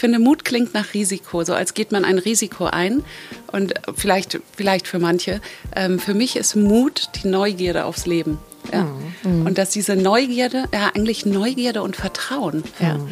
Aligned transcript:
ich 0.00 0.02
finde, 0.02 0.18
Mut 0.18 0.46
klingt 0.46 0.72
nach 0.72 0.94
Risiko, 0.94 1.44
so 1.44 1.52
als 1.52 1.74
geht 1.74 1.92
man 1.92 2.06
ein 2.06 2.18
Risiko 2.18 2.64
ein. 2.64 3.04
Und 3.52 3.74
vielleicht, 3.94 4.40
vielleicht 4.56 4.88
für 4.88 4.98
manche. 4.98 5.42
Ähm, 5.76 5.98
für 5.98 6.14
mich 6.14 6.36
ist 6.36 6.56
Mut 6.56 7.10
die 7.16 7.28
Neugierde 7.28 7.84
aufs 7.84 8.06
Leben. 8.06 8.38
Ja. 8.72 8.88
Mhm. 9.24 9.44
Und 9.44 9.58
dass 9.58 9.68
diese 9.68 9.96
Neugierde, 9.96 10.64
ja, 10.72 10.90
eigentlich 10.94 11.26
Neugierde 11.26 11.82
und 11.82 11.96
Vertrauen. 11.96 12.64
Ja. 12.80 12.94
Mhm. 12.94 13.10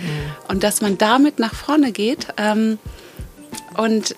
Und 0.49 0.63
dass 0.63 0.81
man 0.81 0.97
damit 0.97 1.39
nach 1.39 1.55
vorne 1.55 1.93
geht 1.93 2.29
ähm, 2.39 2.79
und 3.77 4.17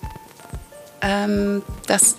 ähm, 1.01 1.63
dass 1.87 2.15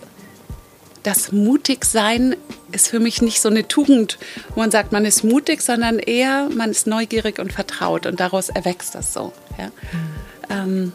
das 1.03 1.33
Mutigsein 1.33 2.37
ist 2.73 2.89
für 2.89 3.01
mich 3.01 3.23
nicht 3.23 3.41
so 3.41 3.49
eine 3.49 3.67
Tugend, 3.69 4.19
wo 4.55 4.61
man 4.61 4.71
sagt, 4.71 4.93
man 4.93 5.07
ist 5.07 5.25
mutig, 5.25 5.63
sondern 5.63 5.99
eher, 5.99 6.51
man 6.55 6.73
ist 6.73 6.87
neugierig 6.87 7.39
und 7.39 7.55
vertraut 7.55 8.05
und 8.05 8.21
daraus 8.21 8.51
erwächst 8.51 8.95
das 8.95 9.15
so. 9.15 9.33
Ja. 9.57 9.69
Mhm. 9.69 10.32
Ähm, 10.53 10.93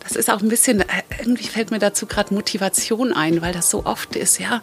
das 0.00 0.16
ist 0.16 0.30
auch 0.30 0.40
ein 0.40 0.48
bisschen, 0.48 0.80
äh, 0.80 0.84
irgendwie 1.20 1.46
fällt 1.46 1.70
mir 1.70 1.78
dazu 1.78 2.06
gerade 2.06 2.34
Motivation 2.34 3.12
ein, 3.12 3.42
weil 3.42 3.52
das 3.52 3.70
so 3.70 3.84
oft 3.84 4.16
ist, 4.16 4.38
ja, 4.40 4.62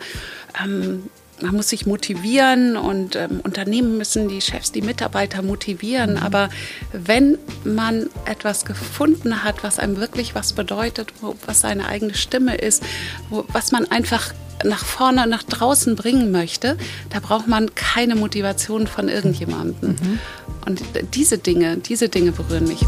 ähm, 0.63 1.09
man 1.41 1.55
muss 1.55 1.69
sich 1.69 1.85
motivieren 1.85 2.77
und 2.77 3.15
ähm, 3.15 3.41
Unternehmen 3.43 3.97
müssen 3.97 4.27
die 4.27 4.41
Chefs, 4.41 4.71
die 4.71 4.81
Mitarbeiter 4.81 5.41
motivieren. 5.41 6.13
Mhm. 6.13 6.17
Aber 6.17 6.49
wenn 6.93 7.37
man 7.63 8.09
etwas 8.25 8.65
gefunden 8.65 9.43
hat, 9.43 9.63
was 9.63 9.79
einem 9.79 9.97
wirklich 9.97 10.33
was 10.35 10.53
bedeutet, 10.53 11.13
wo, 11.21 11.35
was 11.45 11.61
seine 11.61 11.87
eigene 11.87 12.15
Stimme 12.15 12.55
ist, 12.55 12.83
wo, 13.29 13.45
was 13.49 13.71
man 13.71 13.85
einfach 13.91 14.33
nach 14.63 14.83
vorne, 14.83 15.27
nach 15.27 15.43
draußen 15.43 15.95
bringen 15.95 16.31
möchte, 16.31 16.77
da 17.11 17.19
braucht 17.19 17.47
man 17.47 17.75
keine 17.75 18.15
Motivation 18.15 18.87
von 18.87 19.07
irgendjemandem. 19.07 19.91
Mhm. 19.91 20.19
Und 20.65 20.81
diese 21.13 21.37
Dinge, 21.37 21.77
diese 21.77 22.09
Dinge 22.09 22.31
berühren 22.31 22.67
mich. 22.67 22.83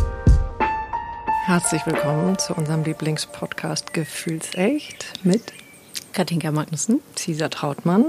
Herzlich 1.50 1.84
willkommen 1.88 2.38
zu 2.38 2.54
unserem 2.54 2.84
Lieblingspodcast 2.84 3.92
Gefühlsecht 3.92 5.14
mit 5.24 5.42
Katinka 6.14 6.52
Magnussen, 6.52 7.00
Cesar 7.16 7.50
Trautmann 7.50 8.06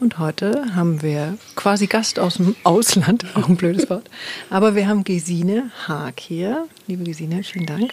und 0.00 0.18
heute 0.18 0.74
haben 0.74 1.00
wir 1.00 1.38
quasi 1.54 1.86
Gast 1.86 2.18
aus 2.18 2.38
dem 2.38 2.56
Ausland, 2.64 3.24
auch 3.36 3.48
ein 3.48 3.54
blödes 3.54 3.88
Wort. 3.88 4.10
Aber 4.50 4.74
wir 4.74 4.88
haben 4.88 5.04
Gesine 5.04 5.70
Haag 5.86 6.18
hier. 6.18 6.66
Liebe 6.88 7.04
Gesine, 7.04 7.44
vielen 7.44 7.66
Dank. 7.66 7.92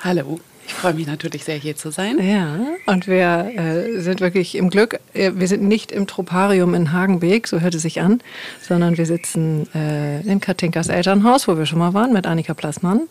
Hallo. 0.00 0.40
Ich 0.66 0.72
freue 0.72 0.94
mich 0.94 1.06
natürlich 1.06 1.44
sehr, 1.44 1.58
hier 1.58 1.76
zu 1.76 1.90
sein. 1.90 2.18
Ja, 2.26 2.58
und 2.86 3.06
wir 3.06 3.52
äh, 3.54 4.00
sind 4.00 4.22
wirklich 4.22 4.54
im 4.54 4.70
Glück. 4.70 4.98
Äh, 5.12 5.32
wir 5.34 5.46
sind 5.46 5.62
nicht 5.62 5.92
im 5.92 6.06
Troparium 6.06 6.72
in 6.72 6.90
Hagenbeek, 6.90 7.46
so 7.46 7.60
hört 7.60 7.74
es 7.74 7.82
sich 7.82 8.00
an, 8.00 8.22
sondern 8.62 8.96
wir 8.96 9.04
sitzen 9.04 9.68
äh, 9.74 10.22
in 10.22 10.40
Katinkas 10.40 10.88
Elternhaus, 10.88 11.48
wo 11.48 11.58
wir 11.58 11.66
schon 11.66 11.80
mal 11.80 11.92
waren, 11.92 12.14
mit 12.14 12.26
Annika 12.26 12.54
Plassmann. 12.54 13.02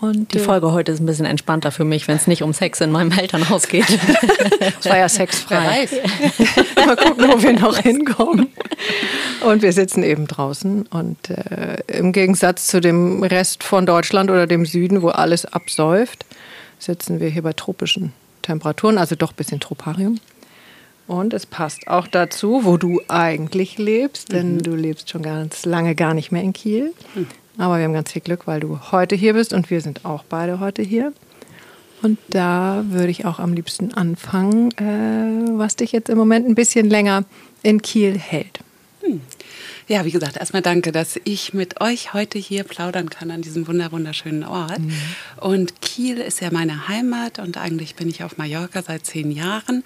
Und 0.00 0.32
die 0.32 0.38
Folge 0.38 0.72
heute 0.72 0.92
ist 0.92 1.00
ein 1.00 1.06
bisschen 1.06 1.26
entspannter 1.26 1.72
für 1.72 1.84
mich, 1.84 2.06
wenn 2.06 2.16
es 2.16 2.28
nicht 2.28 2.42
um 2.42 2.52
Sex 2.52 2.80
in 2.80 2.92
meinem 2.92 3.10
Elternhaus 3.10 3.66
geht. 3.66 3.86
Es 4.80 4.86
war 4.86 4.98
ja 4.98 5.08
sexfrei. 5.08 5.88
Mal 6.76 6.96
gucken, 6.96 7.28
wo 7.28 7.42
wir 7.42 7.52
noch 7.52 7.78
hinkommen. 7.78 8.48
Und 9.44 9.62
wir 9.62 9.72
sitzen 9.72 10.04
eben 10.04 10.26
draußen. 10.26 10.86
Und 10.86 11.30
äh, 11.30 11.78
im 11.88 12.12
Gegensatz 12.12 12.68
zu 12.68 12.80
dem 12.80 13.22
Rest 13.24 13.64
von 13.64 13.86
Deutschland 13.86 14.30
oder 14.30 14.46
dem 14.46 14.66
Süden, 14.66 15.02
wo 15.02 15.08
alles 15.08 15.46
absäuft, 15.46 16.24
sitzen 16.78 17.18
wir 17.18 17.28
hier 17.28 17.42
bei 17.42 17.52
tropischen 17.52 18.12
Temperaturen, 18.42 18.98
also 18.98 19.16
doch 19.16 19.32
ein 19.32 19.36
bisschen 19.36 19.58
Troparium. 19.58 20.20
Und 21.08 21.34
es 21.34 21.46
passt 21.46 21.88
auch 21.88 22.06
dazu, 22.06 22.60
wo 22.64 22.76
du 22.76 23.00
eigentlich 23.08 23.78
lebst, 23.78 24.32
denn 24.32 24.56
mhm. 24.56 24.62
du 24.62 24.74
lebst 24.76 25.10
schon 25.10 25.22
ganz 25.22 25.64
lange 25.64 25.94
gar 25.94 26.14
nicht 26.14 26.30
mehr 26.30 26.42
in 26.42 26.52
Kiel. 26.52 26.92
Mhm. 27.14 27.26
Aber 27.58 27.76
wir 27.76 27.84
haben 27.84 27.92
ganz 27.92 28.12
viel 28.12 28.22
Glück, 28.22 28.46
weil 28.46 28.60
du 28.60 28.78
heute 28.92 29.16
hier 29.16 29.34
bist 29.34 29.52
und 29.52 29.68
wir 29.68 29.80
sind 29.80 30.04
auch 30.04 30.24
beide 30.24 30.60
heute 30.60 30.80
hier. 30.82 31.12
Und 32.02 32.18
da 32.28 32.84
würde 32.86 33.10
ich 33.10 33.26
auch 33.26 33.40
am 33.40 33.52
liebsten 33.52 33.92
anfangen, 33.92 34.70
äh, 34.78 35.58
was 35.58 35.74
dich 35.74 35.90
jetzt 35.90 36.08
im 36.08 36.16
Moment 36.16 36.48
ein 36.48 36.54
bisschen 36.54 36.88
länger 36.88 37.24
in 37.62 37.82
Kiel 37.82 38.16
hält. 38.16 38.60
Hm. 39.02 39.20
Ja, 39.88 40.04
wie 40.04 40.10
gesagt, 40.10 40.36
erstmal 40.36 40.62
danke, 40.62 40.92
dass 40.92 41.18
ich 41.24 41.54
mit 41.54 41.80
euch 41.80 42.12
heute 42.12 42.38
hier 42.38 42.62
plaudern 42.62 43.08
kann 43.08 43.30
an 43.30 43.40
diesem 43.40 43.66
wunderschönen 43.66 44.44
Ort. 44.44 44.80
Mhm. 44.80 44.92
Und 45.40 45.80
Kiel 45.80 46.18
ist 46.18 46.42
ja 46.42 46.50
meine 46.52 46.88
Heimat 46.88 47.38
und 47.38 47.56
eigentlich 47.56 47.94
bin 47.94 48.08
ich 48.08 48.22
auf 48.22 48.36
Mallorca 48.36 48.82
seit 48.82 49.06
zehn 49.06 49.30
Jahren. 49.30 49.82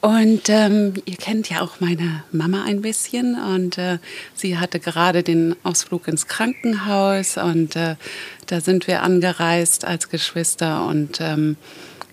Und 0.00 0.48
ähm, 0.48 0.94
ihr 1.04 1.16
kennt 1.16 1.50
ja 1.50 1.60
auch 1.60 1.80
meine 1.80 2.24
Mama 2.32 2.64
ein 2.64 2.80
bisschen 2.80 3.38
und 3.38 3.76
äh, 3.76 3.98
sie 4.34 4.56
hatte 4.56 4.80
gerade 4.80 5.22
den 5.22 5.54
Ausflug 5.62 6.08
ins 6.08 6.26
Krankenhaus 6.26 7.36
und 7.36 7.76
äh, 7.76 7.96
da 8.46 8.60
sind 8.62 8.86
wir 8.86 9.02
angereist 9.02 9.84
als 9.84 10.08
Geschwister 10.08 10.86
und 10.86 11.20
ähm, 11.20 11.56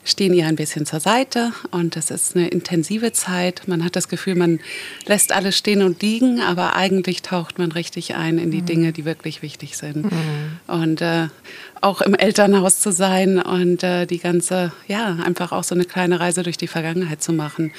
stehen 0.07 0.33
ihr 0.33 0.47
ein 0.47 0.55
bisschen 0.55 0.85
zur 0.85 0.99
Seite 0.99 1.51
und 1.71 1.97
es 1.97 2.11
ist 2.11 2.35
eine 2.35 2.47
intensive 2.47 3.11
Zeit. 3.11 3.67
Man 3.67 3.83
hat 3.83 3.95
das 3.95 4.07
Gefühl, 4.07 4.35
man 4.35 4.59
lässt 5.05 5.31
alles 5.31 5.57
stehen 5.57 5.81
und 5.81 6.01
liegen, 6.01 6.39
aber 6.39 6.75
eigentlich 6.75 7.21
taucht 7.21 7.57
man 7.57 7.71
richtig 7.71 8.15
ein 8.15 8.37
in 8.37 8.51
die 8.51 8.61
mhm. 8.61 8.65
Dinge, 8.65 8.91
die 8.93 9.05
wirklich 9.05 9.41
wichtig 9.41 9.77
sind. 9.77 10.05
Mhm. 10.05 10.59
Und 10.67 11.01
äh, 11.01 11.27
auch 11.81 12.01
im 12.01 12.15
Elternhaus 12.15 12.79
zu 12.79 12.91
sein 12.91 13.41
und 13.41 13.83
äh, 13.83 14.05
die 14.05 14.19
ganze, 14.19 14.71
ja, 14.87 15.17
einfach 15.23 15.51
auch 15.51 15.63
so 15.63 15.75
eine 15.75 15.85
kleine 15.85 16.19
Reise 16.19 16.43
durch 16.43 16.57
die 16.57 16.67
Vergangenheit 16.67 17.21
zu 17.21 17.33
machen, 17.33 17.71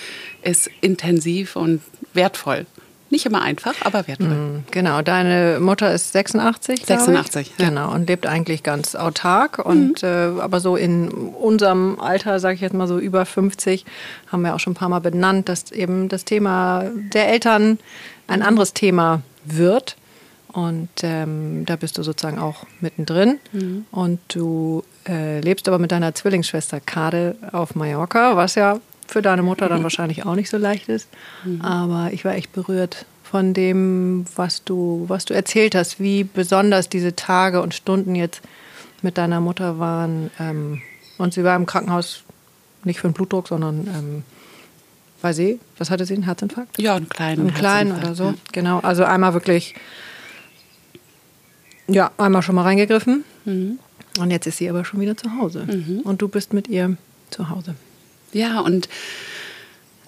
ist 0.43 0.71
intensiv 0.81 1.57
und 1.57 1.83
wertvoll. 2.15 2.67
Nicht 3.11 3.25
immer 3.25 3.41
einfach, 3.41 3.75
aber 3.85 4.07
wertvoll. 4.07 4.29
Mhm, 4.29 4.65
genau, 4.71 5.01
deine 5.01 5.61
Mutter 5.61 5.95
ist 5.95 6.13
86. 6.13 6.85
86, 6.85 7.53
ja. 7.57 7.69
Genau, 7.69 7.91
und 7.95 8.07
lebt 8.07 8.27
eigentlich 8.27 8.63
ganz 8.63 8.95
autark. 8.95 9.59
Und 9.59 10.03
mhm. 10.03 10.09
äh, 10.09 10.41
aber 10.41 10.61
so 10.61 10.77
in 10.77 11.09
unserem 11.09 11.99
Alter, 12.01 12.39
sage 12.39 12.57
ich 12.57 12.61
jetzt 12.61 12.75
mal 12.75 12.87
so 12.87 12.99
über 12.99 13.25
50, 13.25 13.87
haben 14.31 14.43
wir 14.43 14.55
auch 14.55 14.61
schon 14.61 14.73
ein 14.73 14.77
paar 14.77 14.91
Mal 14.91 15.01
benannt, 15.01 15.49
dass 15.49 15.73
eben 15.73 16.11
das 16.11 16.27
Thema 16.27 16.85
der 17.15 17.29
Eltern 17.29 17.79
ein 18.27 18.43
anderes 18.43 18.75
Thema 18.75 19.23
wird. 19.45 19.97
Und 20.53 20.89
ähm, 21.03 21.65
da 21.67 21.77
bist 21.77 21.99
du 21.99 22.03
sozusagen 22.03 22.39
auch 22.39 22.65
mittendrin. 22.81 23.39
Mhm. 23.53 23.87
Und 23.91 24.21
du 24.29 24.83
äh, 25.07 25.41
lebst 25.41 25.69
aber 25.69 25.79
mit 25.79 25.93
deiner 25.93 26.15
Zwillingsschwester 26.15 26.81
Kade 26.81 27.37
auf 27.53 27.75
Mallorca, 27.75 28.37
was 28.37 28.55
ja 28.55 28.81
für 29.07 29.23
deine 29.23 29.43
Mutter 29.43 29.69
dann 29.69 29.83
wahrscheinlich 29.85 30.25
auch 30.25 30.35
nicht 30.35 30.51
so 30.51 30.57
leicht 30.57 30.89
ist. 30.89 31.09
Mhm. 31.45 31.61
Aber 31.61 32.13
ich 32.13 32.25
war 32.25 32.35
echt 32.35 32.53
berührt 32.53 33.05
von 33.23 33.53
dem, 33.53 34.25
was 34.37 34.65
du, 34.65 35.05
was 35.09 35.27
du 35.27 35.35
erzählt 35.35 35.75
hast, 35.75 36.01
wie 36.01 36.25
besonders 36.25 36.89
diese 36.89 37.15
Tage 37.15 37.61
und 37.61 37.75
Stunden 37.75 38.15
jetzt 38.15 38.41
mit 39.03 39.19
deiner 39.19 39.41
Mutter 39.41 39.79
waren. 39.79 40.31
Ähm, 40.41 40.81
und 41.19 41.35
sie 41.35 41.45
war 41.45 41.57
im 41.57 41.67
Krankenhaus 41.67 42.23
nicht 42.85 43.01
für 43.01 43.09
den 43.09 43.13
Blutdruck, 43.13 43.49
sondern 43.49 43.87
ähm, 43.87 44.23
weil 45.21 45.35
sie, 45.35 45.59
was 45.77 45.91
hatte 45.91 46.05
sie, 46.05 46.15
einen 46.15 46.23
Herzinfarkt? 46.25 46.81
Ja, 46.81 46.95
einen 46.95 47.09
kleinen. 47.09 47.41
Einen 47.41 47.55
kleinen 47.55 47.93
oder 47.99 48.15
so, 48.15 48.25
ja. 48.25 48.35
genau. 48.53 48.79
Also 48.81 49.05
einmal 49.05 49.35
wirklich, 49.35 49.75
ja, 51.89 52.11
einmal 52.19 52.43
schon 52.43 52.55
mal 52.55 52.63
reingegriffen. 52.63 53.25
Mhm. 53.45 53.79
Und 54.21 54.31
jetzt 54.31 54.47
ist 54.47 54.59
sie 54.59 54.69
aber 54.69 54.85
schon 54.85 55.01
wieder 55.01 55.17
zu 55.17 55.37
Hause. 55.39 55.67
Mhm. 55.67 56.01
Und 56.01 56.23
du 56.23 56.29
bist 56.29 56.53
mit 56.53 56.69
ihr 56.69 56.97
zu 57.31 57.51
Hause. 57.51 57.75
Ja, 58.33 58.61
und 58.61 58.89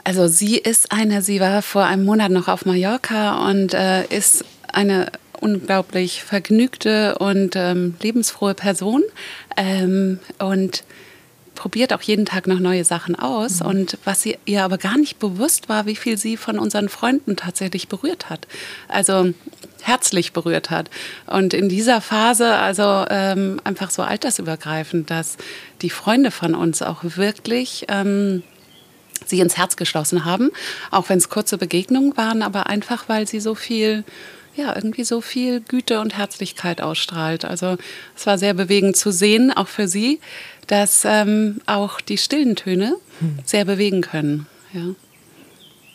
also 0.04 0.28
sie 0.28 0.56
ist 0.56 0.92
eine, 0.92 1.22
sie 1.22 1.40
war 1.40 1.62
vor 1.62 1.84
einem 1.84 2.04
Monat 2.04 2.30
noch 2.30 2.48
auf 2.48 2.66
Mallorca 2.66 3.48
und 3.48 3.74
äh, 3.74 4.04
ist 4.06 4.44
eine 4.72 5.10
unglaublich 5.40 6.22
vergnügte 6.22 7.18
und 7.18 7.56
ähm, 7.56 7.94
lebensfrohe 8.02 8.54
Person 8.54 9.02
ähm, 9.56 10.18
und 10.38 10.84
probiert 11.60 11.92
auch 11.92 12.00
jeden 12.00 12.24
Tag 12.24 12.46
noch 12.46 12.58
neue 12.58 12.84
Sachen 12.84 13.16
aus. 13.16 13.60
Mhm. 13.60 13.66
Und 13.66 13.98
was 14.06 14.22
sie, 14.22 14.38
ihr 14.46 14.64
aber 14.64 14.78
gar 14.78 14.96
nicht 14.96 15.18
bewusst 15.18 15.68
war, 15.68 15.84
wie 15.84 15.94
viel 15.94 16.16
sie 16.16 16.38
von 16.38 16.58
unseren 16.58 16.88
Freunden 16.88 17.36
tatsächlich 17.36 17.86
berührt 17.86 18.30
hat. 18.30 18.46
Also 18.88 19.34
herzlich 19.82 20.32
berührt 20.32 20.70
hat. 20.70 20.88
Und 21.26 21.52
in 21.52 21.68
dieser 21.68 22.00
Phase, 22.00 22.54
also 22.54 23.04
ähm, 23.10 23.60
einfach 23.62 23.90
so 23.90 24.00
altersübergreifend, 24.00 25.10
dass 25.10 25.36
die 25.82 25.90
Freunde 25.90 26.30
von 26.30 26.54
uns 26.54 26.80
auch 26.80 27.00
wirklich 27.02 27.84
ähm, 27.88 28.42
sie 29.26 29.40
ins 29.40 29.58
Herz 29.58 29.76
geschlossen 29.76 30.24
haben, 30.24 30.52
auch 30.90 31.10
wenn 31.10 31.18
es 31.18 31.28
kurze 31.28 31.58
Begegnungen 31.58 32.16
waren, 32.16 32.40
aber 32.40 32.68
einfach, 32.68 33.10
weil 33.10 33.28
sie 33.28 33.38
so 33.38 33.54
viel 33.54 34.04
ja, 34.56 34.74
irgendwie 34.74 35.04
so 35.04 35.20
viel 35.20 35.60
Güte 35.60 36.00
und 36.00 36.16
Herzlichkeit 36.16 36.80
ausstrahlt. 36.80 37.44
Also 37.44 37.76
es 38.16 38.26
war 38.26 38.36
sehr 38.36 38.52
bewegend 38.52 38.96
zu 38.96 39.12
sehen, 39.12 39.52
auch 39.52 39.68
für 39.68 39.86
sie, 39.86 40.20
dass 40.70 41.04
ähm, 41.04 41.60
auch 41.66 42.00
die 42.00 42.16
stillen 42.16 42.54
Töne 42.54 42.94
hm. 43.18 43.38
sehr 43.44 43.64
bewegen 43.64 44.02
können. 44.02 44.46
Ja. 44.72 44.94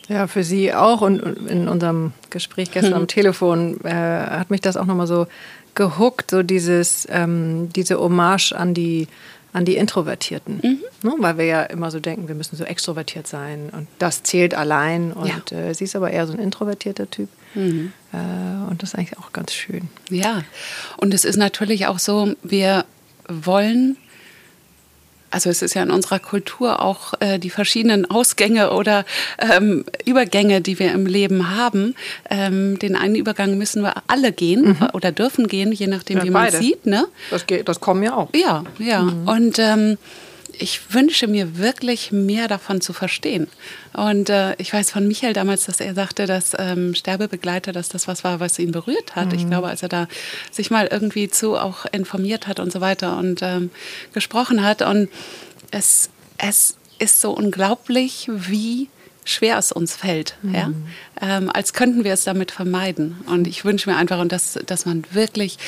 Ja, 0.08 0.26
für 0.26 0.44
Sie 0.44 0.72
auch. 0.72 1.00
Und 1.00 1.20
in 1.48 1.66
unserem 1.66 2.12
Gespräch 2.28 2.70
gestern 2.70 2.92
hm. 2.92 3.00
am 3.00 3.08
Telefon 3.08 3.80
äh, 3.84 3.90
hat 3.90 4.50
mich 4.50 4.60
das 4.60 4.76
auch 4.76 4.84
nochmal 4.84 5.06
so 5.06 5.26
gehuckt, 5.74 6.30
so 6.30 6.42
dieses, 6.42 7.08
ähm, 7.10 7.70
diese 7.74 7.98
Hommage 7.98 8.52
an 8.52 8.74
die, 8.74 9.08
an 9.54 9.64
die 9.64 9.76
Introvertierten. 9.76 10.60
Mhm. 10.62 10.80
Ne? 11.02 11.14
Weil 11.18 11.38
wir 11.38 11.44
ja 11.46 11.62
immer 11.62 11.90
so 11.90 11.98
denken, 11.98 12.28
wir 12.28 12.34
müssen 12.34 12.56
so 12.56 12.64
extrovertiert 12.64 13.26
sein 13.26 13.70
und 13.72 13.88
das 13.98 14.22
zählt 14.22 14.54
allein. 14.54 15.12
Und 15.12 15.50
ja. 15.50 15.58
äh, 15.58 15.74
sie 15.74 15.84
ist 15.84 15.96
aber 15.96 16.10
eher 16.10 16.26
so 16.26 16.34
ein 16.34 16.38
introvertierter 16.38 17.10
Typ. 17.10 17.30
Mhm. 17.54 17.92
Äh, 18.12 18.70
und 18.70 18.82
das 18.82 18.90
ist 18.90 18.98
eigentlich 18.98 19.18
auch 19.18 19.32
ganz 19.32 19.54
schön. 19.54 19.88
Ja, 20.10 20.42
und 20.98 21.14
es 21.14 21.24
ist 21.24 21.36
natürlich 21.36 21.86
auch 21.86 21.98
so, 21.98 22.34
wir 22.42 22.84
wollen 23.28 23.96
also 25.30 25.50
es 25.50 25.62
ist 25.62 25.74
ja 25.74 25.82
in 25.82 25.90
unserer 25.90 26.18
Kultur 26.18 26.82
auch 26.82 27.14
äh, 27.20 27.38
die 27.38 27.50
verschiedenen 27.50 28.10
Ausgänge 28.10 28.72
oder 28.72 29.04
ähm, 29.38 29.84
Übergänge, 30.04 30.60
die 30.60 30.78
wir 30.78 30.92
im 30.92 31.06
Leben 31.06 31.56
haben. 31.56 31.94
Ähm, 32.30 32.78
den 32.78 32.96
einen 32.96 33.14
Übergang 33.14 33.58
müssen 33.58 33.82
wir 33.82 33.94
alle 34.06 34.32
gehen 34.32 34.68
mhm. 34.68 34.88
oder 34.92 35.12
dürfen 35.12 35.48
gehen, 35.48 35.72
je 35.72 35.86
nachdem, 35.86 36.18
ja, 36.18 36.24
wie 36.24 36.30
man 36.30 36.50
sieht. 36.50 36.86
Ne? 36.86 37.06
Das, 37.30 37.46
geht, 37.46 37.68
das 37.68 37.80
kommen 37.80 38.02
ja 38.02 38.14
auch. 38.14 38.28
Ja, 38.34 38.64
ja. 38.78 39.02
Mhm. 39.02 39.28
Und 39.28 39.58
ähm, 39.58 39.98
ich 40.58 40.94
wünsche 40.94 41.26
mir 41.26 41.58
wirklich 41.58 42.12
mehr 42.12 42.48
davon 42.48 42.80
zu 42.80 42.92
verstehen. 42.92 43.48
Und 43.92 44.30
äh, 44.30 44.54
ich 44.56 44.72
weiß 44.72 44.90
von 44.90 45.06
Michael 45.06 45.32
damals, 45.32 45.66
dass 45.66 45.80
er 45.80 45.94
sagte, 45.94 46.26
dass 46.26 46.52
ähm, 46.58 46.94
Sterbebegleiter, 46.94 47.72
dass 47.72 47.88
das 47.88 48.08
was 48.08 48.24
war, 48.24 48.40
was 48.40 48.58
ihn 48.58 48.72
berührt 48.72 49.16
hat. 49.16 49.28
Mhm. 49.28 49.38
Ich 49.38 49.46
glaube, 49.46 49.68
als 49.68 49.82
er 49.82 49.88
da 49.88 50.08
sich 50.50 50.70
mal 50.70 50.88
irgendwie 50.90 51.28
zu 51.28 51.56
auch 51.56 51.86
informiert 51.92 52.46
hat 52.46 52.60
und 52.60 52.72
so 52.72 52.80
weiter 52.80 53.16
und 53.18 53.40
ähm, 53.42 53.70
gesprochen 54.12 54.62
hat. 54.62 54.82
Und 54.82 55.08
es, 55.70 56.10
es 56.38 56.76
ist 56.98 57.20
so 57.20 57.32
unglaublich, 57.32 58.28
wie 58.32 58.88
schwer 59.24 59.58
es 59.58 59.72
uns 59.72 59.96
fällt, 59.96 60.36
mhm. 60.42 60.54
ja? 60.54 60.72
Ähm, 61.20 61.50
als 61.52 61.72
könnten 61.72 62.04
wir 62.04 62.12
es 62.12 62.24
damit 62.24 62.50
vermeiden. 62.50 63.16
Und 63.26 63.46
ich 63.46 63.64
wünsche 63.64 63.90
mir 63.90 63.96
einfach, 63.96 64.20
und 64.20 64.32
dass, 64.32 64.58
dass 64.66 64.86
man 64.86 65.04
wirklich 65.12 65.58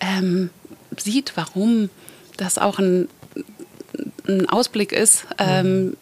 ähm, 0.00 0.50
sieht, 0.96 1.32
warum 1.34 1.90
das 2.36 2.58
auch 2.58 2.78
ein 2.78 3.08
ein 4.28 4.48
Ausblick 4.48 4.92
ist, 4.92 5.26
ähm, 5.38 5.96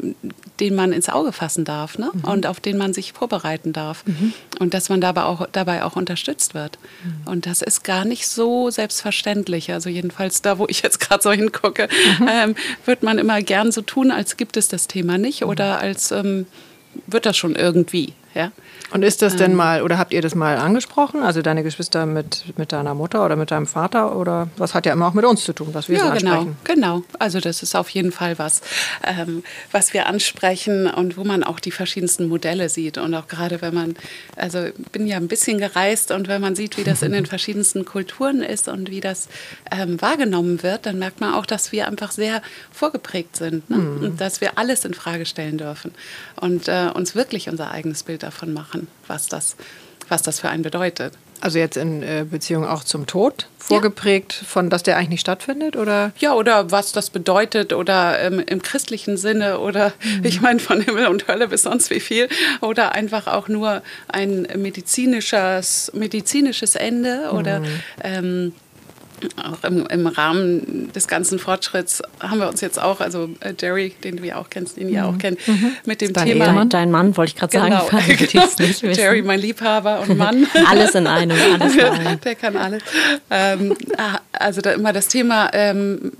den 0.61 0.75
man 0.75 0.93
ins 0.93 1.09
Auge 1.09 1.33
fassen 1.33 1.65
darf 1.65 1.99
ne? 1.99 2.11
Mhm. 2.13 2.25
und 2.25 2.47
auf 2.47 2.61
den 2.61 2.77
man 2.77 2.93
sich 2.93 3.13
vorbereiten 3.13 3.73
darf. 3.73 4.05
Mhm. 4.07 4.33
Und 4.59 4.75
dass 4.75 4.89
man 4.89 5.01
dabei 5.01 5.25
auch, 5.25 5.47
dabei 5.53 5.85
auch 5.85 5.97
unterstützt 5.97 6.55
wird. 6.55 6.79
Mhm. 7.05 7.31
Und 7.31 7.47
das 7.47 7.63
ist 7.63 7.85
gar 7.85 8.05
nicht 8.05 8.27
so 8.27 8.71
selbstverständlich. 8.71 9.73
Also 9.73 9.89
jedenfalls 9.91 10.43
da, 10.43 10.59
wo 10.59 10.67
ich 10.69 10.83
jetzt 10.83 11.01
gerade 11.01 11.23
so 11.23 11.33
hingucke, 11.33 11.89
mhm. 12.19 12.29
ähm, 12.29 12.55
wird 12.85 13.03
man 13.03 13.19
immer 13.19 13.43
gern 13.43 13.71
so 13.71 13.83
tun, 13.83 14.11
als 14.11 14.37
gibt 14.37 14.57
es 14.57 14.69
das 14.69 14.89
Thema 14.89 15.19
nicht 15.19 15.45
oder 15.45 15.79
als 15.79 16.11
ähm, 16.11 16.47
wird 17.07 17.27
das 17.27 17.37
schon 17.37 17.55
irgendwie. 17.55 18.15
Ja? 18.37 18.53
Und 18.91 19.03
ist 19.03 19.23
das 19.23 19.35
denn 19.35 19.53
ähm. 19.53 19.57
mal, 19.57 19.83
oder 19.83 19.97
habt 19.97 20.13
ihr 20.13 20.21
das 20.21 20.35
mal 20.35 20.59
angesprochen? 20.59 21.23
Also 21.23 21.41
deine 21.41 21.63
Geschwister 21.63 22.05
mit, 22.05 22.45
mit 22.59 22.71
deiner 22.71 22.95
Mutter 22.95 23.25
oder 23.25 23.35
mit 23.35 23.51
deinem 23.51 23.67
Vater? 23.67 24.15
Oder 24.15 24.49
was 24.59 24.75
hat 24.75 24.85
ja 24.85 24.93
immer 24.93 25.09
auch 25.09 25.15
mit 25.15 25.25
uns 25.25 25.43
zu 25.43 25.55
tun, 25.55 25.69
was 25.73 25.89
wir 25.89 25.97
ja, 25.97 26.05
so 26.05 26.19
genau, 26.19 26.33
ansprechen? 26.33 26.57
Genau, 26.65 27.03
also 27.19 27.41
das 27.41 27.63
ist 27.63 27.75
auf 27.75 27.89
jeden 27.89 28.13
Fall 28.13 28.39
was, 28.39 28.61
ähm, 29.03 29.43
was 29.73 29.95
wir 29.95 30.07
ansprechen 30.07 30.87
und 30.87 31.17
wo 31.17 31.25
man 31.25 31.45
auch 31.45 31.59
die 31.61 31.71
verschiedensten 31.71 32.29
Modelle 32.29 32.69
sieht. 32.69 32.99
Und 32.99 33.15
auch 33.15 33.27
gerade 33.27 33.63
wenn 33.63 33.73
man, 33.73 33.97
also 34.37 34.65
ich 34.65 34.75
bin 34.93 35.07
ja 35.07 35.17
ein 35.17 35.29
bisschen 35.29 35.57
gereist 35.57 36.11
und 36.11 36.29
wenn 36.29 36.43
man 36.43 36.55
sieht, 36.55 36.77
wie 36.77 36.85
das 36.85 37.01
in 37.01 37.13
den 37.13 37.25
verschiedensten 37.37 37.87
Kulturen 37.87 38.43
ist 38.43 38.69
und 38.69 38.91
wie 38.91 39.01
das 39.01 39.29
ähm, 39.73 40.01
wahrgenommen 40.03 40.63
wird, 40.63 40.85
dann 40.85 40.99
merkt 40.99 41.23
man 41.23 41.33
auch, 41.33 41.47
dass 41.47 41.73
wir 41.73 41.89
einfach 41.89 42.13
sehr 42.13 42.43
vorgeprägt 42.71 43.37
sind 43.37 43.71
ne? 43.71 43.79
mhm. 43.79 44.05
und 44.05 44.21
dass 44.21 44.43
wir 44.43 44.59
alles 44.59 44.85
in 44.85 44.93
Frage 44.93 45.25
stellen 45.25 45.57
dürfen 45.57 45.93
und 46.39 46.69
äh, 46.69 46.91
uns 46.93 47.15
wirklich 47.15 47.49
unser 47.49 47.71
eigenes 47.71 48.03
Bild 48.03 48.26
davon 48.27 48.53
machen, 48.53 48.89
was 49.07 49.29
das, 49.29 49.57
was 50.09 50.23
das 50.23 50.41
für 50.41 50.49
einen 50.49 50.63
bedeutet. 50.63 51.15
Also 51.41 51.59
jetzt 51.59 51.77
in 51.77 52.03
äh, 52.03 52.25
Beziehung 52.29 52.65
auch 52.65 52.83
zum 52.83 53.07
Tod 53.07 53.47
vorgeprägt, 53.59 54.39
ja. 54.41 54.47
von 54.47 54.71
dass 54.71 54.83
der 54.83 54.97
eigentlich 54.97 55.11
nicht 55.11 55.21
stattfindet, 55.21 55.77
oder? 55.77 56.13
Ja, 56.19 56.33
oder 56.35 56.71
was 56.71 56.93
das 56.93 57.11
bedeutet 57.11 57.73
oder 57.73 58.19
ähm, 58.21 58.41
im 58.41 58.63
christlichen 58.63 59.17
Sinne 59.17 59.59
oder 59.59 59.93
mhm. 60.03 60.25
ich 60.25 60.41
meine 60.41 60.61
von 60.61 60.81
Himmel 60.81 61.09
und 61.09 61.29
Hölle 61.29 61.49
bis 61.49 61.63
sonst 61.63 61.91
wie 61.91 62.01
viel 62.01 62.29
oder 62.63 62.93
einfach 62.93 63.27
auch 63.27 63.49
nur 63.49 63.83
ein 64.09 64.49
medizinisches 64.57 65.93
medizinisches 65.95 66.75
Ende 66.75 67.31
oder 67.33 67.61
mhm. 67.61 67.67
ähm, 68.03 68.53
auch 69.43 69.65
im, 69.65 69.87
im, 69.87 70.07
Rahmen 70.07 70.93
des 70.93 71.09
ganzen 71.09 71.39
Fortschritts 71.39 72.03
haben 72.21 72.39
wir 72.39 72.49
uns 72.49 72.61
jetzt 72.61 72.81
auch, 72.81 73.01
also 73.01 73.31
äh, 73.41 73.55
Jerry, 73.59 73.95
den 74.05 74.17
du 74.17 74.25
ja 74.25 74.37
auch 74.37 74.51
kennst, 74.51 74.77
den 74.77 74.89
ihr 74.89 75.03
mhm. 75.03 75.09
auch 75.09 75.19
kennt, 75.19 75.47
mhm. 75.49 75.73
mit 75.85 76.01
dem 76.01 76.13
dein 76.13 76.27
Thema. 76.27 76.47
Ehemann? 76.47 76.69
Dein 76.69 76.91
Mann, 76.91 77.17
wollte 77.17 77.31
ich 77.31 77.37
gerade 77.37 77.59
genau. 77.59 77.89
sagen. 77.89 78.17
genau. 78.19 78.93
Jerry, 78.95 79.23
mein 79.23 79.41
Liebhaber 79.41 80.01
und 80.01 80.17
Mann. 80.19 80.47
alles 80.67 80.95
in 80.95 81.07
einem, 81.07 81.37
alles 81.61 81.75
in 81.75 81.81
einem. 81.81 82.21
Der 82.21 82.35
kann 82.35 82.57
alles. 82.57 82.83
Ähm, 83.31 83.77
ah, 83.97 84.21
also 84.33 84.61
da 84.61 84.73
immer 84.73 84.93
das 84.93 85.09
Thema 85.09 85.51
ähm, 85.53 86.13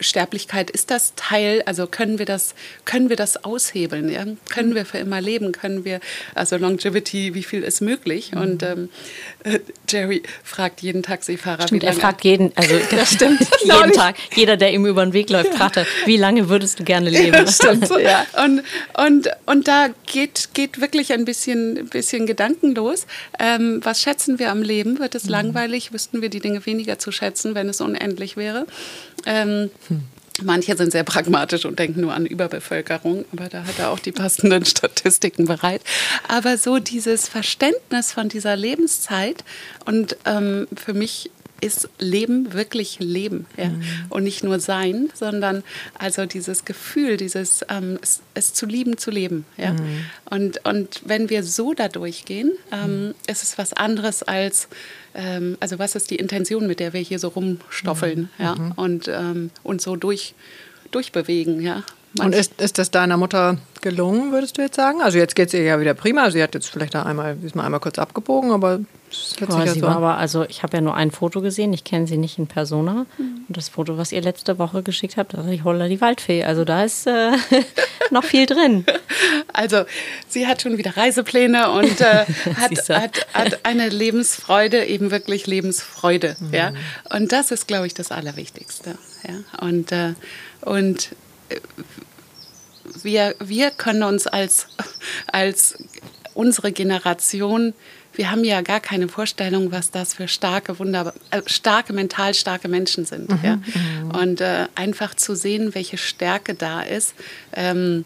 Sterblichkeit, 0.00 0.70
ist 0.70 0.90
das 0.90 1.14
Teil, 1.16 1.62
also 1.66 1.86
können 1.86 2.18
wir 2.18 2.26
das, 2.26 2.54
können 2.84 3.08
wir 3.08 3.16
das 3.16 3.44
aushebeln? 3.44 4.10
Ja? 4.10 4.24
Können 4.48 4.74
wir 4.74 4.84
für 4.84 4.98
immer 4.98 5.20
leben? 5.20 5.52
Können 5.52 5.84
wir, 5.84 6.00
also 6.34 6.56
Longevity, 6.56 7.34
wie 7.34 7.42
viel 7.42 7.62
ist 7.62 7.80
möglich? 7.80 8.32
Mhm. 8.32 8.40
Und 8.40 8.62
ähm, 8.62 8.88
äh, 9.44 9.60
Jerry 9.88 10.22
fragt 10.42 10.82
jeden 10.82 11.02
Taxifahrer, 11.02 11.62
Stimmt, 11.62 11.82
wie 11.82 11.86
lange. 11.86 11.98
Er 11.98 12.00
fragt 12.00 12.24
jeden, 12.24 12.31
also 12.54 12.74
das 12.90 13.12
stimmt, 13.14 13.40
jeden 13.62 13.92
Tag. 13.92 14.16
Jeder, 14.34 14.56
der 14.56 14.72
ihm 14.72 14.86
über 14.86 15.04
den 15.04 15.12
Weg 15.12 15.30
läuft, 15.30 15.54
fragt 15.54 15.76
er, 15.76 15.86
wie 16.06 16.16
lange 16.16 16.48
würdest 16.48 16.80
du 16.80 16.84
gerne 16.84 17.10
leben? 17.10 17.34
Ja, 17.34 17.46
stimmt. 17.46 17.88
ja. 18.02 18.26
Und, 18.44 18.62
und, 18.96 19.28
und 19.46 19.68
da 19.68 19.88
geht, 20.06 20.50
geht 20.54 20.80
wirklich 20.80 21.12
ein 21.12 21.24
bisschen, 21.24 21.88
bisschen 21.88 22.26
Gedanken 22.26 22.74
los. 22.74 23.06
Ähm, 23.38 23.80
was 23.82 24.00
schätzen 24.00 24.38
wir 24.38 24.50
am 24.50 24.62
Leben? 24.62 24.98
Wird 24.98 25.14
es 25.14 25.24
mhm. 25.24 25.30
langweilig? 25.30 25.92
Wüssten 25.92 26.22
wir 26.22 26.28
die 26.28 26.40
Dinge 26.40 26.64
weniger 26.66 26.98
zu 26.98 27.12
schätzen, 27.12 27.54
wenn 27.54 27.68
es 27.68 27.80
unendlich 27.80 28.36
wäre? 28.36 28.66
Ähm, 29.26 29.70
hm. 29.88 30.02
Manche 30.40 30.76
sind 30.76 30.92
sehr 30.92 31.04
pragmatisch 31.04 31.66
und 31.66 31.78
denken 31.78 32.00
nur 32.00 32.14
an 32.14 32.24
Überbevölkerung, 32.24 33.24
aber 33.32 33.48
da 33.48 33.64
hat 33.64 33.78
er 33.78 33.90
auch 33.90 33.98
die 33.98 34.12
passenden 34.12 34.64
Statistiken 34.64 35.44
bereit. 35.44 35.82
Aber 36.26 36.56
so 36.56 36.78
dieses 36.78 37.28
Verständnis 37.28 38.12
von 38.12 38.28
dieser 38.28 38.56
Lebenszeit 38.56 39.44
und 39.84 40.16
ähm, 40.24 40.68
für 40.74 40.94
mich 40.94 41.30
ist 41.62 41.88
Leben 41.98 42.52
wirklich 42.52 42.98
Leben 42.98 43.46
ja? 43.56 43.68
Mhm. 43.68 43.82
und 44.10 44.24
nicht 44.24 44.42
nur 44.44 44.60
sein, 44.60 45.10
sondern 45.14 45.62
also 45.98 46.26
dieses 46.26 46.64
Gefühl, 46.64 47.16
dieses 47.16 47.64
ähm, 47.68 47.98
es, 48.02 48.20
es, 48.34 48.52
zu 48.52 48.66
lieben, 48.66 48.98
zu 48.98 49.10
leben. 49.10 49.46
Ja? 49.56 49.72
Mhm. 49.72 50.04
Und, 50.28 50.64
und 50.66 51.02
wenn 51.04 51.30
wir 51.30 51.44
so 51.44 51.72
da 51.72 51.88
durchgehen, 51.88 52.52
ähm, 52.72 53.14
ist 53.26 53.42
es 53.42 53.56
was 53.58 53.72
anderes 53.72 54.22
als 54.22 54.68
ähm, 55.14 55.56
also 55.60 55.78
was 55.78 55.94
ist 55.94 56.10
die 56.10 56.16
Intention, 56.16 56.66
mit 56.66 56.80
der 56.80 56.92
wir 56.92 57.00
hier 57.00 57.18
so 57.18 57.28
rumstoffeln 57.28 58.30
mhm. 58.38 58.44
ja? 58.44 58.54
Mhm. 58.54 58.72
und 58.72 59.08
ähm, 59.08 59.50
uns 59.62 59.84
so 59.84 59.96
durch, 59.96 60.34
durchbewegen. 60.90 61.60
Ja? 61.60 61.84
Und 62.18 62.34
ist, 62.34 62.60
ist 62.60 62.78
das 62.78 62.90
deiner 62.90 63.16
Mutter 63.16 63.56
gelungen, 63.80 64.32
würdest 64.32 64.58
du 64.58 64.62
jetzt 64.62 64.76
sagen? 64.76 65.00
Also 65.00 65.18
jetzt 65.18 65.34
geht 65.34 65.48
es 65.48 65.54
ihr 65.54 65.62
ja 65.62 65.80
wieder 65.80 65.94
prima. 65.94 66.30
Sie 66.30 66.42
hat 66.42 66.54
jetzt 66.54 66.68
vielleicht 66.68 66.94
einmal, 66.94 67.38
ist 67.42 67.54
mal 67.54 67.64
einmal 67.64 67.80
kurz 67.80 67.98
abgebogen, 67.98 68.50
aber 68.50 68.80
es 69.10 69.34
hört 69.38 69.52
sich 69.52 69.64
ja 69.64 69.74
so 69.74 69.86
aber, 69.86 70.18
also 70.18 70.44
ich 70.44 70.62
habe 70.62 70.76
ja 70.76 70.80
nur 70.82 70.94
ein 70.94 71.10
Foto 71.10 71.40
gesehen, 71.40 71.72
ich 71.72 71.84
kenne 71.84 72.06
sie 72.06 72.18
nicht 72.18 72.38
in 72.38 72.46
Persona. 72.46 73.06
Mhm. 73.16 73.44
Und 73.48 73.56
das 73.56 73.70
Foto, 73.70 73.96
was 73.96 74.12
ihr 74.12 74.20
letzte 74.20 74.58
Woche 74.58 74.82
geschickt 74.82 75.16
habt, 75.16 75.32
da 75.32 75.40
ist 75.40 75.48
ich 75.48 75.64
Holla 75.64 75.88
die 75.88 76.00
Waldfee. 76.00 76.44
Also 76.44 76.64
da 76.64 76.84
ist 76.84 77.06
äh, 77.06 77.32
noch 78.10 78.24
viel 78.24 78.46
drin. 78.46 78.84
Also 79.54 79.84
sie 80.28 80.46
hat 80.46 80.62
schon 80.62 80.78
wieder 80.78 80.96
Reisepläne 80.96 81.70
und 81.72 82.00
äh, 82.00 82.24
hat, 82.56 82.88
hat, 82.88 83.26
hat, 83.34 83.64
eine 83.64 83.90
Lebensfreude, 83.90 84.86
eben 84.86 85.10
wirklich 85.10 85.46
Lebensfreude. 85.46 86.36
Mhm. 86.40 86.54
Ja? 86.54 86.72
Und 87.14 87.32
das 87.32 87.50
ist, 87.50 87.68
glaube 87.68 87.86
ich, 87.86 87.94
das 87.94 88.10
Allerwichtigste. 88.10 88.96
Ja? 89.28 89.34
Und, 89.60 89.92
äh, 89.92 90.14
und 90.62 91.10
wir, 93.04 93.34
wir 93.40 93.70
können 93.70 94.02
uns 94.02 94.26
als, 94.26 94.66
als 95.26 95.78
unsere 96.34 96.72
Generation, 96.72 97.74
wir 98.14 98.30
haben 98.30 98.44
ja 98.44 98.60
gar 98.60 98.80
keine 98.80 99.08
Vorstellung, 99.08 99.72
was 99.72 99.90
das 99.90 100.14
für 100.14 100.28
starke, 100.28 100.78
wunderbar, 100.78 101.14
äh, 101.30 101.42
starke, 101.46 101.92
mental 101.92 102.34
starke 102.34 102.68
Menschen 102.68 103.04
sind. 103.04 103.30
Mhm, 103.30 103.38
ja? 103.42 103.56
Mhm. 103.56 104.10
Und 104.10 104.40
äh, 104.40 104.66
einfach 104.74 105.14
zu 105.14 105.34
sehen, 105.34 105.74
welche 105.74 105.96
Stärke 105.96 106.54
da 106.54 106.82
ist, 106.82 107.14
ähm, 107.54 108.04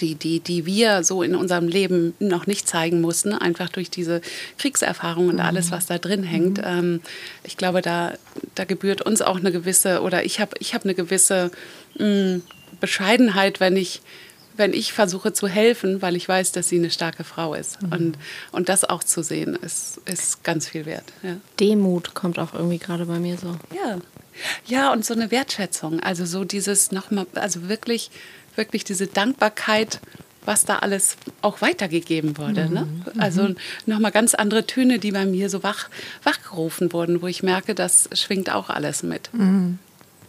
die, 0.00 0.14
die, 0.14 0.40
die 0.40 0.66
wir 0.66 1.04
so 1.04 1.22
in 1.22 1.34
unserem 1.34 1.68
Leben 1.68 2.14
noch 2.18 2.46
nicht 2.46 2.66
zeigen 2.66 3.00
mussten, 3.00 3.32
einfach 3.32 3.68
durch 3.68 3.90
diese 3.90 4.20
Kriegserfahrung 4.58 5.28
und 5.28 5.40
alles, 5.40 5.70
was 5.70 5.86
da 5.86 5.98
drin 5.98 6.22
hängt. 6.22 6.58
Mhm. 6.58 6.64
Ähm, 6.64 7.00
ich 7.44 7.56
glaube, 7.56 7.82
da, 7.82 8.14
da 8.54 8.64
gebührt 8.64 9.02
uns 9.02 9.22
auch 9.22 9.36
eine 9.36 9.52
gewisse, 9.52 10.02
oder 10.02 10.24
ich 10.24 10.40
habe 10.40 10.52
ich 10.60 10.74
hab 10.74 10.84
eine 10.84 10.94
gewisse 10.94 11.50
mh, 11.98 12.06
mm, 12.06 12.42
Bescheidenheit, 12.80 13.60
wenn 13.60 13.76
ich, 13.76 14.02
wenn 14.56 14.72
ich 14.72 14.92
versuche 14.92 15.32
zu 15.32 15.48
helfen, 15.48 16.02
weil 16.02 16.16
ich 16.16 16.28
weiß, 16.28 16.52
dass 16.52 16.68
sie 16.68 16.78
eine 16.78 16.90
starke 16.90 17.24
Frau 17.24 17.54
ist. 17.54 17.82
Mhm. 17.82 17.92
Und, 17.92 18.18
und 18.52 18.68
das 18.68 18.84
auch 18.84 19.04
zu 19.04 19.22
sehen, 19.22 19.56
ist, 19.56 20.00
ist 20.06 20.44
ganz 20.44 20.68
viel 20.68 20.86
wert. 20.86 21.04
Ja. 21.22 21.36
Demut 21.60 22.14
kommt 22.14 22.38
auch 22.38 22.54
irgendwie 22.54 22.78
gerade 22.78 23.06
bei 23.06 23.18
mir 23.18 23.38
so. 23.38 23.56
Ja. 23.74 23.98
Ja, 24.66 24.92
und 24.92 25.04
so 25.04 25.14
eine 25.14 25.30
Wertschätzung. 25.30 26.00
Also 26.00 26.26
so 26.26 26.44
dieses 26.44 26.92
nochmal, 26.92 27.26
also 27.34 27.68
wirklich, 27.68 28.10
wirklich 28.54 28.84
diese 28.84 29.06
Dankbarkeit, 29.06 30.00
was 30.44 30.64
da 30.64 30.78
alles 30.78 31.16
auch 31.42 31.60
weitergegeben 31.60 32.38
wurde. 32.38 32.68
Ne? 32.68 32.82
Mhm. 32.82 32.98
Ne? 32.98 33.12
Also 33.18 33.54
nochmal 33.84 34.12
ganz 34.12 34.34
andere 34.34 34.66
Töne, 34.66 34.98
die 34.98 35.12
bei 35.12 35.26
mir 35.26 35.50
so 35.50 35.62
wach, 35.62 35.88
wachgerufen 36.22 36.92
wurden, 36.92 37.20
wo 37.20 37.26
ich 37.26 37.42
merke, 37.42 37.74
das 37.74 38.08
schwingt 38.12 38.50
auch 38.50 38.70
alles 38.70 39.02
mit. 39.02 39.30
Mhm. 39.32 39.78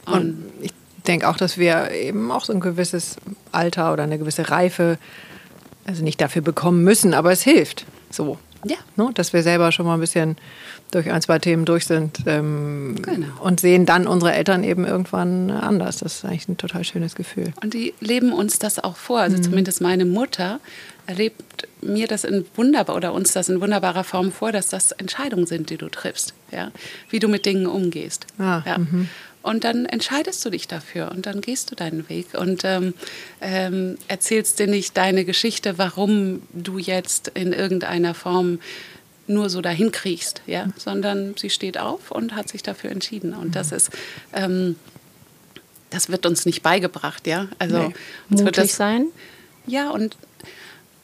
Und, 0.06 0.14
und 0.14 0.52
ich 0.62 0.74
denke 1.08 1.28
auch, 1.28 1.38
dass 1.38 1.58
wir 1.58 1.92
eben 1.92 2.32
auch 2.32 2.46
so 2.46 2.54
ein 2.54 2.60
gewisses 2.60 3.18
Alter 3.52 3.94
oder 3.94 4.04
eine 4.04 4.18
gewisse 4.18 4.50
Reife, 4.50 4.98
also 5.86 6.04
nicht 6.04 6.22
dafür 6.22 6.42
bekommen 6.42 6.84
müssen, 6.84 7.14
aber 7.14 7.32
es 7.32 7.42
hilft. 7.42 7.86
So, 8.12 8.38
Ja. 8.66 8.78
Ne? 8.96 9.12
Dass 9.14 9.34
wir 9.34 9.44
selber 9.44 9.72
schon 9.72 9.86
mal 9.86 9.96
ein 9.96 10.00
bisschen 10.00 10.38
durch 10.92 11.12
ein, 11.12 11.22
zwei 11.22 11.40
Themen 11.40 11.66
durch 11.66 11.86
sind 11.86 12.20
ähm, 12.26 12.96
genau. 13.02 13.28
und 13.42 13.60
sehen 13.60 13.86
dann 13.86 14.08
unsere 14.08 14.34
Eltern 14.34 14.64
eben 14.64 14.86
irgendwann 14.86 15.52
anders. 15.52 15.98
Das 15.98 16.16
ist 16.16 16.26
eigentlich 16.26 16.48
ein 16.48 16.58
total 16.58 16.84
schönes 16.84 17.16
Gefühl. 17.16 17.54
Und 17.62 17.74
die 17.74 17.94
leben 18.00 18.32
uns 18.32 18.58
das 18.60 18.80
auch 18.80 18.96
vor. 18.96 19.20
Also 19.20 19.38
mhm. 19.38 19.44
zumindest 19.44 19.82
meine 19.82 20.06
Mutter 20.06 20.60
erlebt 21.06 21.68
mir 21.82 22.08
das 22.08 22.24
in 22.24 22.46
wunderbar 22.56 22.96
oder 22.96 23.14
uns 23.14 23.34
das 23.34 23.50
in 23.50 23.62
wunderbarer 23.62 24.04
Form 24.04 24.32
vor, 24.32 24.52
dass 24.52 24.70
das 24.70 24.92
Entscheidungen 24.92 25.46
sind, 25.46 25.70
die 25.70 25.78
du 25.78 25.90
triffst, 25.90 26.34
ja, 26.52 26.72
wie 27.10 27.20
du 27.20 27.28
mit 27.28 27.46
Dingen 27.46 27.66
umgehst. 27.68 28.28
Ah, 28.38 28.62
ja. 28.66 28.78
Mhm. 28.78 29.10
Und 29.48 29.64
dann 29.64 29.86
entscheidest 29.86 30.44
du 30.44 30.50
dich 30.50 30.68
dafür 30.68 31.10
und 31.10 31.26
dann 31.26 31.40
gehst 31.40 31.72
du 31.72 31.76
deinen 31.76 32.10
Weg 32.10 32.34
und 32.34 32.66
ähm, 32.66 32.94
ähm, 33.40 33.98
erzählst 34.10 34.60
dir 34.60 34.68
nicht 34.68 34.98
deine 34.98 35.24
Geschichte, 35.24 35.78
warum 35.78 36.42
du 36.52 36.78
jetzt 36.78 37.30
in 37.30 37.54
irgendeiner 37.54 38.14
Form 38.14 38.60
nur 39.26 39.50
so 39.50 39.62
dahin 39.62 39.94
kriegst, 39.94 40.42
ja, 40.48 40.68
sondern 40.76 41.36
sie 41.38 41.50
steht 41.50 41.78
auf 41.78 42.12
und 42.12 42.36
hat 42.36 42.50
sich 42.50 42.62
dafür 42.62 42.92
entschieden. 42.92 43.34
Und 43.34 43.56
das 43.56 43.72
ist, 43.72 43.90
ähm, 44.34 44.76
das 45.92 46.10
wird 46.10 46.26
uns 46.26 46.46
nicht 46.46 46.62
beigebracht, 46.62 47.26
ja. 47.26 47.48
Also 47.58 47.94
nee. 48.28 48.44
wird 48.44 48.58
das 48.58 48.76
sein. 48.76 49.06
Ja, 49.66 49.92
und 49.92 50.18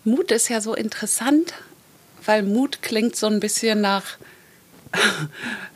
Mut 0.03 0.31
ist 0.31 0.50
ja 0.50 0.59
so 0.59 0.73
interessant, 0.73 1.53
weil 2.25 2.43
Mut 2.43 2.81
klingt 2.81 3.15
so 3.15 3.27
ein 3.27 3.39
bisschen 3.39 3.79
nach 3.79 4.17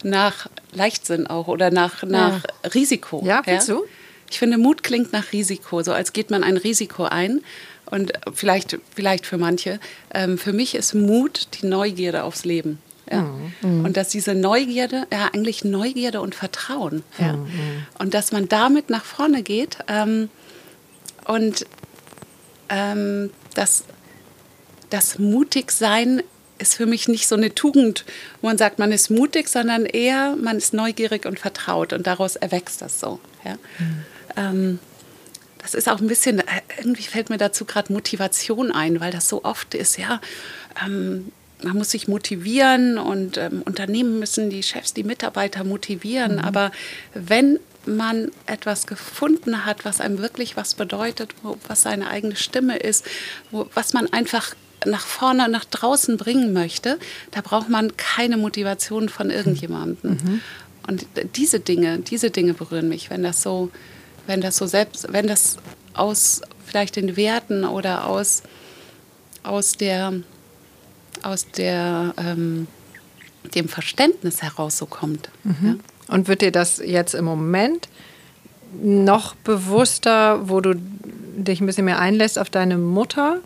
nach 0.03 0.47
Leichtsinn 0.71 1.27
auch 1.27 1.47
oder 1.47 1.71
nach, 1.71 2.03
nach 2.03 2.43
ja. 2.43 2.69
Risiko. 2.69 3.23
Ja, 3.25 3.43
findest 3.43 3.69
ja? 3.69 3.75
du? 3.75 3.83
Ich 4.29 4.39
finde, 4.39 4.57
Mut 4.57 4.83
klingt 4.83 5.13
nach 5.13 5.31
Risiko, 5.31 5.81
so 5.83 5.93
als 5.93 6.13
geht 6.13 6.29
man 6.29 6.43
ein 6.43 6.57
Risiko 6.57 7.03
ein. 7.03 7.41
Und 7.89 8.11
vielleicht, 8.33 8.77
vielleicht 8.93 9.25
für 9.25 9.37
manche. 9.37 9.79
Ähm, 10.13 10.37
für 10.37 10.51
mich 10.51 10.75
ist 10.75 10.93
Mut 10.93 11.47
die 11.53 11.67
Neugierde 11.67 12.23
aufs 12.23 12.43
Leben. 12.43 12.79
Ja. 13.09 13.21
Mhm. 13.61 13.85
Und 13.85 13.95
dass 13.95 14.09
diese 14.09 14.35
Neugierde, 14.35 15.07
ja, 15.11 15.29
eigentlich 15.33 15.63
Neugierde 15.63 16.19
und 16.19 16.35
Vertrauen. 16.35 17.03
Ja. 17.17 17.33
Mhm. 17.33 17.47
Und 17.97 18.13
dass 18.13 18.33
man 18.33 18.49
damit 18.49 18.89
nach 18.89 19.05
vorne 19.05 19.43
geht 19.43 19.77
ähm, 19.87 20.29
und 21.25 21.65
ähm, 22.69 23.31
das, 23.55 23.85
das 24.89 25.19
Mutigsein 25.19 26.21
ist 26.57 26.75
für 26.75 26.85
mich 26.85 27.07
nicht 27.07 27.27
so 27.27 27.35
eine 27.35 27.53
Tugend, 27.53 28.05
wo 28.41 28.47
man 28.47 28.57
sagt, 28.57 28.79
man 28.79 28.91
ist 28.91 29.09
mutig, 29.09 29.47
sondern 29.47 29.85
eher, 29.85 30.35
man 30.35 30.57
ist 30.57 30.73
neugierig 30.73 31.25
und 31.25 31.39
vertraut 31.39 31.93
und 31.93 32.07
daraus 32.07 32.35
erwächst 32.35 32.81
das 32.81 32.99
so. 32.99 33.19
Ja. 33.43 33.53
Mhm. 33.79 34.05
Ähm, 34.35 34.79
das 35.59 35.73
ist 35.73 35.89
auch 35.89 35.99
ein 35.99 36.07
bisschen, 36.07 36.39
äh, 36.39 36.43
irgendwie 36.77 37.03
fällt 37.03 37.29
mir 37.29 37.37
dazu 37.37 37.65
gerade 37.65 37.91
Motivation 37.91 38.71
ein, 38.71 38.99
weil 38.99 39.11
das 39.11 39.27
so 39.27 39.43
oft 39.43 39.73
ist, 39.73 39.97
ja, 39.97 40.21
ähm, 40.85 41.31
man 41.63 41.75
muss 41.75 41.91
sich 41.91 42.07
motivieren 42.07 42.97
und 42.97 43.37
ähm, 43.37 43.63
Unternehmen 43.63 44.19
müssen 44.19 44.49
die 44.49 44.61
Chefs, 44.61 44.93
die 44.93 45.03
Mitarbeiter 45.03 45.63
motivieren. 45.63 46.33
Mhm. 46.33 46.39
Aber 46.39 46.71
wenn 47.13 47.59
man 47.85 48.31
etwas 48.45 48.85
gefunden 48.85 49.65
hat, 49.65 49.85
was 49.85 50.01
einem 50.01 50.19
wirklich 50.19 50.55
was 50.55 50.75
bedeutet, 50.75 51.33
wo, 51.41 51.57
was 51.67 51.81
seine 51.81 52.09
eigene 52.09 52.35
Stimme 52.35 52.77
ist, 52.77 53.05
wo, 53.49 53.67
was 53.73 53.93
man 53.93 54.11
einfach 54.13 54.53
nach 54.85 55.05
vorne, 55.05 55.49
nach 55.49 55.65
draußen 55.65 56.17
bringen 56.17 56.53
möchte, 56.53 56.99
da 57.31 57.41
braucht 57.41 57.69
man 57.69 57.97
keine 57.97 58.37
Motivation 58.37 59.09
von 59.09 59.29
irgendjemandem. 59.29 60.11
Mhm. 60.11 60.41
Und 60.87 61.05
diese 61.35 61.59
Dinge, 61.59 61.99
diese 61.99 62.31
Dinge 62.31 62.53
berühren 62.53 62.87
mich, 62.87 63.09
wenn 63.09 63.23
das 63.23 63.41
so 63.41 63.69
wenn 64.27 64.41
das 64.41 64.57
so 64.57 64.67
selbst, 64.67 65.11
wenn 65.11 65.25
das 65.25 65.57
aus 65.93 66.41
vielleicht 66.65 66.97
den 66.97 67.15
Werten 67.15 67.63
oder 67.63 68.05
aus, 68.05 68.43
aus 69.43 69.73
der, 69.73 70.13
aus 71.23 71.47
der, 71.49 72.13
ähm, 72.17 72.67
dem 73.55 73.69
Verständnis 73.69 74.43
heraus 74.43 74.77
so 74.77 74.85
kommt. 74.85 75.29
Mhm. 75.43 75.55
Ja? 75.65 76.13
Und 76.13 76.27
wird 76.27 76.41
dir 76.41 76.51
das 76.51 76.77
jetzt 76.77 77.15
im 77.15 77.25
Moment 77.25 77.89
noch 78.73 79.33
bewusster, 79.35 80.49
wo 80.49 80.61
du 80.61 80.75
dich 80.75 81.61
ein 81.61 81.65
bisschen 81.65 81.85
mehr 81.85 81.99
einlässt 81.99 82.37
auf 82.37 82.49
deine 82.49 82.77
Mutter? 82.77 83.39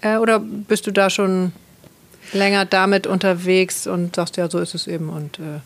Äh, 0.00 0.16
oder 0.16 0.38
bist 0.40 0.86
du 0.86 0.90
da 0.90 1.10
schon 1.10 1.52
länger 2.32 2.64
damit 2.64 3.06
unterwegs 3.06 3.86
und 3.86 4.16
sagst, 4.16 4.36
ja, 4.36 4.48
so 4.50 4.58
ist 4.58 4.74
es 4.74 4.86
eben 4.86 5.08
und 5.10 5.38
äh, 5.38 5.60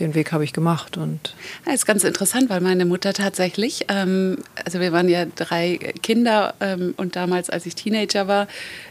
den 0.00 0.14
Weg 0.14 0.32
habe 0.32 0.44
ich 0.44 0.52
gemacht. 0.52 0.96
Und 0.96 1.34
das 1.64 1.74
ist 1.74 1.86
ganz 1.86 2.04
interessant, 2.04 2.50
weil 2.50 2.60
meine 2.60 2.84
Mutter 2.84 3.12
tatsächlich, 3.12 3.86
ähm, 3.88 4.38
also 4.64 4.80
wir 4.80 4.92
waren 4.92 5.08
ja 5.08 5.24
drei 5.24 5.78
Kinder 6.02 6.54
ähm, 6.60 6.94
und 6.96 7.16
damals, 7.16 7.50
als 7.50 7.66
ich 7.66 7.74
Teenager 7.74 8.28
war, 8.28 8.48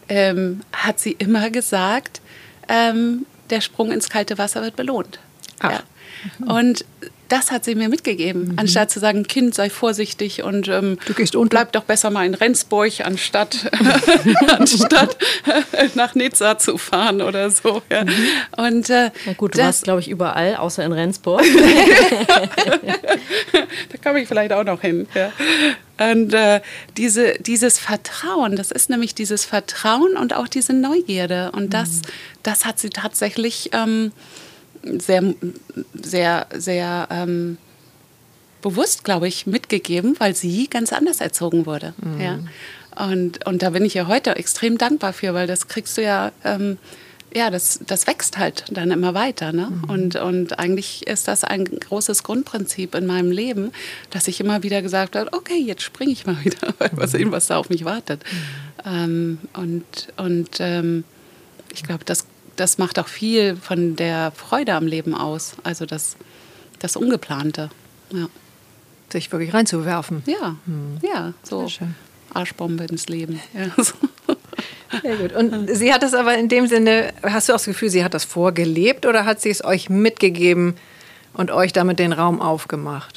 ähm, 0.10 0.62
hat 0.74 1.00
sie 1.00 1.14
immer 1.14 1.50
gesagt, 1.50 2.22
ähm, 2.68 3.26
der 3.50 3.62
Sprung 3.62 3.92
ins 3.92 4.10
kalte 4.10 4.38
Wasser 4.38 4.62
wird 4.62 4.76
belohnt. 4.76 5.20
Ja. 5.62 5.84
Und 6.46 6.86
das 7.30 7.52
hat 7.52 7.66
sie 7.66 7.76
mir 7.76 7.90
mitgegeben, 7.90 8.50
mhm. 8.50 8.54
anstatt 8.60 8.90
zu 8.90 9.00
sagen, 9.00 9.24
Kind, 9.28 9.54
sei 9.54 9.70
vorsichtig 9.70 10.44
und 10.44 10.68
ähm, 10.70 10.98
du 11.06 11.14
gehst 11.14 11.36
unter. 11.36 11.50
bleib 11.50 11.72
doch 11.74 11.84
besser 11.84 12.10
mal 12.10 12.26
in 12.26 12.34
Rendsburg, 12.34 13.02
anstatt, 13.04 13.70
anstatt 14.58 15.18
nach 15.96 16.16
Nizza 16.16 16.58
zu 16.58 16.78
fahren 16.78 17.22
oder 17.22 17.50
so. 17.50 17.82
Ja. 17.90 18.06
Mhm. 18.06 18.14
Und, 18.58 18.90
äh, 18.90 19.12
Na 19.26 19.34
gut, 19.34 19.56
du 19.56 19.58
das, 19.58 19.66
warst, 19.66 19.84
glaube 19.84 20.00
ich, 20.00 20.10
überall, 20.10 20.56
außer 20.56 20.84
in 20.86 20.94
Rendsburg. 20.94 21.42
da 23.52 23.98
komme 24.04 24.22
ich 24.22 24.28
vielleicht 24.28 24.54
auch 24.54 24.64
noch 24.64 24.82
hin. 24.82 25.08
Ja. 25.14 25.32
Und 26.12 26.34
äh, 26.34 26.62
diese, 26.96 27.34
dieses 27.40 27.80
Vertrauen, 27.80 28.56
das 28.56 28.72
ist 28.72 28.90
nämlich 28.90 29.16
dieses 29.16 29.46
Vertrauen 29.46 30.16
und 30.16 30.34
auch 30.34 30.48
diese 30.48 30.74
Neugierde. 30.74 31.52
Und 31.52 31.74
das, 31.74 31.90
mhm. 31.90 32.02
das 32.44 32.66
hat 32.66 32.80
sie 32.80 32.90
tatsächlich... 32.90 33.72
Ähm, 33.74 34.14
sehr, 35.00 35.34
sehr, 35.94 36.48
sehr 36.54 37.08
ähm, 37.12 37.58
bewusst, 38.62 39.04
glaube 39.04 39.28
ich, 39.28 39.48
mitgegeben, 39.48 40.16
weil 40.20 40.36
sie 40.36 40.68
ganz 40.68 40.94
anders 40.94 41.22
erzogen 41.22 41.66
wurde. 41.66 41.94
Mhm. 42.02 42.22
Ja. 42.22 42.40
Und, 42.98 43.46
und 43.46 43.62
da 43.62 43.70
bin 43.70 43.86
ich 43.86 43.94
ja 43.94 44.08
heute 44.08 44.36
extrem 44.36 44.78
dankbar 44.78 45.14
für, 45.14 45.34
weil 45.34 45.48
das 45.48 45.68
kriegst 45.68 45.98
du 45.98 46.04
ja, 46.04 46.32
ähm, 46.44 46.78
ja, 47.34 47.52
das, 47.52 47.80
das 47.86 48.08
wächst 48.08 48.38
halt 48.38 48.66
dann 48.72 48.90
immer 48.90 49.14
weiter. 49.14 49.52
Ne? 49.52 49.70
Mhm. 49.70 49.90
Und, 49.90 50.16
und 50.16 50.60
eigentlich 50.60 51.06
ist 51.06 51.28
das 51.28 51.44
ein 51.44 51.66
großes 51.66 52.24
Grundprinzip 52.24 52.96
in 52.96 53.06
meinem 53.06 53.32
Leben, 53.32 53.72
dass 54.10 54.28
ich 54.28 54.40
immer 54.40 54.64
wieder 54.64 54.82
gesagt 54.82 55.16
habe, 55.16 55.32
okay, 55.34 55.62
jetzt 55.62 55.84
springe 55.84 56.12
ich 56.12 56.26
mal 56.26 56.38
wieder, 56.44 56.74
mal 56.96 57.08
sehen, 57.08 57.32
was 57.32 57.48
da 57.48 57.58
auf 57.58 57.70
mich 57.70 57.86
wartet. 57.86 58.24
Mhm. 58.24 58.58
Ähm, 58.86 59.38
und 59.54 59.84
und 60.18 60.50
ähm, 60.60 61.04
ich 61.74 61.84
glaube, 61.84 62.06
das 62.06 62.26
das 62.58 62.78
macht 62.78 63.00
auch 63.00 63.08
viel 63.08 63.56
von 63.56 63.96
der 63.96 64.32
Freude 64.32 64.74
am 64.74 64.86
Leben 64.86 65.16
aus. 65.16 65.54
Also 65.64 65.86
das, 65.86 66.18
das 66.80 66.96
Ungeplante. 66.96 67.70
Ja. 68.12 68.28
Sich 69.10 69.32
wirklich 69.32 69.54
reinzuwerfen. 69.54 70.24
Ja, 70.26 70.58
hm. 70.66 70.98
ja, 71.02 71.34
so 71.44 71.68
Arschbombe 72.34 72.84
ins 72.86 73.08
Leben. 73.08 73.40
Ja, 73.54 73.72
so. 73.84 73.94
Sehr 75.02 75.16
gut. 75.18 75.34
Und 75.34 75.70
sie 75.74 75.94
hat 75.94 76.04
das 76.04 76.14
aber 76.14 76.38
in 76.38 76.50
dem 76.50 76.68
Sinne, 76.68 77.14
hast 77.24 77.48
du 77.48 77.54
auch 77.54 77.58
das 77.58 77.66
Gefühl, 77.66 77.90
sie 77.90 78.04
hat 78.04 78.14
das 78.14 78.26
vorgelebt 78.26 79.06
oder 79.06 79.26
hat 79.26 79.42
sie 79.42 79.50
es 79.50 79.64
euch 79.64 79.90
mitgegeben 79.90 80.76
und 81.34 81.52
euch 81.52 81.74
damit 81.74 82.00
den 82.00 82.14
Raum 82.14 82.42
aufgemacht? 82.42 83.17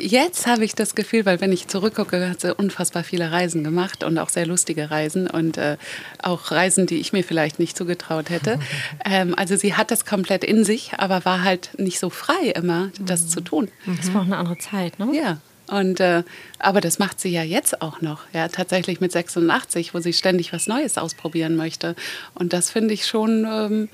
Jetzt 0.00 0.46
habe 0.46 0.64
ich 0.64 0.74
das 0.74 0.94
Gefühl, 0.94 1.26
weil 1.26 1.40
wenn 1.40 1.52
ich 1.52 1.68
zurückgucke, 1.68 2.28
hat 2.28 2.40
sie 2.40 2.54
unfassbar 2.54 3.04
viele 3.04 3.30
Reisen 3.30 3.64
gemacht 3.64 4.04
und 4.04 4.18
auch 4.18 4.28
sehr 4.28 4.46
lustige 4.46 4.90
Reisen 4.90 5.28
und 5.28 5.58
äh, 5.58 5.76
auch 6.22 6.50
Reisen, 6.50 6.86
die 6.86 7.00
ich 7.00 7.12
mir 7.12 7.24
vielleicht 7.24 7.58
nicht 7.58 7.76
zugetraut 7.76 8.30
hätte. 8.30 8.58
ähm, 9.04 9.34
also 9.36 9.56
sie 9.56 9.74
hat 9.74 9.90
das 9.90 10.04
komplett 10.04 10.44
in 10.44 10.64
sich, 10.64 10.92
aber 10.98 11.24
war 11.24 11.44
halt 11.44 11.70
nicht 11.78 11.98
so 11.98 12.10
frei 12.10 12.48
immer, 12.54 12.90
das 13.00 13.22
mhm. 13.22 13.28
zu 13.28 13.40
tun. 13.40 13.68
Das 13.86 14.12
war 14.12 14.22
auch 14.22 14.26
eine 14.26 14.36
andere 14.36 14.58
Zeit, 14.58 14.98
ne? 14.98 15.08
Ja. 15.14 15.38
Und, 15.68 16.00
äh, 16.00 16.24
aber 16.58 16.80
das 16.80 16.98
macht 16.98 17.20
sie 17.20 17.28
ja 17.28 17.44
jetzt 17.44 17.80
auch 17.80 18.00
noch, 18.00 18.22
ja, 18.32 18.48
tatsächlich 18.48 19.00
mit 19.00 19.12
86, 19.12 19.94
wo 19.94 20.00
sie 20.00 20.12
ständig 20.12 20.52
was 20.52 20.66
Neues 20.66 20.98
ausprobieren 20.98 21.54
möchte. 21.54 21.94
Und 22.34 22.52
das 22.52 22.70
finde 22.70 22.92
ich 22.92 23.06
schon 23.06 23.46
ähm, 23.48 23.88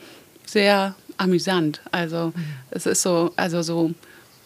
sehr 0.47 0.95
amüsant. 1.19 1.83
Also 1.91 2.33
mhm. 2.35 2.45
es 2.71 2.87
ist 2.87 3.03
so, 3.03 3.33
also 3.37 3.61
so 3.61 3.93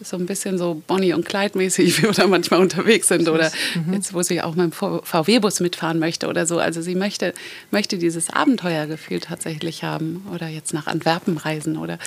so 0.03 0.17
ein 0.17 0.27
bisschen 0.27 0.59
so 0.59 0.83
Bonnie 0.87 1.13
und 1.13 1.25
Clyde 1.25 1.57
mäßig, 1.57 1.99
wie 1.99 2.03
wir 2.05 2.13
da 2.13 2.27
manchmal 2.27 2.61
unterwegs 2.61 3.09
sind 3.09 3.29
oder 3.29 3.51
mhm. 3.75 3.95
jetzt, 3.95 4.15
wo 4.15 4.23
sie 4.23 4.41
auch 4.43 4.55
mit 4.55 4.73
dem 4.73 4.73
VW-Bus 4.73 5.61
mitfahren 5.61 5.99
möchte 5.99 6.29
oder 6.29 6.47
so. 6.47 6.59
Also 6.59 6.83
sie 6.83 6.95
möchte, 6.95 7.35
möchte 7.71 7.99
dieses 7.99 8.31
Abenteuergefühl 8.31 9.21
tatsächlich 9.21 9.85
haben 9.85 10.27
oder 10.35 10.49
jetzt 10.49 10.73
nach 10.75 10.87
Antwerpen 10.87 11.37
reisen 11.37 11.77
oder 11.77 11.99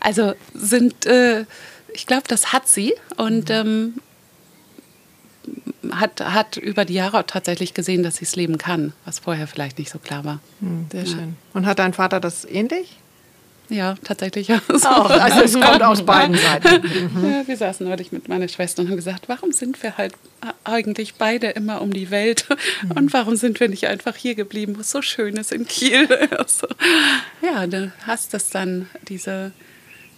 also 0.00 0.34
sind, 0.54 1.06
äh, 1.06 1.44
ich 1.92 2.06
glaube, 2.06 2.24
das 2.28 2.52
hat 2.52 2.68
sie 2.68 2.94
und 3.16 3.48
mhm. 3.48 3.54
ähm, 3.54 3.94
hat, 5.92 6.20
hat 6.20 6.56
über 6.56 6.84
die 6.84 6.94
Jahre 6.94 7.26
tatsächlich 7.26 7.74
gesehen, 7.74 8.02
dass 8.02 8.16
sie 8.16 8.24
es 8.24 8.36
leben 8.36 8.58
kann, 8.58 8.92
was 9.04 9.18
vorher 9.18 9.46
vielleicht 9.46 9.78
nicht 9.78 9.90
so 9.90 9.98
klar 9.98 10.24
war. 10.24 10.40
Mhm, 10.60 10.86
sehr 10.90 11.04
ja. 11.04 11.10
schön. 11.10 11.36
Und 11.52 11.66
hat 11.66 11.78
dein 11.78 11.92
Vater 11.92 12.20
das 12.20 12.44
ähnlich? 12.44 12.98
Ja, 13.68 13.94
tatsächlich. 14.04 14.52
Auch, 14.84 15.10
also 15.10 15.40
es 15.40 15.54
kommt 15.54 15.82
aus 15.82 16.02
beiden 16.06 16.36
Seiten. 16.36 16.82
Mhm. 17.14 17.30
Ja, 17.30 17.46
wir 17.46 17.56
saßen 17.56 17.86
neulich 17.86 18.12
mit 18.12 18.28
meiner 18.28 18.48
Schwester 18.48 18.82
und 18.82 18.88
haben 18.88 18.96
gesagt, 18.96 19.28
warum 19.28 19.52
sind 19.52 19.82
wir 19.82 19.96
halt 19.96 20.14
eigentlich 20.64 21.14
beide 21.14 21.48
immer 21.48 21.80
um 21.80 21.92
die 21.92 22.10
Welt 22.10 22.46
mhm. 22.82 22.90
und 22.92 23.12
warum 23.12 23.36
sind 23.36 23.60
wir 23.60 23.68
nicht 23.68 23.86
einfach 23.86 24.16
hier 24.16 24.34
geblieben, 24.34 24.76
wo 24.76 24.80
es 24.80 24.90
so 24.90 25.02
schön 25.02 25.36
ist 25.36 25.52
in 25.52 25.66
Kiel. 25.66 26.08
Also, 26.34 26.66
ja, 27.42 27.66
du 27.66 27.92
hast 28.06 28.34
das 28.34 28.50
dann, 28.50 28.88
diese, 29.08 29.52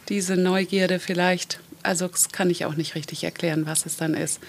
diese 0.08 0.36
Neugierde 0.36 0.98
vielleicht, 0.98 1.60
also 1.82 2.08
das 2.08 2.30
kann 2.30 2.48
ich 2.50 2.64
auch 2.64 2.74
nicht 2.74 2.94
richtig 2.94 3.22
erklären, 3.22 3.66
was 3.66 3.86
es 3.86 3.96
dann 3.96 4.14
ist, 4.14 4.40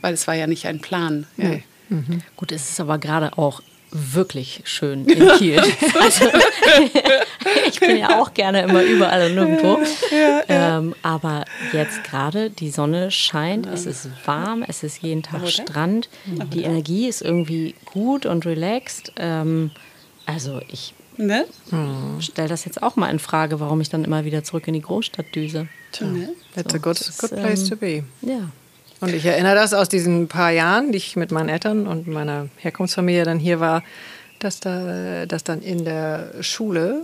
weil 0.00 0.14
es 0.14 0.26
war 0.26 0.34
ja 0.34 0.46
nicht 0.46 0.66
ein 0.66 0.80
Plan. 0.80 1.26
Ja. 1.36 1.48
Nee. 1.48 1.64
Mhm. 1.88 2.22
Gut, 2.36 2.52
es 2.52 2.70
ist 2.70 2.80
aber 2.80 2.98
gerade 2.98 3.36
auch 3.36 3.62
wirklich 3.92 4.62
schön 4.64 5.04
in 5.06 5.28
Kiel. 5.38 5.58
also, 6.00 6.24
ich 7.68 7.80
bin 7.80 7.96
ja 7.96 8.20
auch 8.20 8.32
gerne 8.34 8.62
immer 8.62 8.82
überall 8.82 9.26
und 9.26 9.34
nirgendwo. 9.34 9.78
Ja, 10.10 10.42
ja. 10.48 10.78
Ähm, 10.78 10.94
aber 11.02 11.44
jetzt 11.72 12.04
gerade, 12.04 12.50
die 12.50 12.70
Sonne 12.70 13.10
scheint, 13.10 13.66
es 13.66 13.86
ist 13.86 14.08
warm, 14.24 14.64
es 14.66 14.82
ist 14.82 15.02
jeden 15.02 15.22
Tag 15.22 15.42
Oder? 15.42 15.50
Strand. 15.50 16.08
Die 16.26 16.62
Energie 16.62 17.08
ist 17.08 17.22
irgendwie 17.22 17.74
gut 17.84 18.26
und 18.26 18.46
relaxed. 18.46 19.12
Ähm, 19.16 19.70
also 20.26 20.60
ich 20.68 20.94
ne? 21.16 21.46
stelle 22.20 22.48
das 22.48 22.64
jetzt 22.64 22.82
auch 22.82 22.96
mal 22.96 23.10
in 23.10 23.18
Frage, 23.18 23.60
warum 23.60 23.80
ich 23.80 23.88
dann 23.88 24.04
immer 24.04 24.24
wieder 24.24 24.44
zurück 24.44 24.68
in 24.68 24.74
die 24.74 24.82
Großstadt 24.82 25.34
düse. 25.34 25.68
Ne? 26.00 26.30
That's 26.54 26.72
so, 26.72 26.78
a 26.78 26.80
good, 26.80 27.12
good 27.18 27.30
place 27.30 27.62
ähm, 27.62 27.68
to 27.68 27.76
be. 27.76 28.04
Ja. 28.22 28.50
Und 29.00 29.14
ich 29.14 29.24
erinnere 29.24 29.54
das 29.54 29.72
aus 29.72 29.88
diesen 29.88 30.28
paar 30.28 30.50
Jahren, 30.50 30.92
die 30.92 30.98
ich 30.98 31.16
mit 31.16 31.32
meinen 31.32 31.48
Eltern 31.48 31.86
und 31.86 32.06
meiner 32.06 32.48
Herkunftsfamilie 32.56 33.24
dann 33.24 33.38
hier 33.38 33.60
war, 33.60 33.82
dass, 34.38 34.60
da, 34.60 35.26
dass 35.26 35.44
dann 35.44 35.62
in 35.62 35.84
der 35.84 36.32
Schule 36.40 37.02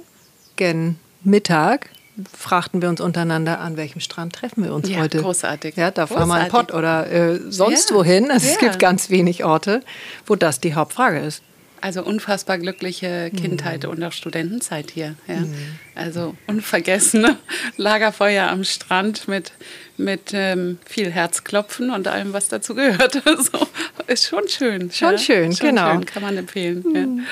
gen 0.56 0.96
Mittag 1.22 1.90
fragten 2.32 2.80
wir 2.80 2.88
uns 2.88 3.00
untereinander, 3.00 3.60
an 3.60 3.76
welchem 3.76 4.00
Strand 4.00 4.34
treffen 4.34 4.64
wir 4.64 4.72
uns 4.72 4.88
ja, 4.88 4.98
heute. 4.98 5.20
Großartig. 5.20 5.76
Ja, 5.76 5.90
da 5.90 6.06
fahren 6.06 6.28
wir 6.28 6.34
ein 6.34 6.48
Pott 6.48 6.72
oder 6.72 7.10
äh, 7.10 7.40
sonst 7.50 7.90
ja, 7.90 7.96
wohin. 7.96 8.30
Also 8.30 8.46
ja. 8.46 8.54
Es 8.54 8.58
gibt 8.58 8.78
ganz 8.78 9.10
wenig 9.10 9.44
Orte, 9.44 9.82
wo 10.26 10.34
das 10.34 10.60
die 10.60 10.74
Hauptfrage 10.74 11.18
ist. 11.18 11.42
Also 11.80 12.02
unfassbar 12.02 12.58
glückliche 12.58 13.30
Kindheit 13.30 13.84
mhm. 13.84 13.90
und 13.90 14.02
auch 14.02 14.12
Studentenzeit 14.12 14.90
hier. 14.90 15.14
Ja. 15.26 15.36
Mhm. 15.36 15.54
Also 15.94 16.34
unvergessene 16.46 17.36
Lagerfeuer 17.76 18.48
am 18.48 18.64
Strand 18.64 19.28
mit, 19.28 19.52
mit 19.96 20.32
ähm, 20.32 20.78
viel 20.84 21.10
Herzklopfen 21.10 21.90
und 21.90 22.08
allem, 22.08 22.32
was 22.32 22.48
dazu 22.48 22.74
gehört. 22.74 23.22
So, 23.36 23.66
ist 24.06 24.26
schon 24.26 24.48
schön. 24.48 24.90
Schon 24.90 25.12
ja. 25.12 25.18
schön, 25.18 25.52
schon 25.52 25.68
genau. 25.68 25.92
Schön, 25.92 26.06
kann 26.06 26.22
man 26.22 26.36
empfehlen. 26.36 26.84
Mhm. 26.86 27.18
Ja. 27.18 27.24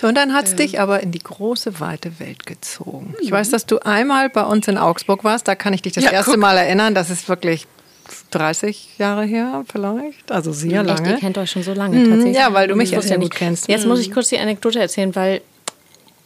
So, 0.00 0.06
und 0.06 0.14
dann 0.14 0.32
hat 0.32 0.46
es 0.46 0.52
ähm. 0.52 0.56
dich 0.56 0.80
aber 0.80 1.00
in 1.00 1.12
die 1.12 1.18
große, 1.18 1.78
weite 1.78 2.18
Welt 2.18 2.46
gezogen. 2.46 3.14
Ich 3.20 3.30
weiß, 3.30 3.50
dass 3.50 3.66
du 3.66 3.78
einmal 3.80 4.30
bei 4.30 4.42
uns 4.42 4.66
in 4.66 4.78
Augsburg 4.78 5.24
warst. 5.24 5.46
Da 5.46 5.54
kann 5.54 5.74
ich 5.74 5.82
dich 5.82 5.92
das 5.92 6.04
erste 6.04 6.32
guck. 6.32 6.40
Mal 6.40 6.56
erinnern. 6.56 6.94
Das 6.94 7.10
ist 7.10 7.28
wirklich 7.28 7.66
30 8.30 8.98
Jahre 8.98 9.24
her 9.24 9.64
vielleicht, 9.70 10.30
also 10.30 10.52
sehr 10.52 10.82
lange. 10.82 11.02
Echt, 11.02 11.10
ihr 11.10 11.18
kennt 11.18 11.38
euch 11.38 11.50
schon 11.50 11.62
so 11.62 11.74
lange 11.74 11.98
mhm, 11.98 12.10
tatsächlich. 12.10 12.36
Ja, 12.36 12.52
weil 12.52 12.68
du 12.68 12.74
mich 12.74 12.90
ja 12.90 13.02
sehr 13.02 13.18
gut 13.18 13.34
kennst. 13.34 13.68
Jetzt 13.68 13.86
muss 13.86 14.00
ich 14.00 14.10
mhm. 14.10 14.14
kurz 14.14 14.28
die 14.28 14.38
Anekdote 14.38 14.80
erzählen, 14.80 15.14
weil 15.14 15.40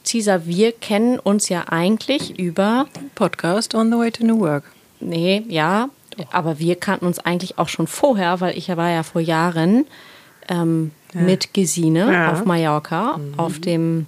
Cesar, 0.05 0.47
wir 0.47 0.73
kennen 0.73 1.19
uns 1.19 1.49
ja 1.49 1.65
eigentlich 1.69 2.39
über 2.39 2.87
Podcast 3.15 3.75
on 3.75 3.91
the 3.91 3.99
way 3.99 4.11
to 4.11 4.25
New 4.25 4.41
Work. 4.41 4.65
Nee, 5.01 5.43
ja, 5.49 5.89
Doch. 6.17 6.27
aber 6.33 6.59
wir 6.59 6.77
kannten 6.77 7.07
uns 7.07 7.19
eigentlich 7.19 7.59
auch 7.59 7.69
schon 7.69 7.87
vorher, 7.87 8.41
weil 8.41 8.57
ich 8.57 8.69
war 8.69 8.91
ja 8.91 9.03
vor 9.03 9.21
Jahren 9.21 9.87
ähm, 10.49 10.91
ja. 11.15 11.21
mit 11.23 11.55
Gesine 11.55 12.13
ja. 12.13 12.33
auf 12.33 12.45
Mallorca 12.45 13.17
mhm. 13.17 13.39
auf 13.39 13.59
dem 13.59 14.07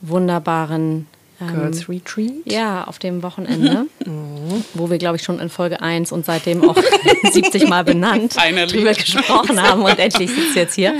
wunderbaren 0.00 1.06
Girls 1.38 1.88
Retreat? 1.88 2.32
Ja, 2.44 2.84
auf 2.84 2.98
dem 2.98 3.22
Wochenende, 3.22 3.86
mhm. 4.06 4.64
wo 4.74 4.90
wir, 4.90 4.98
glaube 4.98 5.16
ich, 5.16 5.22
schon 5.22 5.38
in 5.40 5.48
Folge 5.48 5.80
1 5.80 6.12
und 6.12 6.24
seitdem 6.24 6.68
auch 6.68 6.76
70 7.32 7.68
Mal 7.68 7.84
benannt 7.84 8.36
drüber 8.36 8.92
gesprochen 8.92 9.62
haben 9.62 9.82
und 9.82 9.98
endlich 9.98 10.30
sitzt 10.30 10.56
jetzt 10.56 10.74
hier. 10.74 10.94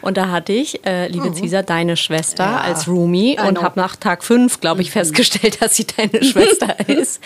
Und 0.00 0.16
da 0.16 0.30
hatte 0.30 0.52
ich, 0.52 0.84
äh, 0.86 1.08
liebe 1.08 1.30
mhm. 1.30 1.34
Cesar, 1.34 1.62
deine 1.62 1.96
Schwester 1.96 2.44
ja. 2.44 2.60
als 2.60 2.88
Roomie 2.88 3.38
und 3.38 3.62
habe 3.62 3.78
nach 3.78 3.96
Tag 3.96 4.24
5, 4.24 4.60
glaube 4.60 4.82
ich, 4.82 4.88
mhm. 4.88 4.92
festgestellt, 4.92 5.60
dass 5.60 5.76
sie 5.76 5.86
deine 5.86 6.24
Schwester 6.24 6.88
ist. 6.88 7.20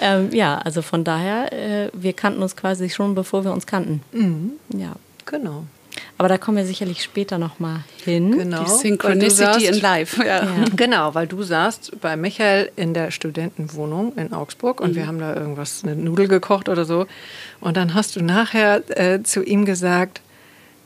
Ähm, 0.00 0.30
ja, 0.32 0.58
also 0.58 0.82
von 0.82 1.04
daher, 1.04 1.52
äh, 1.52 1.90
wir 1.92 2.12
kannten 2.14 2.42
uns 2.42 2.56
quasi 2.56 2.90
schon, 2.90 3.14
bevor 3.14 3.44
wir 3.44 3.52
uns 3.52 3.66
kannten. 3.66 4.02
Mhm. 4.12 4.52
Ja. 4.76 4.94
Genau. 5.26 5.64
Aber 6.18 6.28
da 6.28 6.38
kommen 6.38 6.56
wir 6.56 6.64
sicherlich 6.64 7.02
später 7.02 7.36
noch 7.38 7.58
mal 7.58 7.80
hin. 8.02 8.38
Genau. 8.38 8.64
Die 8.64 8.70
Synchronicity 8.70 9.66
in 9.66 9.80
Life. 9.80 10.24
Ja. 10.24 10.44
ja. 10.44 10.50
Genau, 10.76 11.14
weil 11.14 11.26
du 11.26 11.42
saßt 11.42 12.00
bei 12.00 12.16
Michael 12.16 12.70
in 12.76 12.94
der 12.94 13.10
Studentenwohnung 13.10 14.16
in 14.16 14.32
Augsburg 14.32 14.80
und 14.80 14.92
mhm. 14.92 14.96
wir 14.96 15.06
haben 15.06 15.18
da 15.18 15.34
irgendwas, 15.34 15.82
eine 15.84 15.94
Nudel 15.94 16.28
gekocht 16.28 16.68
oder 16.68 16.84
so. 16.84 17.06
Und 17.60 17.76
dann 17.76 17.94
hast 17.94 18.16
du 18.16 18.22
nachher 18.22 18.82
äh, 18.98 19.22
zu 19.22 19.42
ihm 19.42 19.64
gesagt, 19.64 20.20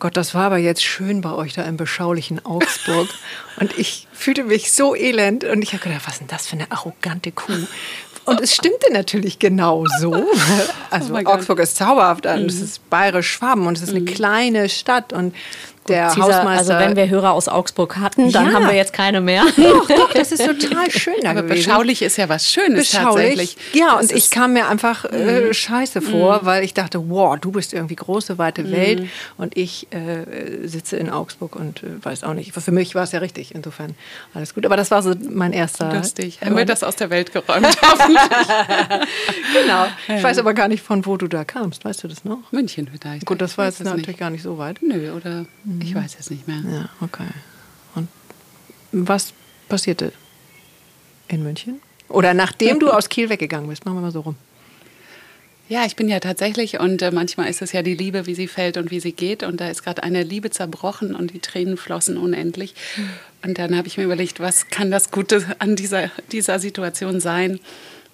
Gott, 0.00 0.16
das 0.16 0.34
war 0.34 0.44
aber 0.44 0.56
jetzt 0.56 0.82
schön 0.82 1.20
bei 1.20 1.32
euch 1.32 1.52
da 1.52 1.62
im 1.62 1.76
beschaulichen 1.76 2.44
Augsburg. 2.44 3.08
und 3.60 3.78
ich 3.78 4.08
fühlte 4.12 4.44
mich 4.44 4.72
so 4.72 4.96
elend 4.96 5.44
und 5.44 5.62
ich 5.62 5.74
habe 5.74 5.82
gedacht, 5.82 6.06
was 6.06 6.14
ist 6.14 6.20
denn 6.20 6.28
das 6.28 6.46
für 6.46 6.56
eine 6.56 6.72
arrogante 6.72 7.30
Kuh? 7.30 7.66
Und 8.24 8.40
es 8.40 8.54
stimmte 8.54 8.92
natürlich 8.92 9.38
genau 9.38 9.86
so. 10.00 10.12
Also 10.90 11.14
oh 11.14 11.24
Augsburg 11.24 11.60
ist 11.60 11.76
zauberhaft, 11.76 12.24
mhm. 12.24 12.46
es 12.46 12.60
ist 12.60 12.90
bayerisch-schwaben 12.90 13.66
und 13.68 13.76
es 13.76 13.84
ist 13.84 13.90
eine 13.90 14.00
mhm. 14.00 14.06
kleine 14.06 14.68
Stadt 14.68 15.12
und 15.12 15.34
der 15.90 16.08
Gut, 16.08 16.22
Hausmeister. 16.22 16.50
Also 16.50 16.72
wenn 16.74 16.96
wir 16.96 17.08
Hörer 17.08 17.32
aus 17.32 17.48
Augsburg 17.48 17.96
hatten, 17.98 18.30
dann 18.32 18.46
ja. 18.46 18.52
haben 18.52 18.66
wir 18.66 18.74
jetzt 18.74 18.92
keine 18.92 19.20
mehr. 19.20 19.44
Doch, 19.56 19.88
doch, 19.88 20.12
das 20.12 20.32
ist 20.32 20.44
total 20.44 20.90
schön. 20.90 21.14
Aber 21.26 21.42
gewesen. 21.42 21.66
beschaulich 21.66 22.02
ist 22.02 22.16
ja 22.16 22.28
was 22.28 22.50
Schönes 22.50 22.90
beschaulich. 22.90 23.36
tatsächlich. 23.36 23.56
Ja, 23.72 23.98
und 23.98 24.12
ich 24.12 24.30
kam 24.30 24.52
mir 24.52 24.68
einfach 24.68 25.04
äh, 25.04 25.46
mhm. 25.46 25.54
scheiße 25.54 26.00
vor, 26.00 26.42
mm. 26.42 26.46
weil 26.46 26.64
ich 26.64 26.74
dachte, 26.74 27.10
wow, 27.10 27.38
du 27.38 27.50
bist 27.52 27.72
irgendwie 27.72 27.96
große, 27.96 28.38
weite 28.38 28.62
mm. 28.62 28.72
Welt 28.72 29.08
und 29.36 29.56
ich 29.56 29.88
äh, 29.92 30.66
sitze 30.66 30.96
in 30.96 31.10
Augsburg 31.10 31.56
und 31.56 31.82
äh, 31.82 32.02
weiß 32.02 32.24
auch 32.24 32.34
nicht. 32.34 32.52
Für 32.52 32.72
mich 32.72 32.94
war 32.94 33.04
es 33.04 33.12
ja 33.12 33.20
richtig, 33.20 33.54
insofern 33.54 33.94
alles 34.34 34.54
gut. 34.54 34.66
Aber 34.66 34.76
das 34.76 34.90
war 34.90 35.02
so 35.02 35.14
mein 35.28 35.52
erster... 35.52 35.92
Lustig. 35.92 36.40
Haben 36.44 36.56
wir 36.56 36.64
das 36.64 36.82
aus 36.82 36.96
der 36.96 37.10
Welt 37.10 37.32
geräumt, 37.32 37.66
genau. 39.52 39.86
Ich 40.08 40.22
weiß 40.22 40.38
aber 40.38 40.54
gar 40.54 40.68
nicht, 40.68 40.82
von 40.82 41.04
wo 41.06 41.16
du 41.16 41.26
da 41.26 41.44
kamst. 41.44 41.84
Weißt 41.84 42.04
du 42.04 42.08
das 42.08 42.24
noch? 42.24 42.52
München 42.52 42.88
vielleicht. 42.90 43.26
Gut, 43.26 43.40
das 43.40 43.58
war 43.58 43.66
jetzt 43.66 43.82
natürlich 43.82 44.06
nicht. 44.06 44.18
gar 44.18 44.30
nicht 44.30 44.42
so 44.42 44.58
weit. 44.58 44.80
Nö, 44.82 45.12
oder... 45.12 45.46
Mhm. 45.64 45.79
Ich 45.82 45.94
weiß 45.94 46.16
es 46.18 46.30
nicht 46.30 46.46
mehr. 46.46 46.62
Ja, 46.68 46.88
okay. 47.00 47.28
Und 47.94 48.08
was 48.92 49.32
passierte 49.68 50.12
in 51.28 51.42
München? 51.42 51.80
Oder 52.08 52.34
nachdem 52.34 52.80
du 52.80 52.90
aus 52.90 53.08
Kiel 53.08 53.28
weggegangen 53.28 53.68
bist? 53.68 53.84
Machen 53.84 53.98
wir 53.98 54.02
mal 54.02 54.12
so 54.12 54.20
rum. 54.20 54.36
Ja, 55.68 55.86
ich 55.86 55.94
bin 55.94 56.08
ja 56.08 56.18
tatsächlich 56.18 56.80
und 56.80 57.00
äh, 57.00 57.12
manchmal 57.12 57.48
ist 57.48 57.62
es 57.62 57.70
ja 57.70 57.82
die 57.82 57.94
Liebe, 57.94 58.26
wie 58.26 58.34
sie 58.34 58.48
fällt 58.48 58.76
und 58.76 58.90
wie 58.90 58.98
sie 58.98 59.12
geht. 59.12 59.44
Und 59.44 59.60
da 59.60 59.70
ist 59.70 59.84
gerade 59.84 60.02
eine 60.02 60.24
Liebe 60.24 60.50
zerbrochen 60.50 61.14
und 61.14 61.32
die 61.32 61.38
Tränen 61.38 61.76
flossen 61.76 62.16
unendlich. 62.16 62.74
Und 63.44 63.56
dann 63.56 63.76
habe 63.76 63.86
ich 63.86 63.96
mir 63.96 64.02
überlegt, 64.02 64.40
was 64.40 64.66
kann 64.66 64.90
das 64.90 65.12
Gute 65.12 65.46
an 65.60 65.76
dieser, 65.76 66.10
dieser 66.32 66.58
Situation 66.58 67.20
sein, 67.20 67.60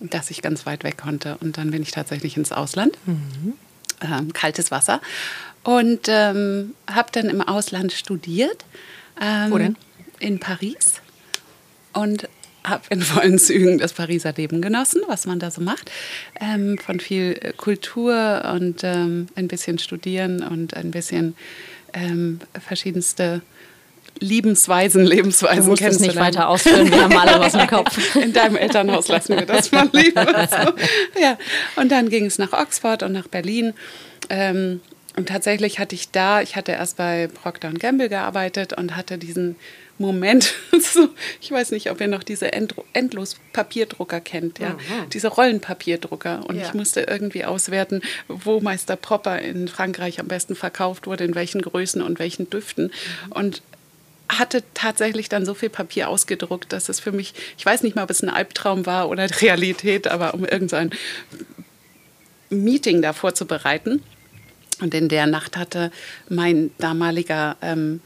dass 0.01 0.31
ich 0.31 0.43
ganz 0.43 0.67
weit 0.67 0.85
weg 0.85 0.99
konnte. 0.99 1.39
Und 1.41 1.57
dann 1.57 1.71
bin 1.71 1.81
ich 1.81 1.93
tatsächlich 1.93 2.37
ins 2.37 2.53
Ausland. 2.53 2.99
Mhm. 3.07 3.55
Ähm, 4.03 4.35
kaltes 4.35 4.71
Wasser 4.71 5.01
und 5.67 6.07
ähm, 6.07 6.75
habe 6.89 7.09
dann 7.11 7.29
im 7.29 7.43
Ausland 7.43 7.93
studiert. 7.93 8.65
Ähm, 9.21 9.51
Wo 9.51 9.59
denn? 9.59 9.77
In 10.21 10.39
Paris. 10.39 11.01
Und 11.93 12.29
habe 12.63 12.85
in 12.91 13.03
vollen 13.03 13.37
Zügen 13.41 13.79
das 13.79 13.93
Pariser 13.93 14.33
Leben 14.33 14.63
genossen, 14.63 15.03
was 15.09 15.27
man 15.27 15.41
da 15.41 15.51
so 15.51 15.61
macht. 15.61 15.91
Ähm, 16.41 16.79
von 16.79 17.01
viel 17.01 17.37
äh, 17.41 17.53
Kultur 17.53 18.49
und 18.55 18.85
ähm, 18.85 19.27
ein 19.35 19.49
bisschen 19.49 19.79
studieren 19.79 20.45
und 20.45 20.77
ein 20.77 20.93
bisschen 20.93 21.35
ähm, 21.93 22.39
verschiedenste 22.65 23.43
Liebensweisen, 24.21 25.05
Lebensweisen 25.05 25.65
du 25.65 25.71
musst 25.71 25.83
es 25.83 25.99
nicht 25.99 26.17
weiter 26.17 26.49
ausführen, 26.49 26.91
wir 26.91 27.03
haben 27.03 27.17
alle 27.19 27.41
was 27.41 27.55
im 27.55 27.67
Kopf. 27.67 28.15
In 28.17 28.33
deinem 28.33 28.57
Elternhaus 28.57 29.09
lassen 29.09 29.37
wir 29.37 29.47
das 29.47 29.73
mal 29.73 29.89
lieber. 29.93 30.25
So. 30.49 30.73
Ja. 31.21 31.37
Und 31.75 31.91
dann 31.91 32.09
ging 32.09 32.27
es 32.27 32.39
nach 32.39 32.53
Oxford 32.53 33.03
und 33.03 33.13
nach 33.13 33.27
Berlin. 33.27 33.75
Ähm, 34.31 34.81
und 35.17 35.31
tatsächlich 35.31 35.79
hatte 35.79 35.95
ich 35.95 36.11
da, 36.11 36.43
ich 36.43 36.57
hatte 36.57 36.73
erst 36.73 36.99
bei 36.99 37.29
Procter 37.29 37.73
Gamble 37.73 38.11
gearbeitet 38.11 38.75
und 38.75 38.97
hatte 38.97 39.17
diesen 39.17 39.57
Moment, 39.99 40.53
ich 41.41 41.51
weiß 41.51 41.71
nicht, 41.71 41.91
ob 41.91 42.03
ihr 42.03 42.09
noch 42.09 42.23
diese 42.23 42.53
endlos 42.53 43.37
Papierdrucker 43.55 44.21
kennt, 44.21 44.59
ja, 44.59 44.71
mhm. 44.71 45.09
diese 45.15 45.29
Rollenpapierdrucker. 45.29 46.45
Und 46.47 46.57
ja. 46.57 46.67
ich 46.67 46.75
musste 46.75 47.01
irgendwie 47.01 47.47
auswerten, 47.47 48.03
wo 48.29 48.61
Meister 48.61 48.97
Popper 48.97 49.39
in 49.41 49.69
Frankreich 49.69 50.21
am 50.21 50.29
besten 50.29 50.55
verkauft 50.55 51.07
wurde, 51.07 51.25
in 51.25 51.35
welchen 51.35 51.63
Größen 51.63 52.03
und 52.03 52.19
welchen 52.19 52.51
Düften. 52.51 52.93
Mhm. 53.27 53.33
Und 53.33 53.63
hatte 54.29 54.65
tatsächlich 54.75 55.31
dann 55.31 55.47
so 55.47 55.55
viel 55.55 55.71
Papier 55.71 56.11
ausgedruckt, 56.11 56.73
dass 56.73 56.91
es 56.91 57.01
für 57.01 57.13
mich, 57.13 57.33
ich 57.57 57.65
weiß 57.65 57.83
nicht 57.85 57.97
mal, 57.97 58.03
ob 58.03 58.11
es 58.11 58.23
ein 58.23 58.29
Albtraum 58.29 58.85
war 58.85 59.09
oder 59.09 59.27
Realität, 59.41 60.09
aber 60.09 60.35
um 60.35 60.45
irgendein 60.45 60.91
Meeting 62.51 63.01
da 63.01 63.15
vorzubereiten 63.15 64.03
und 64.81 64.95
in 64.95 65.09
der 65.09 65.27
Nacht 65.27 65.57
hatte 65.57 65.91
mein 66.29 66.71
damaliger 66.79 67.57
ähm, 67.63 68.01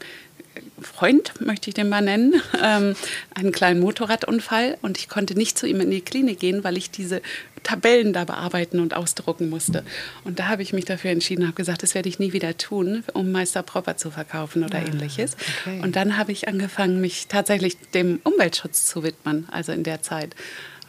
Freund, 0.81 1.39
möchte 1.39 1.69
ich 1.69 1.73
den 1.73 1.89
mal 1.89 2.01
nennen, 2.01 2.41
ähm, 2.63 2.95
einen 3.33 3.51
kleinen 3.51 3.79
Motorradunfall 3.79 4.77
und 4.81 4.97
ich 4.97 5.09
konnte 5.09 5.35
nicht 5.35 5.57
zu 5.57 5.67
ihm 5.67 5.81
in 5.81 5.91
die 5.91 6.01
Klinik 6.01 6.39
gehen, 6.39 6.63
weil 6.63 6.77
ich 6.77 6.91
diese 6.91 7.21
Tabellen 7.63 8.11
da 8.11 8.25
bearbeiten 8.25 8.79
und 8.79 8.95
ausdrucken 8.95 9.49
musste. 9.49 9.83
Und 10.23 10.39
da 10.39 10.47
habe 10.47 10.63
ich 10.63 10.73
mich 10.73 10.85
dafür 10.85 11.11
entschieden, 11.11 11.45
habe 11.45 11.55
gesagt, 11.55 11.83
das 11.83 11.93
werde 11.93 12.09
ich 12.09 12.17
nie 12.17 12.33
wieder 12.33 12.57
tun, 12.57 13.03
um 13.13 13.31
Meister 13.31 13.61
Proper 13.61 13.97
zu 13.97 14.09
verkaufen 14.09 14.63
oder 14.63 14.79
ah, 14.79 14.85
ähnliches. 14.85 15.37
Okay. 15.61 15.79
Und 15.81 15.95
dann 15.95 16.17
habe 16.17 16.31
ich 16.31 16.47
angefangen, 16.47 17.01
mich 17.01 17.27
tatsächlich 17.27 17.77
dem 17.93 18.19
Umweltschutz 18.23 18.87
zu 18.87 19.03
widmen, 19.03 19.47
also 19.51 19.71
in 19.71 19.83
der 19.83 20.01
Zeit. 20.01 20.35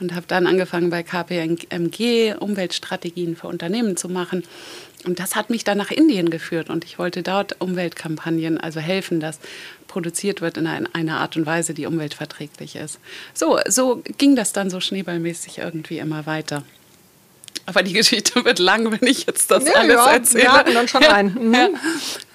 Und 0.00 0.14
habe 0.14 0.26
dann 0.26 0.46
angefangen 0.46 0.90
bei 0.90 1.02
KPMG 1.02 2.34
Umweltstrategien 2.38 3.36
für 3.36 3.46
Unternehmen 3.46 3.96
zu 3.96 4.08
machen 4.08 4.42
und 5.04 5.18
das 5.18 5.36
hat 5.36 5.50
mich 5.50 5.64
dann 5.64 5.78
nach 5.78 5.90
Indien 5.90 6.30
geführt 6.30 6.70
und 6.70 6.84
ich 6.84 6.98
wollte 6.98 7.22
dort 7.22 7.60
Umweltkampagnen, 7.60 8.58
also 8.58 8.80
helfen, 8.80 9.20
dass 9.20 9.38
produziert 9.88 10.40
wird 10.40 10.56
in 10.56 10.66
einer 10.66 11.20
Art 11.20 11.36
und 11.36 11.44
Weise, 11.44 11.74
die 11.74 11.86
umweltverträglich 11.86 12.76
ist. 12.76 12.98
So, 13.34 13.58
so 13.68 14.02
ging 14.16 14.36
das 14.36 14.52
dann 14.52 14.70
so 14.70 14.80
schneeballmäßig 14.80 15.58
irgendwie 15.58 15.98
immer 15.98 16.24
weiter. 16.24 16.62
Aber 17.66 17.82
die 17.82 17.92
Geschichte 17.92 18.44
wird 18.44 18.58
lang, 18.58 18.90
wenn 18.90 19.06
ich 19.08 19.26
jetzt 19.26 19.50
das 19.50 19.64
ja, 19.66 19.74
alles 19.74 19.94
ja, 19.94 20.12
erzähle. 20.12 20.42
Wir 20.44 20.52
hatten 20.52 20.74
dann 20.74 20.88
schon 20.88 21.04
rein. 21.04 21.36
Mhm. 21.38 21.54
Ja. 21.54 21.68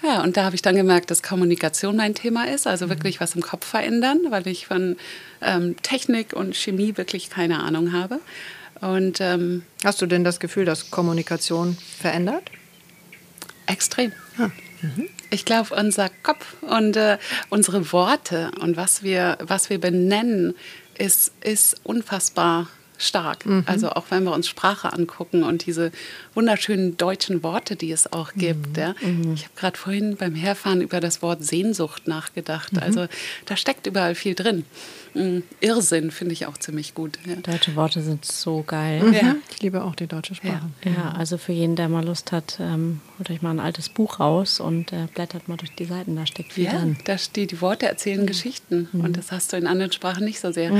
ja, 0.03 0.23
und 0.23 0.38
da 0.38 0.45
habe 0.45 0.56
ich 0.56 0.62
dann 0.62 0.75
gemerkt, 0.75 1.12
dass 1.12 1.21
Kommunikation 1.21 1.97
mein 1.97 2.15
Thema 2.15 2.47
ist, 2.47 2.65
also 2.65 2.89
wirklich 2.89 3.19
was 3.19 3.36
im 3.36 3.41
Kopf 3.41 3.65
verändern, 3.65 4.19
weil 4.30 4.47
ich 4.47 4.67
von 4.67 4.95
ähm, 5.41 5.75
Technik 5.82 6.34
und 6.34 6.56
Chemie 6.56 6.95
wirklich 6.95 7.30
keine 7.30 7.60
Ahnung 7.60 7.91
habe. 7.91 8.19
Und, 8.81 9.19
ähm, 9.21 9.63
Hast 9.83 10.01
du 10.01 10.05
denn 10.05 10.23
das 10.23 10.39
Gefühl, 10.39 10.65
dass 10.65 10.91
Kommunikation 10.91 11.77
verändert? 11.99 12.51
Extrem. 13.65 14.11
Ah. 14.37 14.49
Mhm. 14.81 15.09
Ich 15.29 15.45
glaube, 15.45 15.75
unser 15.75 16.09
Kopf 16.23 16.45
und 16.61 16.95
äh, 16.95 17.17
unsere 17.49 17.91
Worte 17.91 18.51
und 18.61 18.77
was 18.77 19.03
wir, 19.03 19.37
was 19.41 19.69
wir 19.69 19.79
benennen, 19.79 20.55
ist, 20.97 21.31
ist 21.41 21.81
unfassbar 21.83 22.67
stark. 22.97 23.45
Mhm. 23.45 23.63
Also 23.65 23.89
auch 23.91 24.05
wenn 24.10 24.23
wir 24.23 24.33
uns 24.33 24.47
Sprache 24.47 24.91
angucken 24.91 25.43
und 25.43 25.65
diese 25.65 25.91
wunderschönen 26.33 26.97
deutschen 26.97 27.43
Worte, 27.43 27.75
die 27.75 27.91
es 27.91 28.12
auch 28.12 28.33
gibt. 28.33 28.77
Mhm. 28.77 28.81
Ja. 28.81 28.95
Mhm. 29.01 29.33
Ich 29.33 29.43
habe 29.43 29.53
gerade 29.55 29.77
vorhin 29.77 30.17
beim 30.17 30.36
Herfahren 30.36 30.81
über 30.81 30.99
das 30.99 31.21
Wort 31.21 31.43
Sehnsucht 31.43 32.07
nachgedacht. 32.07 32.73
Mhm. 32.73 32.79
Also 32.79 33.07
da 33.45 33.55
steckt 33.55 33.88
überall 33.88 34.15
viel 34.15 34.36
drin. 34.36 34.65
Mm, 35.13 35.39
Irrsinn 35.62 36.12
finde 36.12 36.33
ich 36.33 36.45
auch 36.45 36.57
ziemlich 36.57 36.93
gut. 36.93 37.17
Ja. 37.25 37.36
Deutsche 37.36 37.75
Worte 37.75 38.01
sind 38.01 38.25
so 38.25 38.63
geil. 38.65 39.01
Mhm. 39.03 39.13
Ja. 39.13 39.36
Ich 39.51 39.62
liebe 39.62 39.83
auch 39.83 39.95
die 39.95 40.07
deutsche 40.07 40.36
Sprache. 40.36 40.69
Ja, 40.83 41.13
also 41.17 41.38
für 41.38 41.53
jeden, 41.53 41.75
der 41.75 41.89
mal 41.89 42.05
Lust 42.05 42.31
hat, 42.31 42.57
ähm, 42.60 43.01
holt 43.17 43.29
euch 43.29 43.41
mal 43.41 43.51
ein 43.51 43.60
altes 43.60 43.89
Buch 43.89 44.19
raus 44.19 44.60
und 44.60 44.91
äh, 44.91 45.07
blättert 45.13 45.47
mal 45.47 45.57
durch 45.57 45.73
die 45.75 45.86
Seiten. 45.86 46.15
Da 46.15 46.25
steckt 46.25 46.53
viel 46.53 46.67
drin. 46.67 46.97
Da 47.05 47.17
steht, 47.17 47.51
die 47.51 47.62
Worte 47.62 47.88
erzählen 47.88 48.21
mhm. 48.21 48.27
Geschichten 48.27 48.89
mhm. 48.91 49.01
und 49.01 49.17
das 49.17 49.31
hast 49.31 49.53
du 49.53 49.57
in 49.57 49.67
anderen 49.67 49.91
Sprachen 49.91 50.25
nicht 50.25 50.39
so 50.39 50.51
sehr. 50.51 50.71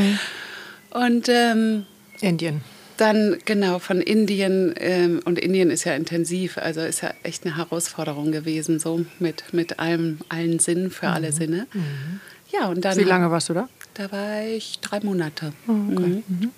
Und 0.91 1.30
ähm, 1.30 1.86
Indien. 2.21 2.62
Dann 2.97 3.38
genau 3.45 3.77
von 3.77 4.01
Indien 4.01 4.73
ähm, 4.77 5.21
und 5.25 5.38
Indien 5.38 5.69
ist 5.69 5.84
ja 5.84 5.93
intensiv, 5.93 6.58
also 6.58 6.82
ist 6.82 7.01
ja 7.01 7.13
echt 7.21 7.45
eine 7.45 7.56
Herausforderung 7.58 8.32
gewesen, 8.32 8.80
so 8.80 9.06
mit, 9.19 9.53
mit 9.53 9.80
allem, 9.80 10.17
allen 10.30 10.58
Sinnen 10.58 10.89
für 10.89 11.08
mhm. 11.08 11.13
alle 11.13 11.32
Sinne. 11.32 11.67
Mhm. 11.73 12.19
Ja, 12.51 12.67
und 12.69 12.84
dann. 12.84 12.97
Wie 12.97 13.03
lange 13.03 13.30
warst 13.30 13.49
du 13.49 13.53
da? 13.53 13.69
Da 13.93 14.12
war 14.12 14.41
ich 14.43 14.80
drei 14.80 14.99
Monate. 15.01 15.53
Oh, 15.67 15.73
okay. 15.73 16.23
mhm. 16.27 16.51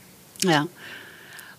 Ja. 0.44 0.68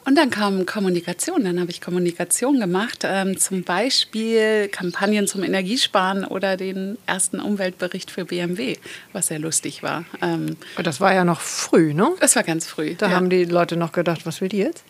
Und 0.04 0.16
dann 0.16 0.30
kam 0.30 0.66
Kommunikation. 0.66 1.44
Dann 1.44 1.60
habe 1.60 1.70
ich 1.70 1.80
Kommunikation 1.80 2.58
gemacht, 2.58 3.00
ähm, 3.04 3.38
zum 3.38 3.62
Beispiel 3.62 4.68
Kampagnen 4.68 5.26
zum 5.26 5.42
Energiesparen 5.42 6.24
oder 6.24 6.56
den 6.56 6.98
ersten 7.06 7.38
Umweltbericht 7.38 8.10
für 8.10 8.24
BMW, 8.24 8.76
was 9.12 9.28
sehr 9.28 9.38
lustig 9.38 9.82
war. 9.82 10.04
Ähm, 10.22 10.56
das 10.82 11.00
war 11.00 11.14
ja 11.14 11.24
noch 11.24 11.40
früh, 11.40 11.92
ne? 11.92 12.12
Das 12.20 12.34
war 12.36 12.42
ganz 12.42 12.66
früh. 12.66 12.94
Da 12.94 13.08
ja. 13.08 13.16
haben 13.16 13.30
die 13.30 13.44
Leute 13.44 13.76
noch 13.76 13.92
gedacht, 13.92 14.24
was 14.24 14.40
will 14.40 14.48
die 14.48 14.58
jetzt? 14.58 14.84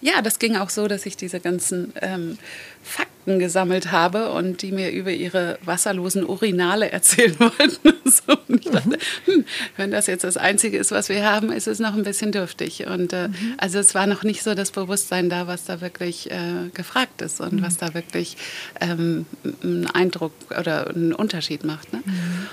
Ja, 0.00 0.22
das 0.22 0.38
ging 0.38 0.56
auch 0.56 0.70
so, 0.70 0.88
dass 0.88 1.06
ich 1.06 1.16
diese 1.16 1.40
ganzen 1.40 1.92
ähm, 2.00 2.38
Fakten 2.82 3.38
gesammelt 3.38 3.90
habe 3.92 4.30
und 4.30 4.62
die 4.62 4.72
mir 4.72 4.90
über 4.90 5.10
ihre 5.10 5.58
wasserlosen 5.64 6.24
Urinale 6.24 6.90
erzählen 6.92 7.38
wollten. 7.38 7.92
so, 8.04 8.38
und 8.48 8.64
ich 8.64 8.72
dachte, 8.72 8.98
hm, 9.24 9.44
wenn 9.76 9.90
das 9.90 10.06
jetzt 10.06 10.24
das 10.24 10.36
Einzige 10.36 10.78
ist, 10.78 10.90
was 10.90 11.08
wir 11.08 11.24
haben, 11.24 11.50
ist 11.50 11.66
es 11.66 11.78
noch 11.78 11.94
ein 11.94 12.04
bisschen 12.04 12.32
dürftig. 12.32 12.86
Und 12.86 13.12
äh, 13.12 13.28
mhm. 13.28 13.54
also 13.58 13.78
es 13.78 13.94
war 13.94 14.06
noch 14.06 14.22
nicht 14.22 14.42
so 14.42 14.54
das 14.54 14.70
Bewusstsein 14.70 15.28
da, 15.28 15.46
was 15.46 15.64
da 15.64 15.80
wirklich 15.80 16.30
äh, 16.30 16.70
gefragt 16.74 17.22
ist 17.22 17.40
und 17.40 17.54
mhm. 17.54 17.62
was 17.62 17.76
da 17.76 17.94
wirklich 17.94 18.36
ähm, 18.80 19.26
einen 19.62 19.86
Eindruck 19.86 20.32
oder 20.50 20.88
einen 20.88 21.12
Unterschied 21.12 21.64
macht. 21.64 21.92
Ne? 21.92 22.02
Mhm. 22.04 22.46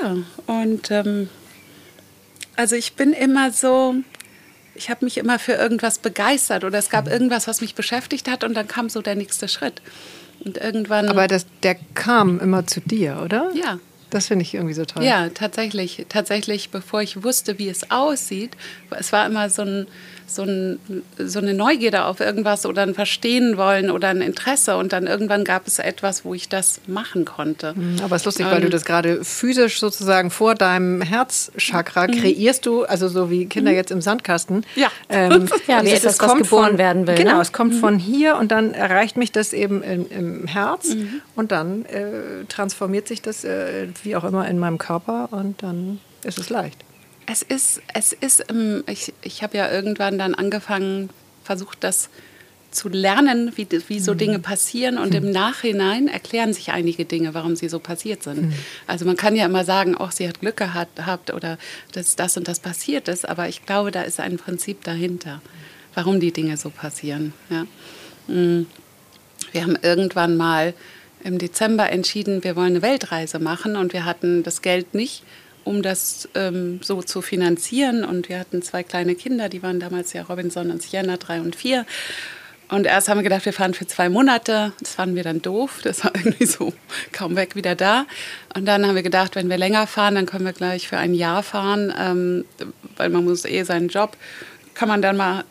Ja, 0.00 0.16
und 0.46 0.90
ähm, 0.90 1.28
also 2.56 2.74
ich 2.74 2.94
bin 2.94 3.12
immer 3.12 3.52
so, 3.52 3.96
ich 4.76 4.90
habe 4.90 5.04
mich 5.04 5.18
immer 5.18 5.38
für 5.38 5.52
irgendwas 5.52 5.98
begeistert 5.98 6.64
oder 6.64 6.78
es 6.78 6.90
gab 6.90 7.06
mhm. 7.06 7.12
irgendwas, 7.12 7.46
was 7.48 7.60
mich 7.60 7.74
beschäftigt 7.74 8.30
hat 8.30 8.44
und 8.44 8.54
dann 8.54 8.68
kam 8.68 8.88
so 8.88 9.02
der 9.02 9.14
nächste 9.14 9.48
Schritt. 9.48 9.82
Und 10.44 10.58
irgendwann. 10.58 11.08
Aber 11.08 11.28
das, 11.28 11.46
der 11.62 11.76
kam 11.94 12.38
immer 12.40 12.66
zu 12.66 12.80
dir, 12.80 13.22
oder? 13.24 13.50
Ja. 13.54 13.78
Das 14.16 14.28
finde 14.28 14.44
ich 14.44 14.54
irgendwie 14.54 14.72
so 14.72 14.86
toll. 14.86 15.04
Ja, 15.04 15.28
tatsächlich. 15.28 16.06
Tatsächlich, 16.08 16.70
bevor 16.70 17.02
ich 17.02 17.22
wusste, 17.22 17.58
wie 17.58 17.68
es 17.68 17.90
aussieht, 17.90 18.56
es 18.90 19.12
war 19.12 19.26
immer 19.26 19.50
so 19.50 19.62
ein 19.62 19.86
so, 20.26 20.42
ein, 20.42 20.78
so 21.18 21.38
eine 21.38 21.54
Neugierde 21.54 22.04
auf 22.04 22.20
irgendwas 22.20 22.66
oder 22.66 22.82
ein 22.82 22.94
Verstehen 22.94 23.56
wollen 23.56 23.90
oder 23.90 24.08
ein 24.08 24.20
Interesse. 24.20 24.76
Und 24.76 24.92
dann 24.92 25.06
irgendwann 25.06 25.44
gab 25.44 25.66
es 25.66 25.78
etwas, 25.78 26.24
wo 26.24 26.34
ich 26.34 26.48
das 26.48 26.80
machen 26.86 27.24
konnte. 27.24 27.74
Mhm, 27.76 27.98
aber 28.02 28.16
es 28.16 28.22
ist 28.22 28.26
lustig, 28.26 28.46
ähm, 28.46 28.52
weil 28.52 28.60
du 28.62 28.68
das 28.68 28.84
gerade 28.84 29.24
physisch 29.24 29.78
sozusagen 29.78 30.30
vor 30.30 30.54
deinem 30.54 31.00
Herzchakra 31.00 32.08
mhm. 32.08 32.12
kreierst 32.12 32.66
du, 32.66 32.84
also 32.84 33.08
so 33.08 33.30
wie 33.30 33.46
Kinder 33.46 33.70
mhm. 33.70 33.76
jetzt 33.76 33.90
im 33.90 34.00
Sandkasten. 34.00 34.64
Ja, 34.74 34.90
ähm, 35.08 35.48
ja 35.66 35.84
wie 35.84 35.90
etwas, 35.90 36.20
was 36.20 36.36
geboren 36.36 36.70
von, 36.70 36.78
werden 36.78 37.06
will. 37.06 37.14
Genau, 37.14 37.36
ne? 37.36 37.42
es 37.42 37.52
kommt 37.52 37.74
von 37.74 37.98
hier 37.98 38.36
und 38.36 38.50
dann 38.50 38.74
erreicht 38.74 39.16
mich 39.16 39.32
das 39.32 39.52
eben 39.52 39.82
im, 39.82 40.06
im 40.10 40.46
Herz 40.46 40.96
und 41.36 41.52
dann 41.52 41.84
äh, 41.86 42.44
transformiert 42.48 43.06
sich 43.06 43.22
das 43.22 43.44
äh, 43.44 43.86
wie 44.06 44.16
auch 44.16 44.24
immer 44.24 44.48
in 44.48 44.58
meinem 44.58 44.78
Körper 44.78 45.28
und 45.32 45.62
dann 45.62 46.00
ist 46.22 46.38
es 46.38 46.48
leicht. 46.48 46.78
Es 47.26 47.42
ist, 47.42 47.82
es 47.92 48.12
ist, 48.12 48.44
ähm, 48.48 48.84
ich, 48.86 49.12
ich 49.22 49.42
habe 49.42 49.58
ja 49.58 49.70
irgendwann 49.70 50.18
dann 50.18 50.34
angefangen, 50.34 51.10
versucht 51.42 51.84
das 51.84 52.08
zu 52.70 52.88
lernen, 52.88 53.52
wie, 53.56 53.66
wie 53.88 53.98
so 53.98 54.12
mhm. 54.12 54.18
Dinge 54.18 54.38
passieren 54.38 54.98
und 54.98 55.10
mhm. 55.10 55.16
im 55.16 55.30
Nachhinein 55.30 56.08
erklären 56.08 56.52
sich 56.52 56.70
einige 56.70 57.04
Dinge, 57.04 57.34
warum 57.34 57.56
sie 57.56 57.68
so 57.68 57.78
passiert 57.78 58.22
sind. 58.22 58.42
Mhm. 58.42 58.52
Also 58.86 59.04
man 59.04 59.16
kann 59.16 59.34
ja 59.34 59.46
immer 59.46 59.64
sagen, 59.64 59.96
auch 59.96 60.12
sie 60.12 60.28
hat 60.28 60.40
Glück 60.40 60.56
gehabt 60.56 61.32
oder 61.32 61.58
dass 61.92 62.16
das 62.16 62.36
und 62.36 62.48
das 62.48 62.60
passiert 62.60 63.08
ist, 63.08 63.28
aber 63.28 63.48
ich 63.48 63.66
glaube, 63.66 63.90
da 63.90 64.02
ist 64.02 64.20
ein 64.20 64.36
Prinzip 64.36 64.84
dahinter, 64.84 65.40
warum 65.94 66.20
die 66.20 66.32
Dinge 66.32 66.56
so 66.56 66.70
passieren. 66.70 67.32
Ja. 67.50 67.66
Mm. 68.32 68.66
Wir 69.52 69.62
haben 69.62 69.78
irgendwann 69.80 70.36
mal 70.36 70.74
im 71.26 71.38
Dezember 71.38 71.90
entschieden, 71.90 72.44
wir 72.44 72.56
wollen 72.56 72.68
eine 72.68 72.82
Weltreise 72.82 73.38
machen 73.38 73.76
und 73.76 73.92
wir 73.92 74.04
hatten 74.04 74.42
das 74.42 74.62
Geld 74.62 74.94
nicht 74.94 75.22
um 75.64 75.82
das 75.82 76.28
ähm, 76.36 76.78
so 76.80 77.02
zu 77.02 77.20
finanzieren. 77.22 78.04
Und 78.04 78.28
wir 78.28 78.38
hatten 78.38 78.62
zwei 78.62 78.84
kleine 78.84 79.16
Kinder, 79.16 79.48
die 79.48 79.64
waren 79.64 79.80
damals 79.80 80.12
ja 80.12 80.22
Robinson 80.22 80.70
und 80.70 80.80
Sienna, 80.80 81.16
drei 81.16 81.40
und 81.40 81.56
vier. 81.56 81.84
Und 82.68 82.86
erst 82.86 83.08
haben 83.08 83.18
wir 83.18 83.22
gedacht, 83.24 83.44
wir 83.44 83.52
fahren 83.52 83.74
für 83.74 83.86
zwei 83.86 84.08
Monate. 84.08 84.72
Das 84.80 84.94
fanden 84.94 85.16
wir 85.16 85.24
dann 85.24 85.42
doof. 85.42 85.80
Das 85.82 86.04
war 86.04 86.12
irgendwie 86.14 86.46
so 86.46 86.72
kaum 87.12 87.34
weg 87.34 87.56
wieder 87.56 87.74
da. 87.74 88.06
Und 88.54 88.66
dann 88.66 88.86
haben 88.86 88.94
wir 88.94 89.02
gedacht, 89.02 89.34
wenn 89.34 89.50
wir 89.50 89.58
länger 89.58 89.88
fahren, 89.88 90.14
dann 90.14 90.26
können 90.26 90.44
wir 90.44 90.52
gleich 90.52 90.88
für 90.88 90.98
ein 90.98 91.14
Jahr 91.14 91.42
fahren, 91.42 91.92
ähm, 91.98 92.44
weil 92.96 93.10
man 93.10 93.24
muss 93.24 93.44
eh 93.44 93.64
seinen 93.64 93.88
Job, 93.88 94.16
kann 94.74 94.88
man 94.88 95.02
dann 95.02 95.16
mal 95.16 95.44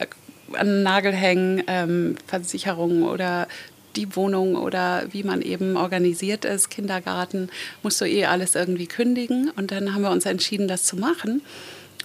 an 0.54 0.68
den 0.68 0.84
Nagel 0.84 1.12
hängen, 1.12 1.64
ähm, 1.68 2.16
Versicherungen 2.28 3.04
oder 3.04 3.48
die 3.95 4.15
Wohnung 4.15 4.55
oder 4.55 5.03
wie 5.12 5.23
man 5.23 5.41
eben 5.41 5.77
organisiert 5.77 6.45
ist, 6.45 6.69
Kindergarten, 6.69 7.49
musst 7.84 8.01
du 8.01 8.05
eh 8.05 8.25
alles 8.25 8.55
irgendwie 8.55 8.88
kündigen. 8.88 9.51
Und 9.55 9.71
dann 9.71 9.93
haben 9.93 10.01
wir 10.01 10.12
uns 10.12 10.25
entschieden, 10.25 10.67
das 10.67 10.84
zu 10.84 10.97
machen. 10.97 11.41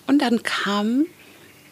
Und 0.07 0.23
dann 0.23 0.43
kamen 0.43 1.07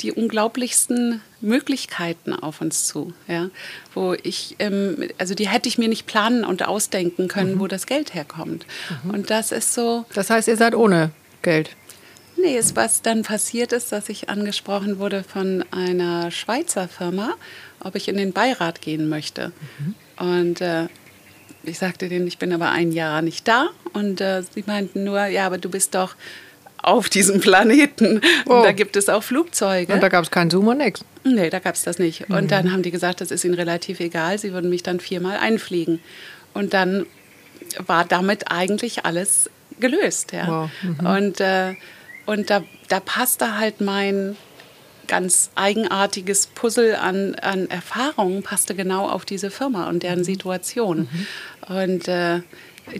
die 0.00 0.12
unglaublichsten 0.12 1.22
Möglichkeiten 1.40 2.33
auf 2.33 2.61
uns 2.61 2.87
zu, 2.87 3.12
ja, 3.26 3.50
wo 3.94 4.14
ich, 4.22 4.57
ähm, 4.59 5.09
also 5.18 5.35
die 5.35 5.48
hätte 5.48 5.68
ich 5.68 5.78
mir 5.78 5.88
nicht 5.88 6.07
planen 6.07 6.44
und 6.44 6.66
ausdenken 6.66 7.28
können, 7.28 7.57
mhm. 7.57 7.61
wo 7.61 7.66
das 7.66 7.87
Geld 7.87 8.14
herkommt. 8.14 8.66
Mhm. 9.04 9.11
Und 9.11 9.31
das 9.31 9.52
ist 9.52 9.74
so. 9.74 10.04
Das 10.14 10.31
heißt, 10.31 10.48
ihr 10.48 10.57
seid 10.57 10.74
ohne 10.74 11.11
Geld? 11.42 11.70
Nee, 12.40 12.57
ist, 12.57 12.76
was 12.76 13.02
dann 13.02 13.22
passiert 13.22 13.72
ist, 13.72 13.90
dass 13.90 14.09
ich 14.09 14.28
angesprochen 14.28 14.98
wurde 14.98 15.24
von 15.24 15.64
einer 15.72 16.31
Schweizer 16.31 16.87
Firma, 16.87 17.35
ob 17.81 17.96
ich 17.96 18.09
in 18.09 18.16
den 18.16 18.33
Beirat 18.33 18.81
gehen 18.81 19.09
möchte. 19.09 19.52
Mhm. 19.78 19.94
Und 20.18 20.61
äh, 20.61 20.88
ich 21.62 21.78
sagte 21.78 22.09
denen, 22.09 22.26
ich 22.26 22.38
bin 22.38 22.52
aber 22.52 22.70
ein 22.70 22.92
Jahr 22.92 23.22
nicht 23.22 23.46
da. 23.46 23.68
Und 23.92 24.20
äh, 24.20 24.42
sie 24.42 24.64
meinten 24.66 25.04
nur, 25.04 25.26
ja, 25.26 25.46
aber 25.46 25.59
du 25.59 25.68
bist 25.68 25.94
doch 25.94 26.14
auf 26.83 27.09
diesem 27.09 27.40
Planeten. 27.40 28.20
Oh. 28.46 28.54
Und 28.54 28.62
da 28.64 28.72
gibt 28.72 28.96
es 28.96 29.09
auch 29.09 29.22
Flugzeuge. 29.22 29.92
Und 29.92 30.02
da 30.02 30.09
gab 30.09 30.24
es 30.24 30.31
keinen 30.31 30.50
Zoom 30.50 30.68
und 30.68 30.78
nichts? 30.78 31.04
Nee, 31.24 31.50
da 31.50 31.59
gab 31.59 31.74
es 31.74 31.83
das 31.83 31.98
nicht. 31.98 32.28
Mhm. 32.28 32.37
Und 32.37 32.50
dann 32.50 32.72
haben 32.72 32.83
die 32.83 32.90
gesagt, 32.90 33.20
das 33.20 33.31
ist 33.31 33.44
ihnen 33.44 33.54
relativ 33.54 34.00
egal. 34.00 34.38
Sie 34.38 34.52
würden 34.52 34.70
mich 34.70 34.83
dann 34.83 35.00
viermal 35.00 35.38
einfliegen. 35.38 36.00
Und 36.54 36.74
dann 36.74 37.07
war 37.78 38.04
damit 38.04 38.50
eigentlich 38.50 39.04
alles 39.04 39.50
gelöst. 39.81 40.33
Ja. 40.33 40.46
Wow. 40.46 40.70
Mhm. 40.83 41.07
Und, 41.07 41.40
äh, 41.40 41.74
und 42.26 42.50
da, 42.50 42.62
da 42.88 43.00
passte 43.00 43.59
halt 43.59 43.81
mein 43.81 44.37
ganz 45.09 45.51
eigenartiges 45.55 46.47
Puzzle 46.47 46.94
an, 46.97 47.35
an 47.37 47.68
Erfahrungen, 47.68 48.42
passte 48.42 48.75
genau 48.75 49.09
auf 49.09 49.25
diese 49.25 49.51
Firma 49.51 49.88
und 49.88 50.03
deren 50.03 50.21
mhm. 50.21 50.25
Situation. 50.25 51.09
Mhm. 51.68 51.75
Und 51.75 52.09
äh, 52.09 52.40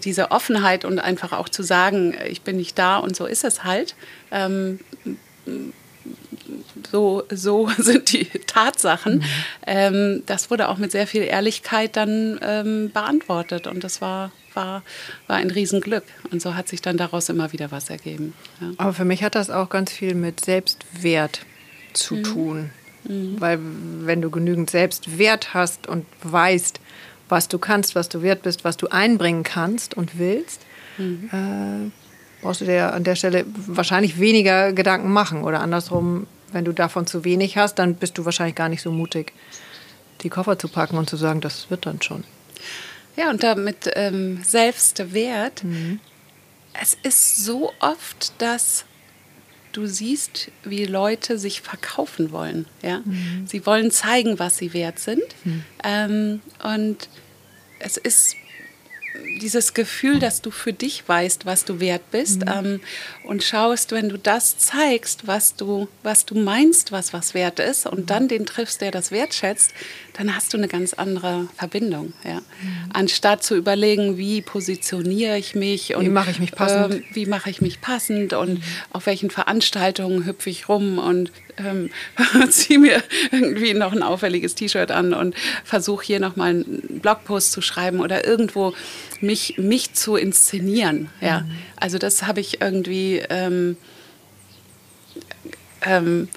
diese 0.05 0.31
Offenheit 0.31 0.85
und 0.85 0.99
einfach 0.99 1.33
auch 1.33 1.49
zu 1.49 1.63
sagen, 1.63 2.15
ich 2.29 2.43
bin 2.43 2.57
nicht 2.57 2.79
da 2.79 2.99
und 2.99 3.17
so 3.17 3.27
ist 3.27 3.45
es 3.45 3.65
halt. 3.65 3.95
Ähm, 4.31 4.81
so, 6.91 7.25
so 7.31 7.69
sind 7.79 8.13
die 8.13 8.25
Tatsachen. 8.25 9.17
Mhm. 9.17 9.25
Ähm, 9.67 10.23
das 10.27 10.51
wurde 10.51 10.69
auch 10.69 10.79
mit 10.79 10.93
sehr 10.93 11.07
viel 11.07 11.23
Ehrlichkeit 11.23 11.97
dann 11.97 12.39
ähm, 12.43 12.91
beantwortet 12.93 13.67
und 13.67 13.85
das 13.85 14.01
war, 14.01 14.33
war, 14.55 14.83
war 15.27 15.37
ein 15.37 15.51
Riesenglück. 15.51 16.05
Und 16.31 16.43
so 16.43 16.55
hat 16.55 16.69
sich 16.69 16.81
dann 16.81 16.97
daraus 16.97 17.29
immer 17.29 17.53
wieder 17.53 17.71
was 17.71 17.91
ergeben. 17.91 18.35
Ja. 18.61 18.71
Aber 18.79 18.93
für 18.93 19.05
mich 19.05 19.23
hat 19.23 19.35
das 19.35 19.51
auch 19.51 19.69
ganz 19.69 19.93
viel 19.93 20.15
mit 20.15 20.45
Selbstwert 20.45 21.41
zu 21.93 22.17
mhm. 22.17 22.23
tun. 22.25 22.71
Mhm. 23.05 23.41
Weil 23.41 23.59
wenn 23.61 24.21
du 24.21 24.31
genügend 24.31 24.71
Selbstwert 24.71 25.55
hast 25.55 25.87
und 25.87 26.07
weißt, 26.23 26.81
was 27.29 27.49
du 27.49 27.59
kannst, 27.59 27.95
was 27.95 28.09
du 28.09 28.23
wert 28.23 28.43
bist, 28.43 28.65
was 28.65 28.77
du 28.77 28.89
einbringen 28.89 29.43
kannst 29.43 29.95
und 29.95 30.19
willst, 30.19 30.63
mhm. 30.97 31.31
äh, 31.33 31.91
brauchst 32.43 32.61
du 32.61 32.65
dir 32.65 32.93
an 32.93 33.05
der 33.05 33.17
Stelle 33.17 33.45
wahrscheinlich 33.67 34.19
weniger 34.19 34.73
Gedanken 34.73 35.13
machen. 35.13 35.43
Oder 35.43 35.61
andersrum, 35.61 36.27
wenn 36.53 36.65
du 36.65 36.73
davon 36.73 37.07
zu 37.07 37.25
wenig 37.25 37.57
hast, 37.57 37.77
dann 37.79 37.95
bist 37.95 38.19
du 38.19 38.25
wahrscheinlich 38.25 38.57
gar 38.57 38.69
nicht 38.69 38.83
so 38.83 38.91
mutig, 38.91 39.33
die 40.23 40.31
Koffer 40.31 40.59
zu 40.59 40.69
packen 40.69 40.99
und 40.99 41.09
zu 41.09 41.17
sagen, 41.17 41.41
das 41.41 41.71
wird 41.71 41.87
dann 41.87 42.03
schon. 42.03 42.25
Ja, 43.17 43.31
und 43.31 43.43
damit 43.43 43.91
ähm, 43.95 44.43
Selbstwert. 44.45 45.65
Mhm. 45.65 46.01
Es 46.81 46.97
ist 47.03 47.45
so 47.45 47.73
oft, 47.81 48.33
dass 48.39 48.85
du 49.73 49.87
siehst, 49.87 50.51
wie 50.65 50.85
Leute 50.85 51.39
sich 51.39 51.61
verkaufen 51.61 52.31
wollen. 52.31 52.67
Ja? 52.83 53.01
Mhm. 53.05 53.47
Sie 53.47 53.65
wollen 53.67 53.91
zeigen, 53.91 54.39
was 54.39 54.57
sie 54.57 54.73
wert 54.73 54.99
sind. 54.99 55.23
Mhm. 55.45 55.65
Ähm, 55.85 56.41
und 56.63 57.09
es 57.81 57.97
ist 57.97 58.37
dieses 59.41 59.75
Gefühl, 59.75 60.19
dass 60.19 60.43
du 60.43 60.51
für 60.51 60.73
dich 60.73 61.09
weißt, 61.09 61.47
was 61.47 61.65
du 61.65 61.81
wert 61.81 62.11
bist 62.11 62.41
mhm. 62.41 62.53
ähm, 62.53 62.81
und 63.25 63.43
schaust, 63.43 63.93
wenn 63.93 64.09
du 64.09 64.19
das 64.19 64.59
zeigst, 64.59 65.27
was 65.27 65.57
du, 65.57 65.89
was 66.03 66.27
du 66.27 66.35
meinst, 66.35 66.93
was 66.93 67.13
was 67.13 67.35
wert 67.35 67.59
ist 67.59 67.87
und 67.87 68.01
mhm. 68.01 68.07
dann 68.07 68.29
den 68.29 68.47
triffst, 68.47 68.81
der 68.81 68.91
das 68.91 69.11
wertschätzt, 69.11 69.73
dann 70.15 70.35
hast 70.35 70.53
du 70.53 70.59
eine 70.59 70.69
ganz 70.69 70.95
andere 70.95 71.49
Verbindung. 71.57 72.13
Ja? 72.25 72.37
Mhm. 72.37 72.43
Anstatt 72.93 73.43
zu 73.43 73.57
überlegen, 73.57 74.19
wie 74.19 74.43
positioniere 74.43 75.39
ich 75.39 75.55
mich 75.55 75.95
und 75.95 76.05
wie 76.05 76.11
mache 76.11 76.31
ich 76.31 76.41
mich 76.41 76.53
passend, 76.53 76.95
äh, 76.95 77.03
wie 77.13 77.27
mache 77.27 77.51
ich 77.51 77.61
mich 77.61 77.81
passend 77.81 78.33
und 78.33 78.55
mhm. 78.55 78.63
auf 78.93 79.07
welchen 79.07 79.31
Veranstaltungen 79.31 80.27
hüpfe 80.27 80.51
ich 80.51 80.69
rum 80.69 80.99
und 80.99 81.33
ähm, 81.65 81.91
ziehe 82.51 82.79
mir 82.79 83.03
irgendwie 83.31 83.75
noch 83.75 83.93
ein 83.93 84.03
auffälliges 84.03 84.55
T-Shirt 84.55 84.91
an 84.91 85.15
und 85.15 85.35
versuche 85.65 86.05
hier 86.05 86.21
nochmal 86.21 86.51
einen 86.51 87.01
Blogpost 87.01 87.53
zu 87.53 87.61
schreiben 87.61 88.01
oder 88.01 88.27
irgendwo 88.27 88.75
mich, 89.21 89.59
mich 89.59 89.95
zu 89.95 90.17
inszenieren. 90.17 91.11
Ja? 91.21 91.41
Mhm. 91.41 91.51
Also 91.77 91.99
das 91.99 92.27
habe 92.27 92.41
ich 92.41 92.61
irgendwie 92.61 93.23
ähm, 93.29 93.77
ähm, 95.83 96.29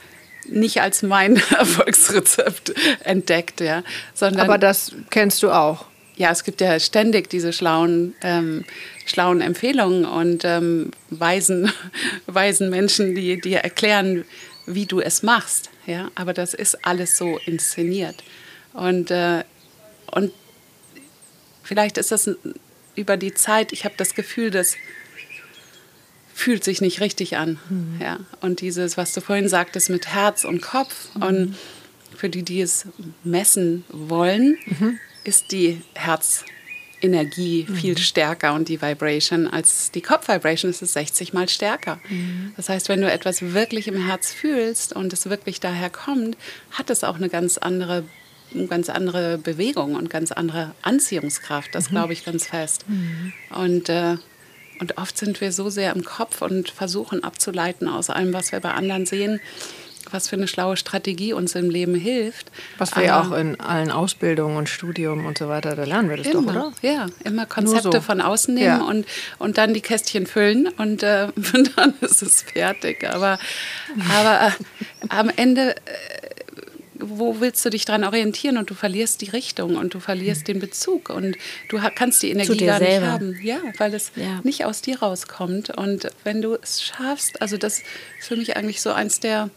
nicht 0.50 0.82
als 0.82 1.04
mein 1.04 1.36
Erfolgsrezept 1.58 2.74
entdeckt. 3.04 3.62
Ja? 3.62 3.84
Sondern, 4.14 4.42
Aber 4.42 4.58
das 4.58 4.94
kennst 5.10 5.44
du 5.44 5.52
auch. 5.52 5.86
Ja, 6.18 6.30
es 6.30 6.44
gibt 6.44 6.62
ja 6.62 6.80
ständig 6.80 7.30
diese 7.30 7.52
schlauen, 7.52 8.14
ähm, 8.22 8.64
schlauen 9.06 9.42
Empfehlungen 9.42 10.06
und 10.06 10.44
ähm, 10.46 10.92
weisen, 11.10 11.72
weisen 12.28 12.70
Menschen, 12.70 13.16
die 13.16 13.40
dir 13.40 13.60
erklären, 13.60 14.26
wie 14.76 14.86
du 14.86 15.00
es 15.00 15.24
machst. 15.24 15.70
Ja? 15.86 16.10
Aber 16.16 16.34
das 16.34 16.54
ist 16.54 16.86
alles 16.86 17.18
so 17.18 17.38
inszeniert. 17.46 18.24
Und, 18.74 19.12
äh, 19.12 19.44
und 20.12 20.32
vielleicht 21.64 21.98
ist 21.98 22.12
das 22.12 22.30
über 22.96 23.18
die 23.18 23.34
Zeit, 23.34 23.72
ich 23.72 23.86
habe 23.86 23.96
das 23.98 24.16
Gefühl, 24.16 24.52
das 24.52 24.76
fühlt 26.34 26.64
sich 26.64 26.82
nicht 26.82 27.02
richtig 27.02 27.38
an. 27.38 27.60
Mhm. 27.70 28.00
Ja? 28.02 28.20
Und 28.42 28.62
dieses, 28.62 28.98
was 28.98 29.14
du 29.14 29.22
vorhin 29.22 29.50
sagtest 29.50 29.90
mit 29.90 30.08
Herz 30.08 30.44
und 30.44 30.62
Kopf 30.62 31.16
mhm. 31.16 31.24
und 31.24 31.56
für 32.16 32.30
die, 32.30 32.44
die 32.44 32.62
es 32.62 32.86
messen 33.24 33.84
wollen, 33.90 34.58
mhm. 34.66 35.00
ist 35.24 35.52
die 35.52 35.82
Herz 35.94 36.46
Energie 37.02 37.66
mhm. 37.68 37.76
viel 37.76 37.98
stärker 37.98 38.54
und 38.54 38.70
die 38.70 38.82
Vibration 38.82 39.48
als 39.48 39.92
die 39.92 40.02
Kopfvibration 40.02 40.70
ist 40.72 40.82
es 40.82 40.94
60 40.94 41.34
mal 41.34 41.50
stärker. 41.50 42.00
Mhm. 42.10 42.54
Das 42.56 42.70
heißt, 42.70 42.90
wenn 42.90 43.02
du 43.02 43.12
etwas 43.12 43.54
wirklich 43.54 43.88
im 43.88 44.06
Herz 44.06 44.32
fühlst 44.32 44.94
und 44.94 45.14
es 45.14 45.30
wirklich 45.30 45.60
daher 45.60 45.90
kommt, 45.90 46.38
hat 46.72 46.90
es 46.90 47.04
auch 47.04 47.16
eine 47.16 47.30
ganz 47.30 47.58
andere 47.58 48.04
ganz 48.68 48.90
andere 48.90 49.38
Bewegung 49.38 49.96
und 49.96 50.10
ganz 50.10 50.34
andere 50.34 50.76
Anziehungskraft. 50.82 51.74
Das 51.74 51.90
mhm. 51.90 51.96
glaube 51.96 52.14
ich 52.14 52.26
ganz 52.26 52.48
fest. 52.48 52.86
Mhm. 52.88 53.34
Und 53.50 53.90
äh, 53.90 54.18
und 54.82 54.98
oft 54.98 55.16
sind 55.16 55.40
wir 55.42 55.52
so 55.52 55.70
sehr 55.70 55.94
im 55.96 56.04
Kopf 56.04 56.42
und 56.42 56.72
versuchen 56.72 57.24
abzuleiten 57.24 57.88
aus 57.88 58.10
allem, 58.10 58.34
was 58.34 58.52
wir 58.52 58.60
bei 58.60 58.72
anderen 58.72 59.06
sehen, 59.06 59.40
was 60.10 60.28
für 60.28 60.36
eine 60.36 60.48
schlaue 60.48 60.78
Strategie 60.78 61.34
uns 61.34 61.56
im 61.56 61.70
Leben 61.70 61.96
hilft. 61.96 62.52
Was 62.78 62.96
wir 62.96 63.04
ja 63.04 63.22
auch 63.22 63.32
in 63.32 63.60
allen 63.60 63.92
Ausbildungen 63.92 64.58
und 64.58 64.70
Studium 64.70 65.26
und 65.26 65.38
so 65.38 65.48
weiter, 65.48 65.76
da 65.76 65.84
lernen 65.84 66.10
wir 66.10 66.18
das 66.18 66.28
immer, 66.28 66.54
doch, 66.54 66.68
oder? 66.68 66.74
Ja, 66.82 67.08
immer 67.24 67.46
Konzepte 67.46 67.92
so. 67.92 68.02
von 68.02 68.22
außen 68.22 68.54
nehmen 68.54 68.66
ja. 68.66 68.84
und, 68.84 69.06
und 69.38 69.58
dann 69.58 69.74
die 69.74 69.82
Kästchen 69.82 70.26
füllen 70.26 70.68
und, 70.78 71.04
äh, 71.04 71.28
und 71.36 71.78
dann 71.78 71.94
ist 72.02 72.22
es 72.22 72.42
fertig. 72.42 73.08
Aber, 73.10 73.40
aber 74.16 74.48
äh, 74.48 74.52
am 75.10 75.30
Ende... 75.36 75.76
Äh, 75.76 75.82
wo 77.02 77.40
willst 77.40 77.66
du 77.66 77.70
dich 77.70 77.86
dran 77.86 78.04
orientieren 78.04 78.58
und 78.58 78.70
du 78.70 78.74
verlierst 78.74 79.22
die 79.22 79.30
Richtung 79.30 79.76
und 79.76 79.94
du 79.94 80.00
verlierst 80.00 80.48
den 80.48 80.60
Bezug 80.60 81.10
und 81.10 81.36
du 81.70 81.80
kannst 81.96 82.22
die 82.24 82.30
Energie 82.30 82.66
gar 82.66 82.80
nicht 82.80 83.02
haben. 83.02 83.38
Ja, 83.42 83.60
weil 83.78 83.94
es 83.94 84.12
ja. 84.16 84.40
nicht 84.44 84.66
aus 84.66 84.82
dir 84.82 85.00
rauskommt. 85.00 85.72
Und 85.72 86.08
wenn 86.24 86.42
du 86.42 86.56
es 86.62 86.84
schaffst, 86.84 87.42
also 87.42 87.58
das 87.58 87.80
ist 88.20 88.28
für 88.28 88.36
mich 88.36 88.56
eigentlich 88.56 88.82
so 88.82 88.92
eins 88.92 89.20
der 89.20 89.50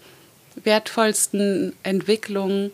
wertvollsten 0.62 1.74
Entwicklungen 1.82 2.72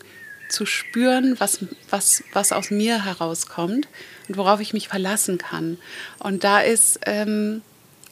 zu 0.49 0.65
spüren, 0.65 1.35
was, 1.39 1.59
was, 1.89 2.23
was 2.33 2.51
aus 2.51 2.71
mir 2.71 3.05
herauskommt 3.05 3.87
und 4.27 4.37
worauf 4.37 4.59
ich 4.59 4.73
mich 4.73 4.89
verlassen 4.89 5.37
kann. 5.37 5.77
Und 6.19 6.43
da 6.43 6.59
ist, 6.59 6.99
ähm, 7.05 7.61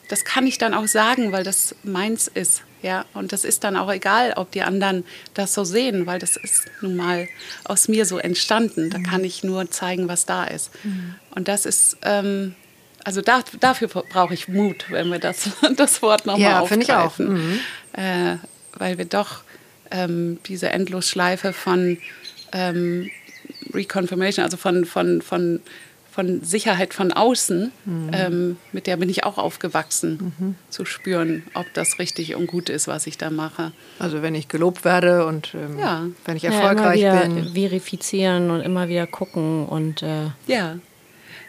das 0.08 0.24
kann 0.24 0.46
ich 0.46 0.58
dann 0.58 0.74
auch 0.74 0.86
sagen, 0.86 1.32
weil 1.32 1.44
das 1.44 1.74
meins 1.82 2.28
ist. 2.28 2.62
Ja, 2.82 3.04
und 3.12 3.32
das 3.32 3.44
ist 3.44 3.62
dann 3.62 3.76
auch 3.76 3.92
egal, 3.92 4.32
ob 4.36 4.52
die 4.52 4.62
anderen 4.62 5.04
das 5.34 5.52
so 5.52 5.64
sehen, 5.64 6.06
weil 6.06 6.18
das 6.18 6.36
ist 6.36 6.64
nun 6.80 6.96
mal 6.96 7.28
aus 7.64 7.88
mir 7.88 8.06
so 8.06 8.16
entstanden. 8.16 8.88
Da 8.88 8.98
kann 8.98 9.22
ich 9.22 9.44
nur 9.44 9.70
zeigen, 9.70 10.08
was 10.08 10.24
da 10.24 10.44
ist. 10.44 10.70
Mhm. 10.82 11.14
Und 11.34 11.46
das 11.48 11.66
ist, 11.66 11.98
ähm, 12.02 12.54
also 13.04 13.20
da, 13.20 13.44
dafür 13.60 13.88
brauche 13.88 14.32
ich 14.32 14.48
Mut, 14.48 14.86
wenn 14.88 15.08
wir 15.08 15.18
das, 15.18 15.50
das 15.76 16.00
Wort 16.00 16.24
nochmal 16.24 16.52
ja, 16.52 16.60
aufgreifen. 16.60 16.82
Ich 16.82 16.92
auch. 16.92 17.18
Mhm. 17.18 17.60
Äh, 17.92 18.36
weil 18.78 18.96
wir 18.96 19.04
doch 19.04 19.42
ähm, 19.90 20.38
diese 20.46 20.70
Endlosschleife 20.70 21.52
von 21.52 21.98
ähm, 22.52 23.10
Reconfirmation, 23.72 24.44
also 24.44 24.56
von, 24.56 24.84
von, 24.84 25.22
von, 25.22 25.60
von 26.10 26.42
Sicherheit 26.42 26.94
von 26.94 27.12
außen, 27.12 27.72
mhm. 27.84 28.10
ähm, 28.12 28.56
mit 28.72 28.86
der 28.86 28.96
bin 28.96 29.08
ich 29.08 29.24
auch 29.24 29.38
aufgewachsen, 29.38 30.32
mhm. 30.38 30.54
zu 30.68 30.84
spüren, 30.84 31.44
ob 31.54 31.72
das 31.74 31.98
richtig 31.98 32.34
und 32.34 32.46
gut 32.46 32.68
ist, 32.68 32.88
was 32.88 33.06
ich 33.06 33.18
da 33.18 33.30
mache. 33.30 33.72
Also 33.98 34.22
wenn 34.22 34.34
ich 34.34 34.48
gelobt 34.48 34.84
werde 34.84 35.26
und 35.26 35.54
ähm, 35.54 35.78
ja. 35.78 36.06
wenn 36.24 36.36
ich 36.36 36.44
erfolgreich 36.44 37.00
ja, 37.00 37.22
immer 37.22 37.34
wieder 37.36 37.42
bin. 37.42 37.54
Verifizieren 37.54 38.50
und 38.50 38.60
immer 38.60 38.88
wieder 38.88 39.06
gucken 39.06 39.66
und 39.66 40.02
äh, 40.02 40.30
ja. 40.46 40.78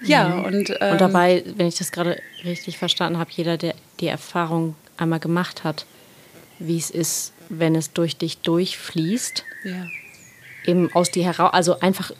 Ja, 0.03 0.29
mhm. 0.29 0.45
und, 0.45 0.69
ähm, 0.81 0.91
und 0.93 1.01
dabei, 1.01 1.43
wenn 1.57 1.67
ich 1.67 1.77
das 1.77 1.91
gerade 1.91 2.17
richtig 2.43 2.77
verstanden 2.77 3.19
habe, 3.19 3.29
jeder, 3.33 3.57
der 3.57 3.75
die 3.99 4.07
Erfahrung 4.07 4.75
einmal 4.97 5.19
gemacht 5.19 5.63
hat, 5.63 5.85
wie 6.57 6.77
es 6.77 6.89
ist, 6.89 7.33
wenn 7.51 7.75
es 7.75 7.93
durch 7.93 8.17
dich 8.17 8.39
durchfließt. 8.39 9.45
Ja. 9.63 9.87
Eben 10.65 10.91
aus 10.93 11.11
dir 11.11 11.25
heraus, 11.25 11.53
also 11.53 11.79
einfach, 11.79 12.11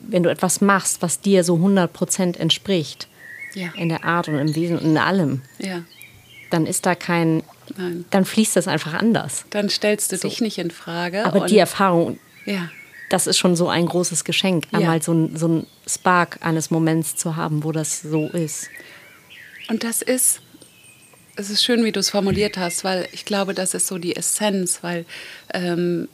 wenn 0.00 0.22
du 0.22 0.30
etwas 0.30 0.60
machst, 0.60 1.02
was 1.02 1.20
dir 1.20 1.44
so 1.44 1.56
100% 1.56 2.38
entspricht, 2.38 3.08
ja. 3.54 3.68
in 3.76 3.88
der 3.88 4.04
Art 4.04 4.28
und 4.28 4.38
im 4.38 4.54
Wesen 4.54 4.78
und 4.78 4.84
in 4.84 4.98
allem, 4.98 5.42
ja. 5.58 5.82
dann 6.50 6.66
ist 6.66 6.86
da 6.86 6.94
kein, 6.94 7.42
Nein. 7.76 8.04
dann 8.10 8.24
fließt 8.24 8.56
das 8.56 8.66
einfach 8.66 8.94
anders. 8.94 9.44
Dann 9.50 9.68
stellst 9.68 10.12
du 10.12 10.16
so. 10.16 10.28
dich 10.28 10.40
nicht 10.40 10.58
in 10.58 10.70
Frage. 10.70 11.24
Aber 11.24 11.46
die 11.46 11.58
Erfahrung, 11.58 12.18
ja. 12.46 12.70
das 13.10 13.26
ist 13.26 13.38
schon 13.38 13.56
so 13.56 13.68
ein 13.68 13.86
großes 13.86 14.24
Geschenk, 14.24 14.66
einmal 14.72 15.02
so, 15.02 15.12
ein, 15.12 15.36
so 15.36 15.48
ein 15.48 15.66
Spark 15.86 16.38
eines 16.40 16.70
Moments 16.70 17.16
zu 17.16 17.36
haben, 17.36 17.62
wo 17.62 17.72
das 17.72 18.00
so 18.00 18.28
ist. 18.28 18.68
Und 19.68 19.84
das 19.84 20.02
ist 20.02 20.40
es 21.34 21.48
ist 21.48 21.64
schön, 21.64 21.84
wie 21.84 21.92
du 21.92 22.00
es 22.00 22.10
formuliert 22.10 22.58
hast, 22.58 22.84
weil 22.84 23.08
ich 23.12 23.24
glaube, 23.24 23.54
das 23.54 23.74
ist 23.74 23.86
so 23.86 23.98
die 23.98 24.14
Essenz, 24.14 24.82
weil 24.82 25.06
ähm, 25.54 26.08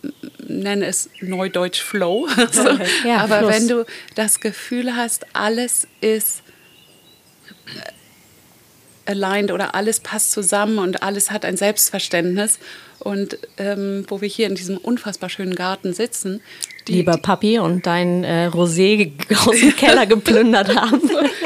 nenne 0.47 0.87
es 0.87 1.11
Neudeutsch 1.21 1.83
Flow. 1.83 2.29
so. 2.53 2.69
ja, 3.07 3.19
Aber 3.19 3.41
Fluss. 3.41 3.53
wenn 3.53 3.69
du 3.69 3.85
das 4.15 4.41
Gefühl 4.41 4.95
hast, 4.95 5.27
alles 5.35 5.89
ist 6.01 6.43
aligned 9.07 9.51
oder 9.51 9.75
alles 9.75 10.01
passt 10.01 10.31
zusammen 10.33 10.79
und 10.79 11.03
alles 11.03 11.31
hat 11.31 11.45
ein 11.45 11.57
Selbstverständnis. 11.57 12.59
Und 13.01 13.39
ähm, 13.57 14.05
wo 14.09 14.21
wir 14.21 14.29
hier 14.29 14.47
in 14.47 14.55
diesem 14.55 14.77
unfassbar 14.77 15.31
schönen 15.31 15.55
Garten 15.55 15.95
sitzen. 15.95 16.43
Die, 16.89 16.95
Lieber 16.95 17.19
Papi 17.19 17.59
und 17.59 17.87
dein 17.87 18.25
äh, 18.25 18.49
Rosé 18.49 19.13
aus 19.47 19.61
dem 19.61 19.77
Keller 19.77 20.07
geplündert 20.07 20.75
haben. 20.75 21.03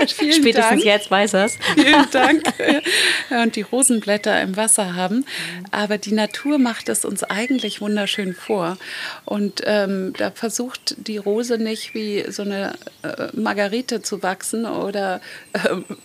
Spätestens 0.07 0.55
Dank. 0.55 0.85
jetzt 0.85 1.11
weiß 1.11 1.35
er 1.35 1.47
es. 1.47 1.59
Vielen 1.75 2.11
Dank. 2.11 2.43
und 3.43 3.57
die 3.57 3.63
Rosenblätter 3.63 4.41
im 4.41 4.57
Wasser 4.57 4.95
haben. 4.95 5.25
Aber 5.71 5.99
die 5.99 6.13
Natur 6.13 6.59
macht 6.59 6.89
es 6.89 7.05
uns 7.05 7.25
eigentlich 7.25 7.81
wunderschön 7.81 8.35
vor. 8.35 8.79
Und 9.25 9.63
ähm, 9.65 10.13
da 10.17 10.31
versucht 10.31 10.95
die 11.09 11.19
Rose 11.19 11.59
nicht 11.59 11.95
wie 11.95 12.25
so 12.31 12.43
eine 12.43 12.75
äh, 13.03 13.29
Margarite 13.35 14.01
zu 14.01 14.23
wachsen 14.23 14.65
oder 14.65 15.21
äh, 15.53 15.59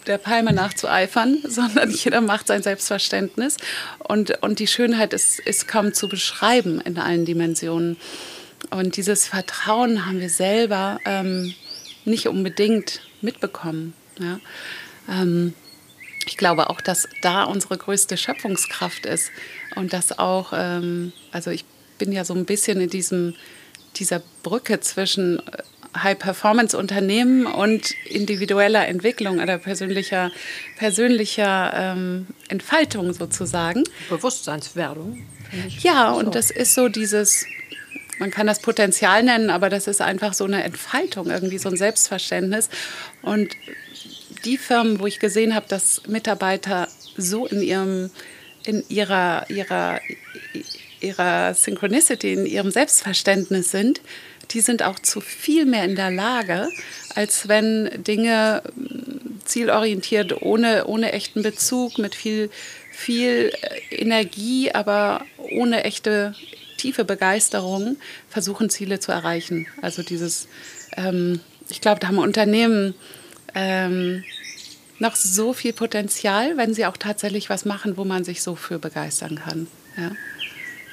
der 0.07 0.17
Palme 0.17 0.51
nachzueifern, 0.51 1.37
sondern 1.47 1.91
jeder 1.91 2.21
macht 2.21 2.47
sein 2.47 2.63
Selbstverständnis. 2.63 3.57
Und, 3.99 4.41
und 4.41 4.59
die 4.59 4.67
Schönheit 4.67 5.13
ist 5.13 5.39
ist 5.39 5.67
kaum 5.67 5.93
zu 5.93 6.07
beschreiben 6.07 6.81
in 6.81 6.97
allen 6.97 7.25
Dimensionen. 7.25 7.97
Und 8.69 8.97
dieses 8.97 9.27
Vertrauen 9.27 10.05
haben 10.05 10.19
wir 10.19 10.29
selber 10.29 10.99
ähm, 11.05 11.53
nicht 12.05 12.27
unbedingt 12.27 13.01
mitbekommen. 13.21 13.93
Ja? 14.19 14.39
Ähm, 15.09 15.53
ich 16.25 16.37
glaube 16.37 16.69
auch, 16.69 16.81
dass 16.81 17.07
da 17.21 17.43
unsere 17.43 17.77
größte 17.77 18.17
Schöpfungskraft 18.17 19.05
ist 19.05 19.31
und 19.75 19.93
dass 19.93 20.19
auch, 20.19 20.51
ähm, 20.53 21.13
also 21.31 21.51
ich 21.51 21.65
bin 21.97 22.11
ja 22.11 22.25
so 22.25 22.33
ein 22.33 22.45
bisschen 22.45 22.81
in 22.81 22.89
diesem, 22.89 23.35
dieser 23.95 24.21
Brücke 24.43 24.79
zwischen 24.81 25.39
äh, 25.39 25.63
High-Performance-Unternehmen 25.97 27.45
und 27.45 27.91
individueller 28.05 28.87
Entwicklung 28.87 29.39
oder 29.39 29.57
persönlicher, 29.57 30.31
persönlicher 30.77 31.73
ähm, 31.73 32.27
Entfaltung 32.49 33.13
sozusagen. 33.13 33.83
Bewusstseinswerdung. 34.09 35.25
Ja, 35.79 36.11
und 36.11 36.25
so. 36.25 36.31
das 36.31 36.51
ist 36.51 36.75
so 36.75 36.89
dieses, 36.89 37.45
man 38.19 38.31
kann 38.31 38.47
das 38.47 38.59
Potenzial 38.59 39.23
nennen, 39.23 39.49
aber 39.49 39.69
das 39.69 39.87
ist 39.87 40.01
einfach 40.01 40.33
so 40.33 40.45
eine 40.45 40.63
Entfaltung, 40.63 41.29
irgendwie 41.29 41.57
so 41.57 41.69
ein 41.69 41.77
Selbstverständnis. 41.77 42.69
Und 43.21 43.55
die 44.45 44.57
Firmen, 44.57 44.99
wo 44.99 45.07
ich 45.07 45.19
gesehen 45.19 45.55
habe, 45.55 45.67
dass 45.67 46.07
Mitarbeiter 46.07 46.87
so 47.15 47.45
in 47.47 47.61
ihrem, 47.61 48.11
in 48.65 48.83
ihrer, 48.89 49.49
ihrer, 49.49 49.99
ihrer 50.99 51.53
Synchronicity, 51.53 52.33
in 52.33 52.45
ihrem 52.45 52.71
Selbstverständnis 52.71 53.71
sind, 53.71 54.01
die 54.51 54.61
sind 54.61 54.83
auch 54.83 54.99
zu 54.99 55.19
viel 55.19 55.65
mehr 55.65 55.83
in 55.83 55.95
der 55.95 56.11
Lage, 56.11 56.69
als 57.15 57.47
wenn 57.47 57.89
Dinge 58.03 58.61
hm, 58.75 59.41
zielorientiert, 59.43 60.41
ohne, 60.41 60.85
ohne 60.85 61.11
echten 61.11 61.41
Bezug, 61.41 61.97
mit 61.97 62.15
viel, 62.15 62.49
viel 62.91 63.51
äh, 63.61 63.95
Energie, 63.95 64.71
aber 64.71 65.25
ohne 65.37 65.83
echte 65.83 66.33
tiefe 66.77 67.05
Begeisterung 67.05 67.97
versuchen, 68.29 68.69
Ziele 68.69 68.99
zu 68.99 69.11
erreichen. 69.11 69.67
Also 69.81 70.03
dieses, 70.03 70.47
ähm, 70.95 71.39
ich 71.69 71.81
glaube, 71.81 71.99
da 71.99 72.07
haben 72.07 72.17
Unternehmen 72.17 72.93
ähm, 73.55 74.23
noch 74.99 75.15
so 75.15 75.53
viel 75.53 75.73
Potenzial, 75.73 76.57
wenn 76.57 76.73
sie 76.73 76.85
auch 76.85 76.97
tatsächlich 76.97 77.49
was 77.49 77.65
machen, 77.65 77.97
wo 77.97 78.03
man 78.03 78.23
sich 78.23 78.41
so 78.41 78.55
für 78.55 78.79
begeistern 78.79 79.39
kann. 79.43 79.67
Ja? 79.97 80.11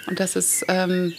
Und 0.07 0.20
das 0.20 0.37
ist, 0.37 0.64
ähm, 0.68 1.14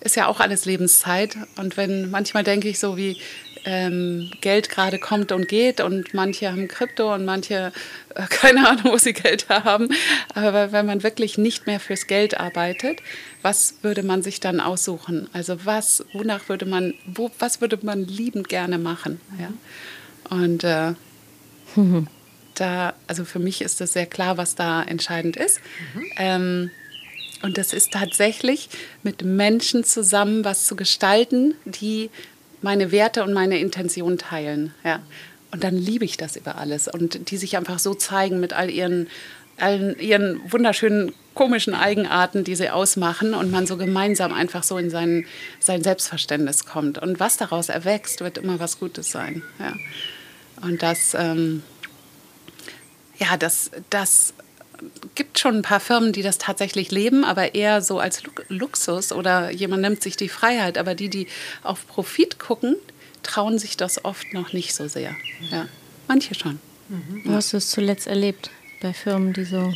ist 0.00 0.16
ja 0.16 0.26
auch 0.26 0.40
alles 0.40 0.64
Lebenszeit. 0.64 1.36
Und 1.56 1.76
wenn 1.76 2.10
manchmal 2.10 2.44
denke 2.44 2.68
ich 2.68 2.78
so, 2.78 2.96
wie 2.96 3.20
ähm, 3.64 4.30
Geld 4.40 4.68
gerade 4.68 4.98
kommt 4.98 5.32
und 5.32 5.48
geht 5.48 5.80
und 5.80 6.14
manche 6.14 6.50
haben 6.50 6.68
Krypto 6.68 7.14
und 7.14 7.24
manche 7.24 7.72
äh, 8.14 8.22
keine 8.30 8.68
Ahnung, 8.68 8.92
wo 8.92 8.98
sie 8.98 9.12
Geld 9.12 9.48
haben. 9.48 9.88
Aber 10.34 10.72
wenn 10.72 10.86
man 10.86 11.02
wirklich 11.02 11.38
nicht 11.38 11.66
mehr 11.66 11.80
fürs 11.80 12.06
Geld 12.06 12.38
arbeitet, 12.38 13.00
was 13.42 13.74
würde 13.82 14.02
man 14.02 14.22
sich 14.22 14.40
dann 14.40 14.60
aussuchen? 14.60 15.28
Also 15.32 15.64
was, 15.64 16.04
wonach 16.12 16.48
würde 16.48 16.66
man, 16.66 16.94
wo, 17.06 17.30
was 17.38 17.60
würde 17.60 17.78
man 17.82 18.04
liebend 18.04 18.48
gerne 18.48 18.78
machen? 18.78 19.20
Ja? 19.38 19.52
Und 20.30 20.64
äh, 20.64 20.92
mhm. 21.76 22.08
da, 22.54 22.94
also 23.06 23.24
für 23.24 23.38
mich 23.38 23.62
ist 23.62 23.80
das 23.80 23.92
sehr 23.92 24.06
klar, 24.06 24.36
was 24.36 24.54
da 24.54 24.82
entscheidend 24.82 25.36
ist. 25.36 25.60
Mhm. 25.94 26.04
Ähm, 26.16 26.70
und 27.42 27.58
das 27.58 27.74
ist 27.74 27.92
tatsächlich 27.92 28.70
mit 29.02 29.22
Menschen 29.22 29.84
zusammen 29.84 30.46
was 30.46 30.64
zu 30.64 30.76
gestalten, 30.76 31.54
die 31.66 32.08
meine 32.64 32.90
Werte 32.90 33.22
und 33.22 33.32
meine 33.32 33.58
Intention 33.58 34.18
teilen. 34.18 34.74
Ja. 34.82 35.00
Und 35.52 35.62
dann 35.62 35.76
liebe 35.76 36.04
ich 36.04 36.16
das 36.16 36.34
über 36.34 36.56
alles. 36.56 36.88
Und 36.88 37.30
die 37.30 37.36
sich 37.36 37.56
einfach 37.56 37.78
so 37.78 37.94
zeigen 37.94 38.40
mit 38.40 38.54
all 38.54 38.70
ihren, 38.70 39.06
allen 39.58 39.96
ihren 40.00 40.40
wunderschönen 40.50 41.12
komischen 41.34 41.74
Eigenarten, 41.74 42.42
die 42.42 42.56
sie 42.56 42.70
ausmachen 42.70 43.34
und 43.34 43.50
man 43.52 43.66
so 43.66 43.76
gemeinsam 43.76 44.32
einfach 44.32 44.62
so 44.62 44.78
in 44.78 44.88
sein, 44.90 45.26
sein 45.60 45.84
Selbstverständnis 45.84 46.64
kommt. 46.64 46.98
Und 46.98 47.20
was 47.20 47.36
daraus 47.36 47.68
erwächst, 47.68 48.20
wird 48.20 48.38
immer 48.38 48.58
was 48.58 48.80
Gutes 48.80 49.10
sein. 49.10 49.42
Ja. 49.60 49.74
Und 50.66 50.82
das, 50.82 51.14
ähm, 51.14 51.62
ja, 53.18 53.36
das, 53.36 53.70
das 53.90 54.32
gibt 55.14 55.38
schon 55.38 55.56
ein 55.56 55.62
paar 55.62 55.80
Firmen, 55.80 56.12
die 56.12 56.22
das 56.22 56.38
tatsächlich 56.38 56.90
leben, 56.90 57.24
aber 57.24 57.54
eher 57.54 57.82
so 57.82 57.98
als 57.98 58.22
Luxus 58.48 59.12
oder 59.12 59.50
jemand 59.50 59.82
nimmt 59.82 60.02
sich 60.02 60.16
die 60.16 60.28
Freiheit. 60.28 60.78
Aber 60.78 60.94
die, 60.94 61.08
die 61.08 61.26
auf 61.62 61.86
Profit 61.86 62.38
gucken, 62.38 62.76
trauen 63.22 63.58
sich 63.58 63.76
das 63.76 64.04
oft 64.04 64.32
noch 64.32 64.52
nicht 64.52 64.74
so 64.74 64.88
sehr. 64.88 65.14
Ja, 65.50 65.66
manche 66.08 66.34
schon. 66.34 66.58
Mhm. 66.88 67.22
Wo 67.24 67.32
hast 67.32 67.52
du 67.52 67.56
es 67.56 67.70
zuletzt 67.70 68.06
erlebt 68.06 68.50
bei 68.80 68.92
Firmen, 68.92 69.32
die 69.32 69.44
so. 69.44 69.72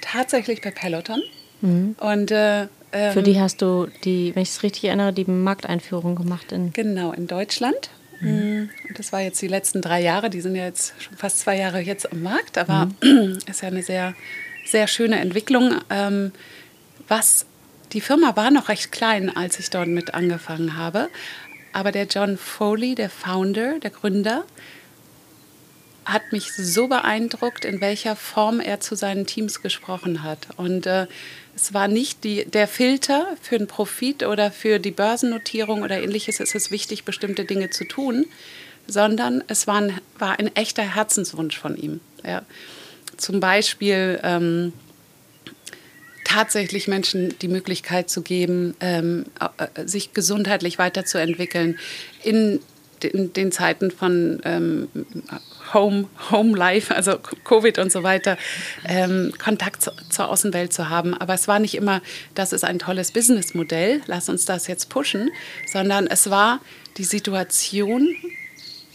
Tatsächlich 0.00 0.60
bei 0.60 0.70
Peloton. 0.70 1.22
Mhm. 1.60 1.96
Und 1.98 2.30
äh, 2.30 2.66
ähm, 2.92 3.12
für 3.12 3.22
die 3.22 3.40
hast 3.40 3.62
du 3.62 3.88
die, 4.04 4.34
wenn 4.34 4.42
ich 4.42 4.50
es 4.50 4.62
richtig 4.62 4.84
erinnere, 4.84 5.12
die 5.12 5.24
Markteinführung 5.24 6.14
gemacht 6.14 6.52
in. 6.52 6.72
Genau, 6.72 7.12
in 7.12 7.26
Deutschland. 7.26 7.90
Mhm. 8.22 8.70
Und 8.88 8.98
das 8.98 9.12
war 9.12 9.20
jetzt 9.20 9.40
die 9.42 9.48
letzten 9.48 9.82
drei 9.82 10.00
Jahre, 10.00 10.30
die 10.30 10.40
sind 10.40 10.54
ja 10.54 10.64
jetzt 10.64 10.94
schon 11.02 11.16
fast 11.16 11.40
zwei 11.40 11.56
Jahre 11.56 11.80
jetzt 11.80 12.10
am 12.12 12.22
Markt, 12.22 12.58
aber 12.58 12.88
mhm. 13.02 13.38
ist 13.46 13.62
ja 13.62 13.68
eine 13.68 13.82
sehr, 13.82 14.14
sehr 14.64 14.86
schöne 14.86 15.20
Entwicklung. 15.20 15.74
Ähm, 15.90 16.32
was 17.08 17.46
die 17.92 18.00
Firma 18.00 18.36
war 18.36 18.50
noch 18.50 18.68
recht 18.68 18.92
klein, 18.92 19.34
als 19.34 19.58
ich 19.58 19.70
dort 19.70 19.88
mit 19.88 20.14
angefangen 20.14 20.76
habe. 20.76 21.08
Aber 21.72 21.92
der 21.92 22.06
John 22.06 22.36
Foley, 22.38 22.94
der 22.94 23.10
Founder, 23.10 23.78
der 23.80 23.90
Gründer, 23.90 24.44
hat 26.04 26.32
mich 26.32 26.52
so 26.52 26.88
beeindruckt, 26.88 27.64
in 27.64 27.80
welcher 27.80 28.16
Form 28.16 28.60
er 28.60 28.80
zu 28.80 28.94
seinen 28.94 29.26
Teams 29.26 29.62
gesprochen 29.62 30.22
hat. 30.22 30.48
Und 30.56 30.86
äh, 30.86 31.06
es 31.54 31.74
war 31.74 31.88
nicht 31.88 32.24
die, 32.24 32.44
der 32.44 32.66
Filter 32.66 33.26
für 33.40 33.58
den 33.58 33.66
Profit 33.66 34.24
oder 34.24 34.50
für 34.50 34.78
die 34.78 34.90
Börsennotierung 34.90 35.82
oder 35.82 36.02
ähnliches. 36.02 36.40
Es 36.40 36.54
ist 36.54 36.70
wichtig, 36.70 37.04
bestimmte 37.04 37.44
Dinge 37.44 37.70
zu 37.70 37.84
tun, 37.84 38.26
sondern 38.86 39.44
es 39.48 39.66
war 39.66 39.80
ein, 39.80 40.00
war 40.18 40.38
ein 40.38 40.54
echter 40.56 40.82
Herzenswunsch 40.82 41.58
von 41.58 41.76
ihm. 41.76 42.00
Ja. 42.24 42.42
Zum 43.16 43.40
Beispiel 43.40 44.18
ähm, 44.22 44.72
tatsächlich 46.24 46.88
Menschen 46.88 47.38
die 47.40 47.48
Möglichkeit 47.48 48.08
zu 48.08 48.22
geben, 48.22 48.74
ähm, 48.80 49.26
äh, 49.58 49.86
sich 49.86 50.14
gesundheitlich 50.14 50.78
weiterzuentwickeln 50.78 51.78
in 52.22 52.60
in 53.04 53.32
den 53.32 53.52
Zeiten 53.52 53.90
von 53.90 54.40
ähm, 54.44 54.88
Home, 55.72 56.08
Home 56.30 56.56
Life, 56.56 56.94
also 56.94 57.18
Covid 57.18 57.78
und 57.78 57.90
so 57.92 58.02
weiter, 58.02 58.36
ähm, 58.86 59.32
Kontakt 59.42 59.82
zu, 59.82 59.90
zur 60.10 60.28
Außenwelt 60.28 60.72
zu 60.72 60.88
haben. 60.88 61.14
Aber 61.14 61.34
es 61.34 61.48
war 61.48 61.58
nicht 61.58 61.74
immer, 61.74 62.02
das 62.34 62.52
ist 62.52 62.64
ein 62.64 62.78
tolles 62.78 63.12
Businessmodell, 63.12 64.02
lass 64.06 64.28
uns 64.28 64.44
das 64.44 64.66
jetzt 64.66 64.88
pushen, 64.88 65.30
sondern 65.70 66.06
es 66.06 66.30
war 66.30 66.60
die 66.98 67.04
Situation, 67.04 68.14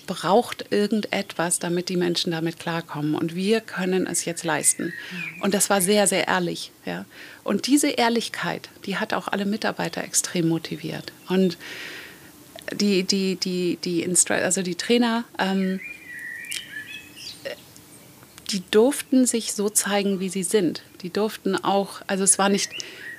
braucht 0.05 0.71
irgendetwas, 0.71 1.59
damit 1.59 1.89
die 1.89 1.97
Menschen 1.97 2.31
damit 2.31 2.59
klarkommen. 2.59 3.13
Und 3.13 3.35
wir 3.35 3.61
können 3.61 4.07
es 4.07 4.25
jetzt 4.25 4.45
leisten. 4.45 4.93
Und 5.41 5.53
das 5.53 5.69
war 5.69 5.81
sehr, 5.81 6.07
sehr 6.07 6.27
ehrlich. 6.27 6.71
Ja. 6.85 7.05
Und 7.43 7.67
diese 7.67 7.89
Ehrlichkeit, 7.89 8.69
die 8.85 8.97
hat 8.97 9.13
auch 9.13 9.27
alle 9.27 9.45
Mitarbeiter 9.45 10.03
extrem 10.03 10.47
motiviert. 10.47 11.11
Und 11.27 11.57
die, 12.73 13.03
die, 13.03 13.35
die, 13.35 13.77
die, 13.83 14.07
also 14.29 14.61
die 14.61 14.75
Trainer, 14.75 15.23
ähm, 15.39 15.79
die 18.51 18.63
durften 18.71 19.25
sich 19.25 19.53
so 19.53 19.69
zeigen, 19.69 20.19
wie 20.19 20.29
sie 20.29 20.43
sind. 20.43 20.83
Die 21.01 21.09
durften 21.09 21.55
auch, 21.55 22.01
also 22.07 22.23
es 22.23 22.37
war 22.37 22.49
nicht 22.49 22.71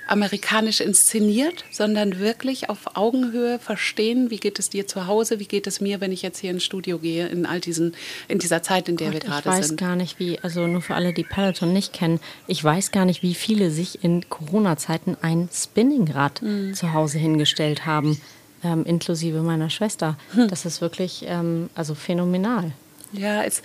amerikanisch 0.07 0.81
inszeniert, 0.81 1.65
sondern 1.69 2.19
wirklich 2.19 2.67
auf 2.69 2.95
Augenhöhe 2.95 3.59
verstehen, 3.59 4.31
wie 4.31 4.37
geht 4.37 4.57
es 4.57 4.71
dir 4.71 4.87
zu 4.87 5.05
Hause, 5.05 5.39
wie 5.39 5.45
geht 5.45 5.67
es 5.67 5.81
mir, 5.81 6.01
wenn 6.01 6.11
ich 6.11 6.23
jetzt 6.23 6.39
hier 6.39 6.49
ins 6.49 6.63
Studio 6.63 6.97
gehe, 6.97 7.27
in 7.27 7.45
all 7.45 7.59
diesen, 7.59 7.93
in 8.27 8.39
dieser 8.39 8.63
Zeit, 8.63 8.89
in 8.89 8.97
der 8.97 9.11
Gott, 9.11 9.13
wir 9.13 9.29
gerade 9.29 9.43
sind. 9.43 9.53
Ich 9.53 9.71
weiß 9.71 9.77
gar 9.77 9.95
nicht, 9.95 10.17
wie, 10.17 10.39
also 10.39 10.65
nur 10.65 10.81
für 10.81 10.95
alle, 10.95 11.13
die 11.13 11.23
Peloton 11.23 11.73
nicht 11.73 11.93
kennen, 11.93 12.19
ich 12.47 12.63
weiß 12.63 12.89
gar 12.89 13.05
nicht, 13.05 13.21
wie 13.21 13.35
viele 13.35 13.69
sich 13.69 14.03
in 14.03 14.27
Corona-Zeiten 14.29 15.15
ein 15.21 15.47
Spinningrad 15.53 16.41
mhm. 16.41 16.73
zu 16.73 16.93
Hause 16.93 17.19
hingestellt 17.19 17.85
haben 17.85 18.19
ähm, 18.63 18.85
inklusive 18.85 19.41
meiner 19.41 19.69
Schwester. 19.69 20.17
Hm. 20.33 20.47
Das 20.47 20.65
ist 20.65 20.81
wirklich 20.81 21.25
ähm, 21.27 21.69
also 21.75 21.95
phänomenal. 21.95 22.71
Ja, 23.11 23.43
es, 23.43 23.61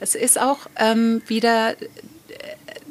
es 0.00 0.14
ist 0.14 0.40
auch 0.40 0.66
ähm, 0.76 1.22
wieder 1.26 1.74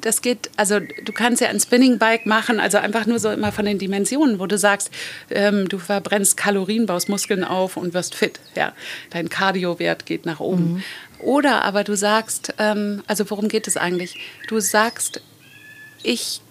das 0.02 0.22
geht, 0.22 0.50
also 0.58 0.80
du 0.80 1.14
kannst 1.14 1.42
ja 1.42 1.50
ein 1.50 1.60
Spinning 1.60 1.98
Bike 1.98 2.26
machen, 2.26 2.60
also 2.60 2.78
einfach 2.78 3.06
nur 3.06 3.20
so 3.20 3.30
immer 3.30 3.52
von 3.52 3.66
den 3.66 3.78
Dimensionen, 3.78 4.40
wo 4.40 4.48
du 4.48 4.58
sagst, 4.58 4.92
ähm, 5.30 5.70
du 5.70 5.78
verbrennst 5.78 6.38
Kalorien, 6.38 6.86
baust 6.86 7.08
Muskeln 7.08 7.44
auf 7.44 7.78
und 7.78 7.94
wirst 7.94 8.16
fit. 8.16 8.40
Ja, 8.56 8.74
dein 9.12 9.30
Cardio-Wert 9.30 10.06
geht 10.06 10.26
nach 10.26 10.40
oben. 10.40 10.74
Mhm. 10.74 10.84
Oder 11.20 11.64
aber 11.64 11.84
du 11.84 11.96
sagst, 11.96 12.54
ähm, 12.58 13.04
also 13.08 13.30
worum 13.30 13.48
geht 13.48 13.68
es 13.68 13.78
eigentlich? 13.78 14.18
Du 14.48 14.60
sagst, 14.60 15.22
ich 16.04 16.42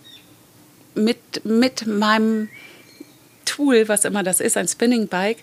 mit, 0.94 1.44
mit 1.44 1.86
meinem 1.86 2.48
Tool, 3.50 3.88
was 3.88 4.04
immer 4.04 4.22
das 4.22 4.40
ist, 4.40 4.56
ein 4.56 4.68
Spinning 4.68 5.08
Bike, 5.08 5.38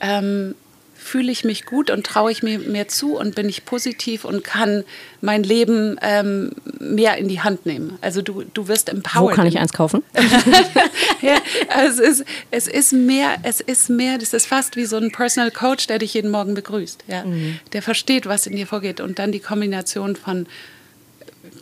ähm, 0.00 0.54
fühle 0.98 1.30
ich 1.30 1.44
mich 1.44 1.64
gut 1.64 1.90
und 1.90 2.04
traue 2.04 2.30
ich 2.30 2.42
mir 2.42 2.58
mehr 2.58 2.88
zu 2.88 3.16
und 3.16 3.36
bin 3.36 3.48
ich 3.48 3.64
positiv 3.64 4.24
und 4.24 4.42
kann 4.44 4.84
mein 5.20 5.42
Leben 5.44 5.96
ähm, 6.02 6.50
mehr 6.80 7.16
in 7.16 7.28
die 7.28 7.40
Hand 7.40 7.66
nehmen. 7.66 7.96
Also 8.00 8.20
du, 8.20 8.42
du 8.52 8.68
wirst 8.68 8.88
empowered. 8.88 9.32
Wo 9.32 9.34
kann 9.34 9.46
ich 9.46 9.58
eins 9.58 9.72
kaufen? 9.72 10.02
ja, 11.22 11.36
also 11.68 12.02
es, 12.02 12.20
ist, 12.20 12.28
es 12.50 12.66
ist 12.66 12.92
mehr, 12.92 13.36
es 13.44 13.60
ist 13.60 13.88
mehr, 13.88 14.18
das 14.18 14.34
ist 14.34 14.46
fast 14.46 14.76
wie 14.76 14.84
so 14.84 14.96
ein 14.96 15.12
Personal 15.12 15.52
Coach, 15.52 15.86
der 15.86 16.00
dich 16.00 16.14
jeden 16.14 16.30
Morgen 16.30 16.54
begrüßt. 16.54 17.04
Ja? 17.06 17.24
Mhm. 17.24 17.60
Der 17.72 17.80
versteht, 17.80 18.26
was 18.26 18.46
in 18.46 18.56
dir 18.56 18.66
vorgeht 18.66 19.00
und 19.00 19.18
dann 19.20 19.30
die 19.30 19.40
Kombination 19.40 20.16
von 20.16 20.46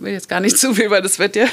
will 0.00 0.12
jetzt 0.12 0.28
gar 0.28 0.40
nicht 0.40 0.58
zu 0.58 0.74
viel, 0.74 0.90
weil 0.90 1.02
das 1.02 1.18
wird 1.18 1.36
ja. 1.36 1.46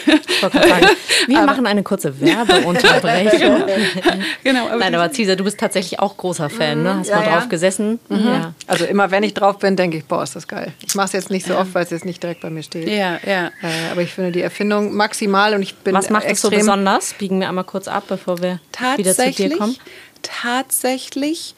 Wir 1.28 1.38
aber 1.38 1.46
machen 1.46 1.68
eine 1.68 1.84
kurze 1.84 2.20
Werbeunterbrechung. 2.20 3.64
genau, 4.44 4.68
aber 4.68 4.78
Nein, 4.78 4.96
aber 4.96 5.12
Cesar, 5.12 5.36
du 5.36 5.44
bist 5.44 5.60
tatsächlich 5.60 6.00
auch 6.00 6.18
großer 6.18 6.50
Fan, 6.50 6.84
ne? 6.84 6.96
Hast 6.96 7.10
ja, 7.10 7.18
mal 7.18 7.24
drauf 7.24 7.44
ja. 7.44 7.46
gesessen? 7.46 8.00
Mhm. 8.10 8.26
Ja. 8.26 8.54
Also 8.68 8.86
immer, 8.86 9.12
wenn 9.12 9.24
ich 9.24 9.34
drauf 9.34 9.60
bin, 9.60 9.76
denke 9.76 9.98
ich, 9.98 10.06
boah, 10.06 10.24
ist 10.24 10.36
das 10.36 10.48
geil. 10.48 10.74
Ich 10.86 10.96
mache 10.96 11.08
es 11.08 11.14
jetzt 11.14 11.30
nicht 11.30 11.46
so 11.46 11.58
oft, 11.58 11.74
weil 11.74 11.84
es 11.84 11.90
jetzt 11.90 12.06
nicht 12.06 12.22
direkt 12.22 12.42
bei 12.42 12.50
mir 12.50 12.64
steht. 12.64 12.88
Ja, 12.88 13.20
ja. 13.26 13.48
Äh, 13.62 13.92
aber 13.92 14.02
ich 14.02 14.14
finde 14.14 14.32
die 14.32 14.42
Erfindung 14.42 14.94
maximal 14.94 15.54
und 15.54 15.62
ich 15.62 15.76
bin 15.76 15.94
Was 15.94 16.10
macht 16.10 16.26
es 16.26 16.42
so 16.42 16.50
besonders? 16.50 17.14
Biegen 17.14 17.40
wir 17.40 17.50
einmal 17.50 17.64
kurz 17.64 17.88
ab, 17.88 18.06
bevor 18.08 18.42
wir 18.42 18.60
wieder 18.98 19.14
zu 19.14 19.32
dir 19.32 19.58
kommen. 19.58 19.76
Tatsächlich 20.22 21.56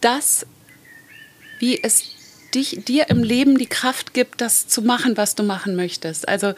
das, 0.00 0.46
wie 1.58 1.82
es 1.82 2.17
dich, 2.54 2.80
dir 2.84 3.10
im 3.10 3.22
Leben 3.22 3.58
die 3.58 3.66
Kraft 3.66 4.14
gibt, 4.14 4.40
das 4.40 4.66
zu 4.68 4.82
machen, 4.82 5.16
was 5.16 5.34
du 5.34 5.42
machen 5.42 5.76
möchtest. 5.76 6.28
Also 6.28 6.54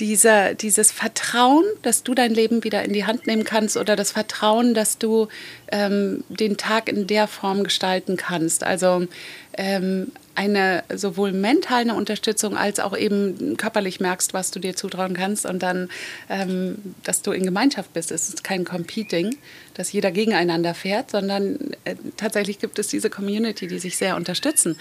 dieser, 0.00 0.54
dieses 0.54 0.92
Vertrauen, 0.92 1.64
dass 1.82 2.02
du 2.02 2.14
dein 2.14 2.32
Leben 2.32 2.64
wieder 2.64 2.84
in 2.84 2.92
die 2.92 3.04
Hand 3.04 3.26
nehmen 3.26 3.44
kannst 3.44 3.76
oder 3.76 3.96
das 3.96 4.12
Vertrauen, 4.12 4.74
dass 4.74 4.98
du 4.98 5.28
ähm, 5.72 6.24
den 6.28 6.56
Tag 6.56 6.88
in 6.88 7.06
der 7.06 7.26
Form 7.26 7.64
gestalten 7.64 8.16
kannst. 8.16 8.64
Also 8.64 9.06
ähm, 9.54 10.12
eine 10.38 10.84
sowohl 10.94 11.32
mentale 11.32 11.92
Unterstützung 11.94 12.56
als 12.56 12.78
auch 12.78 12.96
eben 12.96 13.56
körperlich 13.56 13.98
merkst, 13.98 14.34
was 14.34 14.52
du 14.52 14.60
dir 14.60 14.76
zutrauen 14.76 15.14
kannst 15.14 15.44
und 15.44 15.64
dann, 15.64 15.90
ähm, 16.30 16.76
dass 17.02 17.22
du 17.22 17.32
in 17.32 17.42
Gemeinschaft 17.42 17.92
bist. 17.92 18.12
Es 18.12 18.28
ist 18.28 18.44
kein 18.44 18.64
Competing, 18.64 19.36
dass 19.78 19.92
jeder 19.92 20.10
gegeneinander 20.10 20.74
fährt, 20.74 21.12
sondern 21.12 21.70
äh, 21.84 21.94
tatsächlich 22.16 22.58
gibt 22.58 22.78
es 22.78 22.88
diese 22.88 23.08
Community, 23.08 23.68
die 23.68 23.78
sich 23.78 23.96
sehr 23.96 24.16
unterstützen. 24.16 24.76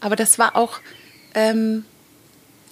Aber 0.00 0.16
das 0.16 0.38
war 0.38 0.56
auch, 0.56 0.80
ähm, 1.34 1.84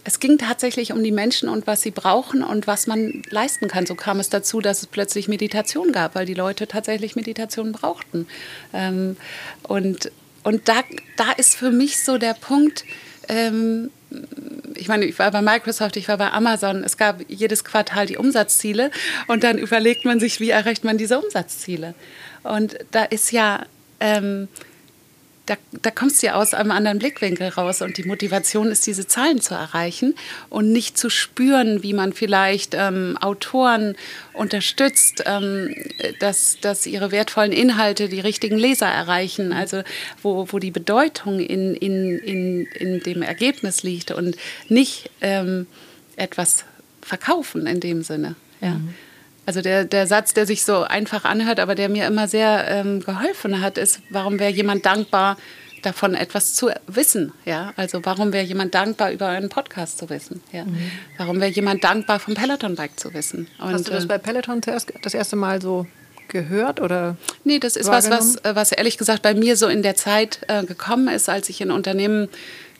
es 0.02 0.18
ging 0.18 0.38
tatsächlich 0.38 0.92
um 0.92 1.04
die 1.04 1.12
Menschen 1.12 1.48
und 1.50 1.66
was 1.66 1.82
sie 1.82 1.90
brauchen 1.90 2.42
und 2.42 2.66
was 2.66 2.86
man 2.86 3.22
leisten 3.28 3.68
kann. 3.68 3.84
So 3.84 3.94
kam 3.94 4.18
es 4.18 4.30
dazu, 4.30 4.62
dass 4.62 4.80
es 4.80 4.86
plötzlich 4.86 5.28
Meditation 5.28 5.92
gab, 5.92 6.14
weil 6.14 6.24
die 6.24 6.34
Leute 6.34 6.66
tatsächlich 6.66 7.14
Meditation 7.14 7.72
brauchten. 7.72 8.26
Ähm, 8.72 9.16
und 9.62 10.10
und 10.44 10.66
da, 10.68 10.82
da 11.16 11.32
ist 11.32 11.56
für 11.56 11.70
mich 11.70 12.02
so 12.02 12.16
der 12.16 12.32
Punkt, 12.32 12.86
ähm, 13.28 13.90
ich 14.74 14.88
meine, 14.88 15.04
ich 15.04 15.18
war 15.18 15.30
bei 15.30 15.42
Microsoft, 15.42 15.96
ich 15.96 16.08
war 16.08 16.16
bei 16.16 16.30
Amazon, 16.32 16.84
es 16.84 16.96
gab 16.96 17.20
jedes 17.28 17.64
Quartal 17.64 18.06
die 18.06 18.16
Umsatzziele 18.16 18.90
und 19.26 19.44
dann 19.44 19.58
überlegt 19.58 20.04
man 20.04 20.20
sich, 20.20 20.40
wie 20.40 20.50
erreicht 20.50 20.84
man 20.84 20.98
diese 20.98 21.18
Umsatzziele. 21.18 21.94
Und 22.42 22.78
da 22.92 23.04
ist 23.04 23.32
ja 23.32 23.66
ähm, 24.00 24.48
da, 25.48 25.56
da 25.80 25.90
kommst 25.90 26.22
du 26.22 26.26
ja 26.26 26.34
aus 26.34 26.52
einem 26.52 26.70
anderen 26.72 26.98
Blickwinkel 26.98 27.48
raus 27.48 27.80
und 27.80 27.96
die 27.96 28.02
Motivation 28.02 28.70
ist, 28.70 28.86
diese 28.86 29.06
Zahlen 29.06 29.40
zu 29.40 29.54
erreichen 29.54 30.14
und 30.50 30.72
nicht 30.72 30.98
zu 30.98 31.08
spüren, 31.08 31.82
wie 31.82 31.94
man 31.94 32.12
vielleicht 32.12 32.74
ähm, 32.74 33.16
Autoren 33.20 33.96
unterstützt, 34.34 35.24
ähm, 35.24 35.74
dass, 36.20 36.58
dass 36.60 36.86
ihre 36.86 37.12
wertvollen 37.12 37.52
Inhalte 37.52 38.10
die 38.10 38.20
richtigen 38.20 38.58
Leser 38.58 38.88
erreichen, 38.88 39.54
also 39.54 39.82
wo, 40.22 40.46
wo 40.52 40.58
die 40.58 40.70
Bedeutung 40.70 41.40
in, 41.40 41.74
in, 41.74 42.18
in, 42.18 42.66
in 42.66 43.00
dem 43.00 43.22
Ergebnis 43.22 43.82
liegt 43.82 44.10
und 44.10 44.36
nicht 44.68 45.10
ähm, 45.22 45.66
etwas 46.16 46.64
verkaufen 47.00 47.66
in 47.66 47.80
dem 47.80 48.02
Sinne. 48.02 48.36
Ja. 48.60 48.74
Mhm. 48.74 48.94
Also 49.48 49.62
der, 49.62 49.86
der 49.86 50.06
Satz, 50.06 50.34
der 50.34 50.44
sich 50.44 50.62
so 50.62 50.82
einfach 50.82 51.24
anhört, 51.24 51.58
aber 51.58 51.74
der 51.74 51.88
mir 51.88 52.06
immer 52.06 52.28
sehr 52.28 52.68
ähm, 52.68 53.00
geholfen 53.00 53.62
hat, 53.62 53.78
ist, 53.78 54.00
warum 54.10 54.38
wäre 54.38 54.50
jemand 54.52 54.84
dankbar, 54.84 55.38
davon 55.80 56.14
etwas 56.14 56.52
zu 56.52 56.68
wissen? 56.86 57.32
Ja? 57.46 57.72
Also 57.74 58.04
warum 58.04 58.34
wäre 58.34 58.44
jemand 58.44 58.74
dankbar, 58.74 59.10
über 59.10 59.28
einen 59.28 59.48
Podcast 59.48 59.96
zu 59.96 60.10
wissen? 60.10 60.42
Ja? 60.52 60.66
Mhm. 60.66 60.90
Warum 61.16 61.40
wäre 61.40 61.50
jemand 61.50 61.82
dankbar, 61.82 62.18
vom 62.18 62.34
Peloton-Bike 62.34 63.00
zu 63.00 63.14
wissen? 63.14 63.48
Und, 63.58 63.72
Hast 63.72 63.88
du 63.88 63.92
das 63.92 64.04
äh, 64.04 64.08
bei 64.08 64.18
Peloton 64.18 64.62
zuerst, 64.62 64.92
das 65.00 65.14
erste 65.14 65.36
Mal 65.36 65.62
so 65.62 65.86
gehört 66.28 66.78
oder? 66.78 67.16
Nee, 67.44 67.58
das 67.58 67.76
ist 67.76 67.88
was, 67.88 68.10
was, 68.10 68.36
was 68.42 68.70
ehrlich 68.72 68.98
gesagt 68.98 69.22
bei 69.22 69.32
mir 69.32 69.56
so 69.56 69.66
in 69.66 69.82
der 69.82 69.96
Zeit 69.96 70.40
äh, 70.48 70.62
gekommen 70.64 71.08
ist, 71.08 71.30
als 71.30 71.48
ich 71.48 71.62
in 71.62 71.70
Unternehmen 71.70 72.28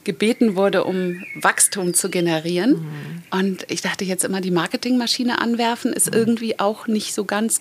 gebeten 0.09 0.57
wurde, 0.57 0.85
um 0.85 1.23
Wachstum 1.35 1.93
zu 1.93 2.09
generieren. 2.09 2.71
Mhm. 2.71 3.23
Und 3.31 3.67
ich 3.71 3.83
dachte 3.83 4.07
jetzt 4.07 4.25
immer, 4.25 4.41
die 4.41 4.51
Marketingmaschine 4.51 5.39
anwerfen 5.39 5.93
ist 5.93 6.07
mhm. 6.07 6.17
irgendwie 6.17 6.59
auch 6.59 6.87
nicht 6.87 7.13
so 7.13 7.27
ganz, 7.27 7.61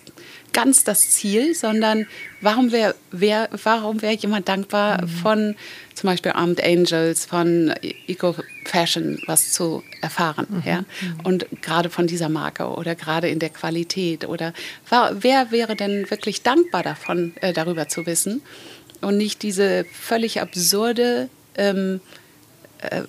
ganz 0.54 0.86
das 0.86 1.10
Ziel, 1.10 1.54
sondern 1.54 2.08
warum 2.40 2.72
wäre 2.72 2.96
wär, 3.12 3.50
warum 3.64 4.02
wär 4.02 4.14
jemand 4.14 4.48
dankbar 4.48 5.02
mhm. 5.02 5.08
von 5.10 5.56
zum 5.94 6.10
Beispiel 6.10 6.32
Armed 6.32 6.64
Angels, 6.64 7.26
von 7.26 7.74
Eco 8.08 8.34
Fashion 8.64 9.20
was 9.28 9.52
zu 9.52 9.84
erfahren. 10.02 10.48
Mhm. 10.50 10.64
Ja? 10.64 10.80
Mhm. 10.80 10.86
Und 11.26 11.46
gerade 11.62 11.90
von 11.90 12.08
dieser 12.08 12.30
Marke 12.30 12.68
oder 12.68 12.96
gerade 12.96 13.28
in 13.28 13.40
der 13.40 13.50
Qualität 13.50 14.26
oder 14.26 14.54
wer 14.90 15.52
wäre 15.52 15.76
denn 15.76 16.10
wirklich 16.10 16.44
dankbar 16.44 16.84
davon, 16.84 17.34
äh, 17.42 17.52
darüber 17.52 17.90
zu 17.90 18.06
wissen? 18.06 18.42
Und 19.02 19.18
nicht 19.18 19.44
diese 19.44 19.86
völlig 19.92 20.40
absurde 20.40 21.30
ähm, 21.58 22.00
äh, 22.82 23.04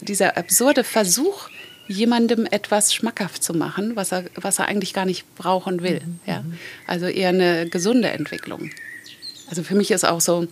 dieser 0.00 0.36
absurde 0.36 0.84
Versuch, 0.84 1.48
jemandem 1.88 2.46
etwas 2.50 2.94
schmackhaft 2.94 3.42
zu 3.42 3.54
machen, 3.54 3.96
was 3.96 4.12
er, 4.12 4.24
was 4.34 4.58
er 4.58 4.66
eigentlich 4.66 4.92
gar 4.92 5.06
nicht 5.06 5.34
brauchen 5.36 5.82
will. 5.82 6.00
Mhm. 6.04 6.20
Ja? 6.26 6.44
Also 6.86 7.06
eher 7.06 7.30
eine 7.30 7.68
gesunde 7.68 8.10
Entwicklung. 8.10 8.70
Also 9.48 9.62
für 9.62 9.74
mich 9.74 9.90
ist 9.90 10.04
auch 10.04 10.20
so, 10.20 10.46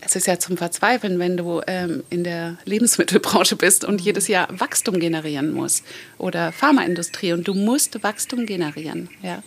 es 0.00 0.16
ist 0.16 0.26
ja 0.26 0.38
zum 0.38 0.56
Verzweifeln, 0.56 1.18
wenn 1.18 1.36
du 1.36 1.60
ähm, 1.66 2.02
in 2.08 2.24
der 2.24 2.56
Lebensmittelbranche 2.64 3.56
bist 3.56 3.84
und 3.84 4.00
jedes 4.00 4.28
Jahr 4.28 4.48
Wachstum 4.58 4.98
generieren 4.98 5.52
musst 5.52 5.84
oder 6.16 6.52
Pharmaindustrie 6.52 7.34
und 7.34 7.46
du 7.46 7.54
musst 7.54 8.02
Wachstum 8.02 8.46
generieren. 8.46 9.10
Ja? 9.22 9.42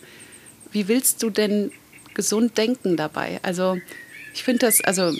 Wie 0.70 0.86
willst 0.86 1.22
du 1.24 1.30
denn 1.30 1.72
gesund 2.14 2.56
denken 2.56 2.96
dabei? 2.96 3.40
Also 3.42 3.78
ich 4.34 4.42
finde 4.42 4.66
das, 4.66 4.80
also 4.82 5.12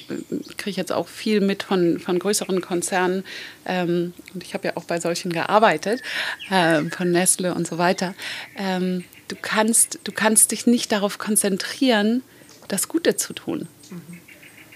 kriege 0.57 0.71
ich 0.71 0.77
jetzt 0.77 0.93
auch 0.93 1.07
viel 1.07 1.41
mit 1.41 1.63
von, 1.63 2.01
von 2.01 2.19
größeren 2.19 2.61
Konzernen 2.61 3.25
ähm, 3.65 4.13
und 4.35 4.43
ich 4.43 4.55
habe 4.55 4.67
ja 4.69 4.77
auch 4.77 4.85
bei 4.85 4.99
solchen 4.99 5.33
gearbeitet, 5.33 6.03
äh, 6.51 6.83
von 6.91 7.13
Nestle 7.13 7.55
und 7.55 7.67
so 7.67 7.79
weiter. 7.79 8.15
Ähm, 8.57 9.05
du, 9.29 9.37
kannst, 9.41 10.01
du 10.03 10.11
kannst 10.11 10.51
dich 10.51 10.67
nicht 10.67 10.91
darauf 10.91 11.19
konzentrieren, 11.19 12.23
das 12.67 12.89
Gute 12.89 13.17
zu 13.17 13.33
tun, 13.35 13.69
mhm. 13.91 14.21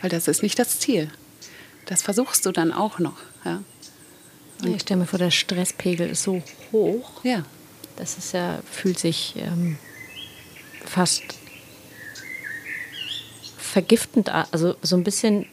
weil 0.00 0.10
das 0.10 0.28
ist 0.28 0.42
nicht 0.42 0.58
das 0.58 0.78
Ziel. 0.78 1.10
Das 1.86 2.02
versuchst 2.02 2.46
du 2.46 2.52
dann 2.52 2.72
auch 2.72 3.00
noch. 3.00 3.18
Ja. 3.44 3.62
Ja, 4.62 4.74
ich 4.74 4.82
stelle 4.82 5.00
mir 5.00 5.06
vor, 5.06 5.18
der 5.18 5.30
Stresspegel 5.30 6.08
ist 6.10 6.22
so 6.22 6.42
hoch. 6.72 7.24
Ja. 7.24 7.44
Das 7.96 8.18
ist 8.18 8.32
ja, 8.32 8.60
fühlt 8.70 8.98
sich 8.98 9.34
ähm, 9.36 9.78
fast 10.84 11.37
vergiftend, 13.78 14.28
also 14.28 14.74
so 14.82 14.96
ein 14.96 15.04
bisschen 15.04 15.46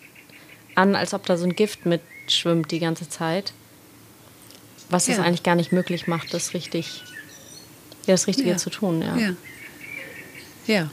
an, 0.74 0.96
als 0.96 1.14
ob 1.14 1.28
da 1.28 1.38
so 1.38 1.46
ein 1.46 1.56
Gift 1.56 1.86
mitschwimmt 1.86 2.72
die 2.72 2.80
ganze 2.80 3.08
Zeit. 3.08 3.54
Was 4.90 5.06
ja. 5.06 5.14
es 5.14 5.20
eigentlich 5.20 5.44
gar 5.44 5.54
nicht 5.54 5.72
möglich 5.72 6.08
macht, 6.08 6.34
das 6.34 6.56
richtig, 6.56 7.04
ja, 8.08 8.16
das 8.16 8.26
Richtige 8.26 8.50
ja. 8.50 8.58
zu 8.58 8.72
tun. 8.72 9.04
Ja. 9.04 9.16
ja. 9.16 9.36
Ja. 10.66 10.90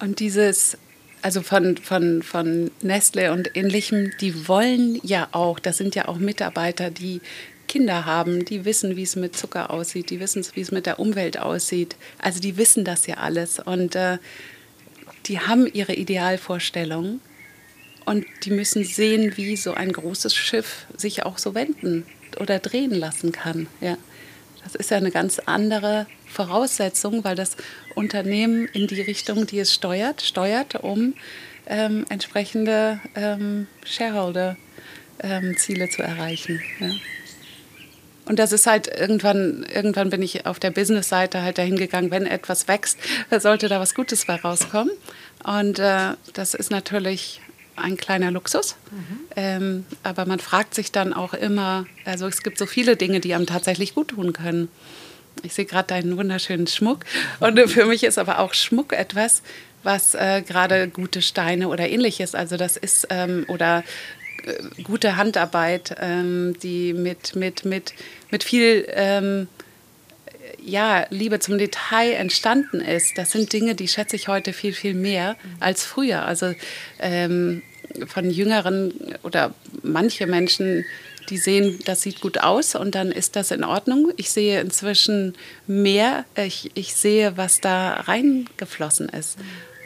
Und 0.00 0.18
dieses, 0.18 0.76
also 1.22 1.40
von, 1.40 1.76
von, 1.76 2.24
von 2.24 2.72
Nestle 2.82 3.32
und 3.32 3.56
ähnlichem, 3.56 4.10
die 4.20 4.48
wollen 4.48 4.98
ja 5.04 5.28
auch, 5.30 5.60
das 5.60 5.76
sind 5.76 5.94
ja 5.94 6.08
auch 6.08 6.18
Mitarbeiter, 6.18 6.90
die 6.90 7.20
Kinder 7.68 8.06
haben, 8.06 8.44
die 8.44 8.64
wissen, 8.64 8.96
wie 8.96 9.04
es 9.04 9.14
mit 9.14 9.36
Zucker 9.36 9.70
aussieht, 9.70 10.10
die 10.10 10.18
wissen, 10.18 10.44
wie 10.54 10.62
es 10.62 10.72
mit 10.72 10.86
der 10.86 10.98
Umwelt 10.98 11.38
aussieht. 11.38 11.94
Also 12.18 12.40
die 12.40 12.56
wissen 12.56 12.84
das 12.84 13.06
ja 13.06 13.18
alles. 13.18 13.60
Und 13.60 13.94
äh, 13.94 14.18
die 15.28 15.40
haben 15.40 15.66
ihre 15.66 15.94
Idealvorstellungen 15.94 17.20
und 18.04 18.24
die 18.44 18.50
müssen 18.50 18.84
sehen, 18.84 19.36
wie 19.36 19.56
so 19.56 19.74
ein 19.74 19.92
großes 19.92 20.34
Schiff 20.34 20.86
sich 20.96 21.24
auch 21.24 21.38
so 21.38 21.54
wenden 21.54 22.06
oder 22.40 22.58
drehen 22.58 22.92
lassen 22.92 23.32
kann. 23.32 23.66
Ja. 23.80 23.96
Das 24.64 24.74
ist 24.74 24.90
ja 24.90 24.96
eine 24.96 25.10
ganz 25.10 25.38
andere 25.38 26.06
Voraussetzung, 26.26 27.24
weil 27.24 27.36
das 27.36 27.56
Unternehmen 27.94 28.66
in 28.66 28.86
die 28.86 29.00
Richtung, 29.00 29.46
die 29.46 29.60
es 29.60 29.72
steuert, 29.72 30.22
steuert, 30.22 30.76
um 30.76 31.14
ähm, 31.66 32.04
entsprechende 32.08 33.00
ähm, 33.14 33.66
Shareholder-Ziele 33.84 35.84
ähm, 35.84 35.90
zu 35.90 36.02
erreichen. 36.02 36.60
Ja. 36.80 36.90
Und 38.28 38.38
das 38.38 38.52
ist 38.52 38.66
halt 38.66 38.88
irgendwann, 38.88 39.64
irgendwann 39.74 40.10
bin 40.10 40.20
ich 40.20 40.44
auf 40.44 40.58
der 40.58 40.70
Business-Seite 40.70 41.42
halt 41.42 41.56
dahin 41.56 41.76
gegangen, 41.76 42.10
wenn 42.10 42.26
etwas 42.26 42.68
wächst, 42.68 42.98
sollte 43.38 43.68
da 43.68 43.80
was 43.80 43.94
Gutes 43.94 44.26
bei 44.26 44.34
rauskommen. 44.34 44.92
Und 45.44 45.78
äh, 45.78 46.12
das 46.34 46.52
ist 46.52 46.70
natürlich 46.70 47.40
ein 47.76 47.96
kleiner 47.96 48.30
Luxus. 48.30 48.76
Mhm. 48.90 49.18
Ähm, 49.34 49.86
aber 50.02 50.26
man 50.26 50.40
fragt 50.40 50.74
sich 50.74 50.92
dann 50.92 51.14
auch 51.14 51.32
immer, 51.32 51.86
also 52.04 52.26
es 52.26 52.42
gibt 52.42 52.58
so 52.58 52.66
viele 52.66 52.96
Dinge, 52.96 53.20
die 53.20 53.34
einem 53.34 53.46
tatsächlich 53.46 53.94
gut 53.94 54.08
tun 54.08 54.34
können. 54.34 54.68
Ich 55.42 55.54
sehe 55.54 55.64
gerade 55.64 55.86
deinen 55.86 56.16
wunderschönen 56.18 56.66
Schmuck. 56.66 57.04
Und 57.40 57.58
für 57.70 57.86
mich 57.86 58.04
ist 58.04 58.18
aber 58.18 58.40
auch 58.40 58.52
Schmuck 58.52 58.92
etwas, 58.92 59.42
was 59.82 60.14
äh, 60.14 60.42
gerade 60.42 60.88
gute 60.88 61.22
Steine 61.22 61.68
oder 61.68 61.88
ähnliches, 61.88 62.34
also 62.34 62.56
das 62.56 62.76
ist, 62.76 63.06
ähm, 63.10 63.44
oder 63.48 63.84
gute 64.82 65.16
Handarbeit, 65.16 65.96
ähm, 66.00 66.56
die 66.62 66.92
mit, 66.92 67.36
mit, 67.36 67.64
mit, 67.64 67.94
mit 68.30 68.44
viel 68.44 68.86
ähm, 68.90 69.48
ja, 70.64 71.06
Liebe 71.10 71.40
zum 71.40 71.58
Detail 71.58 72.12
entstanden 72.12 72.80
ist, 72.80 73.18
das 73.18 73.30
sind 73.30 73.52
Dinge, 73.52 73.74
die 73.74 73.88
schätze 73.88 74.16
ich 74.16 74.28
heute 74.28 74.52
viel, 74.52 74.72
viel 74.72 74.94
mehr 74.94 75.36
als 75.60 75.84
früher. 75.84 76.24
Also 76.24 76.54
ähm, 76.98 77.62
von 78.06 78.30
jüngeren 78.30 78.92
oder 79.22 79.54
manche 79.82 80.26
Menschen, 80.26 80.84
die 81.30 81.38
sehen, 81.38 81.78
das 81.84 82.02
sieht 82.02 82.20
gut 82.20 82.38
aus 82.38 82.74
und 82.74 82.94
dann 82.94 83.12
ist 83.12 83.36
das 83.36 83.50
in 83.50 83.64
Ordnung. 83.64 84.12
Ich 84.16 84.30
sehe 84.30 84.60
inzwischen 84.60 85.34
mehr, 85.66 86.24
ich, 86.36 86.70
ich 86.74 86.94
sehe, 86.94 87.36
was 87.36 87.60
da 87.60 87.94
reingeflossen 87.94 89.08
ist. 89.08 89.38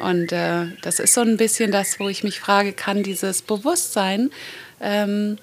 Und 0.03 0.33
äh, 0.33 0.67
das 0.83 0.99
ist 0.99 1.15
so 1.15 1.21
ein 1.23 1.37
bisschen 1.37 1.73
das, 1.73 1.99
wo 2.01 2.09
ich 2.09 2.25
mich 2.25 2.41
frage, 2.41 2.73
kann 2.73 3.03
dieses 3.03 3.43
Bewusstsein 3.43 4.31
ähm, 4.81 5.39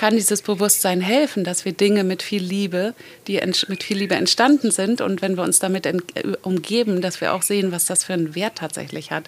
kann 0.00 0.14
dieses 0.14 0.40
Bewusstsein 0.40 1.02
helfen, 1.02 1.44
dass 1.44 1.66
wir 1.66 1.72
Dinge 1.72 2.04
mit 2.04 2.22
viel 2.22 2.42
Liebe, 2.42 2.94
die 3.26 3.38
mit 3.68 3.82
viel 3.82 3.98
Liebe 3.98 4.14
entstanden 4.14 4.70
sind 4.70 5.02
und 5.02 5.20
wenn 5.20 5.36
wir 5.36 5.42
uns 5.42 5.58
damit 5.58 5.84
äh, 5.84 5.94
umgeben, 6.40 7.02
dass 7.02 7.20
wir 7.20 7.34
auch 7.34 7.42
sehen, 7.42 7.70
was 7.70 7.84
das 7.84 8.04
für 8.04 8.14
einen 8.14 8.34
Wert 8.34 8.56
tatsächlich 8.56 9.10
hat. 9.10 9.24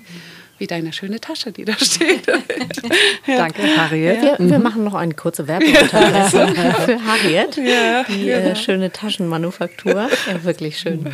Wie 0.56 0.66
deine 0.66 0.92
schöne 0.92 1.20
Tasche, 1.20 1.50
die 1.50 1.64
da 1.66 1.74
steht. 1.76 2.26
ja. 3.26 3.36
Danke, 3.36 3.62
Harriet. 3.76 4.22
Wir, 4.22 4.36
wir, 4.38 4.58
machen 4.60 4.84
noch 4.84 4.94
eine 4.94 5.12
kurze 5.12 5.48
Werbung 5.48 5.74
für 5.74 7.04
Harriet, 7.04 7.56
ja, 7.56 8.04
die 8.04 8.30
äh, 8.30 8.54
schöne 8.54 8.92
Taschenmanufaktur. 8.92 10.08
Ja, 10.28 10.44
wirklich 10.44 10.78
schön. 10.78 11.04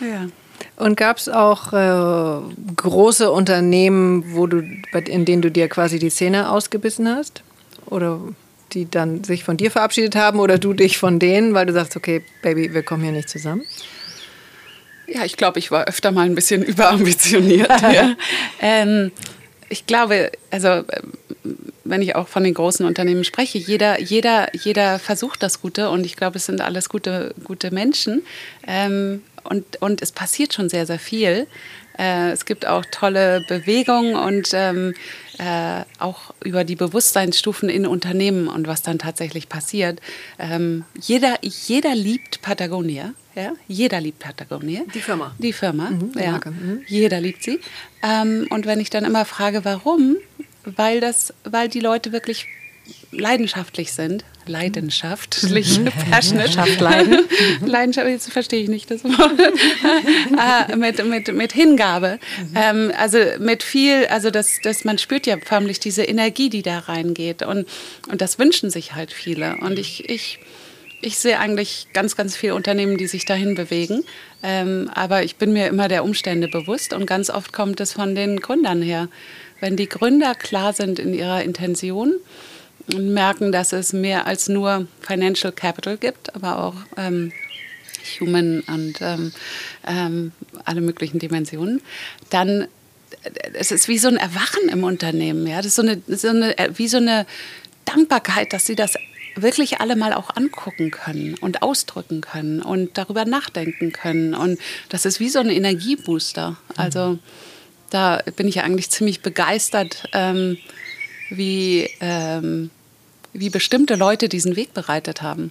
Ja. 0.00 0.26
Und 0.78 0.96
gab 0.96 1.16
es 1.16 1.28
auch 1.28 1.72
äh, 1.72 2.40
große 2.76 3.32
Unternehmen, 3.32 4.34
wo 4.34 4.46
du, 4.46 4.62
in 5.06 5.24
denen 5.24 5.42
du 5.42 5.50
dir 5.50 5.68
quasi 5.68 5.98
die 5.98 6.10
Zähne 6.10 6.50
ausgebissen 6.50 7.08
hast? 7.08 7.42
Oder 7.86 8.20
die 8.72 8.88
dann 8.88 9.24
sich 9.24 9.42
von 9.42 9.56
dir 9.56 9.72
verabschiedet 9.72 10.14
haben 10.14 10.38
oder 10.38 10.58
du 10.58 10.74
dich 10.74 10.98
von 10.98 11.18
denen, 11.18 11.54
weil 11.54 11.66
du 11.66 11.72
sagst, 11.72 11.96
okay, 11.96 12.22
Baby, 12.42 12.74
wir 12.74 12.82
kommen 12.84 13.02
hier 13.02 13.12
nicht 13.12 13.28
zusammen? 13.28 13.62
Ja, 15.08 15.24
ich 15.24 15.36
glaube, 15.36 15.58
ich 15.58 15.70
war 15.70 15.86
öfter 15.86 16.12
mal 16.12 16.26
ein 16.26 16.34
bisschen 16.34 16.62
überambitioniert. 16.64 17.70
ja. 17.82 18.14
ähm, 18.60 19.10
ich 19.68 19.86
glaube, 19.86 20.30
also 20.50 20.84
wenn 21.88 22.02
ich 22.02 22.14
auch 22.14 22.28
von 22.28 22.44
den 22.44 22.54
großen 22.54 22.84
Unternehmen 22.86 23.24
spreche, 23.24 23.58
jeder, 23.58 24.00
jeder, 24.00 24.54
jeder 24.54 24.98
versucht 24.98 25.42
das 25.42 25.60
Gute 25.60 25.90
und 25.90 26.04
ich 26.04 26.16
glaube, 26.16 26.36
es 26.36 26.46
sind 26.46 26.60
alles 26.60 26.88
gute, 26.88 27.34
gute 27.44 27.70
Menschen. 27.70 28.22
Ähm, 28.66 29.22
und, 29.44 29.80
und 29.80 30.02
es 30.02 30.12
passiert 30.12 30.52
schon 30.52 30.68
sehr, 30.68 30.86
sehr 30.86 30.98
viel. 30.98 31.46
Äh, 31.98 32.30
es 32.30 32.44
gibt 32.44 32.66
auch 32.66 32.84
tolle 32.90 33.44
Bewegungen 33.48 34.14
und 34.14 34.50
ähm, 34.52 34.94
äh, 35.38 35.82
auch 35.98 36.34
über 36.44 36.64
die 36.64 36.76
Bewusstseinsstufen 36.76 37.68
in 37.68 37.86
Unternehmen 37.86 38.48
und 38.48 38.66
was 38.66 38.82
dann 38.82 38.98
tatsächlich 38.98 39.48
passiert. 39.48 40.00
Ähm, 40.38 40.84
jeder, 41.00 41.38
jeder 41.42 41.94
liebt 41.94 42.42
Patagonia. 42.42 43.14
Ja? 43.34 43.52
Jeder 43.66 44.00
liebt 44.00 44.18
Patagonia. 44.18 44.82
Die 44.94 45.00
Firma. 45.00 45.34
Die 45.38 45.52
Firma, 45.52 45.90
mhm, 45.90 46.12
die 46.12 46.22
ja. 46.22 46.40
Mhm. 46.44 46.82
Jeder 46.86 47.20
liebt 47.20 47.42
sie. 47.42 47.60
Ähm, 48.02 48.46
und 48.50 48.66
wenn 48.66 48.80
ich 48.80 48.90
dann 48.90 49.04
immer 49.04 49.24
frage, 49.24 49.64
warum, 49.64 50.16
weil, 50.64 51.00
das, 51.00 51.32
weil 51.44 51.68
die 51.68 51.80
Leute 51.80 52.12
wirklich 52.12 52.46
leidenschaftlich 53.10 53.92
sind. 53.92 54.24
Leidenschaftlich, 54.46 55.78
mhm. 55.78 55.84
passionate. 56.10 56.82
Leiden. 56.82 57.20
Leidenschaft, 57.64 58.08
jetzt 58.08 58.32
verstehe 58.32 58.62
ich 58.62 58.68
nicht 58.68 58.90
das 58.90 59.04
Wort. 59.04 59.32
ah, 60.36 60.74
mit, 60.76 61.04
mit, 61.06 61.34
mit 61.34 61.52
Hingabe. 61.52 62.18
Mhm. 62.38 62.56
Ähm, 62.56 62.92
also 62.98 63.18
mit 63.38 63.62
viel, 63.62 64.06
also 64.06 64.30
das, 64.30 64.58
das, 64.62 64.84
man 64.84 64.98
spürt 64.98 65.26
ja 65.26 65.36
förmlich 65.42 65.80
diese 65.80 66.02
Energie, 66.02 66.48
die 66.48 66.62
da 66.62 66.78
reingeht. 66.80 67.42
Und, 67.42 67.66
und 68.10 68.20
das 68.20 68.38
wünschen 68.38 68.70
sich 68.70 68.94
halt 68.94 69.12
viele. 69.12 69.56
Und 69.58 69.78
ich, 69.78 70.08
ich, 70.08 70.38
ich 71.00 71.18
sehe 71.18 71.38
eigentlich 71.38 71.88
ganz, 71.92 72.16
ganz 72.16 72.36
viele 72.36 72.54
Unternehmen, 72.54 72.96
die 72.96 73.06
sich 73.06 73.24
dahin 73.24 73.54
bewegen. 73.54 74.02
Ähm, 74.42 74.90
aber 74.94 75.24
ich 75.24 75.36
bin 75.36 75.52
mir 75.52 75.66
immer 75.66 75.88
der 75.88 76.04
Umstände 76.04 76.48
bewusst 76.48 76.92
und 76.92 77.06
ganz 77.06 77.28
oft 77.28 77.52
kommt 77.52 77.80
es 77.80 77.92
von 77.92 78.14
den 78.14 78.40
Gründern 78.40 78.82
her. 78.82 79.08
Wenn 79.60 79.76
die 79.76 79.88
Gründer 79.88 80.34
klar 80.34 80.72
sind 80.72 80.98
in 80.98 81.14
ihrer 81.14 81.42
Intention, 81.42 82.14
und 82.94 83.12
merken, 83.12 83.52
dass 83.52 83.72
es 83.72 83.92
mehr 83.92 84.26
als 84.26 84.48
nur 84.48 84.86
Financial 85.00 85.52
Capital 85.52 85.96
gibt, 85.96 86.34
aber 86.34 86.64
auch 86.64 86.74
ähm, 86.96 87.32
Human 88.20 88.60
und 88.60 89.00
ähm, 89.00 89.32
ähm, 89.86 90.32
alle 90.64 90.80
möglichen 90.80 91.18
Dimensionen, 91.18 91.82
dann 92.30 92.62
äh, 92.62 93.30
es 93.54 93.70
ist 93.70 93.88
wie 93.88 93.98
so 93.98 94.08
ein 94.08 94.16
Erwachen 94.16 94.68
im 94.70 94.84
Unternehmen. 94.84 95.46
Ja? 95.46 95.58
Das 95.58 95.66
ist 95.66 95.74
so 95.74 95.82
eine, 95.82 96.00
so 96.06 96.28
eine, 96.28 96.56
äh, 96.58 96.70
wie 96.76 96.88
so 96.88 96.96
eine 96.96 97.26
Dankbarkeit, 97.84 98.52
dass 98.52 98.66
sie 98.66 98.76
das 98.76 98.94
wirklich 99.36 99.80
alle 99.80 99.94
mal 99.94 100.14
auch 100.14 100.34
angucken 100.34 100.90
können 100.90 101.34
und 101.34 101.62
ausdrücken 101.62 102.22
können 102.22 102.60
und 102.60 102.96
darüber 102.98 103.24
nachdenken 103.24 103.92
können. 103.92 104.34
Und 104.34 104.58
das 104.88 105.04
ist 105.04 105.20
wie 105.20 105.28
so 105.28 105.38
ein 105.38 105.50
Energiebooster. 105.50 106.56
Also 106.76 107.18
da 107.90 108.22
bin 108.36 108.48
ich 108.48 108.60
eigentlich 108.60 108.90
ziemlich 108.90 109.20
begeistert, 109.20 110.04
ähm, 110.12 110.58
wie, 111.30 111.90
ähm, 112.00 112.70
wie 113.32 113.50
bestimmte 113.50 113.94
Leute 113.94 114.28
diesen 114.28 114.56
Weg 114.56 114.74
bereitet 114.74 115.22
haben. 115.22 115.50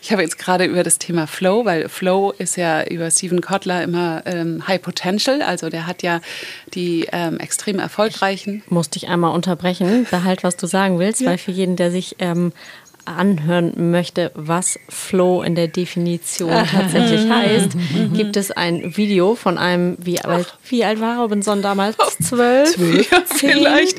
Ich 0.00 0.12
habe 0.12 0.22
jetzt 0.22 0.38
gerade 0.38 0.64
über 0.64 0.82
das 0.82 0.98
Thema 0.98 1.26
Flow, 1.26 1.64
weil 1.64 1.88
Flow 1.88 2.32
ist 2.36 2.56
ja 2.56 2.84
über 2.84 3.10
Steven 3.10 3.40
Kotler 3.40 3.82
immer 3.82 4.22
ähm, 4.26 4.66
High 4.66 4.82
Potential, 4.82 5.42
also 5.42 5.70
der 5.70 5.86
hat 5.86 6.02
ja 6.02 6.20
die 6.74 7.08
ähm, 7.12 7.38
extrem 7.38 7.78
erfolgreichen. 7.78 8.62
Ich 8.64 8.70
muss 8.70 8.90
dich 8.90 9.08
einmal 9.08 9.34
unterbrechen, 9.34 10.06
behalt, 10.10 10.44
was 10.44 10.56
du 10.56 10.66
sagen 10.66 10.98
willst, 10.98 11.20
ja. 11.20 11.30
weil 11.30 11.38
für 11.38 11.52
jeden, 11.52 11.76
der 11.76 11.90
sich 11.90 12.16
ähm, 12.18 12.52
anhören 13.04 13.90
möchte, 13.90 14.30
was 14.34 14.78
Flow 14.88 15.42
in 15.42 15.54
der 15.54 15.68
Definition 15.68 16.50
tatsächlich 16.70 17.28
heißt, 17.28 17.74
mhm. 17.74 18.12
gibt 18.14 18.36
es 18.36 18.50
ein 18.50 18.96
Video 18.96 19.34
von 19.34 19.58
einem, 19.58 19.96
wie 19.98 20.20
alt, 20.20 20.56
wie 20.68 20.84
alt 20.84 21.00
war 21.00 21.18
Robinson 21.18 21.62
damals? 21.62 21.96
Zwölf? 22.22 22.74
Zwölf? 22.74 23.08
Vielleicht. 23.26 23.98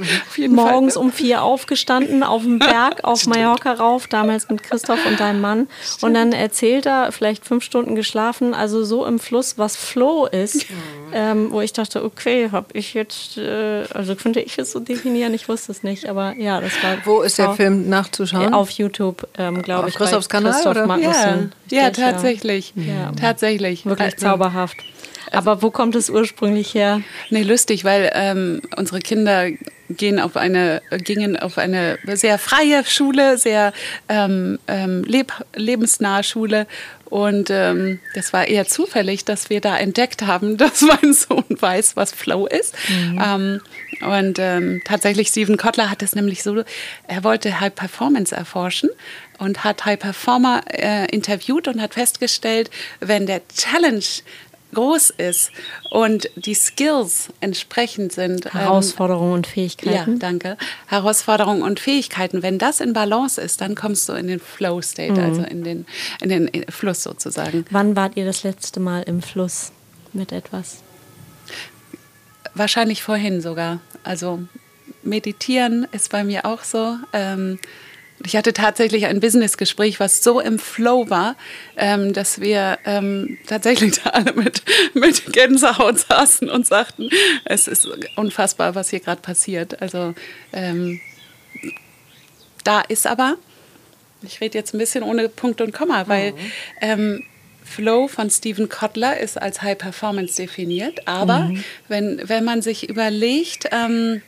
Morgens 0.50 0.96
um 0.98 1.12
vier 1.12 1.44
aufgestanden, 1.44 2.24
auf 2.24 2.44
dem 2.44 2.60
Berg, 2.60 3.04
auf 3.04 3.26
Mallorca 3.26 3.74
rauf, 3.74 4.08
damals 4.08 4.50
mit 4.50 4.64
Christoph 4.64 5.06
und 5.06 5.20
deinem 5.20 5.42
Mann. 5.42 5.68
Und 6.02 6.14
dann 6.14 6.32
erzählt 6.32 6.86
er, 6.86 7.12
vielleicht 7.12 7.46
fünf 7.46 7.64
Stunden 7.64 7.96
geschlafen, 7.96 8.54
also 8.54 8.84
so 8.84 9.06
im 9.06 9.20
Fluss, 9.20 9.58
was 9.58 9.76
Flow 9.76 10.26
ist, 10.28 10.66
ähm, 11.14 11.52
wo 11.52 11.62
ich 11.62 11.74
dachte, 11.74 12.04
okay, 12.04 12.50
habe 12.52 12.68
ich 12.74 12.94
jetzt, 12.94 13.38
äh, 13.38 13.84
also 13.94 14.16
könnte 14.16 14.40
ich 14.40 14.58
es 14.58 14.72
so 14.72 14.80
definieren, 14.80 15.34
ich 15.34 15.50
wusste 15.50 15.72
es 15.72 15.84
nicht, 15.84 16.08
aber 16.08 16.36
ja, 16.38 16.62
das 16.62 16.72
war. 16.84 16.98
Wo 17.06 17.22
ist 17.22 17.38
der 17.38 17.52
Film 17.54 17.90
nachzuschauen? 17.90 18.54
Auf 18.54 18.70
YouTube. 18.70 18.93
YouTube, 18.94 19.28
ähm, 19.38 19.62
glaube 19.62 19.90
ich. 19.90 19.96
Christophs 19.96 20.30
Kanal? 20.30 20.54
Christoph 20.54 20.72
oder? 20.72 20.88
Magnussen. 20.88 21.52
Ja, 21.70 21.84
ja 21.84 21.90
tatsächlich. 21.90 22.74
Ja. 22.76 23.12
Tatsächlich. 23.20 23.86
Wirklich 23.86 24.14
also, 24.14 24.18
zauberhaft. 24.18 24.78
Aber 25.32 25.62
wo 25.62 25.72
kommt 25.72 25.96
es 25.96 26.10
ursprünglich 26.10 26.76
her? 26.76 27.02
Nee, 27.30 27.42
lustig, 27.42 27.86
weil 27.86 28.12
ähm, 28.14 28.62
unsere 28.78 29.00
Kinder 29.00 29.48
gehen 29.90 30.20
auf 30.20 30.38
eine, 30.38 30.82
gingen 31.04 31.38
auf 31.38 31.58
eine 31.58 31.98
sehr 32.14 32.38
freie 32.38 32.86
Schule, 32.86 33.38
sehr 33.38 33.74
ähm, 34.10 34.60
ähm 34.68 35.04
leb, 35.04 35.34
lebensnahe 35.56 36.24
Schule. 36.24 36.68
Und 37.06 37.52
ähm, 37.52 38.00
das 38.16 38.34
war 38.34 38.48
eher 38.48 38.66
zufällig, 38.68 39.24
dass 39.24 39.52
wir 39.52 39.62
da 39.62 39.78
entdeckt 39.78 40.24
haben, 40.24 40.58
dass 40.58 40.82
mein 40.82 41.14
Sohn 41.14 41.46
weiß, 41.48 41.96
was 41.96 42.12
Flow 42.12 42.48
ist. 42.48 42.76
Mhm. 42.90 43.22
Ähm, 43.24 43.62
und 44.02 44.40
ähm, 44.40 44.82
tatsächlich, 44.84 45.28
Steven 45.28 45.58
Kotler 45.58 45.92
hat 45.92 46.02
es 46.02 46.16
nämlich 46.16 46.42
so, 46.42 46.64
er 47.08 47.24
wollte 47.24 47.60
High 47.60 47.76
Performance 47.76 48.36
erforschen 48.36 48.90
und 49.38 49.64
hat 49.64 49.86
High 49.86 50.00
Performer 50.00 50.64
äh, 50.70 51.06
interviewt 51.12 51.68
und 51.68 51.82
hat 51.82 51.94
festgestellt, 51.94 52.72
wenn 53.00 53.28
der 53.28 53.48
Challenge 53.48 54.04
groß 54.74 55.12
ist 55.12 55.52
und 55.90 56.30
die 56.36 56.54
Skills 56.54 57.30
entsprechend 57.40 58.12
sind. 58.12 58.54
Herausforderungen 58.54 59.30
ähm, 59.30 59.36
und 59.36 59.48
Fähigkeiten. 59.48 60.14
Ja, 60.14 60.20
danke. 60.20 60.58
Herausforderungen 60.88 61.62
und 61.62 61.80
Fähigkeiten. 61.80 62.44
Wenn 62.44 62.58
das 62.58 62.80
in 62.80 62.94
Balance 62.94 63.40
ist, 63.40 63.62
dann 63.62 63.76
kommst 63.76 64.10
du 64.10 64.14
in 64.14 64.28
den 64.28 64.40
Flow-State, 64.40 65.14
mhm. 65.14 65.20
also 65.20 65.44
in 65.44 65.64
den, 65.64 65.86
in 66.22 66.30
den 66.30 66.66
Fluss 66.70 67.04
sozusagen. 67.04 67.66
Wann 67.72 67.96
wart 67.96 68.18
ihr 68.18 68.26
das 68.26 68.44
letzte 68.44 68.80
Mal 68.80 69.04
im 69.04 69.22
Fluss 69.22 69.72
mit 70.14 70.32
etwas? 70.32 70.78
Wahrscheinlich 72.56 73.02
vorhin 73.02 73.42
sogar. 73.42 73.80
Also 74.04 74.44
meditieren 75.02 75.88
ist 75.92 76.12
bei 76.12 76.24
mir 76.24 76.46
auch 76.46 76.64
so. 76.64 76.98
Ähm, 77.14 77.60
ich 78.26 78.36
hatte 78.36 78.54
tatsächlich 78.54 79.06
ein 79.06 79.20
Businessgespräch, 79.20 80.00
was 80.00 80.24
so 80.24 80.40
im 80.40 80.60
Flow 80.60 81.10
war, 81.10 81.36
ähm, 81.76 82.14
dass 82.14 82.40
wir 82.40 82.80
ähm, 82.86 83.38
tatsächlich 83.48 84.00
da 84.04 84.12
alle 84.12 84.34
mit, 84.34 84.64
mit 84.94 85.32
Gänsehaut 85.34 86.00
saßen 86.00 86.50
und 86.50 86.66
sagten, 86.66 87.10
es 87.46 87.68
ist 87.68 87.88
unfassbar, 88.16 88.76
was 88.76 88.90
hier 88.90 89.00
gerade 89.00 89.22
passiert. 89.22 89.82
Also 89.82 90.14
ähm, 90.54 91.00
da 92.64 92.82
ist 92.82 93.08
aber, 93.08 93.36
ich 94.22 94.40
rede 94.40 94.58
jetzt 94.58 94.74
ein 94.74 94.78
bisschen 94.78 95.04
ohne 95.04 95.28
Punkt 95.30 95.60
und 95.62 95.74
Komma, 95.74 96.08
weil 96.08 96.32
mhm. 96.32 96.38
ähm, 96.82 97.24
Flow 97.66 98.08
von 98.08 98.30
Stephen 98.30 98.70
Kotler 98.70 99.20
ist 99.20 99.42
als 99.42 99.62
High 99.62 99.78
Performance 99.78 100.36
definiert. 100.36 101.08
Aber 101.08 101.40
mhm. 101.40 101.64
wenn, 101.88 102.22
wenn 102.30 102.44
man 102.44 102.62
sich 102.62 102.90
überlegt, 102.90 103.68
ähm, 103.72 104.22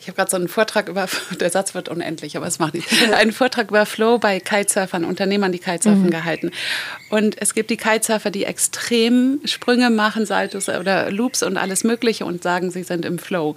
ich 0.00 0.08
habe 0.08 0.16
gerade 0.16 0.30
so 0.30 0.36
einen 0.36 0.48
Vortrag 0.48 0.88
über, 0.88 1.06
der 1.40 1.50
Satz 1.50 1.74
wird 1.74 1.88
unendlich, 1.88 2.36
aber 2.36 2.46
es 2.46 2.58
macht 2.58 2.74
nichts, 2.74 2.92
einen 3.12 3.32
Vortrag 3.32 3.68
über 3.68 3.84
Flow 3.84 4.18
bei 4.18 4.40
Kitesurfern, 4.40 5.04
Unternehmern, 5.04 5.52
die 5.52 5.58
Kitesurfen 5.58 6.04
mhm. 6.04 6.10
gehalten. 6.10 6.50
Und 7.10 7.40
es 7.40 7.54
gibt 7.54 7.70
die 7.70 7.76
Kitesurfer, 7.76 8.30
die 8.30 8.44
extrem 8.44 9.40
Sprünge 9.44 9.90
machen, 9.90 10.24
Saltos 10.24 10.68
oder 10.68 11.10
Loops 11.10 11.42
und 11.42 11.56
alles 11.56 11.84
Mögliche 11.84 12.24
und 12.24 12.42
sagen, 12.42 12.70
sie 12.70 12.82
sind 12.82 13.04
im 13.04 13.18
Flow. 13.18 13.56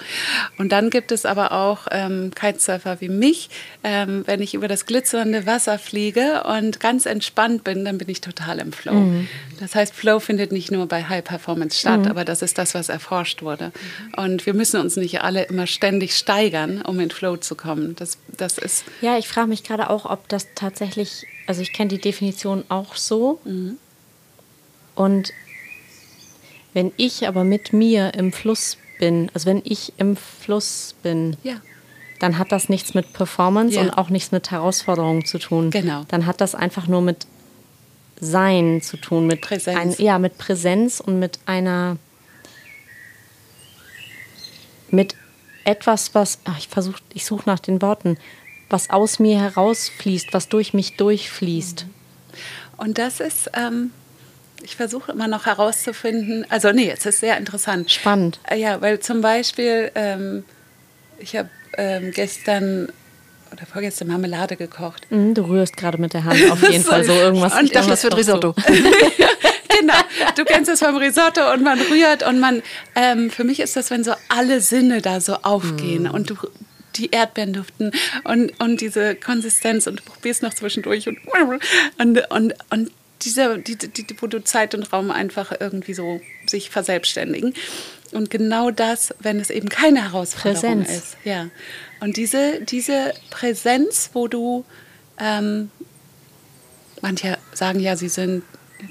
Und 0.58 0.72
dann 0.72 0.90
gibt 0.90 1.12
es 1.12 1.26
aber 1.26 1.54
auch 1.54 1.88
ähm, 1.92 2.32
Kitesurfer 2.36 3.00
wie 3.00 3.10
mich. 3.10 3.50
Ähm, 3.84 4.24
wenn 4.26 4.42
ich 4.42 4.54
über 4.54 4.68
das 4.68 4.86
glitzernde 4.86 5.46
Wasser 5.46 5.80
fliege 5.80 6.44
und 6.44 6.80
ganz 6.80 7.06
entspannt 7.06 7.64
bin, 7.64 7.86
dann 7.86 7.98
bin 7.98 8.10
ich 8.10 8.22
total 8.22 8.60
im 8.60 8.74
Flow. 8.74 8.94
Mhm. 8.94 9.28
Das 9.60 9.76
heißt, 9.76 9.94
Flow 9.94 10.20
findet 10.20 10.52
nicht 10.52 10.72
nur 10.72 10.88
bei 10.88 11.06
High 11.06 11.24
Performance 11.24 11.80
statt, 11.80 12.02
mhm. 12.02 12.08
aber 12.08 12.26
das 12.26 12.42
ist 12.42 12.58
das, 12.58 12.74
was 12.74 12.90
erforscht 12.90 13.44
wurde. 13.44 13.72
Und 14.18 14.46
wir 14.46 14.54
müssen 14.54 14.80
uns 14.80 14.98
nicht 14.98 15.22
alle 15.22 15.44
immer 15.44 15.68
ständig 15.68 16.18
steigern, 16.34 16.82
um 16.82 17.00
in 17.00 17.10
Flow 17.10 17.38
zu 17.38 17.56
kommen. 17.56 17.96
Das, 17.96 18.18
das 18.36 18.58
ist 18.58 18.86
ja, 19.02 19.18
ich 19.18 19.28
frage 19.28 19.48
mich 19.48 19.64
gerade 19.64 19.90
auch, 19.90 20.06
ob 20.06 20.28
das 20.30 20.48
tatsächlich, 20.56 21.26
also 21.48 21.62
ich 21.62 21.74
kenne 21.74 21.90
die 21.90 22.00
Definition 22.00 22.64
auch 22.70 22.96
so. 22.96 23.40
Mhm. 23.46 23.78
Und 24.96 25.32
wenn 26.74 26.92
ich 26.98 27.28
aber 27.28 27.44
mit 27.44 27.74
mir 27.74 28.14
im 28.16 28.32
Fluss 28.32 28.78
bin, 29.00 29.30
also 29.34 29.48
wenn 29.48 29.62
ich 29.64 29.94
im 29.98 30.16
Fluss 30.16 30.96
bin, 31.04 31.38
ja. 31.44 31.56
dann 32.20 32.38
hat 32.38 32.52
das 32.52 32.70
nichts 32.70 32.94
mit 32.94 33.14
Performance 33.14 33.76
ja. 33.76 33.82
und 33.82 33.92
auch 33.92 34.10
nichts 34.10 34.32
mit 34.32 34.52
Herausforderungen 34.52 35.26
zu 35.26 35.40
tun. 35.40 35.70
Genau. 35.70 36.04
Dann 36.08 36.26
hat 36.26 36.42
das 36.42 36.56
einfach 36.56 36.88
nur 36.88 37.02
mit 37.02 37.28
Sein 38.20 38.82
zu 38.82 38.98
tun, 38.98 39.28
mit 39.28 39.42
Präsenz. 39.42 40.00
Ein, 40.00 40.04
ja, 40.04 40.18
mit 40.20 40.38
Präsenz 40.38 41.00
und 41.00 41.20
mit 41.20 41.40
einer 41.46 41.98
mit 44.90 45.16
etwas, 45.66 46.14
was 46.14 46.40
ach, 46.46 46.58
ich 46.58 46.68
versuche, 46.68 47.02
ich 47.14 47.26
suche 47.26 47.44
nach 47.46 47.60
den 47.60 47.82
Worten, 47.82 48.18
was 48.70 48.90
aus 48.90 49.20
mir 49.20 49.40
herausfließt, 49.40 50.34
was 50.34 50.50
durch 50.50 50.74
mich 50.74 50.96
durchfließt. 50.98 51.86
Und 52.78 52.98
das 52.98 53.20
ist, 53.20 53.52
ähm, 53.54 53.92
ich 54.64 54.76
versuche 54.76 55.12
immer 55.12 55.28
noch 55.28 55.46
herauszufinden, 55.46 56.46
also 56.50 56.72
nee, 56.72 56.90
es 56.90 57.06
ist 57.06 57.20
sehr 57.20 57.38
interessant. 57.38 57.92
Spannend. 57.92 58.40
Äh, 58.50 58.60
ja, 58.60 58.82
weil 58.82 59.00
zum 59.00 59.22
Beispiel, 59.22 59.92
ähm, 59.96 60.44
ich 61.20 61.36
habe 61.36 61.50
ähm, 61.78 62.12
gestern 62.12 62.90
oder 63.52 63.66
vorgestern 63.68 64.08
Marmelade 64.08 64.56
gekocht. 64.56 65.06
Mm, 65.12 65.34
du 65.34 65.44
rührst 65.44 65.78
gerade 65.78 66.00
mit 66.00 66.14
der 66.14 66.24
Hand 66.24 66.52
auf 66.52 66.62
jeden 66.64 66.84
Fall 66.86 67.04
so 67.04 67.14
irgendwas. 67.14 67.54
Und 67.54 67.66
ich 67.66 67.72
dachte, 67.72 67.90
das 67.90 68.04
wird 68.04 68.18
Risotto. 68.18 68.56
genau, 69.80 69.94
du 70.36 70.46
kennst 70.46 70.70
es 70.70 70.80
vom 70.80 70.96
Risotto 70.98 71.52
und 71.54 71.64
man 71.64 71.80
rührt 71.80 72.24
und 72.24 72.40
man, 72.40 72.62
ähm, 72.96 73.30
für 73.30 73.44
mich 73.44 73.60
ist 73.60 73.76
das, 73.76 73.92
wenn 73.92 74.04
so 74.04 74.14
alle 74.30 74.62
Sinne 74.62 75.02
da 75.02 75.22
so 75.22 75.36
aufgehen 75.42 76.04
mm. 76.04 76.12
und 76.12 76.30
du 76.30 76.38
die 76.96 77.10
Erdbeeren 77.10 77.54
duften 77.54 77.92
und, 78.24 78.52
und 78.60 78.82
diese 78.82 79.16
Konsistenz 79.16 79.88
und 79.88 80.00
du 80.00 80.04
probierst 80.04 80.44
noch 80.44 80.54
zwischendurch 80.54 81.08
und, 81.08 81.18
und, 81.98 82.32
und, 82.32 82.54
und 82.70 82.92
diese, 83.24 83.58
die, 83.60 83.76
die, 83.78 84.06
wo 84.20 84.28
du 84.28 84.44
Zeit 84.44 84.76
und 84.76 84.92
Raum 84.92 85.12
einfach 85.12 85.54
irgendwie 85.60 85.94
so 85.94 86.22
sich 86.46 86.70
verselbstständigen. 86.70 87.54
Und 88.12 88.30
genau 88.30 88.70
das, 88.70 89.14
wenn 89.20 89.40
es 89.40 89.50
eben 89.50 89.70
keine 89.70 90.04
Herausforderung 90.04 90.84
Präsenz. 90.84 90.90
ist. 90.90 91.18
Ja. 91.24 91.48
Und 92.00 92.18
diese, 92.18 92.62
diese 92.62 93.14
Präsenz, 93.32 94.12
wo 94.14 94.28
du, 94.28 94.66
ähm, 95.20 95.72
manche 97.02 97.38
sagen 97.54 97.80
ja, 97.80 97.96
sie 97.96 98.10
sind 98.10 98.44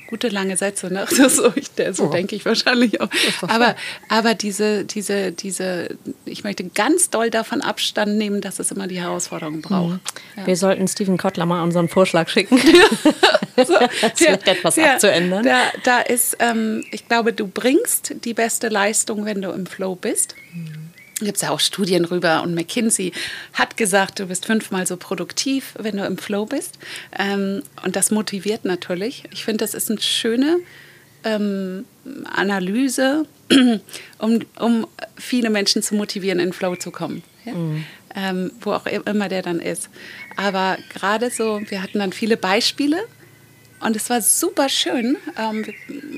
gute 0.07 0.28
lange 0.28 0.57
Sätze, 0.57 0.93
ne? 0.93 1.07
so, 1.28 1.53
ich, 1.55 1.70
so 1.93 2.05
oh. 2.05 2.11
denke 2.11 2.36
ich 2.36 2.45
wahrscheinlich 2.45 3.01
auch. 3.01 3.09
Aber, 3.43 3.76
aber 4.09 4.34
diese, 4.34 4.84
diese, 4.84 5.32
diese, 5.32 5.97
ich 6.24 6.45
möchte 6.45 6.64
ganz 6.64 7.11
doll 7.11 7.30
davon 7.30 7.61
Abstand 7.61 8.16
nehmen, 8.16 8.40
dass 8.40 8.59
es 8.59 8.70
immer 8.70 8.86
die 8.86 9.01
Herausforderung 9.01 9.62
braucht. 9.62 9.93
Mhm. 9.95 10.01
Ja. 10.36 10.47
Wir 10.47 10.57
sollten 10.57 10.86
Stephen 10.88 11.18
Kotler 11.18 11.47
mal 11.47 11.62
unseren 11.62 11.88
Vorschlag 11.88 12.28
schicken. 12.28 12.59
so, 13.57 13.74
ja, 13.74 14.32
etwas 14.45 14.76
ja, 14.76 14.95
abzuändern. 14.95 15.45
Da, 15.45 15.61
da 15.84 16.01
ist, 16.01 16.36
ähm, 16.40 16.84
ich 16.90 17.09
glaube, 17.09 17.32
du 17.32 17.47
bringst 17.47 18.14
die 18.24 18.34
beste 18.34 18.68
Leistung, 18.68 19.24
wenn 19.24 19.43
du 19.43 19.51
im 19.51 19.66
Flow 19.66 19.95
bist. 19.95 20.36
Mhm 20.53 20.91
gibt 21.20 21.36
es 21.36 21.42
ja 21.42 21.50
auch 21.50 21.60
Studien 21.60 22.04
rüber 22.04 22.42
und 22.42 22.54
McKinsey 22.54 23.12
hat 23.52 23.76
gesagt, 23.76 24.18
du 24.18 24.26
bist 24.26 24.46
fünfmal 24.46 24.86
so 24.86 24.96
produktiv, 24.96 25.74
wenn 25.78 25.96
du 25.96 26.04
im 26.04 26.18
Flow 26.18 26.46
bist. 26.46 26.78
Ähm, 27.18 27.62
und 27.84 27.96
das 27.96 28.10
motiviert 28.10 28.64
natürlich. 28.64 29.24
Ich 29.30 29.44
finde, 29.44 29.58
das 29.58 29.74
ist 29.74 29.90
eine 29.90 30.00
schöne 30.00 30.58
ähm, 31.24 31.84
Analyse, 32.24 33.26
um, 34.18 34.40
um 34.58 34.86
viele 35.16 35.50
Menschen 35.50 35.82
zu 35.82 35.94
motivieren, 35.94 36.40
in 36.40 36.52
Flow 36.52 36.76
zu 36.76 36.90
kommen. 36.90 37.22
Ja? 37.44 37.52
Mhm. 37.52 37.84
Ähm, 38.14 38.52
wo 38.60 38.72
auch 38.72 38.86
immer 38.86 39.28
der 39.28 39.42
dann 39.42 39.58
ist. 39.58 39.88
Aber 40.36 40.76
gerade 40.92 41.30
so, 41.30 41.62
wir 41.68 41.82
hatten 41.82 41.98
dann 41.98 42.12
viele 42.12 42.36
Beispiele 42.36 42.98
und 43.83 43.97
es 43.97 44.09
war 44.11 44.20
super 44.20 44.68
schön. 44.68 45.16
Ähm, 45.39 45.66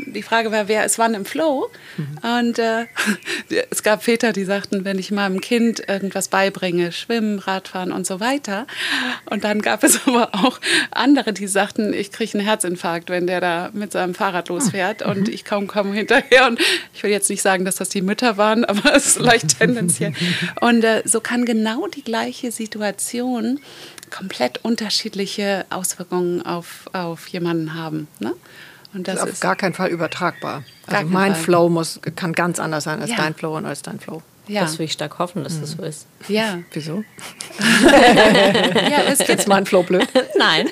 die 0.07 0.23
Frage 0.23 0.53
war, 0.53 0.69
wer 0.69 0.85
ist 0.85 0.99
wann 0.99 1.15
im 1.15 1.25
Flow? 1.25 1.71
Mhm. 1.97 2.39
Und 2.39 2.59
äh, 2.59 2.87
es 3.71 3.83
gab 3.83 4.05
Väter, 4.05 4.33
die 4.33 4.45
sagten, 4.45 4.85
wenn 4.85 4.99
ich 4.99 5.11
meinem 5.11 5.41
Kind 5.41 5.83
irgendwas 5.89 6.29
beibringe, 6.29 6.93
Schwimmen, 6.93 7.39
Radfahren 7.39 7.93
und 7.93 8.07
so 8.07 8.21
weiter. 8.21 8.67
Und 9.27 9.45
dann 9.45 9.63
gab 9.63 9.83
es 9.83 10.01
aber 10.07 10.31
auch 10.33 10.61
andere, 10.91 11.33
die 11.33 11.47
sagten, 11.47 11.93
ich 11.93 12.13
kriege 12.13 12.39
einen 12.39 12.47
Herzinfarkt, 12.47 13.11
wenn 13.11 13.27
der 13.27 13.41
da 13.41 13.71
mit 13.73 13.93
seinem 13.93 14.15
Fahrrad 14.15 14.49
losfährt 14.49 15.05
mhm. 15.05 15.11
und 15.11 15.29
ich 15.29 15.45
kaum 15.45 15.67
komme 15.67 15.95
hinterher. 15.95 16.47
Und 16.47 16.61
ich 16.93 17.03
will 17.03 17.11
jetzt 17.11 17.31
nicht 17.31 17.43
sagen, 17.43 17.65
dass 17.65 17.77
das 17.77 17.89
die 17.89 18.03
Mütter 18.03 18.37
waren, 18.37 18.65
aber 18.75 18.95
es 18.95 19.07
ist 19.07 19.17
vielleicht 19.17 19.59
tendenziell. 19.59 20.13
Und 20.61 20.85
äh, 20.85 21.03
so 21.05 21.21
kann 21.21 21.45
genau 21.45 21.87
die 21.87 22.05
gleiche 22.05 22.51
Situation 22.51 23.61
komplett 24.15 24.65
unterschiedliche 24.65 25.67
Auswirkungen 25.71 26.45
auf, 26.47 26.89
auf 26.93 27.27
jemanden 27.29 27.75
haben. 27.75 28.07
Ne? 28.21 28.35
Und 28.93 29.09
das, 29.09 29.17
das 29.17 29.25
ist 29.25 29.33
auf 29.35 29.41
gar 29.41 29.57
keinen 29.57 29.75
Fall 29.75 29.89
übertragbar. 29.89 30.63
Also 30.87 31.09
mein 31.09 31.33
Fall. 31.35 31.43
Flow 31.43 31.69
muss, 31.69 32.01
kann 32.15 32.33
ganz 32.33 32.61
anders 32.61 32.85
sein 32.85 33.01
als 33.01 33.11
ja. 33.11 33.17
dein 33.17 33.35
Flow 33.35 33.57
und 33.57 33.67
als 33.67 33.83
dein 33.83 33.99
Flow. 33.99 34.23
Ja. 34.47 34.61
Das 34.61 34.79
will 34.79 34.85
ich 34.85 34.93
stark 34.93 35.19
hoffen, 35.19 35.43
dass 35.43 35.55
mhm. 35.55 35.61
das 35.63 35.71
so 35.73 35.83
ist. 35.83 36.07
Ja. 36.29 36.61
Wieso? 36.73 37.03
ja, 37.83 39.03
es 39.09 39.19
gibt 39.19 39.31
jetzt 39.31 39.49
mein 39.49 39.67
Flow 39.67 39.83
blöd. 39.83 40.07
Nein. 40.39 40.69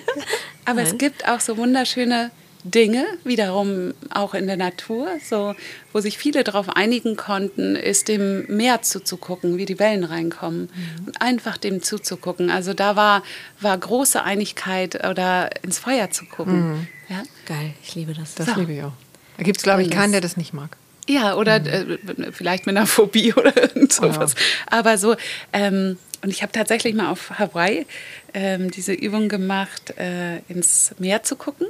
Aber 0.65 0.83
Nein. 0.83 0.87
es 0.87 0.99
gibt 0.99 1.27
auch 1.27 1.41
so 1.41 1.57
wunderschöne 1.57 2.31
Dinge, 2.65 3.05
wiederum 3.25 3.93
auch 4.11 4.35
in 4.35 4.47
der 4.47 4.57
Natur, 4.57 5.09
so, 5.29 5.55
wo 5.93 6.01
sich 6.01 6.17
viele 6.17 6.45
darauf 6.45 6.69
einigen 6.69 7.17
konnten, 7.17 7.75
ist 7.75 8.09
dem 8.09 8.47
Meer 8.47 8.83
zuzugucken, 8.83 9.57
wie 9.59 9.67
die 9.67 9.79
Wellen 9.79 10.05
reinkommen 10.05 10.71
mhm. 10.73 11.07
und 11.07 11.21
einfach 11.21 11.57
dem 11.57 11.83
zuzugucken. 11.83 12.51
Also 12.51 12.73
da 12.73 12.95
war, 12.95 13.23
war 13.61 13.77
große 13.77 14.23
Einigkeit 14.23 15.07
oder 15.07 15.51
ins 15.63 15.79
Feuer 15.79 16.11
zu 16.11 16.25
gucken. 16.27 16.71
Mhm. 16.71 16.87
Ja? 17.09 17.23
Geil, 17.47 17.75
ich 17.83 17.95
liebe 17.95 18.15
das. 18.15 18.35
Das 18.37 18.47
so. 18.47 18.61
liebe 18.61 18.73
ich 18.73 18.83
auch. 18.83 18.93
Da 19.39 19.43
gibt 19.43 19.57
es, 19.57 19.65
glaube 19.65 19.83
ich, 19.83 19.91
keinen, 19.91 20.13
der 20.13 20.21
das 20.21 20.37
nicht 20.37 20.53
mag. 20.53 20.77
Ja, 21.09 21.35
oder 21.35 21.59
mhm. 21.59 21.99
äh, 22.19 22.33
vielleicht 22.33 22.67
mit 22.67 22.77
einer 22.77 22.87
Phobie 22.87 23.33
oder 23.37 23.53
sowas. 23.89 24.35
Oh 24.37 24.39
ja. 24.39 24.79
Aber 24.79 24.99
so, 24.99 25.17
ähm, 25.53 25.99
und 26.23 26.31
ich 26.31 26.43
habe 26.43 26.53
tatsächlich 26.53 26.95
mal 26.95 27.11
auf 27.11 27.39
Hawaii 27.39 27.87
ähm, 28.33 28.71
diese 28.71 28.93
Übung 28.93 29.29
gemacht, 29.29 29.95
äh, 29.99 30.39
ins 30.49 30.95
Meer 30.99 31.25
zu 31.25 31.35
gucken. 31.35 31.67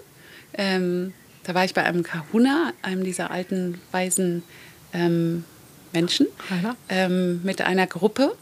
Ähm, 0.55 1.12
da 1.44 1.55
war 1.55 1.64
ich 1.64 1.74
bei 1.74 1.82
einem 1.84 2.03
Kahuna, 2.03 2.72
einem 2.82 3.05
dieser 3.05 3.30
alten, 3.30 3.80
weisen 3.90 4.42
ähm, 4.92 5.44
Menschen, 5.92 6.26
ähm, 6.88 7.40
mit 7.42 7.61
einer 7.61 7.86
Gruppe. 7.86 8.36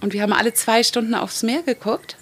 Und 0.00 0.12
wir 0.12 0.22
haben 0.22 0.32
alle 0.32 0.54
zwei 0.54 0.82
Stunden 0.82 1.14
aufs 1.14 1.42
Meer 1.42 1.62
geguckt 1.62 2.16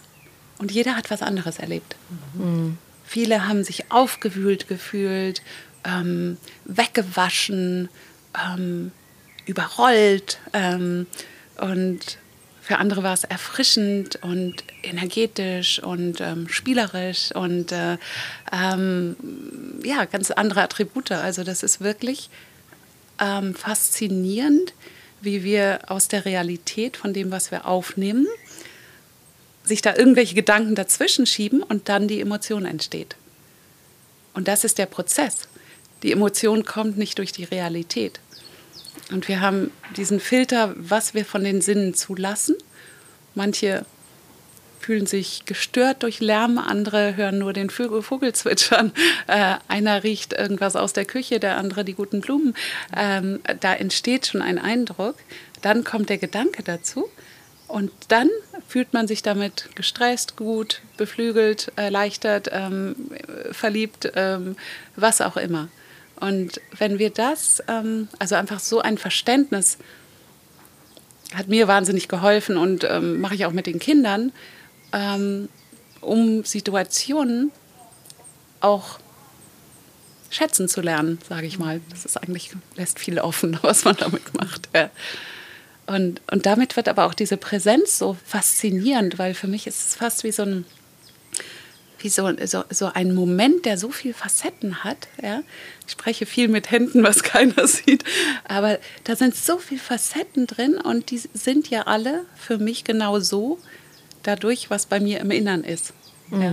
und 0.59 0.73
jeder 0.73 0.97
hat 0.97 1.11
was 1.11 1.23
anderes 1.23 1.59
erlebt. 1.59 1.97
Mhm. 2.35 2.79
Viele 3.05 3.47
haben 3.47 3.65
sich 3.65 3.91
aufgewühlt 3.91 4.69
gefühlt, 4.69 5.43
ähm, 5.85 6.39
weggewaschen, 6.65 7.89
ähm, 8.35 8.93
überrollt. 9.45 10.39
Ähm, 10.53 11.07
und 11.59 12.19
für 12.67 12.79
andere 12.79 13.05
war 13.05 13.15
es 13.15 13.23
erfrischend 13.23 14.19
und 14.23 14.65
energetisch 14.83 15.81
und 15.81 16.21
ähm, 16.21 16.49
spielerisch 16.49 17.31
und 17.31 17.71
äh, 17.71 17.97
ähm, 18.53 19.15
ja, 19.85 20.05
ganz 20.05 20.33
andere 20.33 20.63
Attribute. 20.63 21.13
Also 21.13 21.45
das 21.45 21.63
ist 21.63 21.81
wirklich 21.81 22.29
ähm, 23.21 23.55
faszinierend, 23.55 24.75
wie 25.21 25.45
wir 25.45 25.79
aus 25.87 26.09
der 26.09 26.25
Realität 26.25 26.97
von 26.97 27.13
dem, 27.13 27.31
was 27.31 27.53
wir 27.53 27.67
aufnehmen, 27.67 28.27
sich 29.63 29.81
da 29.81 29.95
irgendwelche 29.95 30.35
Gedanken 30.35 30.75
dazwischen 30.75 31.25
schieben 31.25 31.63
und 31.63 31.89
dann 31.89 32.09
die 32.09 32.21
Emotion 32.21 32.67
entsteht. 32.67 33.15
Und 34.35 34.49
das 34.49 34.65
ist 34.65 34.79
der 34.79 34.87
Prozess. 34.87 35.47
Die 36.03 36.11
Emotion 36.11 36.65
kommt 36.65 36.99
nicht 36.99 37.19
durch 37.19 37.31
die 37.31 37.45
Realität. 37.45 38.19
Und 39.11 39.29
wir 39.29 39.41
haben 39.41 39.71
diesen 39.97 40.21
Filter, 40.21 40.75
was 40.77 41.15
wir 41.15 41.25
von 41.25 41.45
den 41.45 41.61
Sinnen 41.61 41.95
zulassen. 41.95 42.57
Manche 43.35 43.85
fühlen 44.81 45.07
sich 45.07 45.45
gestört 45.47 46.03
durch 46.03 46.21
Lärm, 46.21 46.59
andere 46.59 47.17
hören 47.17 47.39
nur 47.39 47.53
den 47.53 47.71
Vögel, 47.71 48.03
Vogel 48.03 48.33
zwitschern. 48.33 48.93
Äh, 49.29 49.57
einer 49.67 50.05
riecht 50.05 50.35
irgendwas 50.35 50.77
aus 50.77 50.93
der 50.93 51.05
Küche, 51.05 51.41
der 51.41 51.57
andere 51.57 51.85
die 51.85 51.95
guten 51.95 52.21
Blumen. 52.21 52.55
Ähm, 52.97 53.41
da 53.59 53.75
entsteht 53.75 54.29
schon 54.29 54.41
ein 54.41 54.61
Eindruck. 54.61 55.17
Dann 55.63 55.83
kommt 55.83 56.11
der 56.11 56.19
Gedanke 56.19 56.63
dazu. 56.63 57.09
Und 57.67 57.91
dann 58.07 58.31
fühlt 58.69 58.93
man 58.93 59.09
sich 59.09 59.23
damit 59.23 59.69
gestresst, 59.75 60.37
gut, 60.37 60.81
beflügelt, 60.97 61.73
erleichtert, 61.75 62.49
ähm, 62.53 62.95
verliebt, 63.51 64.13
ähm, 64.15 64.55
was 64.95 65.21
auch 65.21 65.37
immer. 65.37 65.69
Und 66.21 66.61
wenn 66.79 66.99
wir 66.99 67.11
das, 67.11 67.63
ähm, 67.69 68.09
also 68.19 68.35
einfach 68.35 68.61
so 68.61 68.81
ein 68.81 68.99
Verständnis, 68.99 69.79
hat 71.35 71.49
mir 71.49 71.69
wahnsinnig 71.69 72.09
geholfen 72.09 72.57
und 72.57 72.85
ähm, 72.85 73.21
mache 73.21 73.35
ich 73.35 73.47
auch 73.47 73.53
mit 73.53 73.67
den 73.67 73.79
Kindern, 73.79 74.33
ähm, 74.93 75.49
um 76.01 76.45
Situationen 76.45 77.51
auch 78.61 78.99
schätzen 80.31 80.69
zu 80.69 80.81
lernen, 80.81 81.19
sage 81.29 81.47
ich 81.47 81.59
mal. 81.59 81.81
Das 81.91 82.05
ist 82.05 82.17
eigentlich, 82.17 82.51
lässt 82.77 82.99
viel 82.99 83.19
offen, 83.19 83.59
was 83.63 83.85
man 83.85 83.97
damit 83.97 84.35
macht. 84.35 84.69
Ja. 84.75 84.91
Und, 85.87 86.21
und 86.31 86.47
damit 86.47 86.77
wird 86.77 86.89
aber 86.89 87.05
auch 87.05 87.15
diese 87.15 87.37
Präsenz 87.37 87.99
so 87.99 88.17
faszinierend, 88.25 89.19
weil 89.19 89.35
für 89.35 89.47
mich 89.47 89.67
ist 89.67 89.89
es 89.89 89.95
fast 89.95 90.25
wie 90.25 90.33
so 90.33 90.43
ein, 90.43 90.65
wie 92.01 92.09
so, 92.09 92.29
so, 92.45 92.65
so 92.71 92.91
ein 92.93 93.15
Moment, 93.15 93.65
der 93.65 93.79
so 93.79 93.91
viele 93.91 94.15
Facetten 94.15 94.83
hat. 94.83 95.09
Ja? 95.23 95.43
Ich 95.87 95.93
spreche 95.93 96.27
viel 96.27 96.49
mit 96.49 96.71
Händen, 96.71 97.03
was 97.03 97.23
keiner 97.23 97.67
sieht, 97.69 98.05
aber 98.45 98.79
da 99.05 99.17
sind 99.17 99.35
so 99.35 99.59
viele 99.59 99.81
Facetten 99.81 100.47
drin 100.47 100.75
und 100.77 101.11
die 101.11 101.19
sind 101.19 101.71
ja 101.71 101.83
alle 101.83 102.25
für 102.37 102.59
mich 102.59 102.85
genau 102.85 103.21
so, 103.21 103.59
dadurch, 104.23 104.71
was 104.71 104.87
bei 104.87 105.01
mir 105.01 105.21
im 105.21 105.31
Innern 105.31 105.65
ist. 105.65 105.93
Mhm. 106.31 106.43
Ja. 106.43 106.53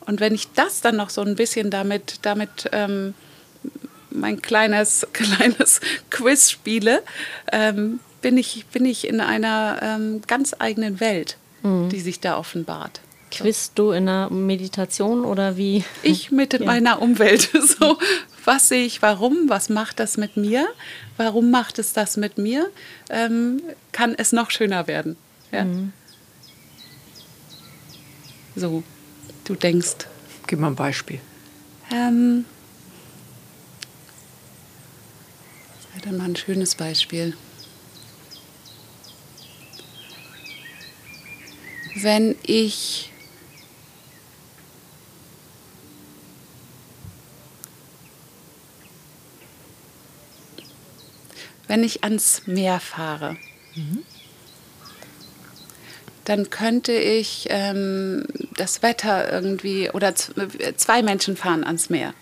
Und 0.00 0.20
wenn 0.20 0.34
ich 0.34 0.52
das 0.52 0.80
dann 0.80 0.96
noch 0.96 1.10
so 1.10 1.20
ein 1.20 1.34
bisschen 1.34 1.70
damit, 1.70 2.20
damit 2.22 2.70
ähm, 2.72 3.14
mein 4.10 4.40
kleines, 4.40 5.06
kleines 5.12 5.80
Quiz 6.10 6.50
spiele, 6.50 7.02
ähm, 7.52 8.00
bin, 8.22 8.36
ich, 8.36 8.66
bin 8.66 8.84
ich 8.86 9.06
in 9.06 9.20
einer 9.20 9.80
ähm, 9.82 10.22
ganz 10.26 10.54
eigenen 10.58 11.00
Welt, 11.00 11.36
mhm. 11.62 11.88
die 11.88 12.00
sich 12.00 12.20
da 12.20 12.38
offenbart. 12.38 13.00
Quiz 13.30 13.72
du 13.74 13.90
in 13.90 14.08
einer 14.08 14.30
Meditation 14.30 15.24
oder 15.24 15.56
wie? 15.56 15.84
Ich 16.02 16.30
mit 16.30 16.52
ja. 16.52 16.64
meiner 16.64 17.02
Umwelt. 17.02 17.50
So, 17.78 17.98
was 18.44 18.68
sehe 18.68 18.84
ich, 18.84 19.02
warum, 19.02 19.48
was 19.48 19.68
macht 19.68 20.00
das 20.00 20.16
mit 20.16 20.36
mir, 20.36 20.66
warum 21.16 21.50
macht 21.50 21.78
es 21.78 21.92
das 21.92 22.16
mit 22.16 22.38
mir, 22.38 22.70
ähm, 23.10 23.62
kann 23.92 24.14
es 24.16 24.32
noch 24.32 24.50
schöner 24.50 24.86
werden. 24.86 25.16
Ja. 25.52 25.64
Mhm. 25.64 25.92
So, 28.56 28.82
du 29.44 29.54
denkst. 29.54 30.06
Gib 30.46 30.58
mal 30.58 30.68
ein 30.68 30.74
Beispiel. 30.74 31.20
Ähm, 31.92 32.46
wäre 35.92 36.08
denn 36.08 36.16
mal 36.16 36.24
ein 36.24 36.36
schönes 36.36 36.74
Beispiel? 36.74 37.36
Wenn 41.94 42.36
ich 42.42 43.10
wenn 51.68 51.84
ich 51.84 52.02
ans 52.02 52.42
Meer 52.46 52.80
fahre. 52.80 53.36
Dann 56.24 56.50
könnte 56.50 56.92
ich 56.92 57.46
ähm, 57.50 58.26
das 58.56 58.82
Wetter 58.82 59.32
irgendwie 59.32 59.90
oder 59.90 60.14
zwei 60.14 61.02
Menschen 61.02 61.36
fahren 61.36 61.64
ans 61.64 61.88
Meer. 61.88 62.12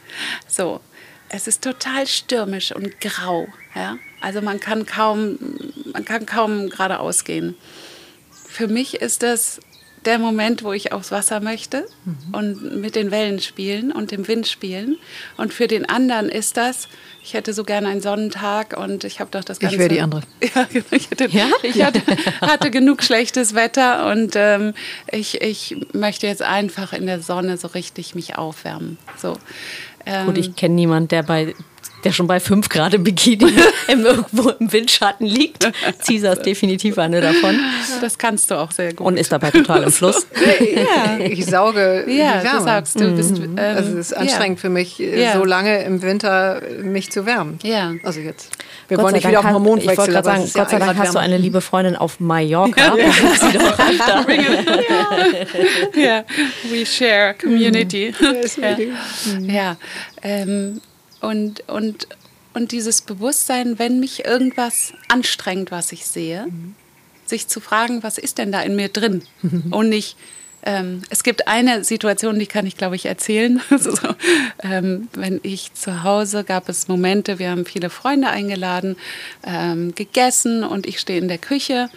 So, 0.47 0.80
es 1.28 1.49
ist 1.49 1.62
total 1.62 2.07
stürmisch 2.07 2.72
und 2.72 3.01
grau. 3.01 3.49
Ja? 3.74 3.99
Also 4.20 4.42
man 4.42 4.61
kann 4.61 4.86
kaum, 4.86 5.38
man 5.92 6.05
kann 6.05 6.26
kaum 6.26 6.68
geradeaus 6.68 7.24
gehen. 7.24 7.57
Für 8.30 8.68
mich 8.68 8.94
ist 8.94 9.22
das 9.22 9.61
der 10.07 10.19
Moment, 10.19 10.63
wo 10.63 10.73
ich 10.73 10.93
aufs 10.93 11.11
Wasser 11.11 11.41
möchte 11.41 11.87
mhm. 12.05 12.35
und 12.35 12.81
mit 12.81 12.95
den 12.95 13.11
Wellen 13.11 13.41
spielen 13.41 13.93
und 13.93 14.11
dem 14.11 14.27
Wind 14.29 14.47
spielen. 14.47 14.97
Und 15.37 15.53
für 15.53 15.67
den 15.67 15.89
anderen 15.89 16.29
ist 16.29 16.57
das, 16.57 16.89
ich 17.23 17.35
hätte 17.35 17.53
so 17.53 17.65
gerne 17.65 17.89
einen 17.89 18.01
Sonnentag 18.01 18.77
und 18.77 19.05
ich 19.05 19.21
habe 19.21 19.31
doch 19.33 19.43
das 19.43 19.59
Ganze. 19.59 19.75
Ich 19.75 19.81
wäre 19.81 19.89
die 19.89 20.01
andere. 20.01 20.23
Ja, 20.55 20.65
genau. 20.73 20.87
Ich, 20.93 21.11
hätte, 21.11 21.27
ja? 21.27 21.49
ich 21.63 21.83
hatte, 21.83 22.01
hatte, 22.41 22.71
genug 22.71 23.03
schlechtes 23.03 23.55
Wetter 23.55 24.11
und 24.11 24.35
ähm, 24.37 24.75
ich, 25.11 25.41
ich 25.43 25.77
möchte 25.93 26.27
jetzt 26.27 26.43
einfach 26.43 26.93
in 26.93 27.07
der 27.07 27.21
Sonne 27.21 27.57
so 27.57 27.69
richtig 27.69 28.15
mich 28.15 28.39
aufwärmen. 28.39 28.99
So. 29.17 29.37
Ähm, 30.07 30.27
Gut, 30.27 30.39
ich 30.39 30.55
kenne 30.55 30.77
niemanden, 30.77 31.09
der 31.09 31.25
bei 31.25 31.55
der 32.07 32.13
schon 32.13 32.29
bei 32.29 32.39
5 32.39 32.69
Grad 32.69 32.95
im 32.95 33.03
Bikini 33.03 33.53
im, 33.89 34.05
irgendwo 34.05 34.51
im 34.51 34.73
Windschatten 34.73 35.27
liegt. 35.27 35.69
Caesar 36.07 36.35
ist 36.35 36.47
definitiv 36.47 36.99
eine 36.99 37.21
davon. 37.21 37.59
Das 38.01 38.17
kannst 38.17 38.49
du 38.51 38.55
auch 38.55 38.71
sehr 38.71 38.95
gut. 38.95 39.05
Und 39.05 39.17
ist 39.17 39.33
dabei 39.33 39.51
total 39.51 39.83
im 39.83 39.91
Fluss. 39.91 40.25
ja, 40.75 41.19
ich 41.19 41.45
sauge 41.47 42.05
ja, 42.07 42.39
die 42.39 42.45
Wärme. 42.45 42.59
Du 42.59 42.65
sagst, 42.65 43.01
du 43.01 43.11
bist, 43.11 43.39
mhm. 43.39 43.59
ähm, 43.59 43.77
also 43.77 43.99
es 43.99 44.13
ist 44.13 44.17
anstrengend 44.17 44.59
ja. 44.59 44.63
für 44.63 44.69
mich, 44.69 45.01
äh, 45.01 45.21
ja. 45.21 45.33
so 45.33 45.45
lange 45.45 45.83
im 45.83 46.01
Winter 46.01 46.63
mich 46.81 47.11
zu 47.11 47.27
wärmen. 47.27 47.59
Ja. 47.65 47.93
Also 48.05 48.21
jetzt. 48.21 48.53
Wir 48.87 48.99
Gott 48.99 49.07
wollen 49.07 49.15
nicht 49.15 49.27
wieder 49.27 49.41
auf 49.41 49.51
Hormonwechsel. 49.51 49.93
Ich 49.93 49.99
wollte 49.99 50.13
gerade 50.13 50.27
sagen, 50.27 50.49
Gott 50.55 50.71
sei 50.71 50.79
Dank 50.79 50.97
hast 50.97 51.15
du 51.15 51.19
eine 51.19 51.39
liebe 51.39 51.61
Freundin 51.61 51.97
auf 51.97 52.21
Mallorca. 52.21 52.97
Ja. 52.97 53.11
Sie 53.51 53.59
doch 53.59 53.77
ja. 55.97 56.25
We 56.71 56.87
share 56.87 57.35
community. 57.35 58.15
Mhm. 58.21 59.51
Ja. 59.51 59.77
Ähm, 60.23 60.81
und, 61.21 61.69
und, 61.69 62.09
und 62.55 62.73
dieses 62.73 63.03
Bewusstsein, 63.03 63.79
wenn 63.79 64.01
mich 64.01 64.25
irgendwas 64.25 64.93
anstrengt, 65.09 65.71
was 65.71 65.93
ich 65.93 66.07
sehe, 66.07 66.47
mhm. 66.47 66.75
sich 67.25 67.49
zu 67.49 67.61
fragen, 67.61 68.03
was 68.03 68.19
ist 68.19 68.39
denn 68.39 68.53
da 68.53 68.62
in 68.62 68.77
mir 68.77 68.89
drin? 68.89 69.23
und 69.71 69.89
nicht, 69.89 70.17
ähm, 70.62 71.03
es 71.11 71.23
gibt 71.23 71.47
eine 71.47 71.85
Situation, 71.85 72.39
die 72.39 72.47
kann 72.47 72.67
ich, 72.67 72.77
glaube 72.77 72.97
ich, 72.97 73.07
erzählen. 73.07 73.61
so, 73.79 73.97
ähm, 74.62 75.09
wenn 75.14 75.41
ich 75.43 75.73
zu 75.75 76.03
Hause 76.03 76.45
gab 76.45 76.69
es 76.69 76.89
Momente, 76.89 77.39
wir 77.39 77.51
haben 77.51 77.64
viele 77.64 77.89
Freunde 77.89 78.29
eingeladen, 78.29 78.97
ähm, 79.45 79.95
gegessen 79.95 80.64
und 80.64 80.87
ich 80.87 80.99
stehe 80.99 81.21
in 81.21 81.29
der 81.29 81.39
Küche 81.39 81.89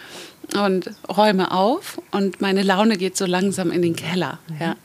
und 0.54 0.92
räume 1.08 1.52
auf 1.52 2.02
und 2.12 2.42
meine 2.42 2.64
Laune 2.64 2.98
geht 2.98 3.18
so 3.18 3.26
langsam 3.26 3.72
in 3.72 3.82
den 3.82 3.96
Keller. 3.96 4.40
Mhm. 4.48 4.56
Ja. 4.60 4.76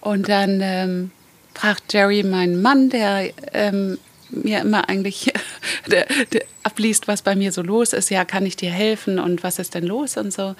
Und 0.00 0.28
dann 0.28 1.10
fragt 1.58 1.92
Jerry 1.92 2.22
meinen 2.22 2.62
Mann, 2.62 2.88
der 2.88 3.30
ähm, 3.52 3.98
mir 4.30 4.60
immer 4.60 4.88
eigentlich 4.88 5.32
der, 5.86 6.06
der 6.32 6.44
abliest, 6.62 7.08
was 7.08 7.22
bei 7.22 7.34
mir 7.34 7.50
so 7.52 7.62
los 7.62 7.92
ist. 7.92 8.10
Ja, 8.10 8.24
kann 8.24 8.46
ich 8.46 8.56
dir 8.56 8.70
helfen 8.70 9.18
und 9.18 9.42
was 9.42 9.58
ist 9.58 9.74
denn 9.74 9.84
los 9.84 10.16
und 10.16 10.32
so. 10.32 10.54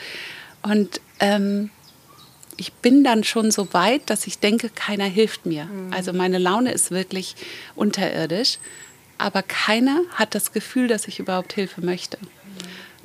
Und 0.62 1.00
ähm, 1.20 1.70
ich 2.56 2.72
bin 2.72 3.04
dann 3.04 3.22
schon 3.22 3.52
so 3.52 3.72
weit, 3.72 4.10
dass 4.10 4.26
ich 4.26 4.40
denke, 4.40 4.70
keiner 4.70 5.04
hilft 5.04 5.46
mir. 5.46 5.66
Mhm. 5.66 5.92
Also 5.92 6.12
meine 6.12 6.38
Laune 6.38 6.72
ist 6.72 6.90
wirklich 6.90 7.36
unterirdisch, 7.76 8.58
aber 9.18 9.42
keiner 9.42 10.00
hat 10.14 10.34
das 10.34 10.52
Gefühl, 10.52 10.88
dass 10.88 11.06
ich 11.06 11.20
überhaupt 11.20 11.52
Hilfe 11.52 11.80
möchte. 11.80 12.18
Mhm. 12.20 12.28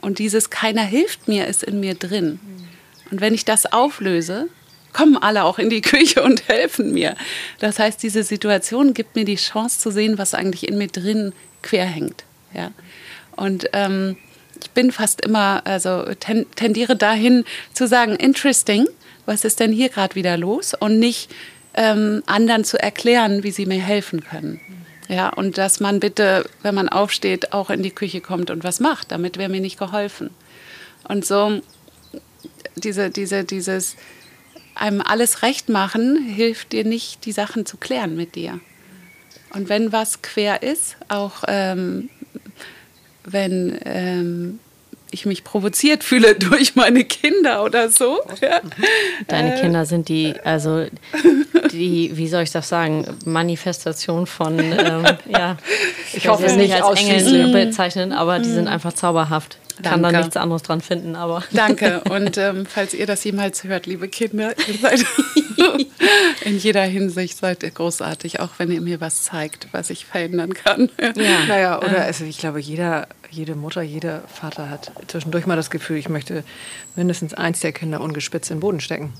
Und 0.01 0.17
dieses 0.17 0.49
keiner 0.49 0.83
hilft 0.83 1.27
mir 1.27 1.45
ist 1.45 1.63
in 1.63 1.79
mir 1.79 1.93
drin. 1.93 2.39
Mhm. 2.41 2.67
Und 3.11 3.21
wenn 3.21 3.35
ich 3.35 3.45
das 3.45 3.71
auflöse, 3.71 4.49
kommen 4.93 5.17
alle 5.17 5.43
auch 5.43 5.59
in 5.59 5.69
die 5.69 5.81
Küche 5.81 6.23
und 6.23 6.47
helfen 6.47 6.93
mir. 6.93 7.15
Das 7.59 7.79
heißt, 7.79 8.01
diese 8.01 8.23
Situation 8.23 8.93
gibt 8.93 9.15
mir 9.15 9.25
die 9.25 9.35
Chance 9.35 9.79
zu 9.79 9.91
sehen, 9.91 10.17
was 10.17 10.33
eigentlich 10.33 10.67
in 10.67 10.77
mir 10.77 10.87
drin 10.87 11.33
quer 11.61 11.85
hängt. 11.85 12.23
Ja? 12.53 12.71
Und 13.35 13.69
ähm, 13.73 14.17
ich 14.61 14.71
bin 14.71 14.91
fast 14.91 15.21
immer, 15.21 15.61
also 15.65 16.05
tendiere 16.55 16.95
dahin 16.95 17.43
zu 17.73 17.87
sagen, 17.87 18.15
interesting, 18.15 18.87
was 19.25 19.43
ist 19.43 19.59
denn 19.59 19.71
hier 19.71 19.89
gerade 19.89 20.15
wieder 20.15 20.37
los? 20.37 20.73
Und 20.73 20.99
nicht 20.99 21.29
ähm, 21.73 22.23
anderen 22.25 22.63
zu 22.63 22.81
erklären, 22.81 23.43
wie 23.43 23.51
sie 23.51 23.65
mir 23.65 23.81
helfen 23.81 24.23
können. 24.23 24.61
Ja, 25.09 25.29
und 25.29 25.57
dass 25.57 25.79
man 25.79 25.99
bitte, 25.99 26.49
wenn 26.61 26.75
man 26.75 26.87
aufsteht, 26.87 27.51
auch 27.51 27.69
in 27.69 27.83
die 27.83 27.91
Küche 27.91 28.21
kommt 28.21 28.49
und 28.49 28.63
was 28.63 28.79
macht. 28.79 29.11
Damit 29.11 29.37
wäre 29.37 29.49
mir 29.49 29.59
nicht 29.59 29.77
geholfen. 29.77 30.29
Und 31.07 31.25
so 31.25 31.61
diese, 32.75 33.09
diese, 33.09 33.43
dieses 33.43 33.95
einem 34.75 35.01
alles 35.01 35.41
recht 35.41 35.69
machen, 35.69 36.17
hilft 36.17 36.71
dir 36.71 36.83
nicht, 36.83 37.25
die 37.25 37.31
Sachen 37.31 37.65
zu 37.65 37.77
klären 37.77 38.15
mit 38.15 38.35
dir. 38.35 38.59
Und 39.53 39.69
wenn 39.69 39.91
was 39.91 40.21
quer 40.21 40.63
ist, 40.63 40.97
auch 41.09 41.43
ähm, 41.47 42.09
wenn 43.23 43.79
ähm, 43.85 44.59
ich 45.13 45.25
mich 45.25 45.43
provoziert 45.43 46.03
fühle 46.03 46.35
durch 46.39 46.75
meine 46.75 47.03
Kinder 47.03 47.63
oder 47.63 47.89
so. 47.89 48.19
Ja. 48.41 48.61
Deine 49.27 49.55
äh. 49.55 49.61
Kinder 49.61 49.85
sind 49.85 50.09
die, 50.09 50.33
also 50.43 50.85
die, 51.71 52.11
wie 52.15 52.27
soll 52.27 52.43
ich 52.43 52.51
das 52.51 52.67
sagen, 52.67 53.05
Manifestation 53.25 54.25
von, 54.25 54.59
ähm, 54.59 55.05
ja, 55.27 55.57
ich, 56.13 56.27
hoffe 56.27 56.45
es 56.45 56.55
nicht 56.55 56.73
als 56.73 56.99
Engel 56.99 57.51
bezeichnen, 57.51 58.11
aber 58.11 58.39
die 58.39 58.49
sind 58.49 58.67
einfach 58.67 58.93
zauberhaft. 58.93 59.57
Danke. 59.81 59.89
Kann 59.89 60.03
da 60.03 60.11
nichts 60.11 60.37
anderes 60.37 60.63
dran 60.63 60.81
finden, 60.81 61.15
aber. 61.15 61.43
Danke. 61.51 62.01
Und 62.09 62.37
ähm, 62.37 62.65
falls 62.65 62.93
ihr 62.93 63.05
das 63.05 63.23
jemals 63.23 63.63
hört, 63.63 63.85
liebe 63.85 64.07
Kinder, 64.07 64.53
ihr 64.67 64.75
seid 64.75 65.05
in 66.45 66.57
jeder 66.57 66.83
Hinsicht 66.83 67.37
seid 67.37 67.63
ihr 67.63 67.71
großartig, 67.71 68.39
auch 68.39 68.51
wenn 68.57 68.71
ihr 68.71 68.81
mir 68.81 69.01
was 69.01 69.23
zeigt, 69.23 69.67
was 69.71 69.89
ich 69.89 70.05
verändern 70.05 70.53
kann. 70.53 70.89
Ja, 71.15 71.45
naja, 71.47 71.77
oder 71.79 72.03
also 72.03 72.25
ich 72.25 72.37
glaube, 72.37 72.59
jeder, 72.59 73.07
jede 73.29 73.55
Mutter, 73.55 73.81
jeder 73.81 74.21
Vater 74.27 74.69
hat 74.69 74.91
zwischendurch 75.07 75.45
mal 75.45 75.55
das 75.55 75.69
Gefühl, 75.69 75.97
ich 75.97 76.09
möchte 76.09 76.43
mindestens 76.95 77.33
eins 77.33 77.59
der 77.61 77.71
Kinder 77.71 78.01
ungespitzt 78.01 78.51
in 78.51 78.57
den 78.57 78.61
Boden 78.61 78.79
stecken. 78.79 79.13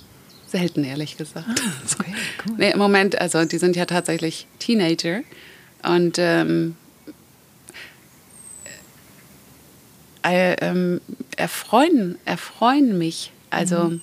Selten, 0.53 0.83
ehrlich 0.83 1.17
gesagt. 1.17 1.47
Ah, 1.49 1.97
okay, 1.99 2.13
cool. 2.45 2.55
nee, 2.57 2.71
Im 2.71 2.77
Moment, 2.77 3.19
also 3.19 3.43
die 3.43 3.57
sind 3.57 3.75
ja 3.75 3.85
tatsächlich 3.85 4.45
Teenager 4.59 5.21
und 5.81 6.17
ähm, 6.19 6.75
äh, 7.07 8.69
ähm, 10.23 11.01
erfreuen, 11.37 12.17
erfreuen 12.25 12.97
mich. 12.97 13.31
Also 13.49 13.83
mhm. 13.83 14.01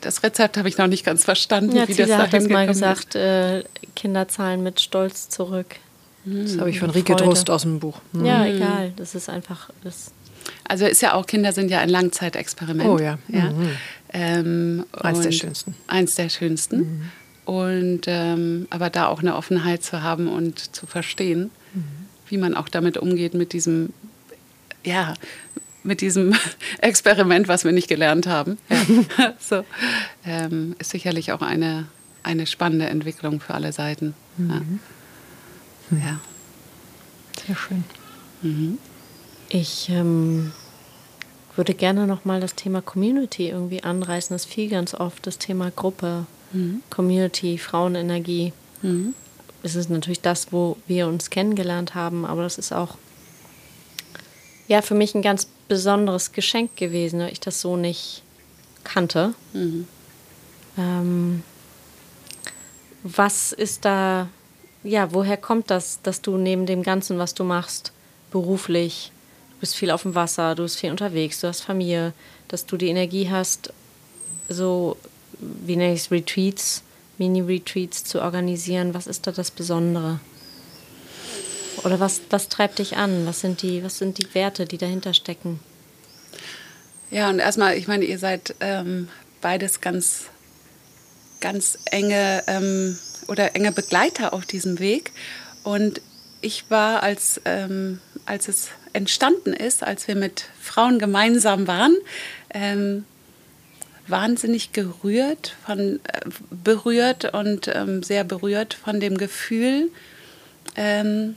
das 0.00 0.22
Rezept 0.22 0.56
habe 0.56 0.68
ich 0.68 0.78
noch 0.78 0.86
nicht 0.86 1.04
ganz 1.04 1.24
verstanden. 1.24 1.76
Ja, 1.76 1.88
wie 1.88 1.94
Cesar 1.94 2.18
das 2.18 2.26
hat 2.26 2.32
das 2.34 2.48
mal 2.48 2.66
gesagt, 2.66 3.14
äh, 3.14 3.64
Kinder 3.96 4.28
zahlen 4.28 4.62
mit 4.62 4.80
Stolz 4.80 5.28
zurück. 5.28 5.76
Das 6.24 6.58
habe 6.58 6.70
ich 6.70 6.80
von 6.80 6.90
Rike 6.90 7.16
Trost 7.16 7.50
aus 7.50 7.62
dem 7.62 7.80
Buch. 7.80 8.00
Mhm. 8.12 8.24
Ja, 8.24 8.46
egal. 8.46 8.92
Das 8.96 9.14
ist 9.14 9.28
einfach. 9.28 9.70
Das 9.82 10.12
also 10.64 10.86
ist 10.86 11.02
ja 11.02 11.14
auch, 11.14 11.26
Kinder 11.26 11.52
sind 11.52 11.70
ja 11.70 11.80
ein 11.80 11.88
Langzeitexperiment. 11.88 12.88
Oh 12.88 12.98
ja. 12.98 13.18
ja. 13.28 13.50
Mhm. 13.50 13.70
Ähm, 14.12 14.86
eins 14.92 15.20
der 15.20 15.32
schönsten. 15.32 15.74
Eins 15.86 16.14
der 16.14 16.28
schönsten. 16.28 16.78
Mhm. 16.78 17.10
Und 17.44 18.00
ähm, 18.06 18.66
aber 18.70 18.88
da 18.88 19.08
auch 19.08 19.20
eine 19.20 19.36
Offenheit 19.36 19.82
zu 19.82 20.02
haben 20.02 20.28
und 20.28 20.74
zu 20.74 20.86
verstehen, 20.86 21.50
mhm. 21.74 21.84
wie 22.28 22.38
man 22.38 22.54
auch 22.54 22.68
damit 22.68 22.96
umgeht, 22.96 23.34
mit 23.34 23.52
diesem 23.52 23.92
ja, 24.84 25.14
mit 25.82 26.00
diesem 26.00 26.34
Experiment, 26.80 27.48
was 27.48 27.64
wir 27.64 27.72
nicht 27.72 27.88
gelernt 27.88 28.26
haben. 28.26 28.58
Ja. 29.18 29.34
so, 29.38 29.64
ähm, 30.24 30.74
ist 30.78 30.90
sicherlich 30.90 31.32
auch 31.32 31.42
eine, 31.42 31.86
eine 32.22 32.46
spannende 32.46 32.86
Entwicklung 32.86 33.40
für 33.40 33.54
alle 33.54 33.72
Seiten. 33.72 34.14
Mhm. 34.36 34.80
Ja. 35.90 35.96
ja. 35.98 36.20
Sehr 37.46 37.56
schön. 37.56 37.84
Mhm. 38.42 38.78
Ich 39.48 39.88
ähm, 39.90 40.52
würde 41.56 41.74
gerne 41.74 42.06
noch 42.06 42.24
mal 42.24 42.40
das 42.40 42.54
Thema 42.54 42.80
Community 42.80 43.48
irgendwie 43.48 43.82
anreißen. 43.82 44.34
Das 44.34 44.44
fiel 44.44 44.70
ganz 44.70 44.94
oft 44.94 45.26
das 45.26 45.38
Thema 45.38 45.70
Gruppe, 45.70 46.26
mhm. 46.52 46.82
Community, 46.90 47.58
Frauenenergie. 47.58 48.52
Mhm. 48.82 49.14
Es 49.62 49.76
ist 49.76 49.90
natürlich 49.90 50.20
das, 50.20 50.52
wo 50.52 50.76
wir 50.86 51.06
uns 51.06 51.30
kennengelernt 51.30 51.94
haben, 51.94 52.24
aber 52.26 52.42
das 52.42 52.58
ist 52.58 52.72
auch 52.72 52.98
ja 54.68 54.82
für 54.82 54.94
mich 54.94 55.14
ein 55.14 55.22
ganz 55.22 55.48
besonderes 55.68 56.32
Geschenk 56.32 56.76
gewesen, 56.76 57.20
weil 57.20 57.32
ich 57.32 57.40
das 57.40 57.60
so 57.60 57.76
nicht 57.76 58.22
kannte. 58.82 59.34
Mhm. 59.52 59.86
Ähm, 60.76 61.42
was 63.02 63.52
ist 63.52 63.84
da, 63.84 64.28
ja, 64.82 65.12
woher 65.12 65.36
kommt 65.36 65.70
das, 65.70 66.00
dass 66.02 66.22
du 66.22 66.36
neben 66.36 66.66
dem 66.66 66.82
Ganzen, 66.82 67.18
was 67.18 67.34
du 67.34 67.44
machst, 67.44 67.92
beruflich, 68.30 69.12
du 69.52 69.60
bist 69.60 69.76
viel 69.76 69.90
auf 69.90 70.02
dem 70.02 70.14
Wasser, 70.14 70.54
du 70.54 70.62
bist 70.62 70.78
viel 70.78 70.90
unterwegs, 70.90 71.40
du 71.40 71.48
hast 71.48 71.60
Familie, 71.60 72.12
dass 72.48 72.66
du 72.66 72.76
die 72.76 72.88
Energie 72.88 73.30
hast, 73.30 73.72
so, 74.48 74.96
wie 75.38 75.76
nenne 75.76 75.94
ich 75.94 76.00
es, 76.00 76.10
Retreats, 76.10 76.82
Mini-Retreats 77.18 78.04
zu 78.04 78.20
organisieren? 78.20 78.94
Was 78.94 79.06
ist 79.06 79.26
da 79.26 79.32
das 79.32 79.50
Besondere? 79.50 80.20
Oder 81.84 82.00
was, 82.00 82.22
was 82.30 82.48
treibt 82.48 82.78
dich 82.78 82.96
an? 82.96 83.26
Was 83.26 83.40
sind, 83.40 83.62
die, 83.62 83.84
was 83.84 83.98
sind 83.98 84.18
die 84.18 84.34
Werte, 84.34 84.64
die 84.64 84.78
dahinter 84.78 85.12
stecken? 85.12 85.60
Ja, 87.10 87.28
und 87.28 87.38
erstmal, 87.38 87.76
ich 87.76 87.86
meine, 87.86 88.04
ihr 88.04 88.18
seid 88.18 88.54
ähm, 88.60 89.08
beides 89.40 89.80
ganz, 89.80 90.24
ganz 91.40 91.78
enge 91.90 92.42
ähm, 92.46 92.98
oder 93.28 93.54
enge 93.54 93.70
Begleiter 93.70 94.32
auf 94.32 94.46
diesem 94.46 94.78
Weg. 94.78 95.12
Und 95.62 96.00
ich 96.40 96.70
war, 96.70 97.02
als, 97.02 97.40
ähm, 97.44 98.00
als 98.24 98.48
es 98.48 98.68
entstanden 98.94 99.52
ist, 99.52 99.82
als 99.82 100.08
wir 100.08 100.16
mit 100.16 100.46
Frauen 100.60 100.98
gemeinsam 100.98 101.66
waren, 101.66 101.96
ähm, 102.50 103.04
wahnsinnig 104.06 104.72
gerührt, 104.72 105.56
von, 105.64 106.00
äh, 106.04 106.20
berührt 106.50 107.34
und 107.34 107.68
ähm, 107.68 108.02
sehr 108.02 108.24
berührt 108.24 108.74
von 108.74 109.00
dem 109.00 109.18
Gefühl, 109.18 109.90
ähm, 110.76 111.36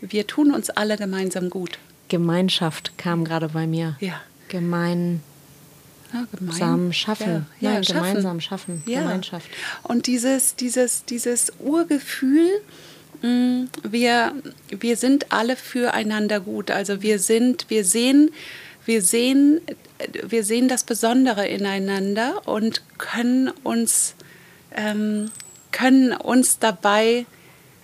wir 0.00 0.26
tun 0.26 0.52
uns 0.52 0.70
alle 0.70 0.96
gemeinsam 0.96 1.50
gut. 1.50 1.78
Gemeinschaft 2.08 2.96
kam 2.98 3.24
gerade 3.24 3.48
bei 3.48 3.66
mir. 3.66 3.96
Ja. 4.00 4.20
Gemein. 4.48 5.22
Ja, 6.12 6.26
gemeinsam 6.34 6.92
schaffen. 6.92 7.46
Ja, 7.60 7.72
Nein, 7.72 7.84
schaffen. 7.84 8.02
gemeinsam 8.02 8.40
schaffen. 8.40 8.82
Ja. 8.86 9.00
Gemeinschaft. 9.00 9.46
Und 9.82 10.06
dieses, 10.06 10.56
dieses, 10.56 11.04
dieses 11.04 11.52
Urgefühl, 11.58 12.48
mm, 13.20 13.64
wir, 13.82 14.32
wir 14.70 14.96
sind 14.96 15.32
alle 15.32 15.54
füreinander 15.56 16.40
gut. 16.40 16.70
Also 16.70 17.02
wir 17.02 17.18
sind, 17.18 17.66
wir 17.68 17.84
sehen, 17.84 18.30
wir 18.86 19.02
sehen, 19.02 19.60
wir 20.26 20.44
sehen 20.44 20.68
das 20.68 20.84
Besondere 20.84 21.46
ineinander 21.46 22.40
und 22.46 22.82
können 22.96 23.50
uns, 23.62 24.14
ähm, 24.74 25.30
können 25.72 26.14
uns 26.14 26.58
dabei 26.58 27.26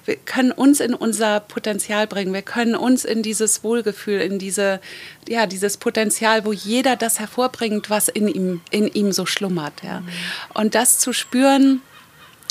wir 0.05 0.17
können 0.17 0.53
uns 0.53 0.81
in 0.81 0.95
unser 0.95 1.41
Potenzial 1.41 2.07
bringen. 2.07 2.33
Wir 2.33 2.43
können 2.43 2.75
uns 2.75 3.05
in 3.05 3.23
dieses 3.23 3.65
Wohlgefühl, 3.65 4.21
in 4.21 4.39
diese, 4.39 4.81
ja, 5.29 5.47
dieses 5.47 5.77
Potenzial, 5.77 6.45
wo 6.45 6.53
jeder 6.53 6.97
das 6.97 7.21
hervorbringt, 7.21 7.91
was 7.91 8.09
in 8.09 8.29
ihm, 8.29 8.61
in 8.71 8.87
ihm 8.89 9.13
so 9.13 9.27
schlummert. 9.27 9.83
Ja. 9.83 10.01
Mhm. 10.01 10.09
Und 10.55 10.75
das 10.75 10.99
zu 10.99 11.13
spüren, 11.13 11.81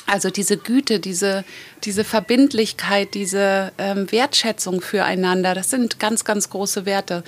also 0.06 0.30
diese 0.30 0.58
Güte, 0.58 1.00
diese, 1.00 1.46
diese 1.84 2.04
Verbindlichkeit, 2.04 3.14
diese 3.14 3.72
ähm, 3.78 4.12
Wertschätzung 4.12 4.82
füreinander, 4.82 5.54
das 5.54 5.70
sind 5.70 6.00
ganz, 6.00 6.26
ganz 6.26 6.50
große 6.50 6.86
Werte 6.86 7.24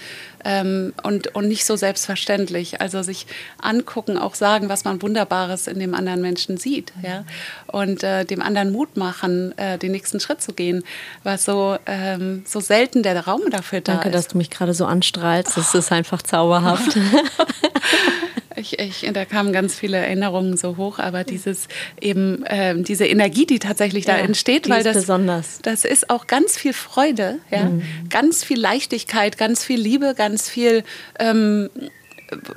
ähm, 0.46 0.94
und, 1.04 1.36
und 1.36 1.48
nicht 1.48 1.66
so 1.66 1.76
selbstverständlich. 1.76 2.80
Also 2.80 3.02
sich 3.02 3.26
angucken, 3.62 4.18
auch 4.18 4.36
sagen, 4.36 4.70
was 4.70 4.86
man 4.86 5.02
Wunderbares 5.02 5.68
in 5.68 5.80
dem 5.80 5.94
anderen 5.94 6.22
Menschen 6.22 6.58
sieht. 6.58 6.94
Ja? 7.04 7.26
Und 7.68 8.04
äh, 8.04 8.24
dem 8.24 8.42
anderen 8.42 8.72
Mut 8.72 8.96
machen, 8.96 9.58
äh, 9.58 9.78
den 9.78 9.92
nächsten 9.92 10.20
Schritt 10.20 10.42
zu 10.42 10.54
gehen, 10.54 10.84
was 11.24 11.44
so, 11.46 11.78
ähm, 11.88 12.44
so 12.46 12.60
selten 12.60 13.04
der 13.04 13.26
Raum 13.26 13.42
dafür 13.50 13.82
da 13.82 13.94
Danke, 13.94 14.10
ist. 14.10 14.14
Danke, 14.14 14.18
dass 14.18 14.28
du 14.28 14.38
mich 14.38 14.50
gerade 14.52 14.74
so 14.74 14.86
anstrahlst. 14.86 15.58
Das 15.58 15.74
ist 15.74 15.92
einfach 15.92 16.22
zauberhaft. 16.22 16.96
Ich, 18.56 18.80
ich, 18.80 19.10
da 19.14 19.26
kamen 19.26 19.54
ganz 19.54 19.76
viele 19.76 19.98
Erinnerungen 19.98 20.58
so 20.58 20.78
hoch, 20.78 21.00
aber 21.00 21.24
dieses 21.24 21.68
eben 22.00 22.44
äh, 22.46 22.76
diese 22.82 23.06
Energie, 23.06 23.46
die 23.46 23.60
tatsächlich 23.60 24.06
da 24.06 24.18
entsteht, 24.18 24.70
weil 24.70 24.84
das 24.84 24.96
besonders. 24.96 25.60
das 25.62 25.86
ist 25.86 26.10
auch 26.10 26.28
ganz 26.28 26.58
viel 26.58 26.74
Freude, 26.74 27.40
ja, 27.52 27.66
mhm. 27.66 27.84
ganz 28.10 28.44
viel 28.44 28.60
Leichtigkeit, 28.60 29.38
ganz 29.38 29.64
viel 29.64 29.80
Liebe, 29.80 30.14
ganz 30.16 30.50
viel 30.50 30.84
ähm, 31.20 31.70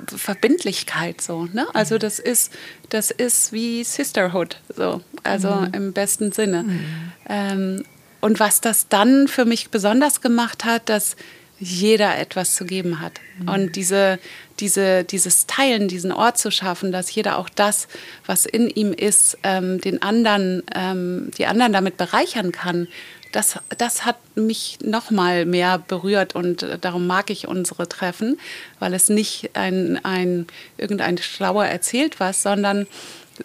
Verbindlichkeit 0.07 1.21
so. 1.21 1.47
Ne? 1.53 1.67
Also 1.73 1.95
mhm. 1.95 1.99
das 1.99 2.19
ist 2.19 2.53
das 2.89 3.11
ist 3.11 3.53
wie 3.53 3.83
Sisterhood 3.83 4.57
so, 4.75 5.01
also 5.23 5.49
mhm. 5.49 5.73
im 5.73 5.93
besten 5.93 6.31
Sinne. 6.31 6.63
Mhm. 6.63 7.11
Ähm, 7.27 7.83
und 8.21 8.39
was 8.39 8.61
das 8.61 8.89
dann 8.89 9.27
für 9.27 9.45
mich 9.45 9.69
besonders 9.69 10.21
gemacht 10.21 10.65
hat, 10.65 10.89
dass 10.89 11.15
jeder 11.59 12.17
etwas 12.17 12.55
zu 12.55 12.65
geben 12.65 13.01
hat. 13.01 13.19
Mhm. 13.39 13.49
Und 13.49 13.75
diese, 13.75 14.19
diese, 14.59 15.03
dieses 15.03 15.45
Teilen, 15.47 15.87
diesen 15.87 16.11
Ort 16.11 16.37
zu 16.37 16.51
schaffen, 16.51 16.91
dass 16.91 17.13
jeder 17.13 17.37
auch 17.37 17.49
das, 17.49 17.87
was 18.25 18.45
in 18.45 18.69
ihm 18.69 18.93
ist, 18.93 19.37
ähm, 19.43 19.81
den 19.81 20.01
anderen, 20.01 20.63
ähm, 20.73 21.31
die 21.37 21.45
anderen 21.45 21.73
damit 21.73 21.97
bereichern 21.97 22.51
kann, 22.51 22.87
das, 23.31 23.59
das 23.77 24.05
hat 24.05 24.17
mich 24.35 24.79
noch 24.83 25.11
mal 25.11 25.45
mehr 25.45 25.77
berührt 25.77 26.35
und 26.35 26.63
äh, 26.63 26.79
darum 26.79 27.05
mag 27.05 27.29
ich 27.29 27.47
unsere 27.47 27.87
Treffen, 27.87 28.39
weil 28.79 28.93
es 28.93 29.09
nicht 29.09 29.51
ein, 29.53 30.03
ein 30.03 30.47
irgendein 30.77 31.17
Schlauer 31.17 31.65
erzählt 31.65 32.19
was, 32.19 32.41
sondern 32.41 32.87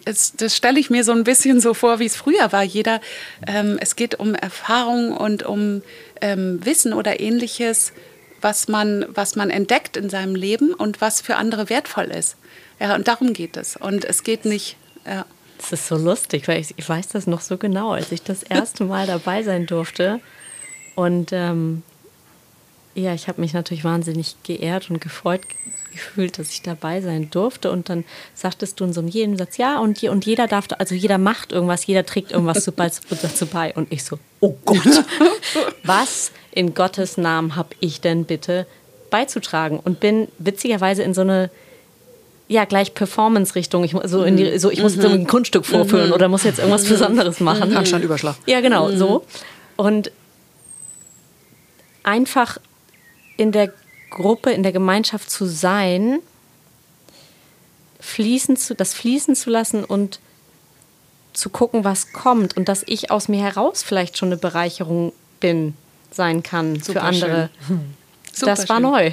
es, 0.05 0.33
das 0.33 0.55
stelle 0.55 0.79
ich 0.79 0.89
mir 0.89 1.03
so 1.03 1.11
ein 1.11 1.23
bisschen 1.23 1.61
so 1.61 1.73
vor, 1.73 1.99
wie 1.99 2.05
es 2.05 2.15
früher 2.15 2.51
war. 2.51 2.63
Jeder, 2.63 3.01
ähm, 3.47 3.77
es 3.79 3.95
geht 3.95 4.15
um 4.15 4.35
Erfahrung 4.35 5.15
und 5.15 5.43
um 5.43 5.81
ähm, 6.21 6.63
Wissen 6.65 6.93
oder 6.93 7.19
ähnliches, 7.19 7.93
was 8.41 8.67
man, 8.67 9.05
was 9.09 9.35
man 9.35 9.49
entdeckt 9.49 9.97
in 9.97 10.09
seinem 10.09 10.35
Leben 10.35 10.73
und 10.73 11.01
was 11.01 11.21
für 11.21 11.35
andere 11.35 11.69
wertvoll 11.69 12.05
ist. 12.05 12.35
Ja, 12.79 12.95
und 12.95 13.07
darum 13.07 13.33
geht 13.33 13.57
es. 13.57 13.77
Und 13.77 14.05
es 14.05 14.23
geht 14.23 14.45
nicht. 14.45 14.77
Ja. 15.05 15.25
Das 15.57 15.71
ist 15.71 15.87
so 15.87 15.95
lustig, 15.95 16.47
weil 16.47 16.59
ich, 16.59 16.73
ich 16.75 16.87
weiß 16.87 17.07
das 17.07 17.27
noch 17.27 17.41
so 17.41 17.57
genau, 17.57 17.91
als 17.91 18.11
ich 18.11 18.21
das 18.21 18.43
erste 18.43 18.83
Mal 18.83 19.07
dabei 19.07 19.41
sein 19.43 19.65
durfte. 19.65 20.19
Und 20.95 21.31
ähm, 21.31 21.83
ja, 22.95 23.13
ich 23.13 23.27
habe 23.27 23.41
mich 23.41 23.53
natürlich 23.53 23.83
wahnsinnig 23.83 24.37
geehrt 24.43 24.89
und 24.89 25.01
gefreut 25.01 25.41
gefühlt, 25.91 26.39
dass 26.39 26.51
ich 26.51 26.61
dabei 26.61 27.01
sein 27.01 27.29
durfte. 27.29 27.71
Und 27.71 27.89
dann 27.89 28.05
sagtest 28.33 28.79
du 28.79 28.85
in 28.85 28.93
so 28.93 29.01
einem 29.01 29.09
jeden 29.09 29.37
Satz, 29.37 29.57
ja, 29.57 29.79
und, 29.79 30.01
je, 30.01 30.09
und 30.09 30.25
jeder 30.25 30.47
darf, 30.47 30.67
also 30.77 30.95
jeder 30.95 31.17
macht 31.17 31.51
irgendwas, 31.51 31.85
jeder 31.85 32.05
trägt 32.05 32.31
irgendwas 32.31 32.63
dazu 32.63 33.45
bei. 33.47 33.73
Und 33.73 33.91
ich 33.91 34.03
so, 34.03 34.17
oh 34.39 34.55
Gott, 34.65 35.05
was 35.83 36.31
in 36.51 36.73
Gottes 36.73 37.17
Namen 37.17 37.55
habe 37.55 37.69
ich 37.79 38.01
denn 38.01 38.25
bitte 38.25 38.65
beizutragen? 39.09 39.79
Und 39.79 39.99
bin 39.99 40.27
witzigerweise 40.37 41.03
in 41.03 41.13
so 41.13 41.21
eine 41.21 41.49
ja, 42.47 42.65
gleich 42.65 42.93
Performance-Richtung. 42.93 43.83
Ich, 43.83 43.95
so 44.05 44.23
in 44.23 44.37
die, 44.37 44.59
so, 44.59 44.69
ich 44.69 44.81
muss 44.81 44.95
jetzt 44.95 45.05
ein 45.05 45.25
Kunststück 45.25 45.65
vorführen 45.65 46.11
oder 46.11 46.27
muss 46.27 46.43
jetzt 46.43 46.59
irgendwas 46.59 46.85
Besonderes 46.85 47.39
machen. 47.39 47.75
Anstand 47.75 48.03
Überschlag. 48.03 48.35
Ja, 48.45 48.61
genau, 48.61 48.91
so. 48.91 49.25
Und 49.77 50.11
einfach 52.03 52.59
in 53.37 53.51
der 53.51 53.73
Gruppe, 54.09 54.51
in 54.51 54.63
der 54.63 54.71
Gemeinschaft 54.71 55.29
zu 55.29 55.45
sein, 55.45 56.19
fließen 57.99 58.55
zu, 58.57 58.75
das 58.75 58.93
fließen 58.93 59.35
zu 59.35 59.49
lassen 59.49 59.83
und 59.83 60.19
zu 61.33 61.49
gucken, 61.49 61.83
was 61.83 62.13
kommt 62.13 62.55
und 62.55 62.69
dass 62.69 62.83
ich 62.85 63.11
aus 63.11 63.27
mir 63.27 63.41
heraus 63.41 63.83
vielleicht 63.83 64.17
schon 64.17 64.29
eine 64.29 64.37
Bereicherung 64.37 65.11
bin, 65.39 65.75
sein 66.11 66.43
kann 66.43 66.75
Super 66.75 66.99
für 66.99 67.01
andere. 67.01 67.49
Schön. 67.67 67.95
Super 68.35 68.51
das 68.51 68.67
war 68.67 68.75
schön. 68.77 68.83
neu. 68.83 69.11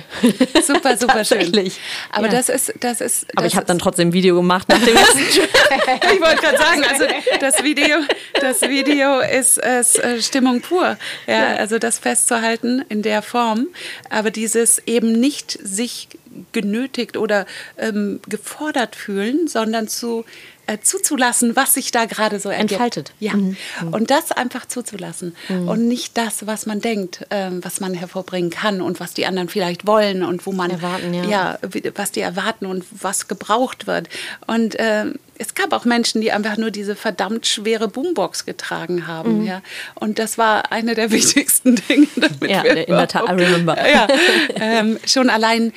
Super, 0.67 0.97
super 0.97 1.25
schön. 1.25 1.73
Aber 2.11 2.27
ja. 2.27 2.33
das 2.33 2.49
ist, 2.49 2.75
das 2.81 3.01
ist. 3.01 3.27
Aber 3.37 3.47
ich 3.47 3.55
habe 3.55 3.67
dann 3.67 3.79
trotzdem 3.79 4.09
ein 4.09 4.13
Video 4.13 4.35
gemacht 4.35 4.69
nach 4.69 4.81
dem 4.81 4.97
ersten 4.97 5.19
Ich 5.21 6.21
wollte 6.21 6.43
gerade 6.43 6.59
sagen, 6.59 6.85
also 6.85 7.05
das 7.41 7.63
Video, 7.63 7.99
das 8.41 8.63
Video 8.63 9.21
ist, 9.21 9.59
ist 9.59 9.99
äh, 10.01 10.21
Stimmung 10.21 10.61
pur. 10.61 10.97
Ja, 11.27 11.35
ja, 11.35 11.47
also 11.55 11.79
das 11.79 12.01
festzuhalten 12.01 12.85
in 12.89 13.03
der 13.03 13.23
Form, 13.23 13.69
aber 14.11 14.33
dieses 14.33 14.83
eben 14.87 15.13
nicht 15.13 15.57
sich 15.63 16.09
genötigt 16.53 17.17
oder 17.17 17.47
ähm, 17.79 18.21
gefordert 18.29 18.97
fühlen, 18.97 19.47
sondern 19.49 19.87
zu 19.87 20.25
äh, 20.67 20.79
zuzulassen, 20.81 21.57
was 21.57 21.75
sich 21.75 21.91
da 21.91 22.05
gerade 22.05 22.39
so 22.39 22.49
ergibt. 22.49 22.73
Entfaltet. 22.73 23.13
Ja. 23.19 23.35
Mhm. 23.35 23.57
Und 23.91 24.11
das 24.11 24.33
einfach 24.33 24.67
zuzulassen. 24.67 25.35
Mhm. 25.49 25.69
Und 25.69 25.89
nicht 25.89 26.17
das, 26.17 26.47
was 26.47 26.67
man 26.67 26.81
denkt, 26.81 27.27
ähm, 27.31 27.65
was 27.65 27.81
man 27.81 27.95
hervorbringen 27.95 28.51
kann 28.51 28.81
und 28.81 29.01
was 29.01 29.13
die 29.15 29.27
anderen 29.27 29.49
vielleicht 29.49 29.87
wollen 29.87 30.23
und 30.23 30.47
wo 30.47 30.53
man 30.53 30.71
erwarten, 30.71 31.15
ja. 31.15 31.25
ja 31.25 31.59
was 31.95 32.13
die 32.13 32.21
erwarten 32.21 32.67
und 32.67 32.85
was 32.91 33.29
gebraucht 33.29 33.87
wird. 33.87 34.09
Und 34.47 34.77
ähm, 34.79 35.17
es 35.39 35.55
gab 35.55 35.73
auch 35.73 35.85
Menschen, 35.85 36.21
die 36.21 36.31
einfach 36.31 36.57
nur 36.57 36.71
diese 36.71 36.95
verdammt 36.95 37.47
schwere 37.47 37.89
Boombox 37.89 38.47
getragen 38.47 39.07
haben. 39.07 39.41
Mhm. 39.41 39.47
Ja. 39.47 39.63
Und 39.95 40.19
das 40.19 40.39
war 40.39 40.71
eine 40.71 40.95
der 40.95 41.11
wichtigsten 41.11 41.77
Dinge, 41.77 42.07
damit 42.17 42.51
ja, 42.51 42.63
wir 42.63 42.89
in 42.89 42.95
der 42.95 43.09
Tat, 43.09 43.29
I 43.29 43.33
remember. 43.33 43.77
Ja, 43.93 44.07
ähm, 44.55 44.99
schon 45.05 45.29
allein 45.29 45.73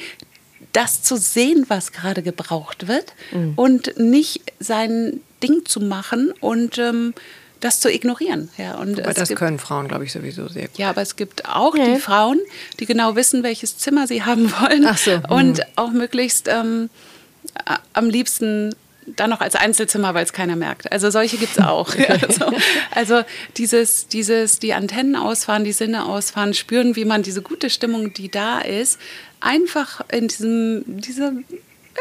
das 0.76 1.02
zu 1.02 1.16
sehen, 1.16 1.66
was 1.70 1.92
gerade 1.92 2.22
gebraucht 2.22 2.88
wird 2.88 3.14
mhm. 3.32 3.54
und 3.56 3.98
nicht 3.98 4.42
sein 4.60 5.22
Ding 5.42 5.66
zu 5.66 5.80
machen 5.80 6.34
und 6.42 6.78
ähm, 6.78 7.14
das 7.62 7.80
zu 7.80 7.92
ignorieren. 7.92 8.50
Ja, 8.58 8.76
und 8.76 9.00
aber 9.00 9.14
das 9.14 9.30
gibt, 9.30 9.40
können 9.40 9.58
Frauen, 9.58 9.88
glaube 9.88 10.04
ich, 10.04 10.12
sowieso 10.12 10.48
sehr 10.48 10.68
gut. 10.68 10.78
Ja, 10.78 10.90
aber 10.90 11.02
es 11.02 11.16
gibt 11.16 11.48
auch 11.48 11.74
okay. 11.74 11.96
die 11.96 12.00
Frauen, 12.00 12.40
die 12.80 12.86
genau 12.86 13.16
wissen, 13.16 13.42
welches 13.44 13.78
Zimmer 13.78 14.06
sie 14.08 14.24
haben 14.24 14.52
wollen 14.60 14.88
so. 14.98 15.20
und 15.34 15.58
mhm. 15.60 15.64
auch 15.76 15.92
möglichst 15.92 16.48
ähm, 16.50 16.90
am 17.94 18.10
liebsten 18.10 18.76
dann 19.06 19.30
noch 19.30 19.42
als 19.42 19.56
Einzelzimmer, 19.56 20.14
weil 20.14 20.24
es 20.24 20.34
keiner 20.34 20.56
merkt. 20.56 20.92
Also 20.92 21.10
solche 21.10 21.38
gibt 21.38 21.58
es 21.58 21.64
auch. 21.64 21.94
Also, 22.26 22.46
also, 22.92 23.22
dieses, 23.58 24.08
dieses, 24.08 24.60
die 24.60 24.74
Antennen 24.74 25.16
ausfahren, 25.16 25.64
die 25.64 25.74
Sinne 25.74 26.06
ausfahren, 26.06 26.54
spüren, 26.54 26.96
wie 26.96 27.06
man 27.06 27.24
diese 27.24 27.42
gute 27.42 27.70
Stimmung, 27.70 28.14
die 28.14 28.30
da 28.30 28.60
ist, 28.60 29.00
einfach 29.40 30.02
in 30.12 30.28
diesem, 30.28 30.84
diesem 31.02 31.46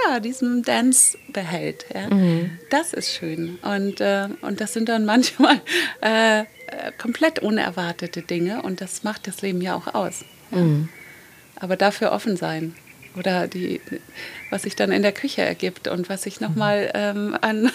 ja, 0.06 0.20
diesem 0.20 0.62
Dance 0.62 1.16
behält. 1.32 1.86
Ja. 1.94 2.12
Mhm. 2.12 2.58
Das 2.70 2.92
ist 2.92 3.12
schön. 3.12 3.58
Und, 3.62 4.00
äh, 4.00 4.28
und 4.40 4.60
das 4.60 4.72
sind 4.72 4.88
dann 4.88 5.04
manchmal 5.04 5.60
äh, 6.00 6.44
komplett 6.98 7.38
unerwartete 7.38 8.22
Dinge 8.22 8.62
und 8.62 8.80
das 8.80 9.04
macht 9.04 9.26
das 9.26 9.42
Leben 9.42 9.60
ja 9.60 9.74
auch 9.74 9.94
aus. 9.94 10.24
Ja. 10.50 10.58
Mhm. 10.58 10.88
Aber 11.56 11.76
dafür 11.76 12.12
offen 12.12 12.36
sein. 12.36 12.74
Oder 13.16 13.46
die, 13.46 13.80
was 14.50 14.62
sich 14.62 14.76
dann 14.76 14.90
in 14.90 15.02
der 15.02 15.12
Küche 15.12 15.42
ergibt 15.42 15.88
und 15.88 16.08
was 16.08 16.22
sich 16.22 16.40
nochmal 16.40 16.90
ähm, 16.94 17.36
an. 17.40 17.70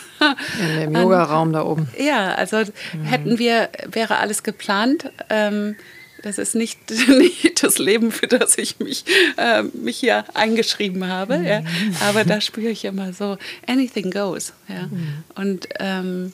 In 0.62 0.94
dem 0.94 0.96
Yoga-Raum 1.02 1.54
da 1.54 1.64
oben. 1.64 1.88
Ja, 1.98 2.36
also 2.36 2.58
mhm. 2.58 3.04
hätten 3.06 3.40
wir, 3.40 3.70
wäre 3.90 4.18
alles 4.18 4.44
geplant. 4.44 5.12
Ähm, 5.30 5.76
das 6.24 6.38
ist 6.38 6.56
nicht, 6.56 6.80
nicht 7.08 7.64
das 7.64 7.78
Leben, 7.78 8.12
für 8.12 8.28
das 8.28 8.58
ich 8.58 8.80
mich, 8.80 9.06
äh, 9.38 9.64
mich 9.64 9.98
hier 9.98 10.26
eingeschrieben 10.34 11.08
habe. 11.08 11.40
Mhm. 11.40 11.46
Ja. 11.46 11.62
Aber 12.08 12.24
da 12.24 12.42
spüre 12.42 12.70
ich 12.70 12.86
immer 12.86 13.14
so, 13.14 13.38
anything 13.68 14.12
goes. 14.12 14.54
Ja. 14.68 14.88
Mhm. 14.88 15.24
Und, 15.36 15.70
ähm, 15.80 16.34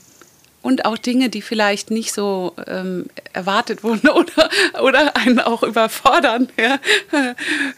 und 0.61 0.85
auch 0.85 0.97
Dinge, 0.97 1.29
die 1.29 1.43
vielleicht 1.43 1.91
nicht 1.91 2.11
so 2.11 2.55
ähm, 2.65 3.05
erwartet 3.33 3.83
wurden 3.83 4.09
oder, 4.09 4.49
oder 4.81 5.15
einen 5.15 5.39
auch 5.39 5.61
überfordern, 5.61 6.49
ja. 6.57 6.79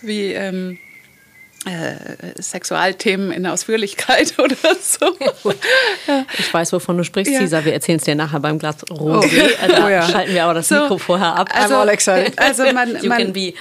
wie 0.01 0.31
ähm, 0.31 0.79
äh, 1.67 2.41
Sexualthemen 2.41 3.31
in 3.31 3.45
Ausführlichkeit 3.45 4.33
oder 4.39 4.55
so. 4.81 5.15
Ja. 6.07 6.25
Ich 6.37 6.53
weiß, 6.53 6.73
wovon 6.73 6.97
du 6.97 7.03
sprichst, 7.03 7.31
ja. 7.31 7.39
Cesar. 7.39 7.65
Wir 7.65 7.73
erzählen 7.73 7.97
es 7.97 8.05
dir 8.05 8.15
nachher 8.15 8.39
beim 8.39 8.59
Glas 8.59 8.85
Rosé. 8.87 9.43
Oh. 9.43 9.67
Da 9.67 9.85
oh 9.85 9.89
ja. 9.89 10.07
schalten 10.07 10.33
wir 10.33 10.43
aber 10.43 10.53
das 10.53 10.69
so, 10.69 10.75
Mikro 10.75 10.97
vorher 10.97 11.35
ab. 11.35 11.49
Also, 11.53 11.75
I'm 11.75 11.79
all 11.79 11.89
excited. 11.89 12.33
Also 12.37 12.63
man, 12.71 12.93
man, 13.05 13.35
äh, 13.35 13.53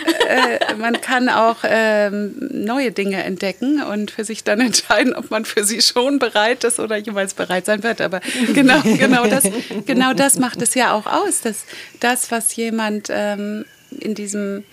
man 0.78 1.00
kann 1.00 1.28
auch 1.28 1.56
ähm, 1.64 2.36
neue 2.52 2.92
Dinge 2.92 3.24
entdecken 3.24 3.82
und 3.82 4.10
für 4.10 4.24
sich 4.24 4.44
dann 4.44 4.60
entscheiden, 4.60 5.14
ob 5.14 5.30
man 5.30 5.44
für 5.44 5.64
sie 5.64 5.82
schon 5.82 6.18
bereit 6.18 6.64
ist 6.64 6.78
oder 6.78 6.96
jemals 6.96 7.34
bereit 7.34 7.66
sein 7.66 7.82
wird. 7.82 8.00
Aber 8.00 8.20
genau, 8.54 8.80
genau, 8.82 9.26
das, 9.26 9.44
genau 9.86 10.12
das 10.14 10.38
macht 10.38 10.62
es 10.62 10.74
ja 10.74 10.92
auch 10.92 11.06
aus, 11.06 11.40
dass 11.40 11.64
das, 12.00 12.30
was 12.30 12.54
jemand 12.54 13.08
ähm, 13.10 13.64
in 13.90 14.14
diesem 14.14 14.64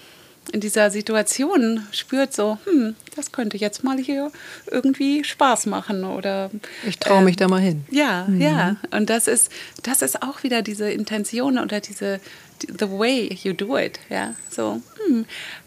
in 0.52 0.60
dieser 0.60 0.92
Situation 0.92 1.88
spürt, 1.92 2.34
so, 2.34 2.58
hm, 2.66 2.96
das 3.16 3.32
könnte 3.32 3.58
jetzt 3.58 3.84
mal 3.84 3.98
hier 3.98 4.32
irgendwie 4.70 5.24
Spaß 5.24 5.66
machen 5.68 6.04
oder 6.04 6.52
ich 6.86 7.00
traue 7.00 7.24
mich 7.24 7.38
da 7.38 7.48
mal 7.48 7.62
hin. 7.62 7.86
Ja, 7.90 8.26
mhm. 8.28 8.42
ja. 8.42 8.76
Und 8.92 9.10
das 9.10 9.28
ist, 9.28 9.52
das 9.84 10.02
ist 10.02 10.22
auch 10.22 10.44
wieder 10.44 10.62
diese 10.62 10.90
Intention 10.92 11.58
oder 11.58 11.80
diese 11.80 12.20
the 12.68 12.90
way 12.90 13.38
you 13.42 13.54
do 13.54 13.78
it. 13.78 14.00
Ja, 14.10 14.36
so. 14.50 14.82
Hm, 15.08 15.26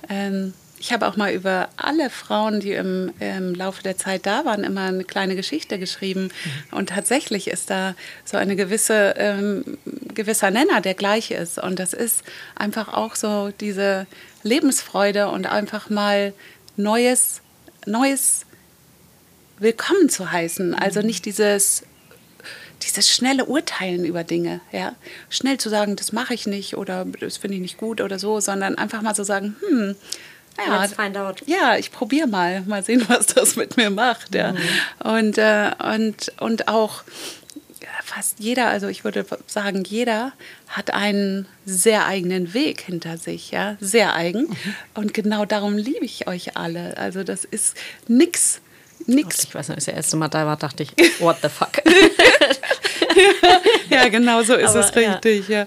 ähm, 0.08 0.54
ich 0.78 0.92
habe 0.92 1.08
auch 1.08 1.16
mal 1.16 1.32
über 1.32 1.68
alle 1.76 2.10
Frauen, 2.10 2.60
die 2.60 2.72
im, 2.72 3.12
im, 3.18 3.54
Laufe 3.54 3.82
der 3.82 3.96
Zeit 3.96 4.26
da 4.26 4.44
waren, 4.44 4.62
immer 4.62 4.82
eine 4.82 5.04
kleine 5.04 5.34
Geschichte 5.34 5.78
geschrieben. 5.78 6.24
Mhm. 6.70 6.78
Und 6.78 6.90
tatsächlich 6.90 7.48
ist 7.48 7.70
da 7.70 7.94
so 8.24 8.36
eine 8.36 8.56
gewisse 8.56 9.14
ähm, 9.16 9.78
gewisser 10.16 10.50
Nenner, 10.50 10.80
der 10.80 10.94
gleich 10.94 11.30
ist. 11.30 11.58
Und 11.58 11.78
das 11.78 11.92
ist 11.92 12.22
einfach 12.54 12.92
auch 12.92 13.14
so 13.14 13.52
diese 13.60 14.06
Lebensfreude 14.42 15.28
und 15.28 15.46
einfach 15.46 15.90
mal 15.90 16.32
Neues, 16.76 17.40
Neues 17.86 18.46
willkommen 19.58 20.08
zu 20.08 20.30
heißen. 20.30 20.74
Also 20.74 21.00
nicht 21.00 21.24
dieses 21.24 21.84
dieses 22.82 23.10
schnelle 23.10 23.46
Urteilen 23.46 24.04
über 24.04 24.22
Dinge, 24.24 24.60
ja, 24.70 24.94
schnell 25.30 25.58
zu 25.58 25.68
sagen, 25.68 25.96
das 25.96 26.12
mache 26.12 26.34
ich 26.34 26.46
nicht 26.46 26.76
oder 26.76 27.06
das 27.20 27.38
finde 27.38 27.56
ich 27.56 27.62
nicht 27.62 27.78
gut 27.78 28.00
oder 28.00 28.18
so, 28.18 28.40
sondern 28.40 28.76
einfach 28.76 29.02
mal 29.02 29.14
so 29.14 29.24
sagen, 29.24 29.56
hm, 29.66 29.96
ja, 30.58 30.82
Let's 30.82 30.94
find 30.94 31.16
out. 31.16 31.42
ja, 31.46 31.76
ich 31.76 31.92
probiere 31.92 32.26
mal, 32.26 32.62
mal 32.62 32.82
sehen, 32.82 33.04
was 33.08 33.26
das 33.26 33.56
mit 33.56 33.76
mir 33.76 33.90
macht, 33.90 34.34
ja, 34.34 34.52
mhm. 34.52 35.10
und 35.10 35.38
äh, 35.38 35.70
und 35.94 36.32
und 36.40 36.68
auch 36.68 37.02
fast 38.16 38.40
jeder, 38.40 38.68
also 38.68 38.88
ich 38.88 39.04
würde 39.04 39.26
sagen, 39.46 39.84
jeder 39.84 40.32
hat 40.68 40.94
einen 40.94 41.46
sehr 41.66 42.06
eigenen 42.06 42.54
Weg 42.54 42.80
hinter 42.80 43.18
sich, 43.18 43.50
ja, 43.50 43.76
sehr 43.78 44.14
eigen. 44.14 44.48
Mhm. 44.48 44.74
Und 44.94 45.14
genau 45.14 45.44
darum 45.44 45.76
liebe 45.76 46.06
ich 46.06 46.26
euch 46.26 46.56
alle. 46.56 46.96
Also 46.96 47.24
das 47.24 47.44
ist 47.44 47.76
nix, 48.08 48.62
nix. 49.06 49.44
Ich 49.44 49.54
weiß 49.54 49.68
nicht, 49.68 49.76
als 49.76 49.86
ich 49.86 49.92
das 49.92 49.96
erste 49.96 50.16
Mal 50.16 50.28
da 50.28 50.46
war, 50.46 50.56
dachte 50.56 50.82
ich, 50.82 50.92
what 51.20 51.36
the 51.42 51.50
fuck? 51.50 51.82
ja, 53.90 54.08
genau 54.08 54.42
so 54.42 54.54
ist 54.54 54.70
Aber, 54.70 54.80
es 54.80 54.96
richtig. 54.96 55.48
Ja, 55.48 55.66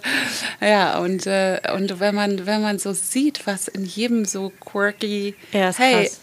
ja. 0.60 0.68
ja 0.68 1.00
und, 1.00 1.28
äh, 1.28 1.62
und 1.76 2.00
wenn, 2.00 2.16
man, 2.16 2.48
wenn 2.48 2.64
man 2.64 2.80
so 2.80 2.94
sieht, 2.94 3.46
was 3.46 3.68
in 3.68 3.86
jedem 3.86 4.26
so 4.26 4.52
quirky, 4.60 5.36
ja, 5.52 5.72
hey, 5.78 6.06
krass 6.06 6.20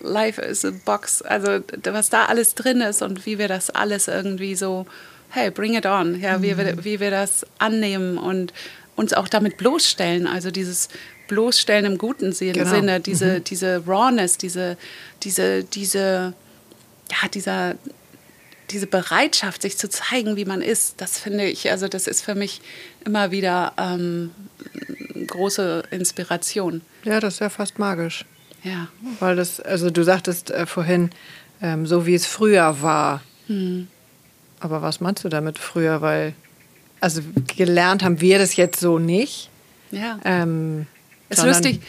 Life 0.00 0.40
is 0.40 0.64
a 0.64 0.70
Box, 0.84 1.22
also 1.22 1.60
was 1.84 2.08
da 2.08 2.26
alles 2.26 2.54
drin 2.54 2.80
ist 2.80 3.02
und 3.02 3.26
wie 3.26 3.38
wir 3.38 3.48
das 3.48 3.68
alles 3.68 4.06
irgendwie 4.08 4.54
so, 4.54 4.86
hey, 5.30 5.50
bring 5.50 5.74
it 5.74 5.86
on, 5.86 6.20
ja, 6.20 6.42
wie, 6.42 6.56
wir, 6.56 6.84
wie 6.84 7.00
wir 7.00 7.10
das 7.10 7.46
annehmen 7.58 8.18
und 8.18 8.52
uns 8.96 9.12
auch 9.12 9.28
damit 9.28 9.56
bloßstellen, 9.56 10.26
also 10.26 10.50
dieses 10.50 10.88
Bloßstellen 11.28 11.84
im 11.84 11.98
guten 11.98 12.32
Sinne, 12.32 12.52
genau. 12.52 12.98
diese, 12.98 13.38
mhm. 13.38 13.44
diese 13.44 13.82
Rawness, 13.86 14.38
diese, 14.38 14.76
diese, 15.22 15.62
diese, 15.62 16.34
ja, 17.10 17.28
dieser, 17.28 17.76
diese 18.70 18.86
Bereitschaft, 18.86 19.62
sich 19.62 19.78
zu 19.78 19.88
zeigen, 19.88 20.36
wie 20.36 20.44
man 20.44 20.62
ist, 20.62 21.00
das 21.00 21.18
finde 21.18 21.44
ich, 21.44 21.70
also 21.70 21.88
das 21.88 22.06
ist 22.06 22.22
für 22.22 22.34
mich 22.34 22.60
immer 23.04 23.30
wieder 23.30 23.72
ähm, 23.78 24.30
große 25.26 25.84
Inspiration. 25.90 26.82
Ja, 27.04 27.20
das 27.20 27.34
ist 27.34 27.40
ja 27.40 27.50
fast 27.50 27.78
magisch. 27.78 28.24
Ja. 28.64 28.88
Weil 29.20 29.36
das, 29.36 29.60
also 29.60 29.90
du 29.90 30.02
sagtest 30.02 30.50
äh, 30.50 30.66
vorhin, 30.66 31.10
ähm, 31.62 31.86
so 31.86 32.06
wie 32.06 32.14
es 32.14 32.26
früher 32.26 32.82
war. 32.82 33.22
Hm. 33.46 33.88
Aber 34.60 34.82
was 34.82 35.00
meinst 35.00 35.24
du 35.24 35.28
damit 35.28 35.58
früher? 35.58 36.00
Weil, 36.00 36.34
also 37.00 37.22
gelernt 37.56 38.02
haben 38.02 38.20
wir 38.20 38.38
das 38.38 38.56
jetzt 38.56 38.80
so 38.80 38.98
nicht. 38.98 39.50
Ja. 39.90 40.18
Ähm, 40.24 40.86
ist 41.28 41.44
lustig. 41.44 41.80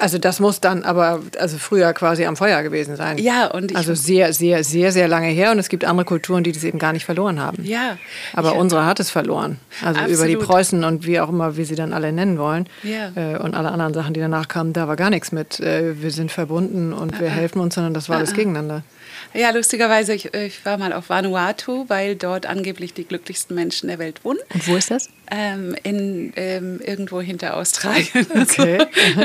Also 0.00 0.18
das 0.18 0.38
muss 0.38 0.60
dann 0.60 0.84
aber 0.84 1.20
also 1.40 1.58
früher 1.58 1.92
quasi 1.92 2.24
am 2.24 2.36
Feuer 2.36 2.62
gewesen 2.62 2.94
sein. 2.94 3.18
Ja, 3.18 3.46
und 3.46 3.74
also 3.74 3.94
sehr, 3.94 4.32
sehr, 4.32 4.62
sehr, 4.62 4.92
sehr 4.92 5.08
lange 5.08 5.26
her. 5.26 5.50
Und 5.50 5.58
es 5.58 5.68
gibt 5.68 5.84
andere 5.84 6.04
Kulturen, 6.04 6.44
die 6.44 6.52
das 6.52 6.62
eben 6.62 6.78
gar 6.78 6.92
nicht 6.92 7.04
verloren 7.04 7.40
haben. 7.40 7.64
Ja. 7.64 7.98
Aber 8.32 8.52
ja. 8.52 8.58
unsere 8.58 8.86
hat 8.86 9.00
es 9.00 9.10
verloren. 9.10 9.58
Also 9.82 10.00
Absolut. 10.00 10.18
über 10.18 10.26
die 10.28 10.36
Preußen 10.36 10.84
und 10.84 11.04
wie 11.04 11.18
auch 11.18 11.28
immer, 11.28 11.56
wie 11.56 11.64
sie 11.64 11.74
dann 11.74 11.92
alle 11.92 12.12
nennen 12.12 12.38
wollen. 12.38 12.68
Ja. 12.84 13.10
Äh, 13.16 13.38
und 13.38 13.54
alle 13.54 13.72
anderen 13.72 13.92
Sachen, 13.92 14.14
die 14.14 14.20
danach 14.20 14.46
kamen, 14.46 14.72
da 14.72 14.86
war 14.86 14.94
gar 14.94 15.10
nichts 15.10 15.32
mit. 15.32 15.58
Äh, 15.58 16.00
wir 16.00 16.12
sind 16.12 16.30
verbunden 16.30 16.92
und 16.92 17.18
wir 17.18 17.28
helfen 17.28 17.58
uns, 17.58 17.74
sondern 17.74 17.92
das 17.92 18.08
war 18.08 18.18
alles 18.18 18.34
gegeneinander. 18.34 18.84
Ja, 19.34 19.50
lustigerweise, 19.50 20.14
ich, 20.14 20.32
ich, 20.34 20.64
war 20.64 20.78
mal 20.78 20.92
auf 20.92 21.10
Vanuatu, 21.10 21.84
weil 21.88 22.16
dort 22.16 22.46
angeblich 22.46 22.94
die 22.94 23.04
glücklichsten 23.04 23.54
Menschen 23.54 23.88
der 23.88 23.98
Welt 23.98 24.24
wohnen. 24.24 24.38
Und 24.52 24.68
wo 24.68 24.76
ist 24.76 24.90
das? 24.90 25.10
Ähm, 25.30 25.76
in, 25.82 26.32
ähm, 26.36 26.80
irgendwo 26.82 27.20
hinter 27.20 27.56
Australien. 27.56 28.26
Okay. 28.38 28.78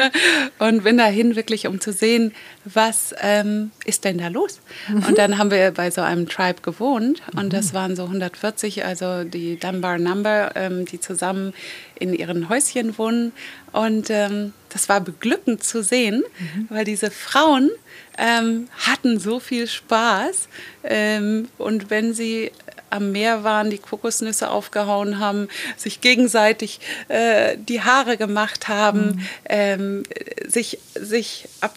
und 0.59 0.83
bin 0.83 0.97
dahin 0.97 1.35
wirklich, 1.35 1.67
um 1.67 1.79
zu 1.79 1.93
sehen, 1.93 2.33
was 2.65 3.15
ähm, 3.21 3.71
ist 3.85 4.03
denn 4.03 4.17
da 4.17 4.27
los? 4.27 4.59
Mhm. 4.87 5.03
Und 5.05 5.17
dann 5.17 5.37
haben 5.37 5.51
wir 5.51 5.71
bei 5.71 5.91
so 5.91 6.01
einem 6.01 6.27
Tribe 6.27 6.61
gewohnt 6.61 7.21
und 7.35 7.45
mhm. 7.45 7.49
das 7.49 7.73
waren 7.73 7.95
so 7.95 8.03
140, 8.03 8.85
also 8.85 9.23
die 9.23 9.57
Dunbar 9.57 9.97
Number, 9.97 10.51
ähm, 10.55 10.85
die 10.85 10.99
zusammen 10.99 11.53
in 11.99 12.13
ihren 12.13 12.49
Häuschen 12.49 12.97
wohnen. 12.97 13.31
Und 13.71 14.09
ähm, 14.09 14.53
das 14.69 14.89
war 14.89 14.99
beglückend 14.99 15.63
zu 15.63 15.83
sehen, 15.83 16.23
mhm. 16.39 16.67
weil 16.69 16.85
diese 16.85 17.11
Frauen 17.11 17.69
ähm, 18.17 18.67
hatten 18.77 19.19
so 19.19 19.39
viel 19.39 19.67
Spaß. 19.67 20.47
Ähm, 20.83 21.49
und 21.57 21.89
wenn 21.89 22.13
sie 22.13 22.51
am 22.89 23.11
Meer 23.11 23.43
waren, 23.43 23.71
die 23.71 23.79
Kokosnüsse 23.79 24.51
aufgehauen 24.51 25.19
haben, 25.19 25.47
sich 25.77 25.99
gegenseitig 25.99 26.79
äh, 27.07 27.57
die 27.57 27.81
Haare 27.81 28.17
gemacht 28.17 28.67
haben, 28.67 29.05
mhm. 29.05 29.21
ähm, 29.49 30.03
sich, 30.47 30.77
sich 30.93 31.47
ab, 31.59 31.73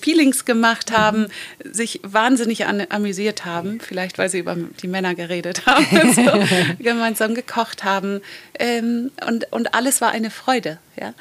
Peelings 0.00 0.44
gemacht 0.44 0.90
mhm. 0.90 0.96
haben, 0.96 1.26
sich 1.64 2.00
wahnsinnig 2.02 2.66
an, 2.66 2.86
amüsiert 2.88 3.44
haben, 3.44 3.80
vielleicht 3.80 4.18
weil 4.18 4.28
sie 4.28 4.38
über 4.38 4.56
die 4.82 4.88
Männer 4.88 5.14
geredet 5.14 5.66
haben, 5.66 6.12
so, 6.12 6.22
gemeinsam 6.78 7.34
gekocht 7.34 7.84
haben. 7.84 8.20
Ähm, 8.58 9.10
und, 9.26 9.52
und 9.52 9.74
alles 9.74 10.00
war 10.00 10.10
eine 10.10 10.30
Freude. 10.30 10.78
Ja? 10.98 11.14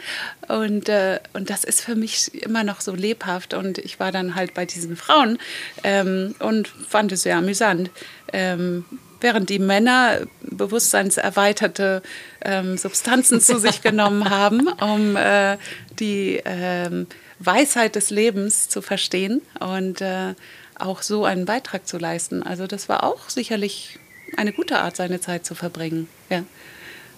Und, 0.48 0.90
äh, 0.90 1.20
und 1.34 1.50
das 1.50 1.64
ist 1.64 1.82
für 1.82 1.96
mich 1.96 2.34
immer 2.44 2.64
noch 2.64 2.82
so 2.82 2.94
lebhaft. 2.94 3.54
Und 3.54 3.78
ich 3.78 4.00
war 4.00 4.12
dann 4.12 4.36
halt 4.36 4.54
bei 4.54 4.66
diesen 4.66 4.96
Frauen 4.96 5.40
ähm, 5.84 6.36
und 6.40 6.68
fand 6.68 7.12
es 7.12 7.24
sehr 7.24 7.38
amüsant. 7.38 7.90
Ähm, 8.34 8.86
während 9.22 9.50
die 9.50 9.60
Männer 9.60 10.20
bewusstseinserweiterte 10.42 12.02
ähm, 12.44 12.78
Substanzen 12.78 13.40
zu 13.40 13.60
sich 13.60 13.82
genommen 13.84 14.30
haben, 14.30 14.68
um 14.68 15.16
äh, 15.16 15.58
die 16.00 16.42
ähm, 16.44 17.08
Weisheit 17.46 17.96
des 17.96 18.10
Lebens 18.10 18.70
zu 18.70 18.82
verstehen 18.82 19.42
und 19.60 20.02
äh, 20.02 20.36
auch 20.76 21.02
so 21.02 21.26
einen 21.26 21.46
Beitrag 21.46 21.88
zu 21.88 21.98
leisten. 21.98 22.44
Also 22.44 22.68
das 22.68 22.90
war 22.90 23.04
auch 23.04 23.30
sicherlich 23.30 24.00
eine 24.38 24.54
gute 24.54 24.80
Art, 24.80 24.96
seine 24.96 25.20
Zeit 25.20 25.46
zu 25.46 25.56
verbringen. 25.56 26.08
Ja. 26.30 26.44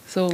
So. 0.08 0.34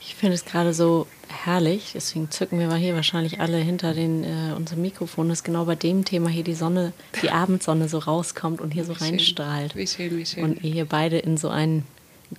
Ich 0.00 0.14
finde 0.14 0.34
es 0.34 0.44
gerade 0.44 0.72
so 0.72 1.08
herrlich, 1.28 1.90
deswegen 1.94 2.30
zücken 2.30 2.60
wir 2.60 2.68
mal 2.68 2.78
hier 2.78 2.94
wahrscheinlich 2.94 3.40
alle 3.40 3.56
hinter 3.56 3.92
den, 3.92 4.22
äh, 4.22 4.52
unserem 4.56 4.82
Mikrofon, 4.82 5.28
dass 5.28 5.42
genau 5.42 5.64
bei 5.64 5.74
dem 5.74 6.04
Thema 6.04 6.28
hier 6.28 6.44
die 6.44 6.54
Sonne, 6.54 6.92
die 7.22 7.30
Abendsonne 7.30 7.88
so 7.88 7.98
rauskommt 7.98 8.60
und 8.60 8.70
hier 8.70 8.84
so 8.84 8.94
wie 9.00 9.04
reinstrahlt. 9.04 9.74
Wie 9.74 9.86
schön, 9.86 10.16
wie 10.16 10.24
schön. 10.24 10.44
Und 10.44 10.62
ihr 10.62 10.72
hier 10.72 10.84
beide 10.84 11.18
in 11.18 11.36
so 11.36 11.48
ein 11.48 11.84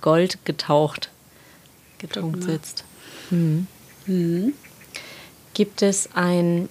Gold 0.00 0.38
getaucht, 0.46 1.10
getrunken 1.98 2.40
sitzt. 2.40 2.84
Mhm. 3.30 3.66
Mhm. 4.06 4.54
Gibt 5.58 5.82
es 5.82 6.08
ein, 6.14 6.68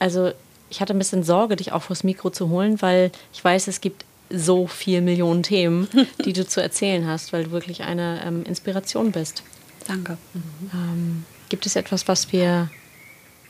also 0.00 0.32
ich 0.70 0.80
hatte 0.80 0.92
ein 0.92 0.98
bisschen 0.98 1.22
Sorge, 1.22 1.54
dich 1.54 1.70
auch 1.70 1.82
vors 1.82 2.02
Mikro 2.02 2.30
zu 2.30 2.48
holen, 2.48 2.82
weil 2.82 3.12
ich 3.32 3.44
weiß, 3.44 3.68
es 3.68 3.80
gibt 3.80 4.04
so 4.28 4.66
viele 4.66 5.02
Millionen 5.02 5.44
Themen, 5.44 5.86
die 6.24 6.32
du 6.32 6.44
zu 6.44 6.60
erzählen 6.60 7.06
hast, 7.06 7.32
weil 7.32 7.44
du 7.44 7.50
wirklich 7.52 7.84
eine 7.84 8.20
ähm, 8.26 8.42
Inspiration 8.42 9.12
bist. 9.12 9.44
Danke. 9.86 10.18
Mhm. 10.34 10.70
Ähm, 10.74 11.24
gibt 11.48 11.64
es 11.64 11.76
etwas, 11.76 12.08
was 12.08 12.32
wir, 12.32 12.70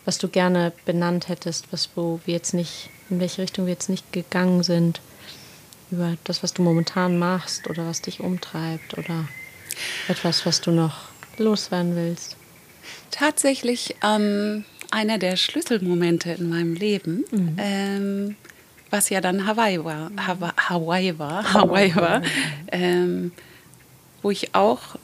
was 0.04 0.18
du 0.18 0.28
gerne 0.28 0.74
benannt 0.84 1.28
hättest, 1.28 1.72
was 1.72 1.88
wo 1.94 2.20
wir 2.26 2.34
jetzt 2.34 2.52
nicht, 2.52 2.90
in 3.08 3.20
welche 3.20 3.40
Richtung 3.40 3.64
wir 3.64 3.72
jetzt 3.72 3.88
nicht 3.88 4.12
gegangen 4.12 4.62
sind, 4.62 5.00
über 5.90 6.18
das, 6.24 6.42
was 6.42 6.52
du 6.52 6.60
momentan 6.60 7.18
machst 7.18 7.70
oder 7.70 7.86
was 7.86 8.02
dich 8.02 8.20
umtreibt 8.20 8.98
oder 8.98 9.26
etwas, 10.08 10.44
was 10.44 10.60
du 10.60 10.72
noch 10.72 11.08
loswerden 11.38 11.96
willst? 11.96 12.36
Tatsächlich 13.10 13.96
ähm, 14.04 14.64
einer 14.90 15.18
der 15.18 15.36
Schlüsselmomente 15.36 16.32
in 16.32 16.48
meinem 16.48 16.74
Leben, 16.74 17.24
mhm. 17.30 17.56
ähm, 17.58 18.36
was 18.90 19.10
ja 19.10 19.20
dann 19.20 19.46
Hawaii 19.46 19.84
war, 19.84 20.10
Hawaii 20.68 21.18
war, 21.18 21.52
Hawaii 21.52 21.94
war, 21.96 22.22
ähm, 22.70 23.32
wo 24.22 24.30
ich 24.30 24.54
auch 24.54 24.96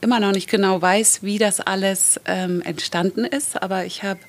immer 0.00 0.20
noch 0.20 0.32
nicht 0.32 0.50
genau 0.50 0.82
weiß, 0.82 1.22
wie 1.22 1.38
das 1.38 1.60
alles 1.60 2.20
ähm, 2.26 2.60
entstanden 2.62 3.24
ist, 3.24 3.62
aber 3.62 3.86
ich 3.86 4.02
habe 4.02 4.20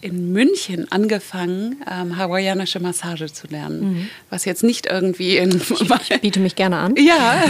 in 0.00 0.32
München 0.32 0.90
angefangen, 0.92 1.76
ähm, 1.90 2.16
hawaiianische 2.16 2.78
Massage 2.80 3.32
zu 3.32 3.48
lernen. 3.48 3.80
Mhm. 3.80 4.08
Was 4.30 4.44
jetzt 4.44 4.62
nicht 4.62 4.86
irgendwie 4.86 5.36
in. 5.36 5.60
Ich 5.60 6.20
biete 6.20 6.40
mich 6.40 6.54
gerne 6.54 6.76
an. 6.78 6.94
Ja, 6.96 7.42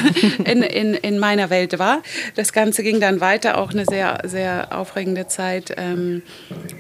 in, 0.45 0.63
in, 0.63 0.95
in 0.95 1.19
meiner 1.19 1.51
Welt 1.51 1.79
war. 1.79 2.03
Das 2.37 2.53
Ganze 2.53 2.83
ging 2.83 3.01
dann 3.01 3.21
weiter, 3.21 3.59
auch 3.59 3.71
eine 3.71 3.85
sehr, 3.85 4.21
sehr 4.25 4.77
aufregende 4.77 5.27
Zeit, 5.27 5.75
ähm, 5.77 6.23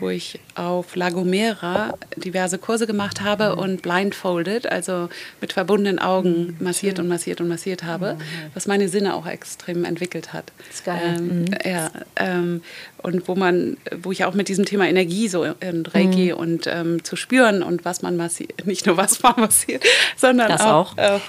wo 0.00 0.08
ich 0.08 0.40
auf 0.54 0.96
La 0.96 1.10
Gomera 1.10 1.94
diverse 2.16 2.58
Kurse 2.58 2.86
gemacht 2.86 3.20
habe 3.20 3.52
mhm. 3.52 3.58
und 3.58 3.82
blindfolded, 3.82 4.70
also 4.70 5.08
mit 5.40 5.52
verbundenen 5.52 5.98
Augen 5.98 6.56
mhm. 6.58 6.64
massiert 6.64 6.98
und 6.98 7.08
massiert 7.08 7.40
und 7.40 7.48
massiert 7.48 7.84
habe, 7.84 8.14
mhm. 8.14 8.20
was 8.54 8.66
meine 8.66 8.88
Sinne 8.88 9.14
auch 9.14 9.26
extrem 9.26 9.84
entwickelt 9.84 10.32
hat. 10.32 10.52
Das 10.66 10.76
ist 10.76 10.84
geil. 10.84 11.16
Ähm, 11.18 11.40
mhm. 11.40 11.46
Ja, 11.64 11.90
ähm, 12.16 12.62
und 13.02 13.28
wo 13.28 13.34
man, 13.34 13.76
wo 14.02 14.12
ich 14.12 14.24
auch 14.24 14.34
mit 14.34 14.48
diesem 14.48 14.64
Thema 14.64 14.88
Energie 14.88 15.28
so 15.28 15.44
in 15.44 15.86
Reiki 15.86 16.32
mhm. 16.32 16.38
und 16.38 16.66
ähm, 16.66 17.04
zu 17.04 17.16
spüren 17.16 17.62
und 17.62 17.84
was 17.84 18.02
man 18.02 18.16
massiert, 18.16 18.52
nicht 18.66 18.86
nur 18.86 18.96
was 18.96 19.22
man 19.22 19.34
massiert, 19.36 19.84
sondern 20.16 20.48
das 20.48 20.60
auch, 20.60 20.96
auch. 20.96 20.98
Äh, 20.98 21.20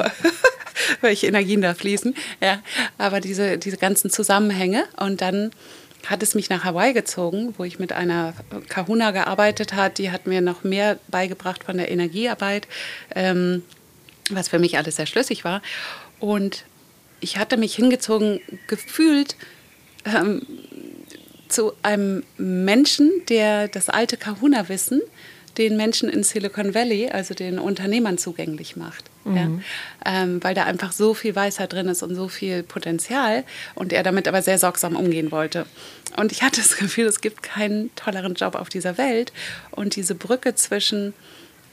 welche 1.02 1.28
Energien 1.28 1.62
da 1.62 1.74
fließen. 1.74 2.16
Ja, 2.42 2.62
aber 2.98 3.20
diese, 3.20 3.58
diese 3.58 3.78
ganzen 3.78 4.10
Zusammenhänge 4.10 4.86
und 4.98 5.22
dann 5.22 5.52
hat 6.06 6.24
es 6.24 6.34
mich 6.34 6.50
nach 6.50 6.64
Hawaii 6.64 6.94
gezogen, 6.94 7.54
wo 7.58 7.66
ich 7.66 7.78
mit 7.78 7.92
einer 7.92 8.34
Kahuna 8.70 9.12
gearbeitet 9.12 9.74
habe. 9.74 9.94
Die 9.94 10.12
hat 10.12 10.28
mir 10.28 10.40
noch 10.42 10.64
mehr 10.64 10.98
beigebracht 11.10 11.66
von 11.66 11.78
der 11.78 11.92
Energiearbeit, 11.92 12.68
ähm, 13.14 13.64
was 14.30 14.48
für 14.48 14.60
mich 14.60 14.78
alles 14.78 14.96
sehr 14.96 15.06
schlüssig 15.06 15.44
war. 15.44 15.62
Und 16.20 16.64
ich 17.20 17.38
hatte 17.38 17.58
mich 17.58 17.76
hingezogen 17.76 18.40
gefühlt, 18.68 19.36
ähm, 20.06 20.42
zu 21.50 21.74
einem 21.84 22.24
Menschen, 22.38 23.12
der 23.28 23.68
das 23.68 23.90
alte 23.90 24.18
Kahuna-Wissen 24.18 25.02
den 25.60 25.76
Menschen 25.76 26.10
in 26.10 26.24
Silicon 26.24 26.74
Valley, 26.74 27.10
also 27.10 27.34
den 27.34 27.60
Unternehmern, 27.60 28.18
zugänglich 28.18 28.78
macht. 28.78 29.06
Mhm. 29.26 29.36
Ja? 29.36 30.22
Ähm, 30.24 30.44
weil 30.44 30.56
da 30.56 30.64
einfach 30.64 30.94
so 30.94 31.14
viel 31.14 31.36
Weisheit 31.36 31.74
drin 31.74 31.90
ist 31.90 32.02
und 32.02 32.16
so 32.16 32.30
viel 32.30 32.64
Potenzial 32.64 33.44
und 33.76 33.92
er 33.92 34.04
damit 34.04 34.28
aber 34.28 34.42
sehr 34.42 34.58
sorgsam 34.58 34.96
umgehen 34.96 35.32
wollte. 35.32 35.66
Und 36.16 36.32
ich 36.32 36.42
hatte 36.44 36.62
das 36.62 36.78
Gefühl, 36.78 37.06
es 37.06 37.22
gibt 37.22 37.44
keinen 37.44 37.94
tolleren 37.96 38.36
Job 38.36 38.56
auf 38.56 38.70
dieser 38.70 38.98
Welt. 38.98 39.34
Und 39.72 39.96
diese 39.98 40.16
Brücke 40.16 40.56
zwischen 40.56 41.14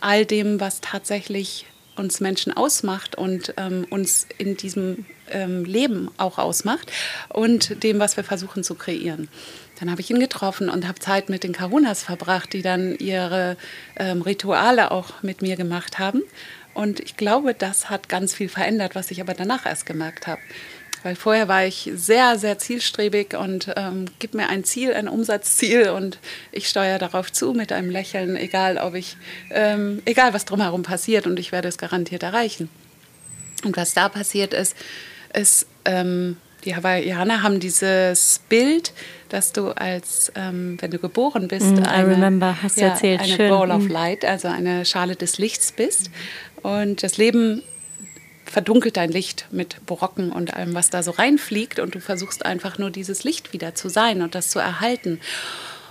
all 0.01 0.27
dem, 0.27 0.61
was 0.61 0.81
tatsächlich 0.81 1.66
uns 1.97 2.20
Menschen 2.20 2.53
ausmacht 2.53 3.16
und 3.16 3.55
ähm, 3.57 3.86
uns 3.89 4.27
in 4.36 4.57
diesem 4.57 5.07
ähm, 5.31 5.65
Leben 5.65 6.11
auch 6.19 6.39
ausmacht 6.39 6.93
und 7.31 7.82
dem, 7.82 7.98
was 7.98 8.16
wir 8.16 8.24
versuchen 8.24 8.62
zu 8.62 8.74
kreieren. 8.74 9.28
Dann 9.78 9.90
habe 9.90 10.01
ich 10.01 10.11
ihn 10.11 10.20
getroffen 10.20 10.69
und 10.69 10.89
habe 10.89 10.98
Zeit 10.98 11.28
mit 11.28 11.44
den 11.44 11.53
Karunas 11.53 12.03
verbracht, 12.03 12.53
die 12.53 12.62
dann 12.62 12.97
ihre 12.97 13.57
ähm, 13.98 14.23
Rituale 14.23 14.90
auch 14.90 15.23
mit 15.23 15.43
mir 15.43 15.57
gemacht 15.57 15.98
haben. 15.98 16.23
Und 16.74 17.01
ich 17.01 17.16
glaube, 17.16 17.55
das 17.55 17.89
hat 17.89 18.09
ganz 18.09 18.35
viel 18.35 18.48
verändert, 18.48 18.94
was 18.94 19.11
ich 19.11 19.20
aber 19.20 19.35
danach 19.35 19.66
erst 19.66 19.86
gemerkt 19.86 20.27
habe. 20.27 20.40
Weil 21.03 21.15
vorher 21.15 21.47
war 21.47 21.65
ich 21.65 21.90
sehr, 21.94 22.39
sehr 22.39 22.59
zielstrebig 22.59 23.36
und 23.36 23.73
ähm, 23.77 24.07
gib 24.19 24.35
mir 24.35 24.48
ein 24.48 24.65
Ziel, 24.65 24.93
ein 24.93 25.09
Umsatzziel 25.09 25.90
und 25.90 26.19
ich 26.53 26.69
steuere 26.69 26.98
darauf 26.98 27.31
zu 27.31 27.53
mit 27.53 27.70
einem 27.70 27.90
Lächeln, 27.90 28.36
egal 28.36 28.78
ob 28.78 28.94
ich, 28.94 29.16
ähm, 29.51 30.03
egal 30.05 30.35
was 30.35 30.47
drumherum 30.47 30.82
passiert 30.82 31.27
und 31.27 31.39
ich 31.39 31.53
werde 31.53 31.69
es 31.69 31.78
garantiert 31.78 32.23
erreichen. 32.23 32.69
Und 33.65 33.77
was 33.77 33.94
da 33.94 34.09
passiert 34.09 34.53
ist, 34.53 34.74
ist, 35.32 35.66
ähm, 35.85 36.39
die 36.66 36.74
Hawaiianer 36.74 37.43
haben 37.43 37.60
dieses 37.60 38.40
Bild, 38.48 38.93
dass 39.28 39.52
du 39.52 39.70
als, 39.70 40.32
ähm, 40.34 40.76
wenn 40.80 40.90
du 40.90 40.98
geboren 40.98 41.48
bist, 41.48 41.76
mm, 41.76 41.84
eine, 41.84 42.09
remember, 42.09 42.62
hast 42.62 42.78
ja, 42.78 42.88
erzählt. 42.88 43.20
eine 43.20 43.36
Schön. 43.36 43.51
Ball 43.51 43.70
of 43.70 43.84
mm. 43.84 43.88
Light, 43.90 44.24
also 44.24 44.48
eine 44.48 44.84
Schale 44.84 45.16
des 45.16 45.38
Lichts 45.38 45.72
bist. 45.72 46.10
Und 46.62 47.02
das 47.02 47.16
Leben 47.16 47.62
verdunkelt 48.44 48.97
dein 48.97 49.10
Licht 49.10 49.47
mit 49.51 49.84
Brocken 49.86 50.32
und 50.32 50.55
allem, 50.55 50.74
was 50.74 50.90
da 50.90 51.02
so 51.02 51.12
reinfliegt. 51.12 51.78
Und 51.78 51.94
du 51.94 52.01
versuchst 52.01 52.44
einfach 52.44 52.78
nur 52.78 52.90
dieses 52.90 53.24
Licht 53.24 53.52
wieder 53.52 53.74
zu 53.74 53.88
sein 53.88 54.20
und 54.22 54.34
das 54.34 54.51
zu 54.51 54.59
erhalten. 54.59 55.20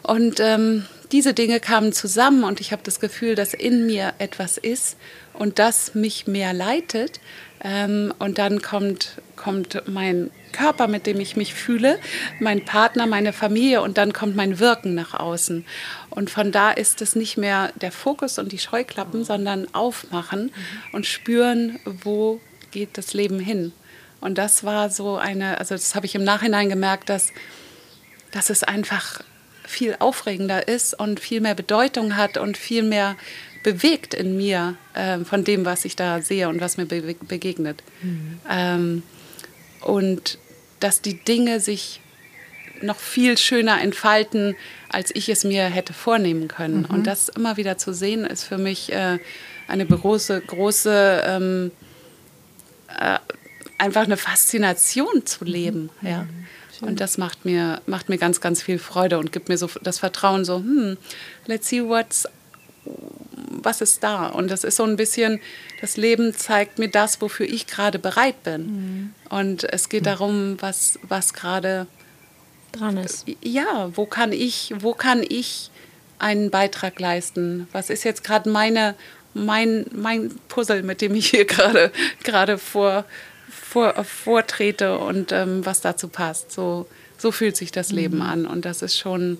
Und 0.03 0.39
ähm, 0.39 0.85
diese 1.11 1.34
Dinge 1.34 1.60
kamen 1.60 1.93
zusammen 1.93 2.43
und 2.43 2.60
ich 2.60 2.72
habe 2.72 2.81
das 2.84 2.99
Gefühl, 2.99 3.35
dass 3.35 3.53
in 3.53 3.85
mir 3.85 4.14
etwas 4.19 4.57
ist 4.57 4.97
und 5.34 5.57
das 5.57 5.95
mich 5.95 6.27
mehr 6.27 6.53
leitet. 6.53 7.19
Ähm, 7.66 8.14
und 8.20 8.38
dann 8.38 8.62
kommt, 8.62 9.20
kommt 9.36 9.82
mein 9.88 10.30
Körper, 10.52 10.88
mit 10.88 11.08
dem 11.08 11.20
ich 11.20 11.36
mich 11.36 11.56
fühle, 11.56 12.00
mein 12.40 12.64
Partner, 12.64 13.08
meine 13.08 13.34
Familie 13.34 13.82
und 13.82 13.98
dann 13.98 14.14
kommt 14.14 14.36
mein 14.36 14.60
Wirken 14.60 14.94
nach 14.94 15.16
außen. 15.16 15.66
Und 16.12 16.30
von 16.30 16.52
da 16.52 16.70
ist 16.70 17.02
es 17.02 17.16
nicht 17.16 17.38
mehr 17.38 17.74
der 17.82 17.92
Fokus 17.92 18.38
und 18.38 18.52
die 18.52 18.60
Scheuklappen, 18.60 19.26
sondern 19.26 19.74
aufmachen 19.74 20.54
und 20.94 21.08
spüren, 21.08 21.80
wo 21.86 22.40
geht 22.70 23.00
das 23.00 23.16
Leben 23.16 23.40
hin. 23.40 23.74
Und 24.22 24.38
das 24.38 24.64
war 24.64 24.92
so 24.92 25.18
eine, 25.18 25.58
also 25.58 25.74
das 25.74 25.96
habe 25.96 26.06
ich 26.06 26.14
im 26.14 26.24
Nachhinein 26.24 26.70
gemerkt, 26.70 27.10
dass, 27.10 27.34
dass 28.32 28.52
es 28.52 28.64
einfach 28.64 29.22
viel 29.64 29.96
aufregender 29.98 30.68
ist 30.68 30.94
und 30.94 31.20
viel 31.20 31.42
mehr 31.42 31.56
Bedeutung 31.56 32.16
hat 32.16 32.38
und 32.38 32.58
viel 32.58 32.84
mehr 32.84 33.18
bewegt 33.66 34.14
in 34.14 34.38
mir 34.38 34.76
äh, 34.94 35.18
von 35.26 35.44
dem, 35.44 35.66
was 35.66 35.86
ich 35.86 35.96
da 35.96 36.22
sehe 36.22 36.48
und 36.50 36.62
was 36.62 36.78
mir 36.78 36.86
be 36.86 37.16
begegnet. 37.28 37.82
Mhm. 38.04 38.40
Ähm, 38.48 39.04
und 39.82 40.38
dass 40.80 41.02
die 41.02 41.18
Dinge 41.18 41.60
sich 41.60 42.00
noch 42.84 42.98
viel 42.98 43.40
schöner 43.40 43.82
entfalten, 43.82 44.56
als 44.90 45.10
ich 45.16 45.30
es 45.30 45.44
mir 45.44 45.64
hätte 45.64 45.94
vornehmen 45.94 46.48
können. 46.48 46.82
Mhm. 46.82 46.94
Und 46.94 47.08
das 47.08 47.28
immer 47.30 47.58
wieder 47.58 47.80
zu 47.80 47.92
sehen, 47.92 48.24
ist 48.24 48.44
für 48.44 48.60
mich 48.60 48.94
äh, 48.94 49.18
eine 49.68 49.88
große, 49.88 50.42
große, 50.42 51.24
ähm, 51.26 51.72
äh, 53.00 53.18
einfach 53.80 54.04
eine 54.04 54.18
Faszination 54.18 55.26
zu 55.26 55.44
leben. 55.44 55.90
Mhm. 56.02 56.08
Ja. 56.08 56.28
Und 56.82 57.00
das 57.00 57.18
macht 57.18 57.46
mir, 57.46 57.82
macht 57.88 58.10
mir 58.10 58.20
ganz, 58.20 58.42
ganz 58.42 58.62
viel 58.62 58.78
Freude 58.78 59.18
und 59.18 59.32
gibt 59.32 59.50
mir 59.50 59.58
so 59.58 59.68
das 59.82 59.98
Vertrauen, 59.98 60.46
so, 60.46 60.58
hm, 60.58 60.98
let's 61.48 61.70
see 61.70 61.82
what's, 61.82 62.28
was 63.66 63.82
ist 63.82 64.03
da. 64.03 64.28
Und 64.28 64.49
das 64.49 64.64
ist 64.64 64.78
so 64.78 64.84
ein 64.84 64.95
bisschen, 64.95 65.41
das 65.82 65.98
Leben 65.98 66.34
zeigt 66.34 66.80
mir 66.80 66.90
das, 66.90 67.22
wofür 67.22 67.45
ich 67.45 67.68
gerade 67.68 67.99
bereit 67.99 68.44
bin. 68.44 68.62
Mhm. 68.62 69.14
Und 69.30 69.64
es 69.66 69.90
geht 69.90 70.06
darum, 70.06 70.57
was, 70.62 70.99
was 71.03 71.34
gerade 71.34 71.88
dran 72.72 72.98
ist. 72.98 73.26
Ja, 73.41 73.90
wo 73.95 74.06
kann 74.06 74.32
ich, 74.32 74.74
wo 74.80 74.94
kann 74.94 75.24
ich 75.28 75.72
einen 76.20 76.49
Beitrag 76.49 76.99
leisten? 76.99 77.68
Was 77.72 77.90
ist 77.90 78.03
jetzt 78.03 78.24
gerade 78.24 78.49
meine, 78.49 78.95
mein, 79.34 79.86
mein 79.94 80.32
Puzzle, 80.48 80.84
mit 80.84 81.02
dem 81.02 81.16
ich 81.16 81.30
hier 81.30 81.45
gerade, 81.45 81.91
gerade 82.24 82.57
vor, 82.57 83.06
vor, 83.49 84.03
vortrete 84.03 84.98
und 84.99 85.32
ähm, 85.32 85.66
was 85.66 85.82
dazu 85.82 86.07
passt? 86.07 86.52
So, 86.52 86.88
so 87.18 87.32
fühlt 87.32 87.57
sich 87.57 87.72
das 87.72 87.90
mhm. 87.90 87.98
Leben 87.98 88.22
an. 88.22 88.45
Und 88.45 88.66
das 88.66 88.82
ist 88.82 88.98
schon 88.98 89.40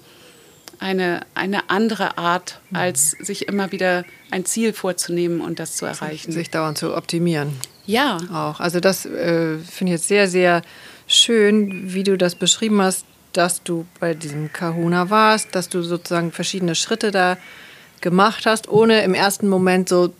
eine, 0.80 1.22
eine 1.34 1.70
andere 1.70 2.18
Art, 2.18 2.60
als 2.74 3.12
sich 3.12 3.48
immer 3.48 3.72
wieder 3.72 4.04
ein 4.32 4.46
Ziel 4.46 4.74
vorzunehmen 4.74 5.42
und 5.42 5.60
das 5.60 5.76
zu 5.76 5.86
erreichen. 5.86 6.32
Sich, 6.32 6.46
sich 6.46 6.50
dauernd 6.50 6.78
zu 6.78 6.96
optimieren. 6.96 7.54
Ja. 7.86 8.18
Auch. 8.32 8.60
Also 8.60 8.80
das 8.80 9.06
äh, 9.06 9.58
finde 9.60 9.94
ich 9.94 10.00
jetzt 10.00 10.08
sehr, 10.08 10.28
sehr 10.28 10.62
schön, 11.08 11.94
wie 11.94 12.04
du 12.04 12.18
das 12.18 12.36
beschrieben 12.36 12.82
hast, 12.82 13.06
dass 13.34 13.64
du 13.64 13.86
bei 14.00 14.14
diesem 14.14 14.52
Kahuna 14.52 15.10
warst, 15.10 15.54
dass 15.56 15.70
du 15.70 15.82
sozusagen 15.82 16.32
verschiedene 16.32 16.76
Schritte 16.76 17.12
da 17.12 17.38
gemacht 18.02 18.46
hast, 18.46 18.70
ohne 18.70 19.04
im 19.04 19.14
ersten 19.14 19.48
Moment 19.48 19.90
so 19.90 20.14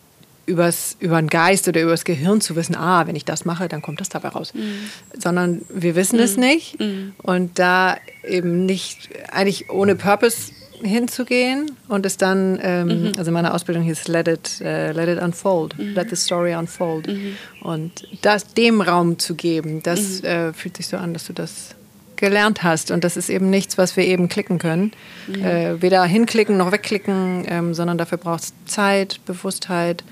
übers, 0.46 0.96
über 1.00 1.20
den 1.22 1.28
Geist 1.28 1.68
oder 1.68 1.82
übers 1.82 2.06
Gehirn 2.06 2.42
zu 2.42 2.56
wissen, 2.56 2.76
ah, 2.76 3.08
wenn 3.08 3.16
ich 3.16 3.26
das 3.26 3.46
mache, 3.46 3.68
dann 3.68 3.82
kommt 3.82 4.00
das 4.00 4.10
dabei 4.10 4.30
raus. 4.30 4.54
Mhm. 4.54 4.90
Sondern 5.18 5.62
wir 5.70 5.96
wissen 5.96 6.18
mhm. 6.18 6.24
es 6.24 6.38
nicht. 6.38 6.80
Mhm. 6.80 7.14
Und 7.18 7.60
da 7.60 7.98
eben 8.28 8.66
nicht, 8.66 9.10
eigentlich 9.32 9.70
ohne 9.70 9.96
Purpose 9.96 10.52
hinzugehen 10.84 11.72
und 11.88 12.06
es 12.06 12.18
dann, 12.18 12.60
ähm, 12.62 12.88
mhm. 12.88 13.12
also 13.18 13.32
meine 13.32 13.54
Ausbildung 13.54 13.84
hieß 13.84 14.08
Let 14.08 14.28
It, 14.28 14.62
uh, 14.62 14.92
let 14.92 15.08
it 15.08 15.22
Unfold, 15.22 15.78
mhm. 15.78 15.94
Let 15.94 16.10
the 16.10 16.16
Story 16.16 16.54
Unfold. 16.54 17.08
Mhm. 17.08 17.38
Und 17.62 18.08
das 18.22 18.54
dem 18.54 18.82
Raum 18.82 19.18
zu 19.18 19.36
geben, 19.36 19.82
das 19.84 20.24
äh, 20.24 20.54
fühlt 20.54 20.78
sich 20.78 20.88
so 20.88 20.98
an, 20.98 21.14
dass 21.14 21.26
du 21.26 21.34
das 21.34 21.76
gelernt 22.18 22.64
hast. 22.64 22.92
Und 22.92 23.04
das 23.04 23.18
ist 23.18 23.30
eben 23.30 23.50
nichts, 23.50 23.78
was 23.78 23.98
wir 23.98 24.06
eben 24.06 24.30
klicken 24.30 24.58
können. 24.58 24.92
Äh, 25.34 25.82
weder 25.82 26.04
hinklicken 26.06 26.56
noch 26.58 26.72
wegklicken, 26.72 27.46
ähm, 27.48 27.74
sondern 27.74 27.98
dafür 27.98 28.18
braucht 28.18 28.44
es 28.44 28.54
Zeit, 28.66 29.20
Bewusstheit, 29.26 30.04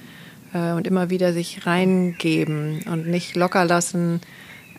äh, 0.53 0.71
und 0.71 0.88
immer 0.88 1.09
wieder 1.09 1.34
sich 1.34 1.65
reingeben 1.65 2.84
und 2.84 3.07
nicht 3.07 3.35
locker 3.35 3.65
lassen, 3.65 4.21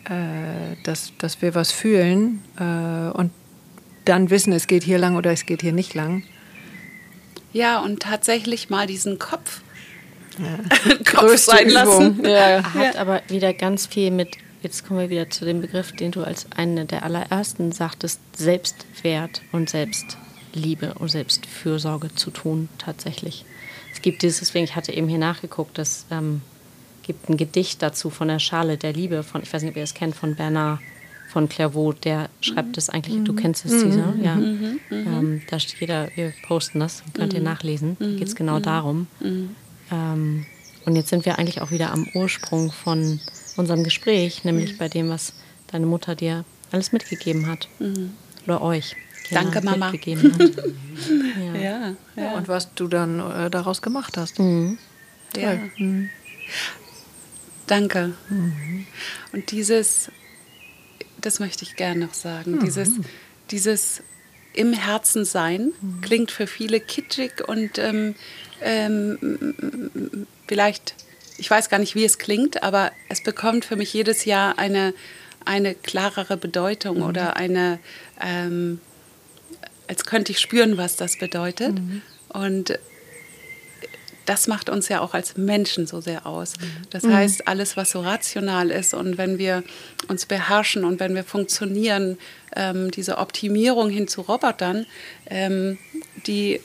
äh, 0.05 0.75
dass, 0.83 1.13
dass 1.17 1.41
wir 1.41 1.55
was 1.55 1.71
fühlen 1.71 2.43
äh, 2.57 3.11
und 3.15 3.31
dann 4.05 4.29
wissen, 4.29 4.53
es 4.53 4.67
geht 4.67 4.83
hier 4.83 4.99
lang 4.99 5.15
oder 5.15 5.31
es 5.31 5.45
geht 5.45 5.61
hier 5.61 5.73
nicht 5.73 5.93
lang. 5.93 6.23
Ja, 7.53 7.79
und 7.79 8.01
tatsächlich 8.01 8.69
mal 8.69 8.85
diesen 8.85 9.17
Kopf, 9.17 9.61
ja. 10.37 10.95
Kopf 11.11 11.37
sein 11.37 11.69
lassen. 11.69 12.23
Ja. 12.23 12.73
Hat 12.73 12.97
aber 12.97 13.21
wieder 13.29 13.53
ganz 13.53 13.87
viel 13.87 14.11
mit, 14.11 14.37
jetzt 14.61 14.85
kommen 14.85 14.99
wir 14.99 15.09
wieder 15.09 15.29
zu 15.29 15.45
dem 15.45 15.61
Begriff, 15.61 15.91
den 15.91 16.11
du 16.11 16.23
als 16.23 16.51
eine 16.51 16.85
der 16.85 17.03
allerersten 17.03 17.71
sagtest, 17.71 18.19
Selbstwert 18.35 19.41
und 19.51 19.69
Selbstliebe 19.69 20.95
und 20.99 21.09
Selbstfürsorge 21.09 22.13
zu 22.13 22.29
tun, 22.29 22.69
tatsächlich 22.77 23.45
gibt 24.05 24.21
dieses, 24.21 24.39
deswegen, 24.39 24.65
ich 24.65 24.75
hatte 24.75 24.93
eben 24.93 25.07
hier 25.07 25.17
nachgeguckt, 25.17 25.79
es 25.79 26.05
ähm, 26.11 26.41
gibt 27.01 27.27
ein 27.27 27.37
Gedicht 27.37 27.81
dazu 27.81 28.11
von 28.11 28.27
der 28.27 28.37
Schale 28.37 28.77
der 28.77 28.93
Liebe, 28.93 29.23
von, 29.23 29.41
ich 29.41 29.51
weiß 29.51 29.63
nicht, 29.63 29.71
ob 29.71 29.77
ihr 29.77 29.83
es 29.83 29.95
kennt, 29.95 30.15
von 30.15 30.35
Bernard 30.35 30.79
von 31.27 31.49
Clairvaux, 31.49 31.99
der 31.99 32.29
schreibt 32.39 32.77
es 32.77 32.89
eigentlich, 32.89 33.17
mhm. 33.17 33.25
du 33.25 33.33
kennst 33.33 33.65
es, 33.65 33.71
mhm. 33.71 33.89
Dieser, 33.89 34.15
ja. 34.21 34.35
Mhm. 34.35 34.79
Ähm, 34.91 35.41
da 35.49 35.59
steht 35.59 35.89
da, 35.89 36.07
wir 36.13 36.33
posten 36.47 36.79
das, 36.79 37.01
könnt 37.13 37.33
ihr 37.33 37.39
mhm. 37.39 37.45
nachlesen, 37.45 37.97
da 37.99 38.05
geht 38.05 38.27
es 38.27 38.35
genau 38.35 38.59
mhm. 38.59 38.63
darum. 38.63 39.07
Mhm. 39.19 39.55
Ähm, 39.91 40.45
und 40.85 40.95
jetzt 40.95 41.09
sind 41.09 41.25
wir 41.25 41.39
eigentlich 41.39 41.61
auch 41.61 41.71
wieder 41.71 41.91
am 41.91 42.07
Ursprung 42.13 42.71
von 42.71 43.19
unserem 43.57 43.83
Gespräch, 43.83 44.43
nämlich 44.43 44.77
bei 44.77 44.87
dem, 44.87 45.09
was 45.09 45.33
deine 45.71 45.87
Mutter 45.87 46.13
dir 46.13 46.45
alles 46.71 46.91
mitgegeben 46.91 47.47
hat. 47.47 47.67
Oder 48.45 48.61
euch. 48.61 48.95
Danke, 49.31 49.61
Mama. 49.61 49.91
ja. 50.03 51.55
Ja, 51.55 51.95
ja. 52.15 52.31
Und 52.33 52.47
was 52.47 52.73
du 52.73 52.87
dann 52.87 53.19
äh, 53.19 53.49
daraus 53.49 53.81
gemacht 53.81 54.17
hast. 54.17 54.39
Mhm. 54.39 54.77
Ja. 55.35 55.59
Mhm. 55.77 56.09
Danke. 57.67 58.13
Mhm. 58.29 58.85
Und 59.33 59.51
dieses, 59.51 60.11
das 61.19 61.39
möchte 61.39 61.63
ich 61.63 61.75
gerne 61.75 62.05
noch 62.05 62.13
sagen, 62.13 62.53
mhm. 62.53 62.59
dieses, 62.59 62.91
dieses 63.51 64.03
im 64.53 64.73
Herzen 64.73 65.25
sein 65.25 65.73
mhm. 65.81 66.01
klingt 66.01 66.31
für 66.31 66.47
viele 66.47 66.79
kitschig 66.79 67.47
und 67.47 67.77
ähm, 67.77 68.15
ähm, 68.61 70.27
vielleicht, 70.47 70.95
ich 71.37 71.49
weiß 71.49 71.69
gar 71.69 71.79
nicht, 71.79 71.95
wie 71.95 72.05
es 72.05 72.17
klingt, 72.17 72.63
aber 72.63 72.91
es 73.09 73.21
bekommt 73.21 73.65
für 73.65 73.75
mich 73.75 73.93
jedes 73.93 74.25
Jahr 74.25 74.57
eine, 74.57 74.93
eine 75.43 75.75
klarere 75.75 76.37
Bedeutung 76.37 76.97
mhm. 76.97 77.03
oder 77.03 77.35
eine, 77.35 77.79
ähm, 78.21 78.79
als 79.87 80.05
könnte 80.05 80.31
ich 80.31 80.39
spüren, 80.39 80.77
was 80.77 80.95
das 80.95 81.17
bedeutet. 81.17 81.73
Mhm. 81.73 82.01
Und 82.29 82.79
das 84.25 84.47
macht 84.47 84.69
uns 84.69 84.89
ja 84.89 85.01
auch 85.01 85.13
als 85.13 85.37
Menschen 85.37 85.87
so 85.87 86.01
sehr 86.01 86.25
aus. 86.25 86.53
Mhm. 86.59 86.63
Das 86.89 87.03
mhm. 87.03 87.13
heißt, 87.13 87.47
alles, 87.47 87.77
was 87.77 87.91
so 87.91 88.01
rational 88.01 88.71
ist 88.71 88.93
und 88.93 89.17
wenn 89.17 89.37
wir 89.37 89.63
uns 90.07 90.25
beherrschen 90.25 90.83
und 90.83 90.99
wenn 90.99 91.15
wir 91.15 91.23
funktionieren, 91.23 92.17
ähm, 92.55 92.91
diese 92.91 93.17
Optimierung 93.17 93.89
hin 93.89 94.07
zu 94.07 94.21
Robotern, 94.21 94.85
ähm, 95.27 95.77
die, 96.25 96.59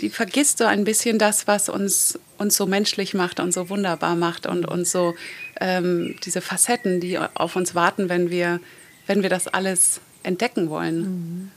die 0.00 0.10
vergisst 0.10 0.58
so 0.58 0.64
ein 0.64 0.84
bisschen 0.84 1.18
das, 1.18 1.46
was 1.46 1.68
uns, 1.68 2.18
uns 2.38 2.56
so 2.56 2.66
menschlich 2.66 3.14
macht 3.14 3.40
und 3.40 3.52
so 3.52 3.70
wunderbar 3.70 4.14
macht 4.14 4.46
und 4.46 4.66
uns 4.66 4.92
so 4.92 5.14
ähm, 5.60 6.16
diese 6.24 6.40
Facetten, 6.40 7.00
die 7.00 7.18
auf 7.18 7.56
uns 7.56 7.74
warten, 7.74 8.08
wenn 8.08 8.30
wir, 8.30 8.60
wenn 9.06 9.22
wir 9.22 9.30
das 9.30 9.48
alles 9.48 10.00
entdecken 10.22 10.68
wollen. 10.70 11.00
Mhm. 11.00 11.50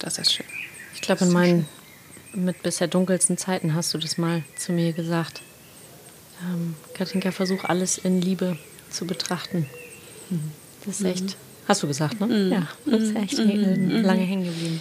Das 0.00 0.18
ist 0.18 0.32
schön. 0.32 0.46
Ich 0.94 1.00
glaube, 1.00 1.24
in 1.24 1.30
meinen 1.30 1.68
mit 2.32 2.62
bisher 2.62 2.88
dunkelsten 2.88 3.38
Zeiten 3.38 3.74
hast 3.74 3.94
du 3.94 3.98
das 3.98 4.18
mal 4.18 4.42
zu 4.56 4.72
mir 4.72 4.92
gesagt. 4.92 5.42
Ähm, 6.42 6.74
Katinka, 6.94 7.30
versuch 7.32 7.64
alles 7.64 7.98
in 7.98 8.20
Liebe 8.20 8.56
zu 8.90 9.06
betrachten. 9.06 9.66
Mhm. 10.30 10.52
Das 10.86 11.00
ist 11.00 11.06
echt, 11.06 11.24
mhm. 11.24 11.34
hast 11.68 11.82
du 11.82 11.86
gesagt, 11.86 12.20
ne? 12.20 12.26
Mhm. 12.26 12.52
Ja, 12.52 12.68
das 12.86 13.02
ist 13.02 13.16
echt 13.16 13.38
mhm. 13.38 14.02
lange 14.02 14.22
hängen 14.22 14.44
geblieben. 14.44 14.80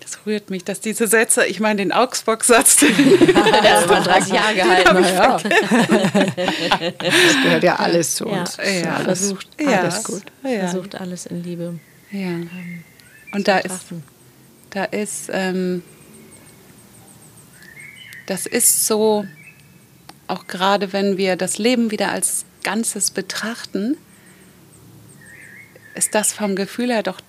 Das 0.00 0.26
rührt 0.26 0.50
mich, 0.50 0.64
dass 0.64 0.80
diese 0.80 1.06
Sätze, 1.06 1.46
ich 1.46 1.60
meine 1.60 1.76
den 1.76 1.92
Augsburg-Satz, 1.92 2.76
den 2.76 2.92
erst 3.64 3.86
mal 3.86 4.02
30 4.02 4.32
Jahre 4.32 4.54
gehalten 4.54 5.04
ja. 5.14 5.38
Das 6.98 7.42
gehört 7.42 7.62
ja 7.62 7.76
alles 7.76 8.16
zu 8.16 8.26
uns. 8.26 8.56
Ja, 8.56 8.64
ja 8.64 8.98
versucht 8.98 9.48
ja. 9.60 9.80
alles 9.80 10.02
gut. 10.02 10.22
Ja. 10.42 10.68
Versucht 10.68 10.96
alles 10.96 11.26
in 11.26 11.44
Liebe. 11.44 11.78
Ja. 12.10 12.18
Ähm, 12.18 12.82
Und 13.32 13.46
da 13.46 13.58
ist, 13.58 13.92
da 14.72 14.84
ist, 14.84 15.30
ähm, 15.32 15.82
das 18.26 18.46
ist 18.46 18.86
so, 18.86 19.26
auch 20.26 20.46
gerade 20.46 20.92
wenn 20.92 21.16
wir 21.18 21.36
das 21.36 21.58
Leben 21.58 21.90
wieder 21.90 22.10
als 22.10 22.44
Ganzes 22.62 23.10
betrachten, 23.10 23.96
ist 25.94 26.14
das 26.14 26.32
vom 26.32 26.56
Gefühl 26.56 26.90
her 26.90 27.02
doch 27.02 27.20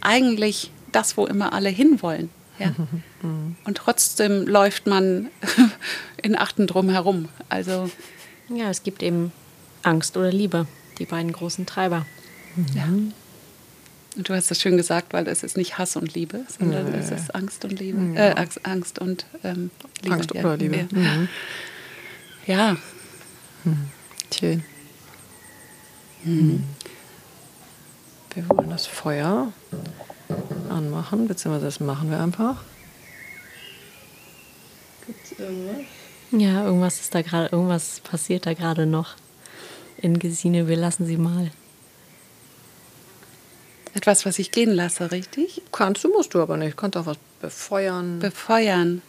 eigentlich 0.00 0.70
das, 0.92 1.16
wo 1.16 1.26
immer 1.26 1.52
alle 1.52 1.68
hinwollen. 1.68 2.30
Ja? 2.58 2.74
Und 3.64 3.76
trotzdem 3.76 4.46
läuft 4.46 4.86
man 4.86 5.28
in 6.22 6.38
Achten 6.38 6.66
drum 6.66 6.88
herum. 6.88 7.28
Also 7.50 7.90
ja, 8.48 8.70
es 8.70 8.82
gibt 8.82 9.02
eben 9.02 9.30
Angst 9.82 10.16
oder 10.16 10.32
Liebe, 10.32 10.66
die 10.98 11.04
beiden 11.04 11.32
großen 11.32 11.66
Treiber. 11.66 12.06
Ja. 12.74 12.88
Du 14.18 14.34
hast 14.34 14.50
das 14.50 14.60
schön 14.60 14.76
gesagt, 14.76 15.12
weil 15.12 15.28
es 15.28 15.44
ist 15.44 15.56
nicht 15.56 15.78
Hass 15.78 15.94
und 15.94 16.14
Liebe, 16.14 16.40
sondern 16.58 16.92
ja, 16.92 16.98
es 16.98 17.10
ist 17.12 17.34
Angst 17.36 17.64
und 17.64 17.78
Liebe. 17.78 18.16
Äh, 18.16 18.34
Angst 18.64 18.98
und 18.98 19.26
ähm, 19.44 19.70
Liebe. 20.02 20.14
Angst 20.14 20.32
oder 20.32 20.56
Liebe. 20.56 20.88
Ja. 20.90 20.98
Mhm. 20.98 21.28
ja. 22.46 22.76
Mhm. 23.64 23.88
Schön. 24.36 24.64
Mhm. 26.24 26.64
Wir 28.34 28.48
wollen 28.48 28.70
das 28.70 28.86
Feuer 28.86 29.52
anmachen, 30.68 31.28
beziehungsweise 31.28 31.66
das 31.66 31.78
machen 31.78 32.10
wir 32.10 32.20
einfach. 32.20 32.62
Gibt 35.06 35.24
es 35.24 35.38
irgendwas? 35.38 35.76
Ja, 36.32 36.64
irgendwas 36.64 37.00
ist 37.00 37.14
da 37.14 37.22
gerade, 37.22 37.48
irgendwas 37.52 38.00
passiert 38.00 38.46
da 38.46 38.54
gerade 38.54 38.84
noch 38.84 39.14
in 39.96 40.18
Gesine. 40.18 40.66
Wir 40.66 40.76
lassen 40.76 41.06
sie 41.06 41.16
mal. 41.16 41.52
Etwas, 43.98 44.24
was 44.24 44.38
ich 44.38 44.52
gehen 44.52 44.70
lasse, 44.70 45.10
richtig? 45.10 45.60
Kannst 45.72 46.04
du, 46.04 46.08
musst 46.08 46.32
du 46.32 46.40
aber 46.40 46.56
nicht. 46.56 46.76
Kannst 46.76 46.96
auch 46.96 47.06
was 47.06 47.16
befeuern. 47.40 48.20
Befeuern. 48.20 49.02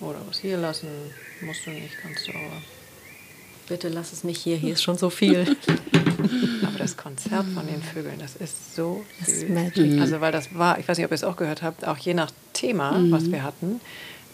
Oder 0.00 0.18
was 0.26 0.40
hier 0.40 0.56
lassen. 0.56 0.88
Musst 1.42 1.64
du 1.64 1.70
nicht, 1.70 1.96
kannst 2.02 2.26
du 2.26 2.32
aber. 2.32 2.60
Bitte 3.68 3.88
lass 3.88 4.12
es 4.12 4.24
nicht 4.24 4.42
hier, 4.42 4.56
hier 4.56 4.72
ist 4.72 4.82
schon 4.86 4.98
so 4.98 5.10
viel. 5.10 5.56
aber 6.66 6.78
das 6.78 6.96
Konzert 6.96 7.46
von 7.54 7.68
den 7.68 7.80
Vögeln, 7.80 8.18
das 8.18 8.34
ist 8.34 8.74
so 8.74 9.04
süß. 9.24 9.44
Ist 9.44 10.00
also 10.00 10.20
weil 10.20 10.32
das 10.32 10.52
war, 10.56 10.80
ich 10.80 10.88
weiß 10.88 10.98
nicht, 10.98 11.04
ob 11.04 11.12
ihr 11.12 11.14
es 11.14 11.22
auch 11.22 11.36
gehört 11.36 11.62
habt, 11.62 11.86
auch 11.86 11.98
je 11.98 12.14
nach 12.14 12.32
Thema, 12.52 12.98
mhm. 12.98 13.12
was 13.12 13.30
wir 13.30 13.44
hatten, 13.44 13.80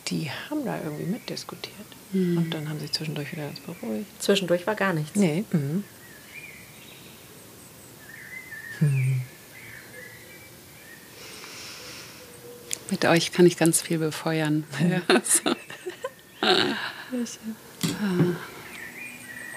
die 0.09 0.31
haben 0.49 0.65
da 0.65 0.81
irgendwie 0.83 1.05
mitdiskutiert. 1.05 1.96
Mhm. 2.13 2.39
Und 2.39 2.51
dann 2.55 2.69
haben 2.69 2.79
sie 2.81 2.91
zwischendurch 2.91 3.33
wieder 3.33 3.47
ganz 3.47 3.61
beruhigt. 3.61 4.07
Zwischendurch 4.23 4.67
war 4.67 4.75
gar 4.75 4.93
nichts. 4.93 5.17
Nee. 5.17 5.45
Mhm. 5.53 5.85
Hm. 8.79 9.21
Mit 12.91 13.05
euch 13.05 13.33
kann 13.33 13.47
ich 13.47 13.57
ganz 13.57 13.83
viel 13.83 13.99
befeuern. 13.99 14.65
Ja. 16.43 17.01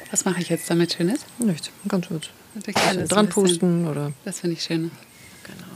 Was 0.09 0.25
mache 0.25 0.41
ich 0.41 0.49
jetzt 0.49 0.69
damit 0.71 0.93
Schönes? 0.93 1.19
Nichts, 1.37 1.69
ganz 1.87 2.07
kurz. 2.07 2.29
Also 2.87 3.05
dran 3.05 3.29
pusten 3.29 3.85
oder. 3.87 4.13
Das 4.25 4.39
finde 4.39 4.55
ich 4.55 4.63
schön. 4.63 4.89
Genau. 5.43 5.67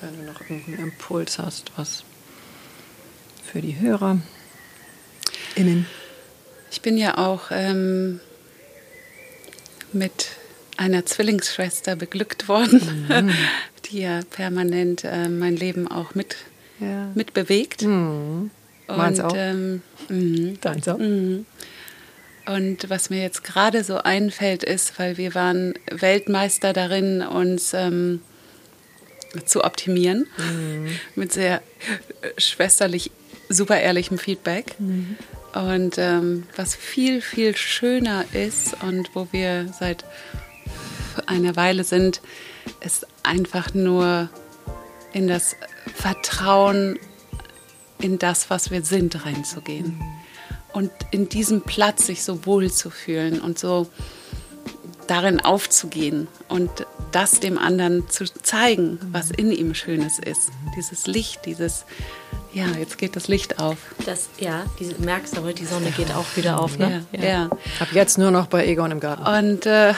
Wenn 0.00 0.18
du 0.18 0.30
noch 0.30 0.40
irgendeinen 0.42 0.78
Impuls 0.90 1.38
hast, 1.38 1.72
was 1.76 2.04
für 3.50 3.62
die 3.62 3.78
Hörer 3.78 4.18
innen. 5.60 5.86
Ich 6.70 6.80
bin 6.80 6.96
ja 6.96 7.18
auch 7.18 7.50
ähm, 7.50 8.20
mit 9.92 10.28
einer 10.76 11.04
Zwillingsschwester 11.04 11.96
beglückt 11.96 12.48
worden, 12.48 13.06
mhm. 13.08 13.30
die 13.86 14.00
ja 14.00 14.20
permanent 14.30 15.04
äh, 15.04 15.28
mein 15.28 15.56
Leben 15.56 15.88
auch 15.88 16.14
mit, 16.14 16.36
ja. 16.78 17.10
mitbewegt. 17.14 17.82
Mhm. 17.82 18.50
Meins 18.88 19.20
auch. 19.20 19.34
Ähm, 19.36 19.82
mh, 20.08 20.54
Deins 20.60 20.88
auch. 20.88 20.98
Mh. 20.98 21.44
Und 22.46 22.90
was 22.90 23.10
mir 23.10 23.22
jetzt 23.22 23.44
gerade 23.44 23.84
so 23.84 23.98
einfällt, 23.98 24.64
ist, 24.64 24.98
weil 24.98 25.16
wir 25.16 25.34
waren 25.34 25.74
Weltmeister 25.90 26.72
darin, 26.72 27.22
uns 27.22 27.74
ähm, 27.74 28.22
zu 29.44 29.62
optimieren, 29.62 30.26
mhm. 30.38 30.88
mit 31.14 31.32
sehr 31.32 31.62
äh, 32.22 32.40
schwesterlich, 32.40 33.10
super 33.48 33.78
ehrlichem 33.78 34.18
Feedback. 34.18 34.74
Mhm. 34.78 35.16
Und 35.54 35.98
ähm, 35.98 36.44
was 36.56 36.74
viel, 36.74 37.20
viel 37.20 37.56
schöner 37.56 38.24
ist 38.32 38.76
und 38.82 39.10
wo 39.14 39.26
wir 39.32 39.72
seit 39.78 40.04
einer 41.26 41.56
Weile 41.56 41.84
sind, 41.84 42.20
ist 42.80 43.06
einfach 43.22 43.74
nur 43.74 44.28
in 45.12 45.26
das 45.26 45.56
Vertrauen 45.94 46.98
in 48.00 48.18
das, 48.18 48.50
was 48.50 48.70
wir 48.70 48.82
sind, 48.82 49.24
reinzugehen. 49.24 49.98
Mhm. 49.98 50.02
Und 50.72 50.90
in 51.10 51.28
diesem 51.28 51.62
Platz 51.62 52.06
sich 52.06 52.22
so 52.22 52.46
wohl 52.46 52.70
zu 52.70 52.90
fühlen 52.90 53.40
und 53.40 53.58
so 53.58 53.88
darin 55.08 55.40
aufzugehen 55.40 56.28
und 56.48 56.70
das 57.10 57.40
dem 57.40 57.58
anderen 57.58 58.08
zu 58.08 58.24
zeigen, 58.24 59.00
was 59.10 59.32
in 59.32 59.50
ihm 59.50 59.74
Schönes 59.74 60.20
ist. 60.20 60.50
Dieses 60.76 61.08
Licht, 61.08 61.44
dieses 61.46 61.84
ja, 62.52 62.66
jetzt 62.78 62.98
geht 62.98 63.14
das 63.14 63.28
Licht 63.28 63.60
auf. 63.60 63.76
Das, 64.04 64.28
ja, 64.38 64.64
du 64.78 65.04
merkst 65.04 65.38
aber, 65.38 65.52
die 65.52 65.64
Sonne 65.64 65.90
geht 65.92 66.12
auch 66.12 66.36
wieder 66.36 66.60
auf. 66.60 66.78
Ne? 66.78 67.04
Ja, 67.12 67.20
ja. 67.20 67.28
ja. 67.28 67.44
Ab 67.78 67.88
jetzt 67.92 68.18
nur 68.18 68.30
noch 68.30 68.46
bei 68.46 68.66
Egon 68.66 68.90
im 68.90 69.00
Garten. 69.00 69.22
Und 69.22 69.66
äh, 69.66 69.94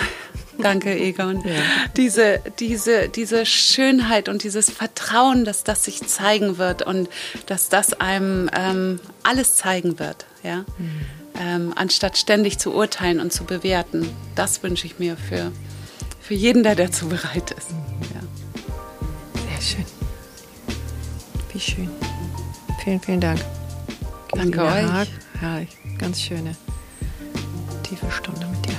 danke, 0.58 0.94
Egon. 0.94 1.42
Ja. 1.46 1.54
Diese, 1.96 2.40
diese, 2.58 3.08
diese 3.08 3.46
Schönheit 3.46 4.28
und 4.28 4.44
dieses 4.44 4.70
Vertrauen, 4.70 5.44
dass 5.44 5.64
das 5.64 5.84
sich 5.84 6.06
zeigen 6.06 6.58
wird 6.58 6.82
und 6.82 7.08
dass 7.46 7.70
das 7.70 7.94
einem 7.94 8.50
ähm, 8.54 9.00
alles 9.22 9.56
zeigen 9.56 9.98
wird. 9.98 10.26
Ja? 10.42 10.64
Mhm. 10.78 11.00
Ähm, 11.40 11.72
anstatt 11.74 12.18
ständig 12.18 12.58
zu 12.58 12.74
urteilen 12.74 13.18
und 13.18 13.32
zu 13.32 13.44
bewerten. 13.44 14.10
Das 14.34 14.62
wünsche 14.62 14.86
ich 14.86 14.98
mir 14.98 15.16
für, 15.16 15.52
für 16.20 16.34
jeden, 16.34 16.62
der 16.62 16.74
dazu 16.74 17.08
bereit 17.08 17.50
ist. 17.52 17.70
Ja. 18.12 18.20
Sehr 19.48 19.76
schön. 19.76 19.86
Wie 21.54 21.60
schön. 21.60 22.11
Vielen, 22.82 23.00
vielen 23.00 23.20
Dank. 23.20 23.40
Danke 24.32 24.62
euch. 24.62 24.84
Haag. 24.84 25.08
Herrlich. 25.38 25.76
Ganz 25.98 26.20
schöne, 26.20 26.56
tiefe 27.84 28.10
Stunde 28.10 28.46
mit 28.46 28.66
dir. 28.66 28.74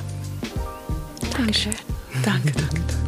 Dankeschön. 1.37 1.73
Danke, 2.23 2.51
danke, 2.51 2.79
danke. 2.79 3.02